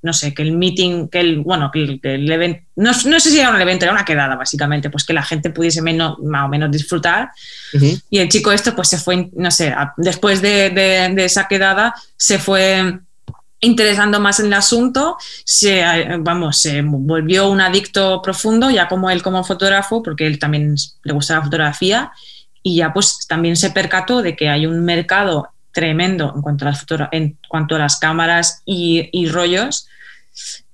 no 0.01 0.14
sé, 0.14 0.34
que 0.34 0.41
el 0.41 0.53
meeting, 0.53 1.10
que 1.10 1.20
el, 1.20 1.39
bueno, 1.41 1.70
que 1.72 1.99
el, 2.01 2.32
evento, 2.32 2.64
no, 2.78 2.93
sé 2.93 3.20
si 3.20 3.39
era 3.39 3.49
un 3.49 3.60
evento, 3.60 3.86
era 3.86 3.91
una 3.91 4.06
quedada 4.06 4.36
básicamente, 4.36 4.89
pues 4.89 5.03
que 5.03 5.14
la 5.14 5.24
gente 5.24 5.49
pudiese 5.49 5.82
menos, 5.82 6.18
más 6.20 6.45
o 6.45 6.47
menos 6.47 6.72
disfrutar. 6.72 7.32
Y 8.10 8.20
el 8.20 8.30
chico 8.30 8.51
esto 8.51 8.74
pues 8.74 8.88
se 8.88 8.97
fue, 8.97 9.30
no 9.34 9.51
sé, 9.51 9.76
después 9.97 10.41
de, 10.41 10.70
de 10.70 11.26
esa 11.26 11.47
quedada 11.47 11.93
se 12.16 12.39
fue 12.39 12.99
interesando 13.60 14.20
más 14.20 14.39
en 14.39 14.47
el 14.47 14.53
asunto, 14.53 15.18
se, 15.43 15.84
vamos, 16.20 16.58
se 16.58 16.82
volvió 16.82 17.49
un 17.49 17.62
adicto 17.62 18.22
profundo, 18.22 18.70
ya 18.70 18.88
como 18.88 19.10
él 19.10 19.22
como 19.22 19.43
fotógrafo, 19.43 20.03
porque 20.03 20.28
él 20.28 20.39
también 20.39 20.76
le 21.03 21.14
gusta 21.14 21.36
la 21.36 21.43
fotografía, 21.43 22.12
y 22.62 22.78
ya 22.78 22.93
pues 22.93 23.28
también 23.28 23.56
se 23.56 23.72
percató 23.72 24.22
de 24.22 24.36
que 24.36 24.49
hay 24.49 24.66
un 24.66 24.84
mercado 24.84 25.49
tremendo 25.72 26.32
en 26.36 26.41
cuanto 26.41 26.66
a 26.66 26.72
las, 26.72 26.86
en 27.12 27.38
cuanto 27.47 27.76
a 27.76 27.80
las 27.80 27.97
cámaras 27.97 28.62
y, 28.66 29.28
rollos, 29.28 29.88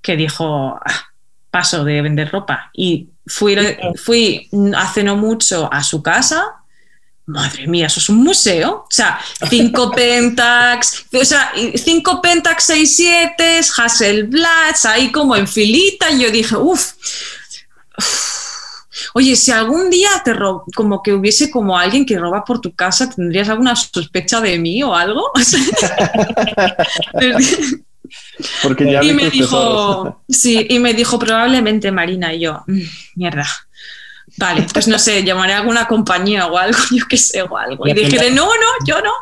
que 0.00 0.16
dijo, 0.16 0.78
ah, 0.84 1.12
paso 1.50 1.84
de 1.84 2.00
vender 2.02 2.30
ropa. 2.30 2.70
Y 2.72 3.10
fui, 3.26 3.56
fui 3.96 4.48
hace 4.76 5.02
no 5.04 5.16
mucho 5.16 5.72
a 5.72 5.82
su 5.82 6.02
casa 6.02 6.61
Madre 7.26 7.68
mía, 7.68 7.86
eso 7.86 8.00
es 8.00 8.08
un 8.08 8.22
museo. 8.22 8.70
O 8.70 8.86
sea, 8.90 9.20
cinco 9.48 9.90
Pentax, 9.96 11.06
o 11.12 11.24
sea, 11.24 11.52
cinco 11.76 12.20
Pentax 12.20 12.64
67, 12.64 13.60
Hasselblad, 13.76 14.74
ahí 14.84 15.12
como 15.12 15.36
en 15.36 15.46
filita. 15.46 16.10
Y 16.10 16.22
yo 16.22 16.30
dije, 16.30 16.56
uff. 16.56 16.92
Oye, 19.14 19.36
si 19.36 19.50
algún 19.50 19.90
día 19.90 20.10
te 20.24 20.34
como 20.74 21.02
que 21.02 21.12
hubiese 21.12 21.50
como 21.50 21.78
alguien 21.78 22.06
que 22.06 22.18
roba 22.18 22.44
por 22.44 22.60
tu 22.60 22.74
casa, 22.74 23.08
¿tendrías 23.10 23.48
alguna 23.48 23.76
sospecha 23.76 24.40
de 24.40 24.58
mí 24.58 24.82
o 24.82 24.94
algo? 24.94 25.30
Porque 28.62 28.90
ya 28.90 29.02
y 29.02 29.12
me 29.14 29.30
dijo, 29.30 30.22
sí, 30.28 30.66
y 30.68 30.78
me 30.78 30.92
dijo 30.94 31.18
probablemente 31.18 31.90
Marina 31.90 32.34
y 32.34 32.40
yo, 32.40 32.62
mm, 32.66 32.80
mierda, 33.16 33.46
Vale, 34.36 34.66
pues 34.72 34.88
no 34.88 34.98
sé, 34.98 35.24
llamaré 35.24 35.54
a 35.54 35.58
alguna 35.58 35.86
compañía 35.86 36.46
o 36.46 36.56
algo, 36.56 36.78
yo 36.96 37.04
qué 37.08 37.16
sé, 37.16 37.42
o 37.42 37.56
algo. 37.56 37.86
Y 37.86 37.92
dije, 37.92 38.30
no, 38.30 38.46
no, 38.46 38.86
yo 38.86 39.00
no. 39.00 39.12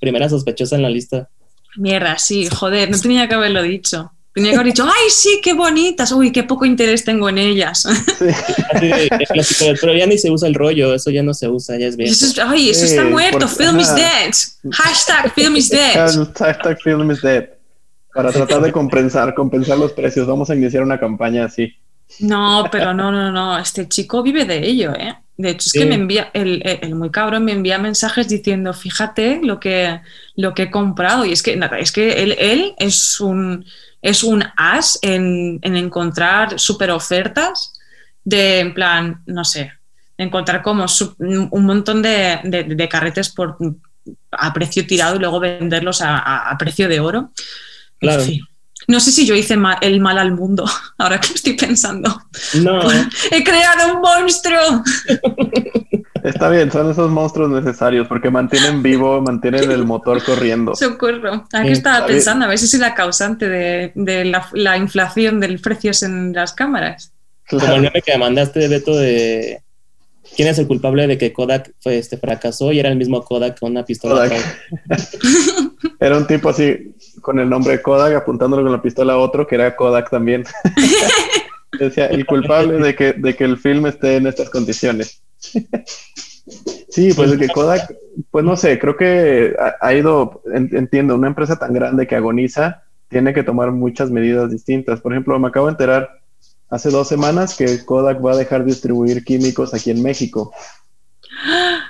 Primera 0.00 0.28
sospechosa 0.28 0.76
en 0.76 0.82
la 0.82 0.90
lista. 0.90 1.28
Mierda, 1.76 2.18
sí, 2.18 2.48
joder, 2.48 2.90
no 2.90 2.98
tenía 2.98 3.28
que 3.28 3.34
haberlo 3.34 3.62
dicho. 3.62 4.12
Tenía 4.32 4.52
que 4.52 4.56
haber 4.56 4.72
dicho, 4.72 4.84
ay, 4.84 5.10
sí, 5.10 5.40
qué 5.42 5.52
bonitas, 5.52 6.12
uy, 6.12 6.30
qué 6.30 6.44
poco 6.44 6.64
interés 6.64 7.04
tengo 7.04 7.28
en 7.28 7.38
ellas. 7.38 7.86
pero 9.80 9.94
ya 9.94 10.06
ni 10.06 10.16
se 10.16 10.30
usa 10.30 10.48
el 10.48 10.54
rollo, 10.54 10.94
eso 10.94 11.10
ya 11.10 11.22
no 11.22 11.34
se 11.34 11.48
usa, 11.48 11.76
ya 11.76 11.86
es 11.86 11.96
bien. 11.96 12.12
ay, 12.46 12.70
eso 12.70 12.84
está 12.84 13.04
muerto, 13.04 13.48
film 13.48 13.80
is 13.80 13.92
dead. 13.94 14.32
Hashtag 14.72 15.32
film 15.34 15.56
is 15.56 15.68
dead. 15.68 16.08
Hashtag 16.38 16.80
film 16.82 17.10
is 17.10 17.20
dead. 17.20 17.48
Para 18.14 18.32
tratar 18.32 18.62
de 18.62 18.72
compensar, 18.80 19.34
compensar 19.34 19.78
los 19.78 19.92
precios, 19.92 20.26
vamos 20.26 20.50
a 20.50 20.54
iniciar 20.54 20.82
una 20.82 21.00
campaña 21.00 21.44
así. 21.44 21.74
No, 22.20 22.68
pero 22.70 22.94
no, 22.94 23.12
no, 23.12 23.30
no. 23.30 23.58
Este 23.58 23.88
chico 23.88 24.22
vive 24.22 24.44
de 24.44 24.66
ello, 24.66 24.92
¿eh? 24.94 25.16
De 25.36 25.50
hecho, 25.50 25.68
es 25.68 25.72
que 25.72 25.86
me 25.86 25.94
envía, 25.94 26.30
el, 26.34 26.62
el, 26.64 26.96
muy 26.96 27.10
cabrón 27.10 27.44
me 27.44 27.52
envía 27.52 27.78
mensajes 27.78 28.28
diciendo, 28.28 28.74
fíjate 28.74 29.38
lo 29.40 29.60
que, 29.60 30.00
lo 30.34 30.52
que 30.52 30.64
he 30.64 30.70
comprado. 30.70 31.24
Y 31.24 31.32
es 31.32 31.44
que, 31.44 31.54
nada, 31.54 31.78
es 31.78 31.92
que 31.92 32.24
él, 32.24 32.34
él 32.40 32.74
es 32.78 33.20
un 33.20 33.64
es 34.02 34.22
un 34.22 34.44
as 34.56 34.98
en, 35.02 35.60
encontrar 35.62 36.58
super 36.58 36.90
ofertas 36.90 37.72
de, 38.24 38.60
en 38.60 38.74
plan, 38.74 39.22
no 39.26 39.44
sé, 39.44 39.72
encontrar 40.16 40.62
como 40.62 40.86
un 41.18 41.64
montón 41.64 42.02
de, 42.02 42.88
carretes 42.90 43.30
por, 43.30 43.56
a 44.32 44.52
precio 44.52 44.86
tirado 44.86 45.16
y 45.16 45.18
luego 45.18 45.40
venderlos 45.40 46.00
a, 46.02 46.54
precio 46.58 46.88
de 46.88 47.00
oro. 47.00 47.32
Claro. 47.98 48.24
No 48.88 49.00
sé 49.00 49.12
si 49.12 49.26
yo 49.26 49.34
hice 49.34 49.54
el 49.82 50.00
mal 50.00 50.18
al 50.18 50.32
mundo, 50.32 50.64
ahora 50.98 51.20
que 51.20 51.34
estoy 51.34 51.52
pensando. 51.52 52.22
No. 52.54 52.80
He 53.30 53.44
creado 53.44 53.94
un 53.94 54.00
monstruo. 54.00 54.82
Está 56.24 56.48
bien, 56.48 56.72
son 56.72 56.90
esos 56.90 57.10
monstruos 57.10 57.50
necesarios 57.50 58.08
porque 58.08 58.30
mantienen 58.30 58.82
vivo, 58.82 59.20
mantienen 59.20 59.70
el 59.70 59.84
motor 59.84 60.22
corriendo. 60.24 60.74
Socorro. 60.74 61.46
Aquí 61.52 61.70
estaba 61.70 62.06
pensando, 62.06 62.44
a 62.44 62.48
ver 62.48 62.58
si 62.58 62.64
es 62.64 62.80
la 62.80 62.94
causante 62.94 63.48
de, 63.48 64.24
la, 64.52 64.76
inflación 64.76 65.38
de 65.38 65.58
precios 65.58 66.02
en 66.02 66.32
las 66.32 66.54
cámaras. 66.54 67.12
Como 67.48 67.64
el 67.66 67.82
meme 67.82 68.02
que 68.02 68.12
me 68.12 68.18
mandaste, 68.18 68.66
Beto, 68.66 68.96
de 68.96 69.62
quién 70.34 70.48
es 70.48 70.58
el 70.58 70.66
culpable 70.66 71.06
de 71.06 71.18
que 71.18 71.32
Kodak 71.32 71.72
fue, 71.80 71.98
este, 71.98 72.18
fracasó 72.18 72.72
y 72.72 72.80
era 72.80 72.88
el 72.88 72.96
mismo 72.96 73.22
Kodak 73.22 73.58
con 73.60 73.70
una 73.70 73.84
pistola. 73.84 74.28
era 76.00 76.16
un 76.16 76.26
tipo 76.26 76.48
así, 76.48 76.94
con 77.20 77.38
el 77.38 77.48
nombre 77.48 77.72
de 77.72 77.82
Kodak, 77.82 78.14
apuntándolo 78.14 78.62
con 78.62 78.72
la 78.72 78.82
pistola 78.82 79.14
a 79.14 79.18
otro, 79.18 79.46
que 79.46 79.54
era 79.54 79.76
Kodak 79.76 80.10
también. 80.10 80.44
Decía, 81.78 82.06
el 82.06 82.24
culpable 82.26 82.78
de 82.78 82.94
que, 82.94 83.12
de 83.12 83.36
que 83.36 83.44
el 83.44 83.58
film 83.58 83.86
esté 83.86 84.16
en 84.16 84.26
estas 84.26 84.50
condiciones. 84.50 85.22
sí, 86.88 87.12
pues 87.14 87.36
que 87.36 87.48
Kodak, 87.48 87.94
pues 88.30 88.44
no 88.44 88.56
sé, 88.56 88.78
creo 88.78 88.96
que 88.96 89.54
ha, 89.80 89.94
ido, 89.94 90.42
entiendo, 90.52 91.14
una 91.14 91.28
empresa 91.28 91.58
tan 91.58 91.72
grande 91.72 92.06
que 92.06 92.16
agoniza 92.16 92.82
tiene 93.08 93.32
que 93.32 93.42
tomar 93.42 93.72
muchas 93.72 94.10
medidas 94.10 94.50
distintas. 94.50 95.00
Por 95.00 95.12
ejemplo, 95.12 95.38
me 95.38 95.48
acabo 95.48 95.66
de 95.66 95.72
enterar 95.72 96.20
hace 96.70 96.90
dos 96.90 97.08
semanas 97.08 97.56
que 97.56 97.84
Kodak 97.84 98.24
va 98.24 98.32
a 98.32 98.36
dejar 98.36 98.60
de 98.60 98.72
distribuir 98.72 99.24
químicos 99.24 99.74
aquí 99.74 99.90
en 99.90 100.02
México. 100.02 100.52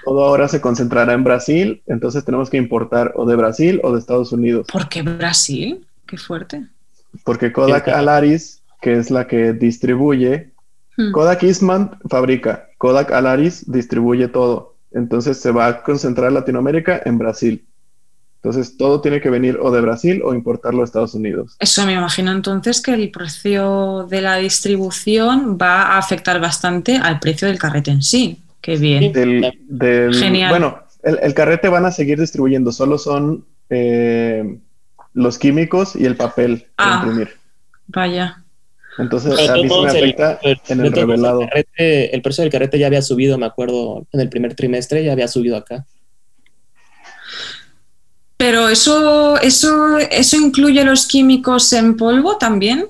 Todo 0.05 0.25
ahora 0.25 0.49
se 0.49 0.61
concentrará 0.61 1.13
en 1.13 1.25
Brasil, 1.25 1.83
entonces 1.87 2.25
tenemos 2.25 2.51
que 2.51 2.57
importar 2.57 3.13
o 3.17 3.27
de 3.27 3.37
Brasil 3.37 3.81
o 3.83 3.93
de 3.93 3.99
Estados 3.99 4.33
Unidos. 4.33 4.67
¿Por 4.71 4.89
qué 4.89 5.03
Brasil? 5.03 5.87
Qué 6.07 6.17
fuerte. 6.17 6.67
Porque 7.25 7.53
Kodak 7.53 7.89
Alaris, 7.89 8.63
que 8.81 8.99
es 8.99 9.11
la 9.11 9.27
que 9.27 9.53
distribuye, 9.53 10.53
hmm. 10.97 11.13
Kodak 11.13 11.43
Eastman 11.43 11.99
fabrica, 12.09 12.69
Kodak 12.79 13.13
Alaris 13.13 13.71
distribuye 13.71 14.29
todo. 14.29 14.77
Entonces 14.93 15.39
se 15.39 15.51
va 15.51 15.67
a 15.67 15.83
concentrar 15.83 16.33
Latinoamérica 16.33 17.03
en 17.05 17.19
Brasil. 17.19 17.65
Entonces 18.43 18.77
todo 18.77 19.01
tiene 19.01 19.21
que 19.21 19.31
venir 19.31 19.59
o 19.61 19.71
de 19.71 19.81
Brasil 19.81 20.23
o 20.25 20.33
importarlo 20.33 20.83
a 20.83 20.85
Estados 20.85 21.15
Unidos. 21.15 21.57
Eso 21.59 21.85
me 21.85 21.95
imagino 21.95 22.31
entonces 22.31 22.81
que 22.81 22.95
el 22.95 23.11
precio 23.11 24.07
de 24.09 24.23
la 24.23 24.37
distribución 24.37 25.59
va 25.61 25.83
a 25.83 25.99
afectar 25.99 26.41
bastante 26.41 26.97
al 26.97 27.19
precio 27.19 27.49
del 27.49 27.59
carrete 27.59 27.91
en 27.91 28.03
sí. 28.03 28.41
Qué 28.69 28.77
bien. 28.77 29.15
Genial. 30.13 30.51
Bueno, 30.51 30.83
el, 31.03 31.33
carrete 31.33 31.71
van 31.71 31.87
a 31.87 31.91
seguir 31.91 32.21
distribuyendo, 32.21 32.71
solo 32.71 32.99
son 32.99 33.47
eh, 33.71 34.59
los 35.15 35.39
químicos 35.39 35.97
y 35.97 36.05
el 36.05 36.17
papel 36.17 36.67
para 36.77 36.93
ah, 36.93 37.03
imprimir. 37.03 37.31
Vaya. 37.87 38.45
Entonces, 38.99 39.49
a 39.49 39.55
mí 39.55 39.67
se 39.71 39.81
me 39.81 39.87
afecta 39.89 40.39
en 40.69 40.81
el 40.81 40.93
revelado. 40.93 41.49
El, 41.79 42.21
precio 42.21 42.43
del 42.43 42.53
carrete 42.53 42.79
ya 42.79 42.89
había 42.89 43.01
subido, 43.01 43.39
me 43.39 43.47
acuerdo, 43.47 44.07
en 44.13 44.21
el 44.21 44.29
primer 44.29 44.55
trimestre 44.55 45.03
ya 45.03 45.13
había 45.13 45.29
subido 45.29 45.57
acá. 45.57 45.87
Pero 48.37 48.69
eso, 48.69 49.41
eso, 49.41 49.97
eso 49.97 50.37
incluye 50.37 50.85
los 50.85 51.07
químicos 51.07 51.73
en 51.73 51.97
polvo 51.97 52.37
también. 52.37 52.85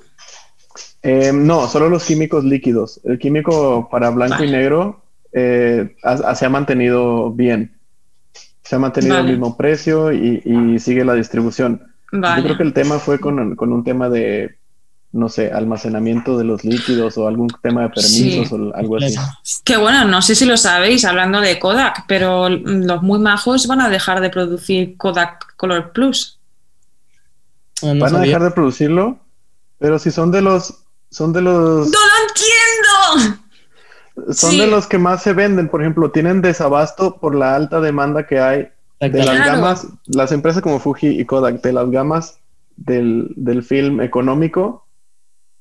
Eh, 1.04 1.30
no, 1.32 1.68
solo 1.68 1.88
los 1.88 2.04
químicos 2.04 2.42
líquidos. 2.42 3.00
El 3.04 3.20
químico 3.20 3.88
para 3.92 4.10
blanco 4.10 4.42
y 4.42 4.50
negro 4.50 5.04
eh, 5.38 5.96
se 6.34 6.46
ha 6.46 6.48
mantenido 6.48 7.30
bien. 7.30 7.78
Se 8.62 8.76
ha 8.76 8.78
mantenido 8.78 9.18
el 9.18 9.26
mismo 9.26 9.56
precio 9.56 10.12
y, 10.12 10.78
sigue 10.78 11.04
la 11.04 11.14
distribución. 11.14 11.82
Yo 12.12 12.42
creo 12.42 12.56
que 12.56 12.62
el 12.62 12.72
tema 12.72 12.98
fue 12.98 13.18
con, 13.18 13.38
un 13.38 13.84
tema 13.84 14.08
de, 14.08 14.56
no 15.12 15.28
sé, 15.28 15.52
almacenamiento 15.52 16.36
de 16.36 16.44
los 16.44 16.64
líquidos 16.64 17.16
o 17.16 17.28
algún 17.28 17.48
tema 17.62 17.82
de 17.82 17.88
permisos 17.90 18.52
o 18.52 18.74
algo 18.74 18.96
así. 18.96 19.16
Que 19.64 19.76
bueno, 19.76 20.04
no 20.04 20.20
sé 20.20 20.34
si 20.34 20.44
lo 20.44 20.56
sabéis 20.56 21.04
hablando 21.04 21.40
de 21.40 21.58
Kodak, 21.58 22.04
pero 22.06 22.48
los 22.48 23.02
muy 23.02 23.18
majos 23.18 23.66
van 23.66 23.80
a 23.80 23.88
dejar 23.88 24.20
de 24.20 24.30
producir 24.30 24.96
Kodak 24.96 25.56
Color 25.56 25.92
Plus. 25.92 26.38
Ah, 27.82 27.94
van 27.98 28.16
a 28.16 28.20
dejar 28.20 28.42
de 28.42 28.50
producirlo, 28.50 29.18
pero 29.78 29.98
si 29.98 30.10
son 30.10 30.30
de 30.30 30.42
los 30.42 30.84
son 31.10 31.32
de 31.32 31.40
los. 31.40 31.88
¡No 31.88 31.98
lo 31.98 33.18
entiendo! 33.22 33.47
Son 34.30 34.56
de 34.56 34.66
los 34.66 34.86
que 34.86 34.98
más 34.98 35.22
se 35.22 35.32
venden. 35.32 35.68
Por 35.68 35.80
ejemplo, 35.80 36.10
tienen 36.10 36.42
desabasto 36.42 37.16
por 37.16 37.34
la 37.34 37.54
alta 37.54 37.80
demanda 37.80 38.26
que 38.26 38.40
hay 38.40 38.68
de 39.00 39.24
las 39.24 39.46
gamas, 39.46 39.86
las 40.06 40.32
empresas 40.32 40.62
como 40.62 40.80
Fuji 40.80 41.20
y 41.20 41.24
Kodak, 41.24 41.62
de 41.62 41.72
las 41.72 41.90
gamas 41.90 42.38
del, 42.76 43.32
del 43.36 43.62
film 43.62 44.00
económico, 44.00 44.86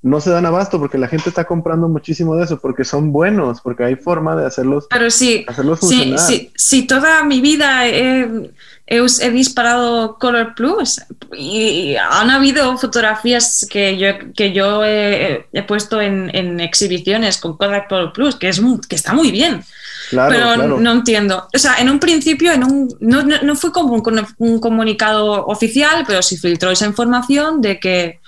no 0.02 0.22
se 0.22 0.30
dan 0.30 0.46
abasto 0.46 0.80
porque 0.80 0.98
la 0.98 1.08
gente 1.08 1.30
está 1.30 1.46
comprando 1.46 1.88
muchísimo 1.88 2.36
de 2.36 2.46
eso, 2.46 2.60
porque 2.60 2.84
son 2.84 3.12
buenos, 3.12 3.62
porque 3.62 3.84
hay 3.84 3.96
forma 3.96 4.36
de 4.36 4.46
hacerlos, 4.46 4.88
Pero 4.90 5.10
sí, 5.10 5.46
hacerlos 5.48 5.80
funcionar. 5.80 6.20
Sí, 6.20 6.52
sí, 6.56 6.88
toda 6.88 7.24
mi 7.24 7.42
vida 7.42 7.88
he, 7.88 8.52
he, 8.88 9.32
disparado 9.32 10.18
Color 10.18 10.56
Plus 10.56 11.02
y 11.38 11.96
han 11.96 12.30
habido 12.30 12.78
fotografías 12.78 13.68
que 13.70 13.98
yo, 13.98 14.08
que 14.34 14.54
yo 14.54 14.84
he, 14.86 15.46
puesto 15.68 16.02
en, 16.02 16.32
en, 16.34 16.60
exhibiciones 16.62 17.38
con 17.38 17.58
Kodak 17.58 17.90
Color 17.90 18.14
Plus, 18.14 18.36
que, 18.36 18.48
es, 18.48 18.62
que 18.88 18.96
está 18.96 19.14
muy 19.14 19.32
bien. 19.32 19.64
Claro, 20.10 20.30
pero 20.30 20.80
no 20.80 20.92
entiendo. 20.94 21.50
O 21.54 21.60
sea, 21.60 21.76
en 21.80 21.90
un 21.90 22.00
principio 22.00 22.54
en 22.54 22.64
un, 22.64 22.96
no, 23.02 23.24
no, 23.24 23.56
fue 23.58 23.74
como 23.74 23.94
un, 23.94 24.28
un 24.38 24.60
comunicado 24.62 25.46
oficial, 25.48 26.06
pero 26.08 26.22
sí 26.22 26.38
filtró 26.38 26.72
esa 26.72 26.86
información 26.86 27.62
de 27.62 27.80
que 27.80 28.22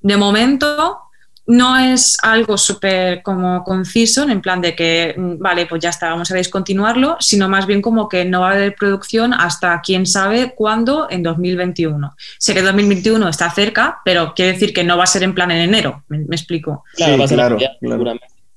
de 0.00 0.16
momento 0.16 0.98
no 1.46 1.76
es 1.76 2.16
algo 2.22 2.56
súper 2.56 3.22
como 3.22 3.64
conciso, 3.64 4.28
en 4.28 4.40
plan 4.40 4.60
de 4.60 4.74
que, 4.74 5.14
mm, 5.16 5.38
vale, 5.38 5.66
pues 5.66 5.82
ya 5.82 5.90
está, 5.90 6.10
vamos 6.10 6.30
a 6.30 6.36
discontinuarlo, 6.36 7.16
sino 7.20 7.48
más 7.48 7.66
bien 7.66 7.82
como 7.82 8.08
que 8.08 8.24
no 8.24 8.42
va 8.42 8.50
a 8.50 8.52
haber 8.52 8.74
producción 8.74 9.34
hasta 9.34 9.80
quién 9.80 10.06
sabe 10.06 10.54
cuándo 10.54 11.08
en 11.10 11.22
2021. 11.22 12.14
Sé 12.38 12.54
que 12.54 12.62
2021 12.62 13.28
está 13.28 13.50
cerca, 13.50 14.00
pero 14.04 14.34
quiere 14.34 14.52
decir 14.52 14.72
que 14.72 14.84
no 14.84 14.96
va 14.96 15.04
a 15.04 15.08
ser 15.08 15.22
en 15.22 15.34
plan 15.34 15.50
en 15.50 15.58
enero, 15.58 16.04
me, 16.08 16.18
explico. 16.30 16.84
Claro, 16.94 17.18
va 17.18 17.24
a 17.24 17.28
ser 17.28 17.36
claro, 17.36 17.58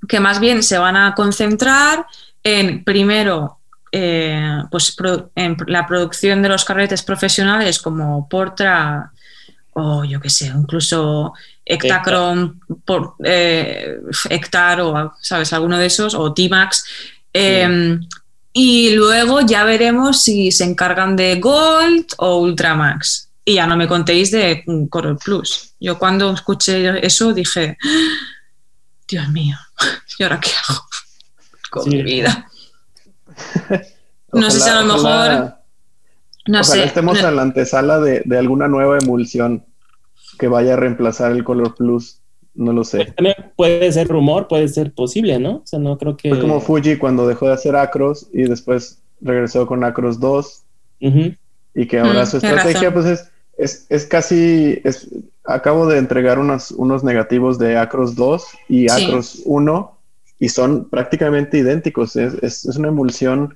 Que 0.07 0.19
más 0.19 0.39
bien 0.39 0.61
se 0.61 0.77
van 0.77 0.95
a 0.95 1.15
concentrar 1.15 2.05
en, 2.43 2.83
primero, 2.83 3.59
eh, 3.91 4.63
pues 4.69 4.95
en 5.35 5.55
la 5.67 5.87
producción 5.87 6.41
de 6.41 6.49
los 6.49 6.65
carretes 6.65 7.03
profesionales 7.03 7.79
como 7.79 8.27
Portra 8.27 9.11
o 9.73 10.03
yo 10.03 10.19
qué 10.19 10.29
sé, 10.29 10.47
incluso 10.47 11.33
Hectacron, 11.65 12.59
por, 12.85 13.15
eh, 13.23 13.97
Hectar 14.29 14.81
o, 14.81 15.13
¿sabes? 15.21 15.53
Alguno 15.53 15.77
de 15.77 15.85
esos, 15.85 16.13
o 16.13 16.33
T-Max. 16.33 16.83
Em, 17.31 18.01
y 18.51 18.91
luego 18.95 19.41
ya 19.41 19.63
veremos 19.63 20.21
si 20.21 20.51
se 20.51 20.63
encargan 20.63 21.15
de 21.15 21.39
Gold 21.39 22.05
o 22.17 22.39
Ultramax. 22.39 23.29
Y 23.45 23.55
ya 23.55 23.67
no 23.67 23.75
me 23.75 23.87
contéis 23.87 24.31
de 24.31 24.63
Coral 24.89 25.17
Plus. 25.17 25.73
Yo 25.79 25.97
cuando 25.97 26.31
escuché 26.31 27.05
eso 27.05 27.33
dije, 27.33 27.77
Dios 29.07 29.27
mío, 29.29 29.57
¿y 30.19 30.23
ahora 30.23 30.39
qué 30.39 30.51
hago 30.67 30.81
con 31.71 31.89
mi 31.89 32.03
vida? 32.03 32.47
no 34.33 34.51
sé 34.51 34.59
si 34.59 34.69
a 34.69 34.81
lo 34.81 34.93
mejor... 34.93 35.55
no 36.47 36.63
sé. 36.63 36.83
estemos 36.83 37.19
en 37.19 37.35
la 37.35 37.41
antesala 37.41 37.99
de, 37.99 38.21
de 38.23 38.37
alguna 38.37 38.67
nueva 38.67 38.97
emulsión 38.99 39.65
que 40.43 40.49
vaya 40.49 40.73
a 40.73 40.75
reemplazar 40.75 41.31
el 41.31 41.45
Color 41.45 41.73
Plus. 41.73 42.19
No 42.53 42.73
lo 42.73 42.83
sé. 42.83 42.97
Pues 42.97 43.15
también 43.15 43.35
puede 43.55 43.89
ser 43.93 44.09
rumor, 44.09 44.49
puede 44.49 44.67
ser 44.67 44.93
posible, 44.93 45.39
¿no? 45.39 45.55
O 45.55 45.61
sea, 45.63 45.79
no 45.79 45.97
creo 45.97 46.17
que. 46.17 46.27
Fue 46.27 46.41
como 46.41 46.59
Fuji 46.59 46.97
cuando 46.97 47.25
dejó 47.25 47.47
de 47.47 47.53
hacer 47.53 47.77
Acros 47.77 48.27
y 48.33 48.43
después 48.43 49.01
regresó 49.21 49.65
con 49.65 49.85
Acros 49.85 50.19
2. 50.19 50.63
Y 50.99 51.87
que 51.87 51.97
ahora 51.97 52.23
mm, 52.23 52.25
su 52.25 52.37
estrategia, 52.37 52.93
pues 52.93 53.05
es, 53.05 53.31
es, 53.57 53.85
es 53.87 54.05
casi. 54.05 54.81
Es, 54.83 55.07
acabo 55.45 55.87
de 55.87 55.97
entregar 55.97 56.39
unos, 56.39 56.71
unos 56.71 57.05
negativos 57.05 57.57
de 57.57 57.77
Acros 57.77 58.13
2 58.17 58.45
y 58.67 58.91
Acros 58.91 59.43
1 59.45 59.97
y 60.39 60.49
son 60.49 60.89
prácticamente 60.89 61.57
idénticos. 61.57 62.17
Es, 62.17 62.33
es, 62.43 62.65
es 62.65 62.75
una 62.75 62.89
emulsión 62.89 63.55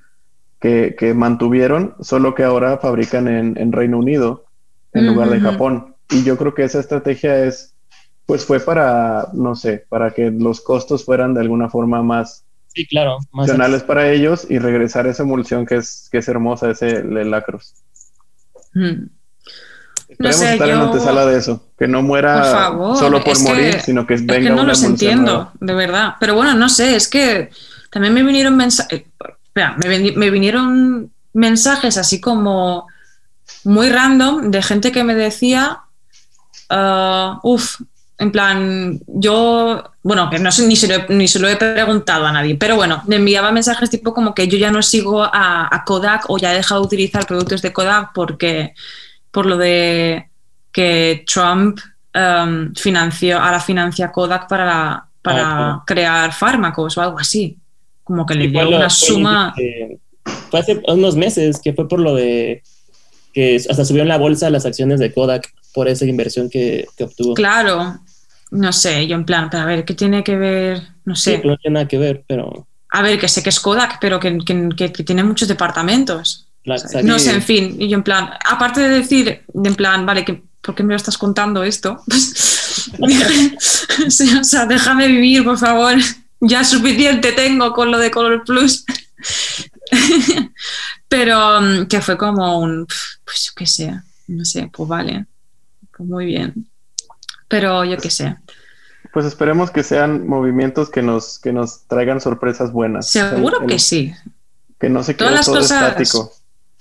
que, 0.58 0.96
que, 0.98 1.12
mantuvieron, 1.12 1.96
solo 2.00 2.34
que 2.34 2.44
ahora 2.44 2.78
fabrican 2.78 3.28
en, 3.28 3.58
en 3.58 3.72
Reino 3.72 3.98
Unido 3.98 4.46
en 4.94 5.06
lugar 5.06 5.28
de 5.28 5.40
Japón. 5.40 5.94
Y 6.10 6.24
yo 6.24 6.36
creo 6.36 6.54
que 6.54 6.64
esa 6.64 6.80
estrategia 6.80 7.44
es, 7.44 7.74
pues 8.26 8.44
fue 8.44 8.60
para, 8.60 9.28
no 9.32 9.54
sé, 9.54 9.84
para 9.88 10.10
que 10.12 10.30
los 10.30 10.60
costos 10.60 11.04
fueran 11.04 11.34
de 11.34 11.40
alguna 11.40 11.68
forma 11.68 12.02
más 12.02 12.44
sí, 12.68 12.86
claro, 12.86 13.18
funcionales 13.30 13.82
para 13.82 14.10
ellos 14.10 14.46
y 14.48 14.58
regresar 14.58 15.06
esa 15.06 15.22
emulsión 15.22 15.66
que 15.66 15.76
es, 15.76 16.08
que 16.10 16.18
es 16.18 16.28
hermosa, 16.28 16.70
ese 16.70 17.02
lacros. 17.04 17.74
Hmm. 18.72 19.08
Esperemos 20.08 20.40
estar 20.40 20.68
en 20.68 20.78
la 20.78 20.84
antesala 20.84 21.26
de 21.26 21.38
eso, 21.38 21.68
que 21.78 21.86
no 21.86 22.02
muera 22.02 22.72
solo 22.96 23.22
por 23.22 23.38
morir, 23.40 23.80
sino 23.80 24.06
que 24.06 24.14
venga 24.16 24.36
es 24.36 24.42
que 24.44 24.50
no 24.50 24.64
los 24.64 24.82
entiendo, 24.82 25.52
de 25.60 25.74
verdad. 25.74 26.14
Pero 26.18 26.34
bueno, 26.34 26.54
no 26.54 26.70
sé, 26.70 26.96
es 26.96 27.08
que 27.08 27.50
también 27.90 28.14
me 28.14 28.22
vinieron 28.22 28.56
mensajes, 28.56 29.04
me, 29.54 30.12
me 30.12 30.30
vinieron 30.30 31.12
mensajes 31.34 31.98
así 31.98 32.20
como 32.20 32.86
muy 33.64 33.90
random 33.90 34.50
de 34.50 34.62
gente 34.62 34.92
que 34.92 35.04
me 35.04 35.14
decía 35.14 35.80
uh, 36.70 37.38
uff, 37.42 37.80
en 38.18 38.32
plan, 38.32 39.00
yo, 39.06 39.92
bueno, 40.02 40.28
que 40.28 40.40
no 40.40 40.50
sé, 40.50 40.66
ni 40.66 40.74
se, 40.74 40.88
lo, 40.88 41.06
ni 41.08 41.28
se 41.28 41.38
lo 41.38 41.48
he 41.48 41.56
preguntado 41.56 42.26
a 42.26 42.32
nadie, 42.32 42.56
pero 42.56 42.74
bueno, 42.74 43.02
me 43.06 43.16
enviaba 43.16 43.52
mensajes 43.52 43.90
tipo 43.90 44.12
como 44.12 44.34
que 44.34 44.48
yo 44.48 44.58
ya 44.58 44.72
no 44.72 44.82
sigo 44.82 45.22
a, 45.22 45.82
Kodak 45.86 46.28
o 46.28 46.36
ya 46.36 46.52
he 46.52 46.56
dejado 46.56 46.80
de 46.80 46.86
utilizar 46.86 47.26
productos 47.26 47.62
de 47.62 47.72
Kodak 47.72 48.10
porque, 48.12 48.74
por 49.30 49.46
lo 49.46 49.56
de 49.56 50.28
que 50.72 51.24
Trump 51.32 51.78
um, 52.12 52.74
financió, 52.74 53.38
ahora 53.38 53.60
financia 53.60 54.10
Kodak 54.10 54.48
para, 54.48 55.06
para 55.22 55.70
ah, 55.70 55.82
crear 55.86 56.32
fármacos 56.32 56.98
o 56.98 57.02
algo 57.02 57.20
así. 57.20 57.56
Como 58.02 58.26
que 58.26 58.34
le 58.34 58.48
dio 58.48 58.68
una 58.68 58.90
suma. 58.90 59.54
fue 60.50 60.60
hace 60.60 60.82
unos 60.88 61.14
meses 61.14 61.60
que 61.62 61.72
fue 61.72 61.86
por 61.88 62.00
lo 62.00 62.16
de 62.16 62.62
que 63.32 63.56
hasta 63.56 63.84
subió 63.84 64.02
en 64.02 64.08
la 64.08 64.18
bolsa 64.18 64.50
las 64.50 64.66
acciones 64.66 64.98
de 64.98 65.12
Kodak 65.12 65.52
por 65.72 65.88
esa 65.88 66.04
inversión 66.04 66.48
que, 66.50 66.86
obtuvo. 67.00 67.34
Claro, 67.34 67.98
no 68.50 68.72
sé, 68.72 69.06
yo 69.06 69.16
en 69.16 69.24
plan, 69.24 69.54
a 69.54 69.64
ver, 69.64 69.84
¿qué 69.84 69.94
tiene 69.94 70.24
que 70.24 70.36
ver? 70.36 70.82
No 71.04 71.14
sé. 71.14 71.40
no 71.44 71.56
tiene 71.56 71.74
nada 71.74 71.88
que 71.88 71.98
ver, 71.98 72.24
pero... 72.26 72.66
A 72.90 73.02
ver, 73.02 73.18
que 73.18 73.28
sé 73.28 73.42
que 73.42 73.50
es 73.50 73.60
Kodak, 73.60 73.98
pero 74.00 74.18
que, 74.18 74.38
tiene 75.04 75.24
muchos 75.24 75.48
departamentos. 75.48 76.48
no 76.64 77.18
sé, 77.18 77.34
en 77.34 77.42
fin, 77.42 77.76
y 77.78 77.88
yo 77.88 77.96
en 77.96 78.02
plan, 78.02 78.30
aparte 78.44 78.80
de 78.80 78.88
decir, 78.88 79.42
en 79.52 79.74
plan, 79.74 80.06
vale, 80.06 80.24
que, 80.24 80.42
¿por 80.62 80.74
qué 80.74 80.82
me 80.82 80.94
lo 80.94 80.96
estás 80.96 81.18
contando 81.18 81.62
esto? 81.62 82.02
o 84.06 84.44
sea, 84.44 84.66
déjame 84.66 85.08
vivir, 85.08 85.44
por 85.44 85.58
favor. 85.58 85.94
Ya 86.40 86.62
suficiente 86.62 87.32
tengo 87.32 87.72
con 87.72 87.90
lo 87.90 87.98
de 87.98 88.12
Color 88.12 88.44
Plus. 88.44 88.84
Pero 91.08 91.60
mm, 91.60 91.86
que 91.86 92.00
fue 92.00 92.16
como 92.16 92.60
un, 92.60 92.86
pues 93.24 93.46
yo 93.46 93.52
qué 93.56 93.66
sé, 93.66 93.92
no 94.28 94.44
sé, 94.44 94.70
pues 94.72 94.88
vale, 94.88 95.12
pues 95.14 95.37
muy 95.98 96.26
bien. 96.26 96.68
Pero 97.48 97.84
yo 97.84 97.96
qué 97.96 98.10
sé. 98.10 98.36
Pues 99.12 99.24
esperemos 99.24 99.70
que 99.70 99.82
sean 99.82 100.26
movimientos 100.26 100.90
que 100.90 101.02
nos, 101.02 101.38
que 101.38 101.52
nos 101.52 101.86
traigan 101.86 102.20
sorpresas 102.20 102.72
buenas. 102.72 103.08
Seguro 103.08 103.66
que 103.66 103.78
sí. 103.78 104.14
Que 104.78 104.88
no 104.90 105.02
se 105.02 105.16
quede 105.16 105.28
todas 105.28 105.46
todo 105.46 105.58
estático. 105.60 106.32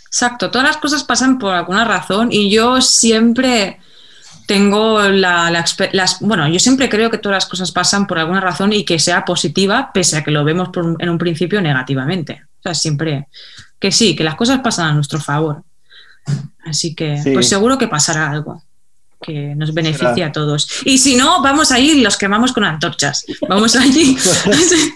Exacto, 0.05 0.51
todas 0.51 0.67
las 0.67 0.77
cosas 0.77 1.03
pasan 1.03 1.39
por 1.39 1.53
alguna 1.53 1.85
razón 1.85 2.29
y 2.31 2.49
yo 2.49 2.81
siempre 2.81 3.79
tengo 4.45 5.01
la, 5.01 5.51
las, 5.51 6.19
bueno, 6.21 6.47
yo 6.47 6.59
siempre 6.59 6.89
creo 6.89 7.09
que 7.09 7.17
todas 7.17 7.35
las 7.35 7.45
cosas 7.45 7.71
pasan 7.71 8.07
por 8.07 8.17
alguna 8.17 8.39
razón 8.39 8.71
y 8.71 8.85
que 8.85 8.99
sea 8.99 9.25
positiva, 9.25 9.91
pese 9.93 10.17
a 10.17 10.23
que 10.23 10.31
lo 10.31 10.45
vemos 10.45 10.69
en 10.99 11.09
un 11.09 11.17
principio 11.17 11.61
negativamente. 11.61 12.43
O 12.59 12.63
sea, 12.63 12.73
siempre 12.73 13.27
que 13.79 13.91
sí, 13.91 14.15
que 14.15 14.23
las 14.23 14.35
cosas 14.35 14.59
pasan 14.59 14.87
a 14.87 14.93
nuestro 14.93 15.19
favor. 15.19 15.63
Así 16.65 16.95
que, 16.95 17.21
pues 17.33 17.47
seguro 17.47 17.77
que 17.77 17.87
pasará 17.87 18.29
algo 18.29 18.63
que 19.21 19.55
nos 19.55 19.73
beneficie 19.73 20.23
a 20.23 20.31
todos. 20.31 20.67
Y 20.85 20.97
si 20.97 21.15
no, 21.15 21.41
vamos 21.41 21.71
a 21.71 21.79
ir 21.79 21.97
y 21.97 22.01
los 22.01 22.17
quemamos 22.17 22.53
con 22.53 22.63
antorchas. 22.63 23.25
Vamos 23.47 23.75
allí. 23.75 24.17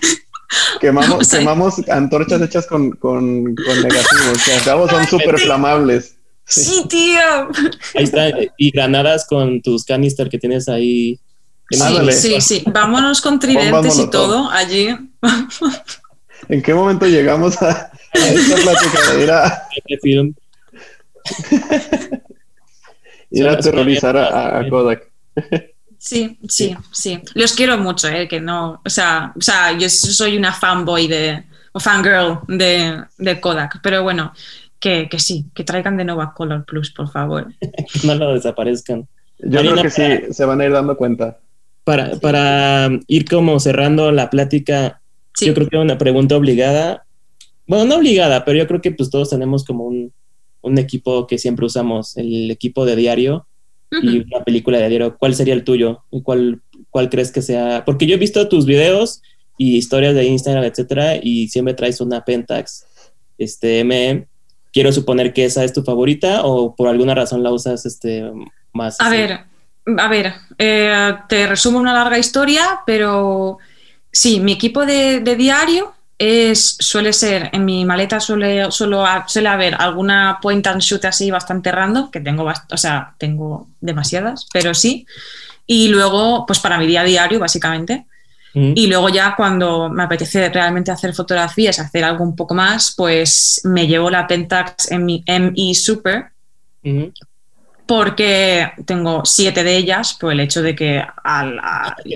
quemamos, 0.82 1.30
quemamos 1.30 1.90
antorchas 1.90 2.42
hechas 2.42 2.68
con, 2.68 2.92
con, 2.92 3.44
negativos, 3.44 4.48
al 4.56 4.64
cabo 4.64 4.90
son 4.90 5.08
súper 5.08 5.40
flamables. 5.40 6.16
Sí, 6.46 6.86
tío. 6.90 7.20
Ahí 7.96 8.04
está. 8.04 8.30
Y 8.58 8.72
granadas 8.72 9.26
con 9.26 9.62
tus 9.62 9.86
canister 9.86 10.30
que 10.30 10.38
tienes 10.38 10.68
ahí. 10.68 11.20
Sí, 11.70 12.12
sí, 12.12 12.42
sí. 12.42 12.64
Vámonos 12.68 13.22
con 13.22 13.40
tridentes 13.40 13.98
y 13.98 14.10
todo 14.10 14.50
allí. 14.52 14.90
¿En 16.50 16.62
qué 16.62 16.74
momento 16.74 17.06
llegamos 17.06 17.62
a, 17.62 17.92
esta 18.14 18.56
plática 18.56 19.14
de 19.14 19.24
ir 19.24 19.32
a, 19.32 19.68
a 23.40 23.52
aterrorizar 23.54 24.18
a, 24.18 24.68
Kodak? 24.70 25.10
Sí, 25.98 26.38
sí, 26.50 26.76
sí. 26.92 27.20
Los 27.36 27.54
quiero 27.54 27.78
mucho, 27.78 28.08
¿eh? 28.08 28.28
Que 28.28 28.42
no, 28.42 28.82
o 28.84 28.90
sea, 28.90 29.34
o 29.38 29.42
sea, 29.42 29.78
yo 29.78 29.88
soy 29.88 30.36
una 30.36 30.52
fanboy 30.52 31.08
de, 31.08 31.44
o 31.74 31.80
fangirl 31.80 32.40
de, 32.48 33.04
de 33.18 33.40
Kodak, 33.40 33.80
pero 33.84 34.02
bueno, 34.04 34.34
que, 34.80 35.08
que, 35.10 35.20
sí, 35.20 35.46
que 35.54 35.64
traigan 35.64 35.98
de 35.98 36.06
nuevo 36.06 36.22
a 36.22 36.34
Color 36.34 36.66
Plus, 36.66 36.92
por 36.92 37.10
favor. 37.10 37.54
no 38.04 38.16
lo 38.16 38.34
desaparezcan. 38.34 39.08
Yo 39.38 39.60
creo 39.60 39.82
que 39.82 39.90
sí, 39.90 40.34
se 40.34 40.46
van 40.46 40.62
a 40.62 40.66
ir 40.66 40.72
dando 40.72 40.98
cuenta. 40.98 41.40
Para, 41.84 42.16
para 42.18 42.90
ir 43.08 43.30
como 43.30 43.60
cerrando 43.60 44.12
la 44.12 44.30
plática, 44.30 45.02
yo 45.40 45.54
creo 45.54 45.68
que 45.68 45.78
una 45.78 45.98
pregunta 45.98 46.36
obligada, 46.36 47.06
bueno, 47.66 47.86
no 47.86 47.96
obligada, 47.96 48.44
pero 48.44 48.58
yo 48.58 48.68
creo 48.68 48.82
que 48.82 48.92
pues 48.92 49.10
todos 49.10 49.30
tenemos 49.30 49.64
como 49.66 49.86
un, 49.86 50.14
un 50.62 50.78
equipo 50.78 51.28
que 51.28 51.38
siempre 51.38 51.66
usamos, 51.66 52.18
el 52.18 52.50
equipo 52.52 52.86
de 52.86 52.96
diario 52.96 53.46
y 53.92 54.20
una 54.20 54.44
película 54.44 54.80
de 54.80 54.90
diario. 54.90 55.18
¿Cuál 55.18 55.36
sería 55.36 55.54
el 55.54 55.64
tuyo? 55.64 56.04
¿Y 56.12 56.22
cuál, 56.22 56.62
cuál 56.90 57.10
crees 57.10 57.32
que 57.32 57.42
sea? 57.42 57.84
Porque 57.86 58.08
yo 58.08 58.16
he 58.16 58.20
visto 58.20 58.48
tus 58.48 58.66
videos 58.66 59.22
y 59.58 59.78
historias 59.78 60.16
de 60.16 60.26
Instagram, 60.26 60.64
etcétera, 60.64 61.18
y 61.22 61.48
siempre 61.50 61.74
traes 61.74 62.02
una 62.02 62.24
Pentax 62.24 62.86
este, 63.38 63.80
M. 63.80 64.28
Quiero 64.72 64.92
suponer 64.92 65.34
que 65.34 65.46
esa 65.46 65.64
es 65.64 65.74
tu 65.74 65.84
favorita 65.84 66.44
o 66.44 66.76
por 66.76 66.88
alguna 66.88 67.14
razón 67.14 67.44
la 67.44 67.52
usas 67.52 67.86
este, 67.86 68.32
más. 68.72 69.02
A 69.02 69.10
ver, 69.10 69.42
a 69.98 70.08
ver, 70.08 70.34
eh, 70.58 71.14
te 71.28 71.48
resumo 71.48 71.80
una 71.80 71.94
larga 71.94 72.18
historia, 72.18 72.82
pero 72.86 73.58
sí, 74.12 74.40
mi 74.40 74.54
equipo 74.54 74.86
de, 74.86 75.20
diario 75.36 75.94
es, 76.24 76.76
suele 76.80 77.14
ser, 77.14 77.50
en 77.52 77.66
mi 77.66 77.84
maleta 77.84 78.20
suele, 78.20 78.70
suele, 78.72 78.98
suele 79.26 79.50
haber 79.50 79.74
alguna 79.74 80.38
point 80.40 80.66
and 80.68 80.80
shoot 80.80 81.04
así 81.06 81.32
bastante 81.32 81.72
random, 81.72 82.12
que 82.12 82.20
tengo, 82.20 82.46
o 82.46 82.78
sea, 82.78 83.16
tengo 83.18 83.70
demasiadas, 83.80 84.48
pero 84.54 84.76
sí. 84.76 85.08
Y 85.66 85.88
luego, 85.88 86.46
pues 86.46 86.60
para 86.60 86.78
mi 86.78 86.86
día 86.86 87.02
a 87.02 87.06
diario, 87.06 87.40
básicamente. 87.40 88.06
Y 88.54 88.88
luego 88.88 89.08
ya 89.08 89.34
cuando 89.38 89.90
me 89.90 90.04
apetece 90.04 90.50
realmente 90.50 90.92
hacer 90.92 91.14
fotografías, 91.14 91.80
hacer 91.80 92.04
algo 92.04 92.26
un 92.26 92.36
poco 92.36 92.54
más, 92.54 92.94
pues 92.98 93.62
me 93.64 93.88
llevo 93.88 94.10
la 94.10 94.28
Pentax 94.28 94.92
en 94.92 95.06
mi 95.06 95.24
ME 95.26 95.74
Super, 95.74 96.26
porque 97.92 98.72
tengo 98.86 99.26
siete 99.26 99.66
de 99.66 99.76
ellas 99.76 100.14
por 100.14 100.32
el 100.32 100.40
hecho 100.40 100.62
de 100.62 100.74
que 100.74 101.06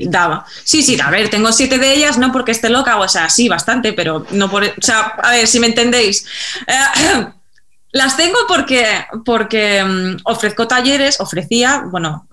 daba. 0.03 0.45
Sí, 0.63 0.81
sí, 0.81 0.97
a 1.03 1.09
ver, 1.09 1.27
tengo 1.27 1.51
siete 1.51 1.77
de 1.77 1.93
ellas, 1.93 2.17
no 2.17 2.31
porque 2.31 2.53
esté 2.53 2.69
loca, 2.69 2.97
o 2.97 3.09
sea, 3.09 3.29
sí, 3.29 3.49
bastante, 3.49 3.91
pero 3.91 4.25
no 4.31 4.49
por... 4.49 4.63
O 4.63 4.71
sea, 4.79 5.01
a 5.21 5.31
ver, 5.31 5.47
si 5.47 5.59
me 5.59 5.67
entendéis. 5.67 6.25
Eh, 6.65 7.27
las 7.91 8.15
tengo 8.15 8.37
porque, 8.47 8.85
porque 9.25 9.83
mm, 9.83 10.21
ofrezco 10.23 10.65
talleres, 10.65 11.19
ofrecía, 11.19 11.83
bueno, 11.91 12.25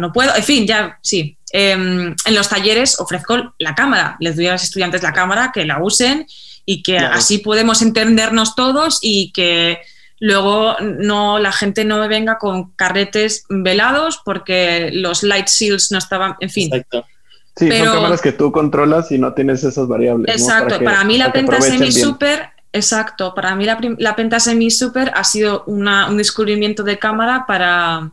no 0.00 0.12
puedo, 0.12 0.34
en 0.34 0.42
fin, 0.42 0.66
ya 0.66 0.98
sí, 1.00 1.38
Em, 1.50 2.14
en 2.26 2.34
los 2.34 2.48
talleres 2.48 3.00
ofrezco 3.00 3.54
la 3.58 3.74
cámara, 3.74 4.16
les 4.20 4.36
doy 4.36 4.48
a 4.48 4.52
los 4.52 4.62
estudiantes 4.62 5.02
la 5.02 5.12
cámara, 5.12 5.50
que 5.52 5.64
la 5.64 5.82
usen 5.82 6.26
y 6.66 6.82
que 6.82 6.98
así 6.98 7.38
podemos 7.38 7.80
entendernos 7.80 8.54
todos 8.54 8.98
y 9.00 9.32
que 9.32 9.80
luego 10.20 10.76
no 10.80 11.38
la 11.38 11.52
gente 11.52 11.84
no 11.84 11.98
me 11.98 12.08
venga 12.08 12.38
con 12.38 12.72
carretes 12.72 13.44
velados 13.48 14.20
porque 14.24 14.90
los 14.92 15.22
light 15.22 15.46
seals 15.46 15.90
no 15.92 15.98
estaban, 15.98 16.36
en 16.40 16.50
fin. 16.50 16.68
Exacto. 16.72 17.04
Sí, 17.56 17.70
son 17.72 17.86
cámaras 17.86 18.22
que 18.22 18.32
tú 18.32 18.52
controlas 18.52 19.10
y 19.10 19.18
no 19.18 19.34
tienes 19.34 19.64
esas 19.64 19.88
variables. 19.88 20.32
Exacto, 20.32 20.78
para, 20.82 21.02
mí 21.02 21.18
la 21.18 21.32
Penta 21.32 21.60
Semi 21.60 21.90
Super, 21.90 22.50
exacto, 22.72 23.34
para 23.34 23.56
mí 23.56 23.64
la, 23.64 23.78
la 23.98 24.14
Penta 24.14 24.38
Semi 24.38 24.70
Super 24.70 25.10
ha 25.14 25.24
sido 25.24 25.64
un 25.66 26.16
descubrimiento 26.16 26.84
de 26.84 27.00
cámara 27.00 27.46
para, 27.48 28.12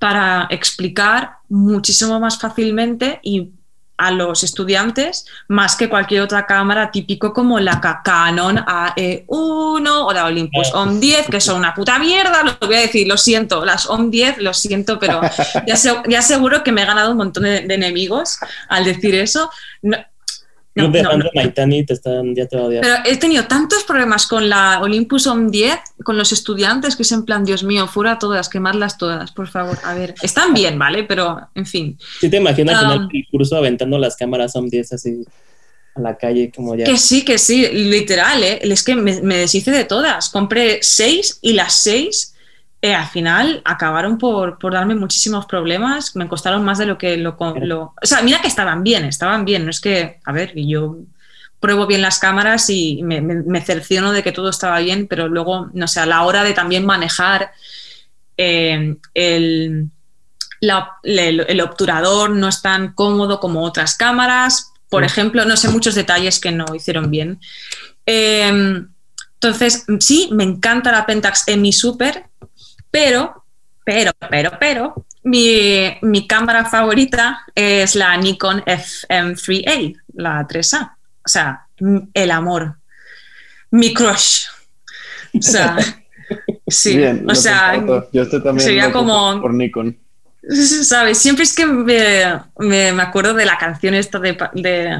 para 0.00 0.48
explicar 0.50 1.36
muchísimo 1.48 2.18
más 2.18 2.40
fácilmente 2.40 3.20
y 3.22 3.52
a 3.96 4.10
los 4.10 4.42
estudiantes 4.42 5.26
más 5.48 5.76
que 5.76 5.88
cualquier 5.88 6.22
otra 6.22 6.46
cámara 6.46 6.90
típico 6.90 7.32
como 7.32 7.60
la 7.60 7.80
Canon 8.04 8.56
AE1 8.56 9.26
o 9.28 10.12
la 10.12 10.26
Olympus 10.26 10.72
OM 10.74 10.98
10 10.98 11.28
que 11.28 11.40
son 11.40 11.58
una 11.58 11.74
puta 11.74 11.98
mierda, 11.98 12.42
lo 12.42 12.66
voy 12.66 12.76
a 12.76 12.80
decir, 12.80 13.06
lo 13.06 13.16
siento, 13.16 13.64
las 13.64 13.88
OM 13.88 14.10
10 14.10 14.38
lo 14.38 14.52
siento, 14.54 14.98
pero 14.98 15.20
ya, 15.66 15.76
ya 16.08 16.22
seguro 16.22 16.62
que 16.64 16.72
me 16.72 16.82
he 16.82 16.86
ganado 16.86 17.12
un 17.12 17.18
montón 17.18 17.44
de, 17.44 17.58
enemigos 17.58 18.38
al 18.68 18.84
decir 18.84 19.14
eso. 19.14 19.50
No, 19.82 19.96
de 20.74 21.84
te 21.86 21.92
están, 21.92 22.34
ya 22.34 22.46
te 22.46 22.56
Pero 22.56 22.94
he 23.04 23.16
tenido 23.16 23.44
tantos 23.44 23.84
problemas 23.84 24.26
con 24.26 24.48
la 24.48 24.80
Olympus 24.82 25.26
OM 25.26 25.50
10, 25.50 25.78
con 26.04 26.18
los 26.18 26.32
estudiantes, 26.32 26.96
que 26.96 27.02
es 27.02 27.12
en 27.12 27.24
plan, 27.24 27.44
Dios 27.44 27.62
mío, 27.62 27.86
fuera 27.86 28.18
todas, 28.18 28.48
quemarlas 28.48 28.98
todas, 28.98 29.30
por 29.30 29.48
favor. 29.48 29.78
A 29.84 29.94
ver, 29.94 30.14
están 30.22 30.52
bien, 30.52 30.78
¿vale? 30.78 31.04
Pero, 31.04 31.48
en 31.54 31.66
fin. 31.66 31.98
Sí, 32.20 32.28
te 32.28 32.38
imaginas 32.38 32.82
um, 32.82 33.08
el 33.12 33.26
curso 33.30 33.56
aventando 33.56 33.98
las 33.98 34.16
cámaras 34.16 34.56
OM 34.56 34.68
10 34.68 34.92
así 34.92 35.24
a 35.94 36.00
la 36.00 36.16
calle, 36.16 36.50
como 36.54 36.74
ya. 36.74 36.84
Que 36.84 36.98
sí, 36.98 37.24
que 37.24 37.38
sí, 37.38 37.68
literal, 37.68 38.42
¿eh? 38.42 38.58
Es 38.62 38.82
que 38.82 38.96
me, 38.96 39.22
me 39.22 39.36
deshice 39.36 39.70
de 39.70 39.84
todas. 39.84 40.28
Compré 40.28 40.80
seis 40.82 41.38
y 41.40 41.52
las 41.52 41.74
seis 41.74 42.33
eh, 42.84 42.94
al 42.94 43.06
final 43.06 43.62
acabaron 43.64 44.18
por, 44.18 44.58
darme 44.70 44.94
muchísimos 44.94 45.46
problemas, 45.46 46.14
me 46.16 46.28
costaron 46.28 46.62
más 46.66 46.76
de 46.76 46.84
lo 46.84 46.98
que 46.98 47.16
lo, 47.16 47.34
O 47.38 47.94
sea, 48.02 48.20
mira 48.20 48.42
que 48.42 48.48
estaban 48.48 48.84
bien, 48.84 49.06
estaban 49.06 49.46
bien, 49.46 49.64
no 49.64 49.70
es 49.70 49.80
que, 49.80 50.20
a 50.22 50.32
ver, 50.32 50.52
yo 50.54 50.98
pruebo 51.60 51.86
bien 51.86 52.02
las 52.02 52.18
cámaras 52.18 52.68
y 52.68 53.02
me, 53.02 53.62
cerciono 53.62 54.12
de 54.12 54.22
que 54.22 54.32
todo 54.32 54.50
estaba 54.50 54.80
bien, 54.80 55.06
pero 55.08 55.28
luego, 55.28 55.70
no 55.72 55.88
sé, 55.88 56.00
a 56.00 56.04
la 56.04 56.24
hora 56.24 56.44
de 56.44 56.52
también 56.52 56.84
manejar 56.84 57.52
eh, 58.36 58.98
el, 59.14 59.88
el, 60.60 61.60
obturador 61.62 62.28
no 62.32 62.48
es 62.48 62.60
tan 62.60 62.92
cómodo 62.92 63.40
como 63.40 63.62
otras 63.62 63.96
cámaras, 63.96 64.74
por 64.90 65.04
ejemplo, 65.04 65.46
no 65.46 65.56
sé 65.56 65.70
muchos 65.70 65.94
detalles 65.94 66.38
que 66.38 66.52
no 66.52 66.66
hicieron 66.74 67.10
bien. 67.10 67.40
Eh, 68.04 68.84
entonces, 69.44 69.84
sí, 70.00 70.28
me 70.32 70.44
encanta 70.44 70.92
la 70.92 71.04
Pentax 71.04 71.44
mi 71.56 71.72
Super, 71.72 72.24
pero, 72.94 73.44
pero, 73.84 74.12
pero, 74.30 74.52
pero, 74.60 75.06
mi, 75.24 76.26
cámara 76.28 76.64
favorita 76.64 77.44
es 77.52 77.96
la 77.96 78.16
Nikon 78.16 78.62
FM3A, 78.64 80.00
la 80.14 80.46
3A. 80.46 80.92
O 80.92 81.28
sea, 81.28 81.66
el 82.14 82.30
amor, 82.30 82.76
mi 83.72 83.92
crush. 83.92 84.44
O 85.36 85.42
sea, 85.42 85.76
sí, 86.68 87.02
o 87.26 87.34
sea, 87.34 87.84
yo 88.12 88.22
estoy 88.22 88.40
también 88.40 88.64
sería 88.64 88.92
como 88.92 89.40
por 89.40 89.52
Nikon. 89.52 89.98
¿Sabes? 90.48 91.18
Siempre 91.18 91.42
es 91.42 91.54
que 91.54 91.66
me, 91.66 93.02
acuerdo 93.02 93.34
de 93.34 93.46
la 93.46 93.58
canción 93.58 93.94
esta 93.94 94.20
de, 94.20 94.36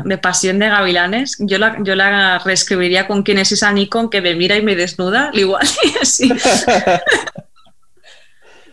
de, 0.04 0.18
Pasión 0.18 0.58
de 0.58 0.68
Gavilanes. 0.68 1.36
Yo 1.38 1.58
la, 1.58 1.76
yo 1.82 1.94
la 1.94 2.40
reescribiría 2.40 3.06
con 3.06 3.22
quién 3.22 3.38
es 3.38 3.52
esa 3.52 3.70
Nikon 3.70 4.10
que 4.10 4.20
me 4.20 4.34
mira 4.34 4.56
y 4.56 4.62
me 4.62 4.74
desnuda, 4.74 5.30
igual 5.34 5.64
y 6.18 6.32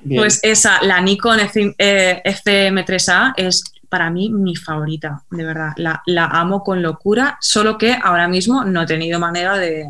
Pues 0.07 0.39
esa, 0.43 0.81
la 0.83 1.01
Nikon 1.01 1.39
FM3A 1.39 3.33
eh, 3.37 3.47
es 3.47 3.63
para 3.89 4.09
mí 4.09 4.29
mi 4.29 4.55
favorita, 4.55 5.23
de 5.29 5.43
verdad. 5.43 5.73
La, 5.75 6.01
amo 6.25 6.63
con 6.63 6.81
locura, 6.81 7.37
solo 7.41 7.77
que 7.77 7.97
ahora 8.01 8.27
mismo 8.27 8.63
no 8.63 8.83
he 8.83 8.85
tenido 8.85 9.19
manera 9.19 9.57
de, 9.57 9.85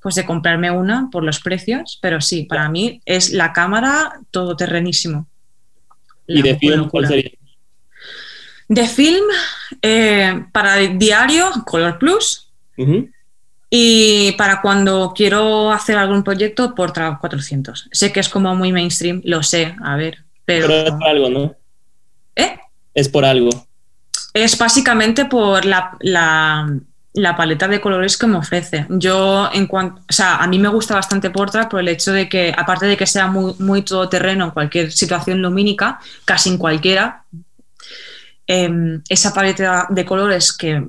pues 0.00 0.16
de 0.16 0.26
comprarme 0.26 0.70
una 0.70 1.08
por 1.10 1.22
los 1.22 1.38
precios, 1.40 1.98
pero 2.02 2.20
sí, 2.20 2.42
para 2.42 2.68
mí 2.68 3.00
es 3.04 3.32
la 3.32 3.52
cámara 3.52 4.20
todoterrenísimo. 4.30 5.28
¿Y 6.26 6.42
de 6.42 6.58
film 6.58 6.88
cuál 6.88 7.06
sería? 7.06 7.30
De 8.68 8.88
film, 8.88 9.24
eh, 9.80 10.44
para 10.50 10.76
diario, 10.76 11.48
Color 11.64 11.98
Plus. 11.98 12.52
Y 13.68 14.32
para 14.32 14.60
cuando 14.60 15.12
quiero 15.14 15.72
hacer 15.72 15.96
algún 15.96 16.22
proyecto, 16.22 16.74
por 16.74 16.92
400. 16.92 17.88
Sé 17.90 18.12
que 18.12 18.20
es 18.20 18.28
como 18.28 18.54
muy 18.54 18.72
mainstream, 18.72 19.20
lo 19.24 19.42
sé, 19.42 19.74
a 19.82 19.96
ver, 19.96 20.24
pero... 20.44 20.68
Pero 20.68 20.86
es 20.86 20.92
por 20.92 21.08
algo, 21.08 21.30
¿no? 21.30 21.56
¿Eh? 22.36 22.58
Es 22.94 23.08
por 23.08 23.24
algo. 23.24 23.50
Es 24.32 24.56
básicamente 24.56 25.24
por 25.24 25.64
la, 25.64 25.96
paleta 27.36 27.66
de 27.66 27.80
colores 27.80 28.16
que 28.16 28.26
me 28.26 28.36
ofrece. 28.36 28.86
Yo, 28.88 29.50
en 29.52 29.66
cuanto, 29.66 30.02
o 30.08 30.12
sea, 30.12 30.36
a 30.36 30.46
mí 30.46 30.58
me 30.58 30.68
gusta 30.68 30.94
bastante 30.94 31.30
Portra 31.30 31.68
por 31.68 31.80
el 31.80 31.88
hecho 31.88 32.12
de 32.12 32.28
que, 32.28 32.54
aparte 32.56 32.86
de 32.86 32.96
que 32.96 33.06
sea 33.06 33.26
muy, 33.26 33.54
muy 33.58 33.82
todoterreno 33.82 34.44
en 34.44 34.50
cualquier 34.52 34.92
situación 34.92 35.42
lumínica, 35.42 35.98
casi 36.24 36.50
en 36.50 36.58
cualquiera, 36.58 37.24
em, 38.46 39.02
esa 39.08 39.34
paleta 39.34 39.86
de 39.90 40.04
colores 40.04 40.52
que 40.52 40.86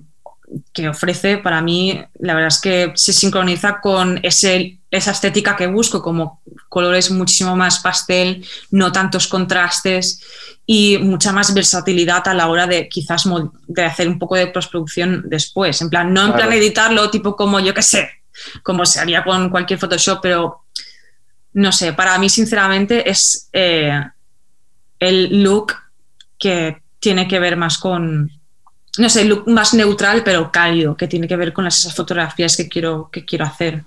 que 0.74 0.88
ofrece, 0.88 1.38
para 1.38 1.62
mí, 1.62 2.02
la 2.20 2.34
verdad 2.34 2.48
es 2.48 2.62
que 2.62 2.92
se 2.96 3.12
sincroniza 3.12 3.82
con 3.82 4.20
ese, 4.24 4.80
esa 4.90 5.12
estética 5.12 5.56
que 5.56 5.68
busco, 5.68 6.02
como 6.02 6.42
colores 6.70 7.12
muchísimo 7.12 7.56
más 7.56 7.80
pastel, 7.80 8.46
no 8.72 8.92
tantos 8.92 9.28
contrastes 9.28 10.22
y 10.66 10.98
mucha 11.00 11.34
más 11.34 11.54
versatilidad 11.54 12.28
a 12.28 12.34
la 12.34 12.48
hora 12.48 12.68
de 12.68 12.88
quizás 12.88 13.24
de 13.68 13.86
hacer 13.86 14.08
un 14.08 14.20
poco 14.20 14.36
de 14.36 14.48
postproducción 14.48 15.24
después. 15.28 15.82
En 15.82 15.90
plan, 15.90 16.14
no 16.14 16.26
en 16.26 16.34
plan 16.34 16.54
editarlo 16.54 17.10
tipo 17.10 17.36
como 17.36 17.60
yo 17.60 17.74
que 17.74 17.82
sé, 17.82 18.10
como 18.64 18.86
se 18.86 19.00
haría 19.00 19.24
con 19.24 19.50
cualquier 19.50 19.80
Photoshop, 19.80 20.20
pero 20.22 20.64
no 21.54 21.72
sé, 21.72 21.94
para 21.94 22.18
mí 22.20 22.30
sinceramente 22.30 23.10
es 23.10 23.50
eh, 23.52 24.00
el 25.00 25.44
look 25.44 25.74
que 26.38 26.82
tiene 27.00 27.28
que 27.28 27.40
ver 27.40 27.58
más 27.58 27.78
con, 27.78 28.32
no 28.98 29.10
sé, 29.10 29.26
look 29.26 29.48
más 29.48 29.74
neutral 29.74 30.24
pero 30.24 30.52
cálido, 30.52 30.96
que 30.96 31.08
tiene 31.08 31.28
que 31.28 31.36
ver 31.36 31.54
con 31.54 31.64
las, 31.66 31.80
esas 31.80 31.96
fotografías 31.96 32.56
que 32.58 32.68
quiero, 32.68 33.10
que 33.12 33.26
quiero 33.26 33.46
hacer. 33.46 33.84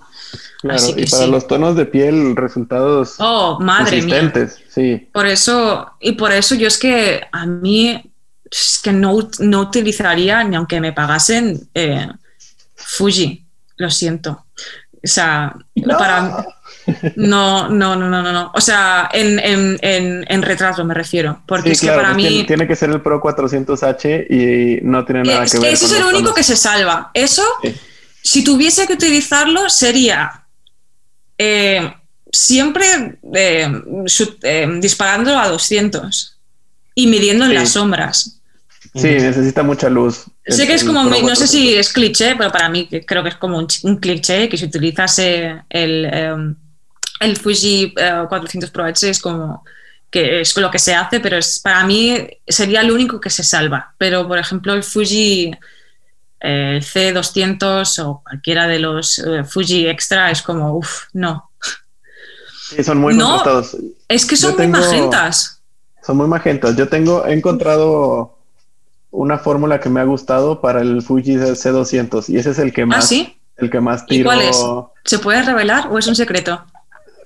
Claro, 0.61 0.83
y 0.97 1.07
para 1.07 1.27
los 1.27 1.47
tonos 1.47 1.75
de 1.75 1.87
piel, 1.87 2.37
resultados 2.37 3.15
oh, 3.19 3.59
madre 3.61 4.03
mía. 4.03 4.33
sí. 4.69 5.09
Por 5.13 5.27
eso, 5.27 5.93
y 6.01 6.13
por 6.13 6.33
eso 6.33 6.55
yo 6.55 6.69
es 6.69 6.79
que 6.79 7.23
a 7.33 7.47
mí 7.47 8.13
es 8.51 8.81
que 8.83 8.93
no, 8.93 9.17
no 9.39 9.61
utilizaría, 9.61 10.45
ni 10.45 10.57
aunque 10.57 10.81
me 10.81 10.93
pagasen, 10.93 11.69
eh, 11.75 12.09
Fuji, 12.75 13.45
lo 13.77 13.91
siento. 13.91 14.45
O 15.03 15.07
sea, 15.07 15.57
para 15.99 16.45
no, 17.17 17.69
no, 17.69 17.97
no, 17.97 18.09
no, 18.09 18.23
no, 18.23 18.53
O 18.55 18.61
sea, 18.61 19.09
en, 19.13 19.39
en, 19.39 19.79
en, 20.29 20.43
retrato 20.43 20.85
me 20.85 20.95
refiero. 20.95 21.43
Porque 21.47 21.73
es 21.73 21.81
que 21.81 21.89
para 21.89 22.15
mí. 22.15 22.45
Tiene 22.47 22.67
que 22.67 22.77
ser 22.77 22.91
el 22.91 23.01
Pro 23.01 23.21
400H 23.21 24.27
y 24.31 24.81
no 24.83 25.05
tiene 25.05 25.23
nada 25.23 25.47
que 25.47 25.59
ver. 25.59 25.73
Eso 25.73 25.87
es 25.87 25.93
el 25.93 26.05
único 26.05 26.35
que 26.35 26.43
se 26.43 26.57
salva. 26.57 27.11
Eso, 27.15 27.45
si 28.23 28.45
tuviese 28.45 28.87
que 28.87 28.95
utilizarlo, 28.95 29.69
sería 29.69 30.45
eh, 31.39 31.93
siempre 32.31 33.19
eh, 33.35 33.83
eh, 34.43 34.69
disparando 34.81 35.39
a 35.39 35.49
200 35.49 36.39
y 36.95 37.07
midiendo 37.07 37.47
en 37.47 37.55
las 37.55 37.71
sombras. 37.71 38.41
Sí, 38.95 39.09
necesita 39.09 39.63
mucha 39.63 39.89
luz. 39.89 40.25
Sé 40.47 40.67
que 40.67 40.75
es 40.75 40.85
como, 40.85 41.05
no 41.05 41.37
sé 41.37 41.47
si 41.47 41.75
es 41.75 41.93
cliché, 41.93 42.35
pero 42.37 42.51
para 42.51 42.69
mí 42.69 42.89
creo 43.07 43.23
que 43.23 43.29
es 43.29 43.37
como 43.37 43.59
un, 43.59 43.97
cliché 43.97 44.49
que 44.49 44.57
si 44.57 44.65
utilizase 44.65 45.63
el, 45.69 46.07
em, 46.07 46.57
el 47.21 47.37
Fuji 47.37 47.95
400 47.95 48.69
eh, 48.69 48.73
Pro 48.73 48.85
H 48.85 49.09
es 49.11 49.21
como 49.21 49.63
que 50.11 50.41
es 50.41 50.57
lo 50.57 50.71
que 50.71 50.79
se 50.79 50.95
hace, 50.95 51.21
pero 51.21 51.37
es, 51.37 51.61
para 51.61 51.85
mí 51.85 52.29
sería 52.47 52.81
el 52.81 52.91
único 52.91 53.21
que 53.21 53.31
se 53.31 53.45
salva. 53.45 53.95
Pero, 53.97 54.27
por 54.27 54.39
ejemplo, 54.39 54.75
el 54.75 54.83
Fuji 54.83 55.53
eh, 56.41 56.81
C200 56.83 58.05
o 58.05 58.23
cualquiera 58.25 58.67
de 58.67 58.81
los 58.81 59.21
eh, 59.21 59.45
Fuji 59.45 59.87
Extra 59.87 60.31
es 60.31 60.43
como, 60.43 60.77
uff, 60.77 61.05
no. 61.13 61.51
Sí, 62.71 62.83
son 62.83 62.99
muy 62.99 63.15
no, 63.15 63.43
Es 64.09 64.27
que 64.27 64.37
son 64.37 64.57
muy 64.57 64.67
magentas. 64.67 65.63
Son 66.03 66.17
muy 66.17 66.27
magentas. 66.27 66.77
Yo 66.77 66.89
tengo, 66.89 67.25
he 67.27 67.33
encontrado 67.33 68.37
una 69.13 69.39
fórmula 69.39 69.81
que 69.81 69.91
me 69.91 70.01
ha 70.01 70.05
gustado 70.05 70.61
para 70.61 70.81
el 70.81 71.03
Fuji 71.03 71.37
C200 71.37 72.29
y 72.29 72.39
ese 72.39 72.51
es 72.51 72.59
el 72.59 72.73
que 72.73 72.83
¿Ah, 72.83 72.87
más, 72.87 73.09
sí? 73.09 73.37
el 73.57 73.71
que 73.71 73.81
más 73.81 74.07
tiro. 74.07 74.23
¿Y 74.23 74.25
cuál 74.25 74.41
es? 74.43 74.65
¿Se 75.05 75.19
puede 75.19 75.43
revelar 75.43 75.89
o 75.91 75.99
es 75.99 76.07
un 76.07 76.17
secreto? 76.17 76.65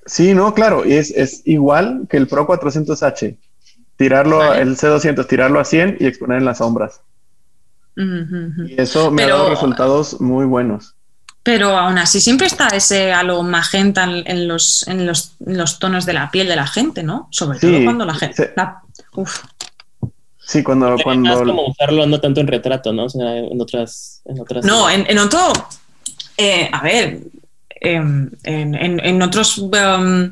Sí, 0.05 0.33
no, 0.33 0.53
claro, 0.53 0.85
y 0.85 0.93
es, 0.93 1.11
es 1.11 1.41
igual 1.45 2.07
que 2.09 2.17
el 2.17 2.27
Pro 2.27 2.47
400H. 2.47 3.37
Tirarlo, 3.97 4.53
el 4.53 4.77
C200, 4.77 5.25
tirarlo 5.27 5.59
a 5.59 5.65
100 5.65 5.97
y 5.99 6.05
exponer 6.05 6.39
en 6.39 6.45
las 6.45 6.57
sombras. 6.57 7.01
Y 7.95 8.79
eso 8.79 9.09
me 9.09 9.23
ha 9.23 9.29
dado 9.29 9.49
resultados 9.49 10.19
muy 10.19 10.45
buenos. 10.45 10.95
Pero 11.43 11.77
aún 11.77 11.97
así 11.97 12.19
siempre 12.19 12.47
está 12.47 12.67
ese 12.69 13.13
halo 13.13 13.41
magenta 13.43 14.03
en, 14.03 14.47
los, 14.47 14.87
en, 14.87 15.05
los, 15.05 15.35
los, 15.39 15.79
tonos 15.79 16.05
de 16.05 16.13
la 16.13 16.29
piel 16.31 16.47
de 16.47 16.55
la 16.55 16.67
gente, 16.67 17.03
¿no? 17.03 17.27
Sobre 17.31 17.59
todo 17.59 17.83
cuando 17.83 18.05
la 18.05 18.15
gente... 18.15 18.53
Sí, 20.39 20.63
cuando... 20.63 20.95
cuando... 21.03 21.43
como 21.43 21.67
usarlo 21.67 22.05
no 22.05 22.19
tanto 22.19 22.41
en 22.41 22.47
retrato, 22.47 22.91
¿no? 22.93 23.05
O 23.05 23.09
sea, 23.09 23.37
en 23.37 23.61
otras... 23.61 24.21
En 24.25 24.41
otras 24.41 24.65
no, 24.65 24.89
en, 24.89 25.05
en 25.09 25.17
otro... 25.19 25.39
Eh, 26.37 26.69
a 26.71 26.81
ver, 26.81 27.21
en, 27.81 28.37
en, 28.43 29.21
otros 29.21 29.57
um, 29.57 30.31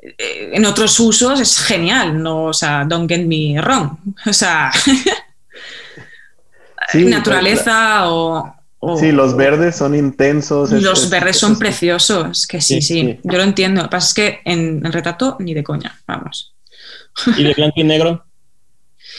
en 0.00 0.66
otros 0.66 1.00
usos 1.00 1.40
es 1.40 1.58
genial, 1.58 2.22
no, 2.22 2.44
o 2.44 2.52
sea, 2.52 2.84
don't 2.84 3.08
get 3.08 3.24
me 3.24 3.60
wrong, 3.60 3.96
o 4.26 4.32
sea, 4.32 4.70
naturaleza 6.94 8.10
o, 8.10 8.54
Sí, 8.98 9.12
los 9.12 9.34
verdes 9.34 9.76
son 9.76 9.94
intensos. 9.94 10.70
los 10.70 11.08
verdes 11.08 11.38
son 11.38 11.58
preciosos, 11.58 12.46
que 12.46 12.60
sí, 12.60 12.82
sí, 12.82 13.18
yo 13.22 13.38
lo 13.38 13.42
entiendo. 13.42 13.80
Lo 13.80 13.88
que 13.88 13.92
pasa 13.92 14.08
es 14.08 14.14
que 14.14 14.40
en, 14.44 14.84
el 14.84 14.92
retrato 14.92 15.36
ni 15.40 15.54
de 15.54 15.64
coña, 15.64 15.98
vamos. 16.06 16.54
¿Y 17.36 17.44
de 17.44 17.54
blanco 17.54 17.80
y 17.80 17.84
negro? 17.84 18.24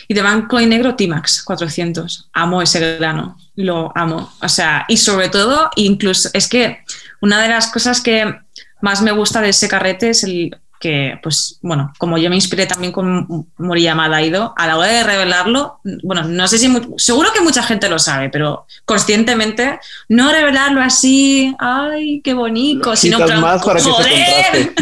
Y 0.08 0.14
de 0.14 0.22
blanco 0.22 0.60
y 0.60 0.66
negro 0.66 0.96
T-Max 0.96 1.42
400. 1.44 2.30
Amo 2.34 2.62
ese 2.62 2.98
grano, 2.98 3.38
lo 3.56 3.92
amo. 3.96 4.34
O 4.42 4.50
sea, 4.50 4.86
y 4.88 4.98
sobre 4.98 5.30
todo, 5.30 5.70
incluso, 5.78 6.30
es 6.34 6.48
que 6.48 6.80
una 7.22 7.42
de 7.42 7.50
las 7.50 7.68
cosas 7.68 8.02
que 8.02 8.36
más 8.82 9.02
me 9.02 9.12
gusta 9.12 9.42
de 9.42 9.50
ese 9.50 9.68
carrete 9.68 10.10
es 10.10 10.24
el 10.24 10.56
que, 10.80 11.18
pues, 11.24 11.58
bueno, 11.62 11.94
como 11.98 12.18
yo 12.18 12.30
me 12.30 12.36
inspiré 12.36 12.66
también 12.66 12.92
con 12.92 13.48
Moriyama 13.58 14.10
Daido, 14.10 14.54
a 14.56 14.68
la 14.68 14.78
hora 14.78 14.90
de 14.90 15.04
revelarlo, 15.04 15.80
bueno, 16.04 16.24
no 16.24 16.48
sé 16.48 16.58
si, 16.58 16.72
seguro 16.98 17.32
que 17.34 17.42
mucha 17.42 17.64
gente 17.64 17.90
lo 17.90 17.98
sabe, 17.98 18.30
pero 18.30 18.68
conscientemente, 18.84 19.80
no 20.10 20.32
revelarlo 20.32 20.82
así, 20.82 21.56
ay, 21.60 22.22
qué 22.24 22.34
bonito, 22.34 22.96
sino 22.96 23.20
más 23.20 23.64
para 23.64 23.82
joder. 23.82 24.76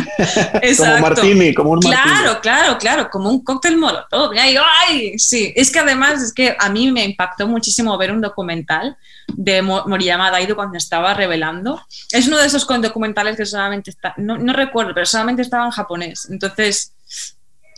Que 0.60 0.76
se 0.76 0.84
como 0.84 0.99
Martini, 0.99 1.53
como 1.53 1.69
un 1.72 1.80
Claro, 1.80 2.41
claro, 2.41 2.77
claro, 2.77 3.10
como 3.10 3.30
un 3.30 3.43
cóctel 3.43 3.77
molotov. 3.77 4.31
Ay, 4.38 4.57
ay, 4.89 5.19
sí, 5.19 5.53
es 5.55 5.72
que 5.72 5.80
además 5.80 6.22
es 6.22 6.34
que 6.34 6.55
a 6.60 6.69
mí 6.69 6.91
me 6.91 7.05
impactó 7.05 7.47
muchísimo 7.47 7.97
ver 7.97 8.11
un 8.11 8.22
documental 8.22 8.97
de 9.27 9.61
Moriyama 9.61 10.31
Daido 10.31 10.55
cuando 10.55 10.77
estaba 10.77 11.13
revelando. 11.13 11.81
Es 12.11 12.27
uno 12.27 12.37
de 12.37 12.47
esos 12.47 12.67
documentales 12.67 13.37
que 13.37 13.45
solamente 13.45 13.91
está, 13.91 14.13
no, 14.17 14.37
no 14.37 14.53
recuerdo, 14.53 14.93
pero 14.93 15.05
solamente 15.05 15.41
estaba 15.41 15.65
en 15.65 15.71
japonés. 15.71 16.27
Entonces, 16.29 16.93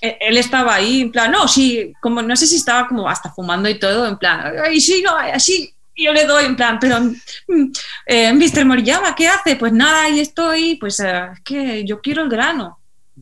e, 0.01 0.17
él 0.22 0.38
estaba 0.38 0.76
ahí, 0.76 1.01
en 1.01 1.11
plan, 1.11 1.31
no, 1.31 1.47
sí, 1.47 1.93
como 2.01 2.22
no 2.22 2.35
sé 2.35 2.47
si 2.47 2.57
estaba 2.57 2.88
como 2.88 3.07
hasta 3.07 3.31
fumando 3.31 3.69
y 3.69 3.80
todo, 3.80 4.07
en 4.07 4.17
plan, 4.17 4.53
ay, 4.63 4.80
sí, 4.80 5.03
no, 5.03 5.15
así, 5.15 5.73
yo 5.95 6.13
le 6.13 6.26
doy, 6.26 6.45
en 6.45 6.55
plan, 6.55 6.77
pero, 6.80 6.99
mm, 6.99 7.72
eh, 8.05 8.34
Mr. 8.34 8.65
Moriyama, 8.65 9.15
¿qué 9.15 9.27
hace? 9.27 9.55
Pues 9.55 9.72
nada, 9.72 10.03
ahí 10.03 10.19
estoy, 10.19 10.76
pues 10.76 10.99
eh, 10.99 11.30
es 11.34 11.39
que 11.41 11.85
yo 11.85 12.01
quiero 12.01 12.23
el 12.23 12.30
grano. 12.30 12.80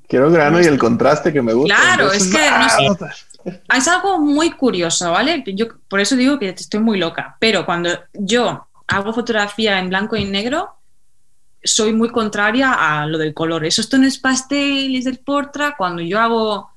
Quiero 0.07 0.27
el 0.27 0.33
grano 0.33 0.59
y 0.59 0.65
el 0.65 0.79
contraste 0.79 1.31
que 1.31 1.41
me 1.41 1.53
gusta. 1.53 1.75
Claro, 1.75 2.11
es 2.11 2.27
que 2.27 2.49
no 2.49 2.97
es 3.45 3.87
algo 3.87 4.19
muy 4.19 4.51
curioso, 4.51 5.11
¿vale? 5.11 5.43
Yo 5.47 5.67
por 5.87 5.99
eso 5.99 6.15
digo 6.15 6.39
que 6.39 6.49
estoy 6.49 6.79
muy 6.79 6.97
loca, 6.97 7.37
pero 7.39 7.65
cuando 7.65 7.89
yo 8.13 8.67
hago 8.87 9.13
fotografía 9.13 9.79
en 9.79 9.89
blanco 9.89 10.15
y 10.15 10.25
negro, 10.25 10.77
soy 11.63 11.93
muy 11.93 12.09
contraria 12.09 12.73
a 12.73 13.05
lo 13.05 13.17
del 13.17 13.33
color. 13.33 13.65
Esos 13.65 13.89
tonos 13.89 14.17
pasteles 14.17 15.05
del 15.05 15.19
Portra, 15.19 15.75
cuando 15.77 16.01
yo 16.01 16.19
hago 16.19 16.69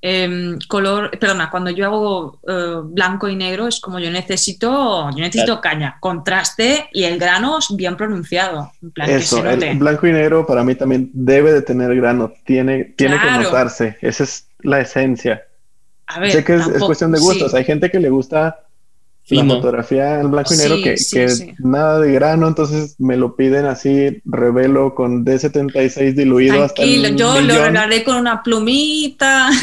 em, 0.00 0.58
color, 0.68 1.10
perdona, 1.18 1.50
cuando 1.50 1.70
yo 1.70 1.86
hago 1.86 2.40
eh, 2.46 2.76
blanco 2.84 3.28
y 3.28 3.34
negro, 3.34 3.66
es 3.66 3.80
como 3.80 3.98
yo 3.98 4.10
necesito, 4.10 5.10
yo 5.10 5.18
necesito 5.18 5.60
caña, 5.60 5.96
contraste 6.00 6.88
y 6.92 7.02
el 7.02 7.18
grano 7.18 7.58
bien 7.70 7.96
pronunciado. 7.96 8.70
Eso, 9.06 9.44
el 9.44 9.78
blanco 9.78 10.06
y 10.06 10.12
negro 10.12 10.46
para 10.46 10.62
mí 10.62 10.76
también 10.76 11.10
debe 11.12 11.52
de 11.52 11.62
tener 11.62 11.94
grano, 11.96 12.32
tiene, 12.44 12.84
tiene 12.84 13.18
que 13.20 13.30
notarse, 13.42 13.98
esa 14.00 14.22
es 14.24 14.46
la 14.60 14.80
esencia. 14.80 15.47
Sé 16.30 16.44
que 16.44 16.54
es, 16.56 16.66
cuestión 16.84 17.12
de 17.12 17.18
gustos, 17.18 17.54
hay 17.54 17.64
gente 17.64 17.90
que 17.90 18.00
le 18.00 18.10
gusta 18.10 18.64
la 19.30 19.44
fotografía 19.44 20.20
en 20.20 20.30
blanco 20.30 20.54
y 20.54 20.56
negro 20.56 20.76
que, 20.82 21.54
nada 21.58 22.00
de 22.00 22.12
grano, 22.12 22.48
entonces 22.48 22.94
me 22.98 23.16
lo 23.16 23.36
piden 23.36 23.66
así, 23.66 24.22
revelo 24.24 24.94
con 24.94 25.24
D76 25.24 26.14
diluido 26.14 26.64
hasta 26.64 26.82
el 26.82 27.14
yo 27.16 27.40
lo 27.40 27.54
regaré 27.54 28.04
con 28.04 28.16
una 28.16 28.42
plumita. 28.42 29.50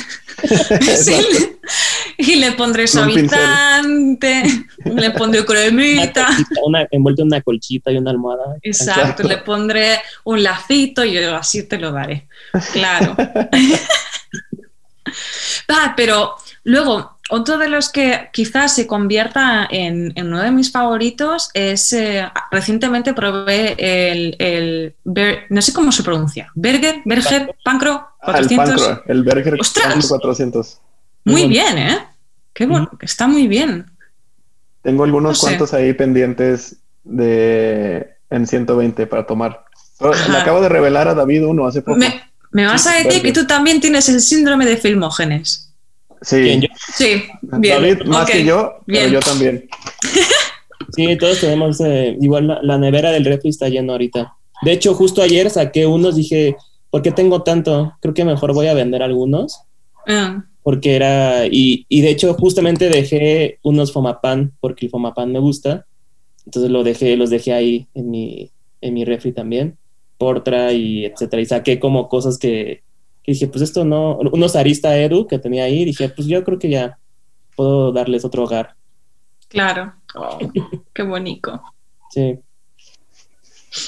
Y 2.17 2.35
le 2.35 2.53
pondré 2.53 2.87
suavizante, 2.87 4.43
le 4.85 5.11
pondré 5.11 5.43
cremita. 5.43 6.29
Una, 6.63 6.87
envuelto 6.91 7.23
en 7.23 7.27
una 7.27 7.41
colchita 7.41 7.91
y 7.91 7.97
una 7.97 8.11
almohada. 8.11 8.55
Exacto, 8.61 9.23
le 9.23 9.37
pondré 9.39 9.99
un 10.23 10.41
lacito 10.41 11.03
y 11.03 11.13
yo 11.13 11.35
así 11.35 11.63
te 11.63 11.77
lo 11.77 11.91
daré. 11.91 12.27
Claro. 12.71 13.17
ah, 15.69 15.93
pero 15.95 16.35
luego 16.63 17.17
otro 17.29 17.57
de 17.57 17.69
los 17.69 17.89
que 17.89 18.29
quizás 18.31 18.75
se 18.75 18.85
convierta 18.85 19.67
en, 19.69 20.13
uno 20.17 20.41
de 20.41 20.51
mis 20.51 20.71
favoritos 20.71 21.49
es, 21.53 21.91
eh, 21.93 22.27
recientemente 22.51 23.13
probé 23.13 23.75
el, 23.79 24.95
no 25.49 25.61
sé 25.61 25.73
cómo 25.73 25.91
se 25.91 26.03
pronuncia, 26.03 26.51
Berger, 26.53 27.01
Berger, 27.05 27.55
Pancro 27.63 28.07
400. 28.23 28.81
Ah, 28.81 29.01
el, 29.07 29.17
el 29.17 29.23
Berger 29.23 29.57
400. 29.57 30.81
Muy, 31.25 31.47
bien, 31.47 31.77
¿eh? 31.77 32.07
Qué 32.53 32.67
bueno, 32.67 32.91
está 33.01 33.27
muy 33.27 33.47
bien. 33.47 33.91
Tengo 34.83 35.03
algunos 35.03 35.39
cuantos 35.39 35.73
ahí 35.73 35.93
pendientes 35.93 36.77
de 37.03 38.15
en 38.29 38.47
120 38.47 39.07
para 39.07 39.25
tomar. 39.25 39.65
Le 39.99 40.37
acabo 40.37 40.61
de 40.61 40.69
revelar 40.69 41.07
a 41.07 41.15
David 41.15 41.45
uno 41.45 41.65
hace 41.65 41.81
poco. 41.81 41.97
Me, 41.97 42.21
me 42.55 42.65
vas 42.65 42.87
a 42.87 43.03
decir 43.03 43.21
que 43.21 43.33
tú 43.33 43.45
también 43.45 43.81
tienes 43.81 44.07
el 44.07 44.21
síndrome 44.21 44.65
de 44.65 44.77
Filmógenes. 44.77 45.73
Sí. 46.21 46.37
¿Quién, 46.37 46.61
yo? 46.61 46.67
Sí, 46.95 47.23
bien. 47.41 47.81
David 47.81 48.03
más 48.05 48.29
que 48.29 48.45
yo, 48.45 48.75
pero 48.85 49.09
yo 49.09 49.19
también. 49.19 49.67
Sí, 50.95 51.17
todos 51.17 51.41
tenemos, 51.41 51.81
eh, 51.81 52.15
igual 52.21 52.47
la, 52.47 52.61
la 52.61 52.77
nevera 52.77 53.11
del 53.11 53.25
refri 53.25 53.49
está 53.49 53.67
llena 53.67 53.93
ahorita. 53.93 54.33
De 54.61 54.71
hecho, 54.71 54.93
justo 54.93 55.21
ayer 55.21 55.49
saqué 55.49 55.85
unos, 55.85 56.15
dije, 56.15 56.55
¿por 56.89 57.01
qué 57.01 57.11
tengo 57.11 57.41
tanto? 57.41 57.93
Creo 58.01 58.13
que 58.13 58.23
mejor 58.23 58.53
voy 58.53 58.67
a 58.67 58.73
vender 58.73 59.01
algunos. 59.01 59.61
Ah, 60.07 60.45
porque 60.63 60.95
era, 60.95 61.47
y, 61.47 61.85
y 61.89 62.01
de 62.01 62.11
hecho 62.11 62.33
justamente 62.35 62.87
dejé 62.87 63.59
unos 63.63 63.91
Fomapan, 63.91 64.53
porque 64.61 64.85
el 64.85 64.91
Fomapan 64.91 65.33
me 65.33 65.39
gusta, 65.39 65.85
entonces 66.45 66.71
lo 66.71 66.83
dejé, 66.83 67.17
los 67.17 67.29
dejé 67.29 67.51
ahí 67.51 67.87
en 67.93 68.11
mi, 68.11 68.51
en 68.79 68.93
mi 68.93 69.03
refri 69.03 69.33
también, 69.33 69.77
Portra 70.17 70.71
y 70.71 71.05
etcétera, 71.05 71.41
y 71.41 71.45
saqué 71.45 71.79
como 71.79 72.07
cosas 72.07 72.37
que, 72.37 72.83
que 73.23 73.31
dije, 73.31 73.47
pues 73.47 73.61
esto 73.61 73.85
no, 73.85 74.17
unos 74.17 74.55
Arista 74.55 74.97
Edu 74.97 75.27
que 75.27 75.39
tenía 75.39 75.65
ahí, 75.65 75.85
dije, 75.85 76.09
pues 76.09 76.27
yo 76.27 76.43
creo 76.43 76.59
que 76.59 76.69
ya 76.69 76.97
puedo 77.55 77.91
darles 77.91 78.25
otro 78.25 78.43
hogar, 78.43 78.75
claro. 79.47 79.93
Oh, 80.15 80.39
qué 80.93 81.03
bonito. 81.03 81.61
sí, 82.09 82.39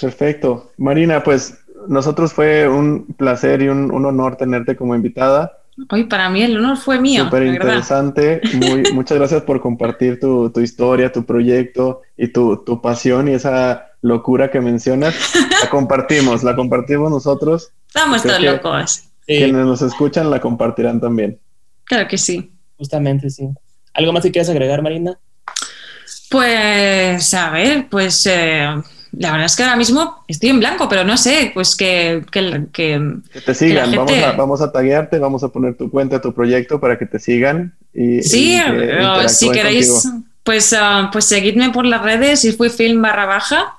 Perfecto. 0.02 0.72
Marina, 0.78 1.24
pues 1.24 1.58
nosotros 1.88 2.34
fue 2.34 2.68
un 2.68 3.08
placer 3.18 3.62
y 3.62 3.70
un, 3.70 3.92
un 3.92 4.06
honor 4.06 4.36
tenerte 4.36 4.76
como 4.76 4.96
invitada. 4.96 5.60
Hoy 5.90 6.06
para 6.06 6.30
mí 6.30 6.42
el 6.42 6.58
honor 6.58 6.78
fue 6.78 7.00
mío, 7.00 7.26
Súper 7.26 7.44
interesante. 7.44 8.42
Muy, 8.54 8.84
muchas 8.94 9.18
gracias 9.18 9.44
por 9.44 9.62
compartir 9.62 10.20
tu, 10.20 10.50
tu 10.50 10.60
historia, 10.60 11.12
tu 11.12 11.24
proyecto 11.24 12.02
y 12.18 12.30
tu, 12.30 12.64
tu 12.64 12.82
pasión 12.82 13.28
y 13.28 13.34
esa 13.34 13.87
locura 14.02 14.50
que 14.52 14.62
mencionas. 14.62 15.16
La 15.64 15.70
compartimos, 15.72 16.44
la 16.44 16.56
compartimos 16.56 17.10
nosotros. 17.12 17.72
Estamos 17.88 18.24
todos 18.24 18.42
locos. 18.42 18.92
sí, 18.92 19.38
Quienes 19.38 19.66
nos 19.66 19.82
escuchan 19.82 20.30
la 20.30 20.40
compartirán 20.40 21.00
también. 21.02 21.40
Claro 21.86 22.08
que 22.08 22.18
sí. 22.18 22.52
justamente 22.78 23.30
sí. 23.30 23.48
¿Algo 23.94 24.14
más 24.14 24.24
que 24.24 24.32
quieras 24.32 24.50
agregar, 24.50 24.82
Marina? 24.82 25.18
Pues, 26.30 27.34
a 27.34 27.50
ver, 27.52 27.88
pues 27.90 28.26
eh, 28.26 28.68
la 29.14 29.32
verdad 29.32 29.46
es 29.46 29.56
que 29.56 29.64
ahora 29.64 29.76
mismo 29.78 30.24
estoy 30.28 30.50
en 30.50 30.60
blanco, 30.60 30.88
pero 30.90 31.04
no 31.06 31.18
sé, 31.18 31.52
pues 31.54 31.76
que, 31.76 32.24
que, 32.32 32.66
que- 32.74 33.16
Que 33.32 33.42
te 33.42 33.54
sigan, 33.54 33.90
Que 33.92 33.98
vamos, 33.98 34.12
gente- 34.12 34.26
a, 34.28 34.32
vamos 34.34 34.62
a 34.62 34.72
taguearte, 34.72 35.20
vamos 35.20 35.44
a 35.44 35.48
poner 35.50 35.76
tu 35.78 35.90
cuenta, 35.90 36.22
tu 36.22 36.34
proyecto 36.34 36.80
para 36.80 36.98
que 37.00 37.06
te 37.06 37.18
sigan. 37.20 37.76
Y, 37.94 38.22
sí, 38.24 38.56
y 38.56 38.62
que 38.62 39.00
eh, 39.26 39.30
si 39.30 39.50
queréis, 39.52 39.90
contigo. 40.04 40.27
Pues, 40.48 40.74
ah, 40.74 41.10
pues 41.12 41.26
seguidme 41.26 41.70
por 41.72 41.86
las 41.86 42.02
redes 42.02 42.46
y 42.46 42.54
fui 42.54 42.70
film 42.70 43.02
barra 43.04 43.26
baja 43.28 43.78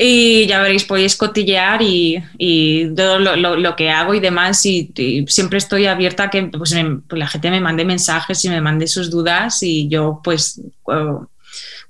y 0.00 0.46
ya 0.46 0.60
veréis, 0.62 0.84
podéis 0.84 1.16
cotillear 1.16 1.82
y, 1.82 2.22
y 2.38 2.94
todo 2.94 3.18
lo, 3.18 3.36
lo- 3.36 3.56
lo 3.56 3.76
que 3.76 3.90
hago 3.90 4.14
y 4.14 4.20
demás 4.20 4.64
y, 4.66 4.92
y 4.96 5.26
siempre 5.28 5.58
estoy 5.58 5.86
abierta 5.86 6.24
a 6.24 6.30
que 6.30 6.44
pues, 6.44 6.72
me- 6.72 7.00
pues, 7.08 7.18
la 7.18 7.26
gente 7.28 7.50
me 7.50 7.60
mande 7.60 7.84
mensajes 7.84 8.44
y 8.44 8.48
me 8.48 8.60
mande 8.60 8.86
sus 8.86 9.10
dudas 9.10 9.62
y 9.62 9.88
yo 9.88 10.20
pues 10.24 10.60
eh, 10.92 11.14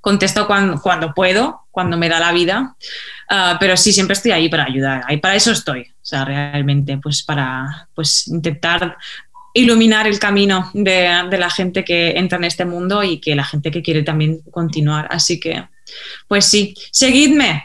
contesto 0.01 0.47
cuando, 0.47 0.81
cuando 0.81 1.13
puedo, 1.13 1.61
cuando 1.71 1.97
me 1.97 2.09
da 2.09 2.19
la 2.19 2.31
vida. 2.31 2.75
Ah, 3.29 3.57
pero 3.59 3.77
sí, 3.77 3.93
siempre 3.93 4.13
estoy 4.13 4.31
ahí 4.31 4.49
para 4.49 4.65
ayudar. 4.65 5.03
Ahí 5.07 5.17
para 5.17 5.35
eso 5.35 5.51
estoy. 5.51 5.81
O 5.81 6.05
sea, 6.09 6.25
realmente, 6.25 6.97
pues 6.97 7.21
para 7.23 7.87
pues, 7.93 8.27
intentar 8.27 8.97
iluminar 9.59 10.07
el 10.07 10.19
camino 10.19 10.69
de, 10.73 11.09
de 11.29 11.37
la 11.37 11.49
gente 11.49 11.83
que 11.83 12.11
entra 12.11 12.37
en 12.37 12.43
este 12.45 12.65
mundo 12.65 13.03
y 13.03 13.19
que 13.19 13.35
la 13.35 13.43
gente 13.43 13.71
que 13.71 13.81
quiere 13.81 14.03
también 14.03 14.39
continuar. 14.51 15.07
Así 15.11 15.39
que, 15.39 15.63
pues 16.27 16.45
sí, 16.45 16.73
seguidme. 16.91 17.63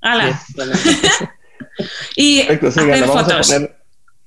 ¡Hala! 0.00 0.38
Sí, 0.38 0.52
bueno, 0.56 0.72
Y 2.16 2.42
Perfecto, 2.44 2.68
hacer 2.68 3.00
vamos 3.00 3.22
fotos. 3.22 3.50
a 3.50 3.54
poner, 3.54 3.76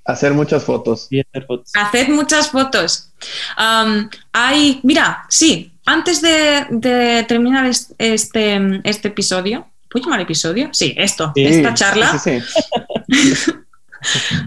hacer 0.05 0.33
muchas 0.33 0.63
fotos. 0.63 1.07
y 1.09 1.19
hacer 1.21 1.45
fotos. 1.45 1.71
Haced 1.73 2.07
muchas 2.09 2.49
fotos. 2.51 3.09
Am, 3.55 4.09
hay, 4.31 4.79
mira, 4.83 5.25
sí, 5.29 5.71
antes 5.85 6.21
de, 6.21 6.65
de 6.69 7.23
terminar 7.27 7.65
es- 7.65 7.93
este, 7.97 8.79
este 8.83 9.07
episodio, 9.07 9.67
¿puedo 9.89 10.05
llamar 10.05 10.21
episodio? 10.21 10.69
Sí, 10.73 10.93
esto, 10.97 11.31
Sí, 11.35 11.43
esta 11.45 11.73
charla. 11.73 12.17
sí, 12.19 12.39
sí, 12.39 13.51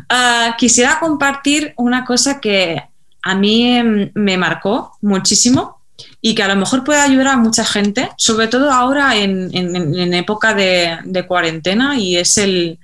Ah, 0.08 0.54
quisiera 0.58 0.98
compartir 1.00 1.74
una 1.76 2.04
cosa 2.04 2.40
que 2.40 2.82
a 3.22 3.34
mí 3.34 3.76
em, 3.76 4.10
me 4.14 4.36
marcó 4.36 4.96
muchísimo 5.02 5.80
y 6.20 6.34
que 6.34 6.42
a 6.42 6.48
lo 6.48 6.56
mejor 6.56 6.84
puede 6.84 7.00
ayudar 7.00 7.28
a 7.28 7.36
mucha 7.36 7.64
gente, 7.64 8.10
sobre 8.16 8.48
todo 8.48 8.70
ahora 8.70 9.16
en, 9.16 9.50
en- 9.54 9.76
en- 9.94 10.14
época 10.14 10.54
de, 10.54 10.98
de 11.04 11.26
cuarentena 11.26 11.98
y 11.98 12.16
es 12.16 12.36
el 12.38 12.78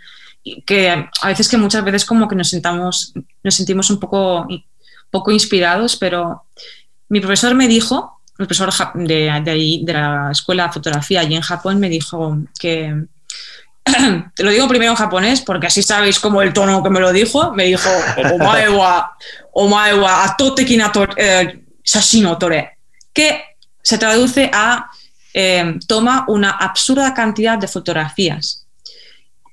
que 0.66 0.90
a 0.90 1.28
veces 1.28 1.48
que 1.48 1.56
muchas 1.58 1.84
veces 1.84 2.04
como 2.04 2.26
que 2.28 2.36
nos 2.36 2.48
sentamos, 2.48 3.12
nos 3.42 3.54
sentimos 3.54 3.90
un 3.90 3.98
poco, 4.00 4.46
poco 5.10 5.30
inspirados, 5.32 5.96
pero 5.96 6.44
mi 7.08 7.20
profesor 7.20 7.54
me 7.54 7.68
dijo, 7.68 8.20
el 8.38 8.46
profesor 8.46 8.72
de, 8.94 9.40
de, 9.44 9.50
ahí, 9.50 9.84
de 9.84 9.92
la 9.92 10.28
escuela 10.30 10.66
de 10.68 10.72
fotografía 10.72 11.20
allí 11.20 11.34
en 11.34 11.42
Japón 11.42 11.80
me 11.80 11.88
dijo 11.88 12.38
que 12.58 12.94
te 14.34 14.42
lo 14.42 14.50
digo 14.50 14.68
primero 14.68 14.92
en 14.92 14.96
japonés 14.96 15.40
porque 15.40 15.66
así 15.66 15.82
sabéis 15.82 16.18
como 16.18 16.42
el 16.42 16.52
tono 16.52 16.82
que 16.82 16.90
me 16.90 17.00
lo 17.00 17.12
dijo. 17.12 17.52
Me 17.52 17.64
dijo, 17.64 17.88
omae 18.34 18.68
wa, 18.68 19.16
omae 19.52 19.94
wa 19.94 20.36
eh, 21.16 21.64
shashin 21.84 22.26
o 22.26 22.38
tore", 22.38 22.78
que 23.12 23.42
se 23.82 23.98
traduce 23.98 24.50
a 24.52 24.90
eh, 25.34 25.78
toma 25.86 26.24
una 26.28 26.50
absurda 26.50 27.14
cantidad 27.14 27.58
de 27.58 27.68
fotografías. 27.68 28.66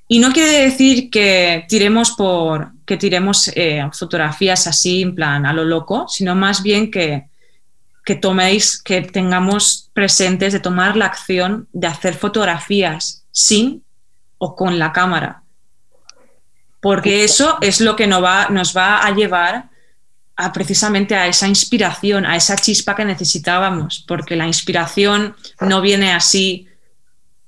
Y 0.08 0.20
no 0.20 0.32
quiere 0.32 0.70
decir 0.70 1.10
que 1.10 1.66
tiremos 1.68 2.12
por 2.12 2.76
que 2.86 2.98
tiremos 2.98 3.50
eh, 3.56 3.82
fotografías 3.92 4.68
así 4.68 5.02
en 5.02 5.16
plan 5.16 5.46
a 5.46 5.54
lo 5.54 5.66
loco, 5.66 6.08
sino 6.08 6.36
más 6.36 6.62
bien 6.62 6.92
que, 6.92 7.26
que 8.06 8.16
toméis, 8.16 8.82
que 8.82 9.02
tengamos 9.02 9.90
presentes 9.94 10.54
de 10.54 10.60
tomar 10.60 10.96
la 10.96 11.08
acción 11.08 11.68
de 11.74 11.88
hacer 11.88 12.14
fotografías 12.14 13.26
sin 13.32 13.85
o 14.38 14.56
con 14.56 14.80
la 14.80 14.92
cámara. 14.92 15.44
Porque 16.82 17.24
eso 17.24 17.58
es 17.62 17.82
lo 17.82 17.96
que 17.96 18.08
nos 18.08 18.24
va, 18.24 18.48
nos 18.50 18.76
va 18.76 19.06
a 19.06 19.12
llevar 19.12 19.70
a 20.36 20.52
precisamente 20.52 21.16
a 21.16 21.28
esa 21.28 21.48
inspiración, 21.48 22.26
a 22.26 22.36
esa 22.36 22.56
chispa 22.58 22.96
que 22.96 23.06
necesitábamos, 23.06 24.04
porque 24.08 24.36
la 24.36 24.48
inspiración 24.48 25.36
no 25.62 25.82
viene 25.82 26.12
así 26.12 26.68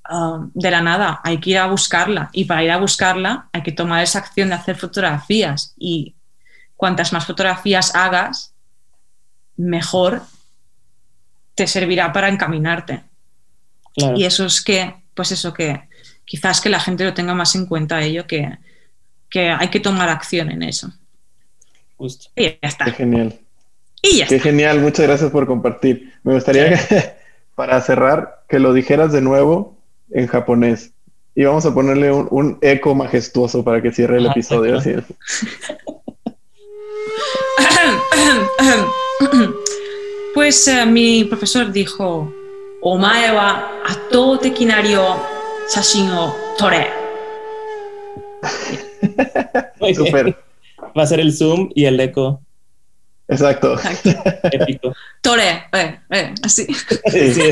uh, 0.10 0.50
de 0.54 0.72
la 0.72 0.82
nada, 0.82 1.20
hay 1.24 1.40
que 1.40 1.52
ir 1.52 1.58
a 1.58 1.68
buscarla 1.68 2.30
y 2.32 2.46
para 2.46 2.64
ir 2.64 2.72
a 2.72 2.78
buscarla 2.78 3.50
hay 3.52 3.62
que 3.62 3.74
tomar 3.74 4.04
esa 4.04 4.20
acción 4.20 4.50
de 4.50 4.56
hacer 4.56 4.78
fotografías 4.78 5.74
y 5.78 6.16
cuantas 6.78 7.12
más 7.12 7.26
fotografías 7.26 7.94
hagas, 7.94 8.54
mejor 9.58 10.22
te 11.56 11.68
servirá 11.68 12.14
para 12.14 12.30
encaminarte. 12.30 13.04
Claro. 13.96 14.16
Y 14.16 14.26
eso 14.26 14.46
es 14.46 14.62
que, 14.62 14.96
pues 15.14 15.32
eso 15.32 15.54
que 15.54 15.87
quizás 16.28 16.60
que 16.62 16.70
la 16.70 16.80
gente 16.80 17.04
lo 17.06 17.14
tenga 17.16 17.34
más 17.34 17.56
en 17.56 17.66
cuenta 17.66 18.02
ello, 18.04 18.28
que, 18.28 18.52
que 19.30 19.50
hay 19.50 19.70
que 19.70 19.80
tomar 19.80 20.10
acción 20.10 20.52
en 20.52 20.62
eso. 20.62 20.92
Justo. 21.96 22.28
Y 22.36 22.44
ya 22.44 22.52
Qué 22.60 22.68
está. 22.68 22.86
genial. 22.92 23.40
Y 24.02 24.18
ya 24.20 24.28
Qué 24.28 24.36
está. 24.36 24.50
genial, 24.50 24.80
muchas 24.82 25.08
gracias 25.08 25.32
por 25.32 25.48
compartir. 25.48 26.14
Me 26.24 26.34
gustaría, 26.34 26.70
que, 26.88 27.14
para 27.56 27.80
cerrar, 27.82 28.44
que 28.50 28.60
lo 28.60 28.74
dijeras 28.74 29.12
de 29.14 29.22
nuevo 29.22 29.78
en 30.12 30.28
japonés. 30.28 30.92
Y 31.34 31.44
vamos 31.46 31.66
a 31.66 31.74
ponerle 31.74 32.12
un, 32.12 32.28
un 32.32 32.58
eco 32.62 32.94
majestuoso 32.94 33.64
para 33.64 33.82
que 33.82 33.92
cierre 33.92 34.18
el 34.18 34.28
Ah, 34.28 34.32
episodio. 34.32 34.78
así. 34.78 34.94
Pues 40.34 40.68
eh, 40.68 40.86
mi 40.86 41.24
profesor 41.24 41.72
dijo, 41.72 42.32
Omae 42.82 43.32
wa 43.34 43.82
atou 43.86 44.38
tekinario 44.38 45.02
shashin 45.74 46.10
o 46.12 46.36
tore. 46.58 46.88
Muy 49.80 49.94
bien. 49.94 49.96
Súper. 50.06 50.36
Va 50.98 51.04
a 51.04 51.08
ser 51.08 51.20
el 51.20 51.34
zoom 51.34 51.70
y 51.76 51.86
el 51.86 52.00
eco 52.00 52.42
Exacto. 53.28 53.76
épico. 54.52 54.94
Tore, 55.22 55.66
eh, 55.74 56.00
eh, 56.12 56.34
así. 56.44 56.66
Sí, 57.12 57.34
sí. 57.34 57.42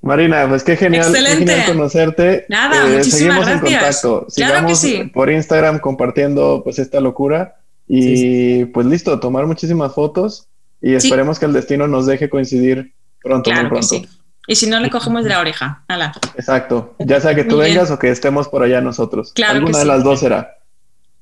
Marina, 0.00 0.46
pues 0.48 0.64
qué 0.64 0.76
genial, 0.76 1.12
qué 1.12 1.20
genial 1.20 1.64
conocerte. 1.66 2.44
Nada, 2.48 2.86
muchísimas 2.86 3.44
seguimos 3.44 3.48
en 3.48 3.60
gracias. 3.60 4.00
contacto. 4.02 4.26
Claro 4.34 4.66
que 4.66 4.74
Sigamos 4.74 4.78
sí. 4.80 5.10
por 5.14 5.30
Instagram 5.30 5.78
compartiendo 5.78 6.62
pues 6.64 6.78
esta 6.80 7.00
locura. 7.00 7.56
Y 7.88 8.02
Sí, 8.16 8.64
pues 8.72 8.86
listo, 8.86 9.18
tomar 9.20 9.46
muchísimas 9.46 9.94
fotos 9.94 10.48
y 10.80 10.90
Sí. 10.90 11.06
esperemos 11.08 11.38
que 11.38 11.46
el 11.46 11.52
destino 11.52 11.86
nos 11.86 12.06
deje 12.06 12.28
coincidir 12.28 12.92
pronto, 13.22 13.50
muy 13.50 13.58
Claro 13.60 13.74
que 13.76 13.82
sí. 13.82 14.08
Y 14.46 14.56
si 14.56 14.66
no, 14.68 14.80
le 14.80 14.90
cogemos 14.90 15.22
de 15.24 15.30
la 15.30 15.38
oreja. 15.40 15.84
Hala. 15.88 16.12
Exacto. 16.34 16.94
Ya 16.98 17.20
sea 17.20 17.34
que 17.34 17.44
tú 17.44 17.56
Muy 17.56 17.66
bien. 17.66 17.76
vengas 17.76 17.90
o 17.92 17.98
que 17.98 18.10
estemos 18.10 18.48
por 18.48 18.62
allá 18.64 18.80
nosotros. 18.80 19.32
Claro 19.34 19.52
que 19.52 19.58
Alguna 19.58 19.78
de 19.78 19.84
sí. 19.84 19.88
las 19.88 20.04
dos 20.04 20.20
será. 20.20 20.56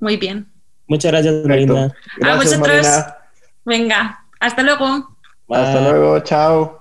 Muy 0.01 0.17
bien. 0.17 0.51
Muchas 0.89 1.13
gracias, 1.13 1.35
Perfecto. 1.43 1.75
Marina. 1.75 1.95
Gracias, 2.19 2.59
vosotros. 2.61 2.87
Marina. 2.87 3.17
Venga, 3.67 4.25
hasta 4.41 4.63
luego. 4.63 5.17
Hasta 5.51 5.81
Bye. 5.81 5.91
luego. 5.91 6.21
Chao. 6.21 6.81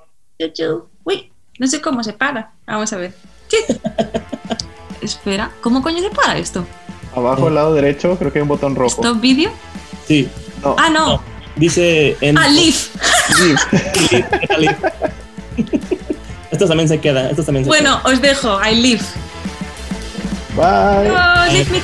Chu. 0.54 0.88
Uy, 1.04 1.32
no 1.60 1.68
sé 1.68 1.82
cómo 1.82 2.02
se 2.04 2.14
para. 2.14 2.52
Vamos 2.66 2.92
a 2.94 2.98
ver. 2.98 3.14
Espera, 5.02 5.52
¿cómo 5.62 5.82
coño 5.82 6.00
se 6.00 6.10
para 6.10 6.38
esto? 6.38 6.66
Abajo 7.16 7.48
al 7.48 7.56
lado 7.56 7.74
derecho 7.74 8.16
creo 8.18 8.32
que 8.32 8.40
hay 8.40 8.44
un 8.44 8.50
botón 8.50 8.76
rojo. 8.76 9.02
¿Stop 9.02 9.20
video? 9.20 9.52
Sí. 10.06 10.30
No, 10.64 10.76
Ah, 10.78 10.90
no. 10.90 11.08
No. 11.14 11.24
Dice 11.60 12.16
en. 12.22 12.38
Ah, 12.38 12.48
leave. 12.48 12.72
sí. 12.72 13.56
Esto 16.52 16.68
también 16.68 16.88
se 16.88 17.00
queda. 17.00 17.30
Esto 17.30 17.44
también 17.44 17.66
se 17.66 17.70
Bueno, 17.70 18.00
os 18.06 18.22
dejo. 18.22 18.60
I 18.64 18.76
leave. 18.76 19.04
Bye. 20.56 21.12
Oh, 21.12 21.46
leave 21.52 21.70
me. 21.70 21.80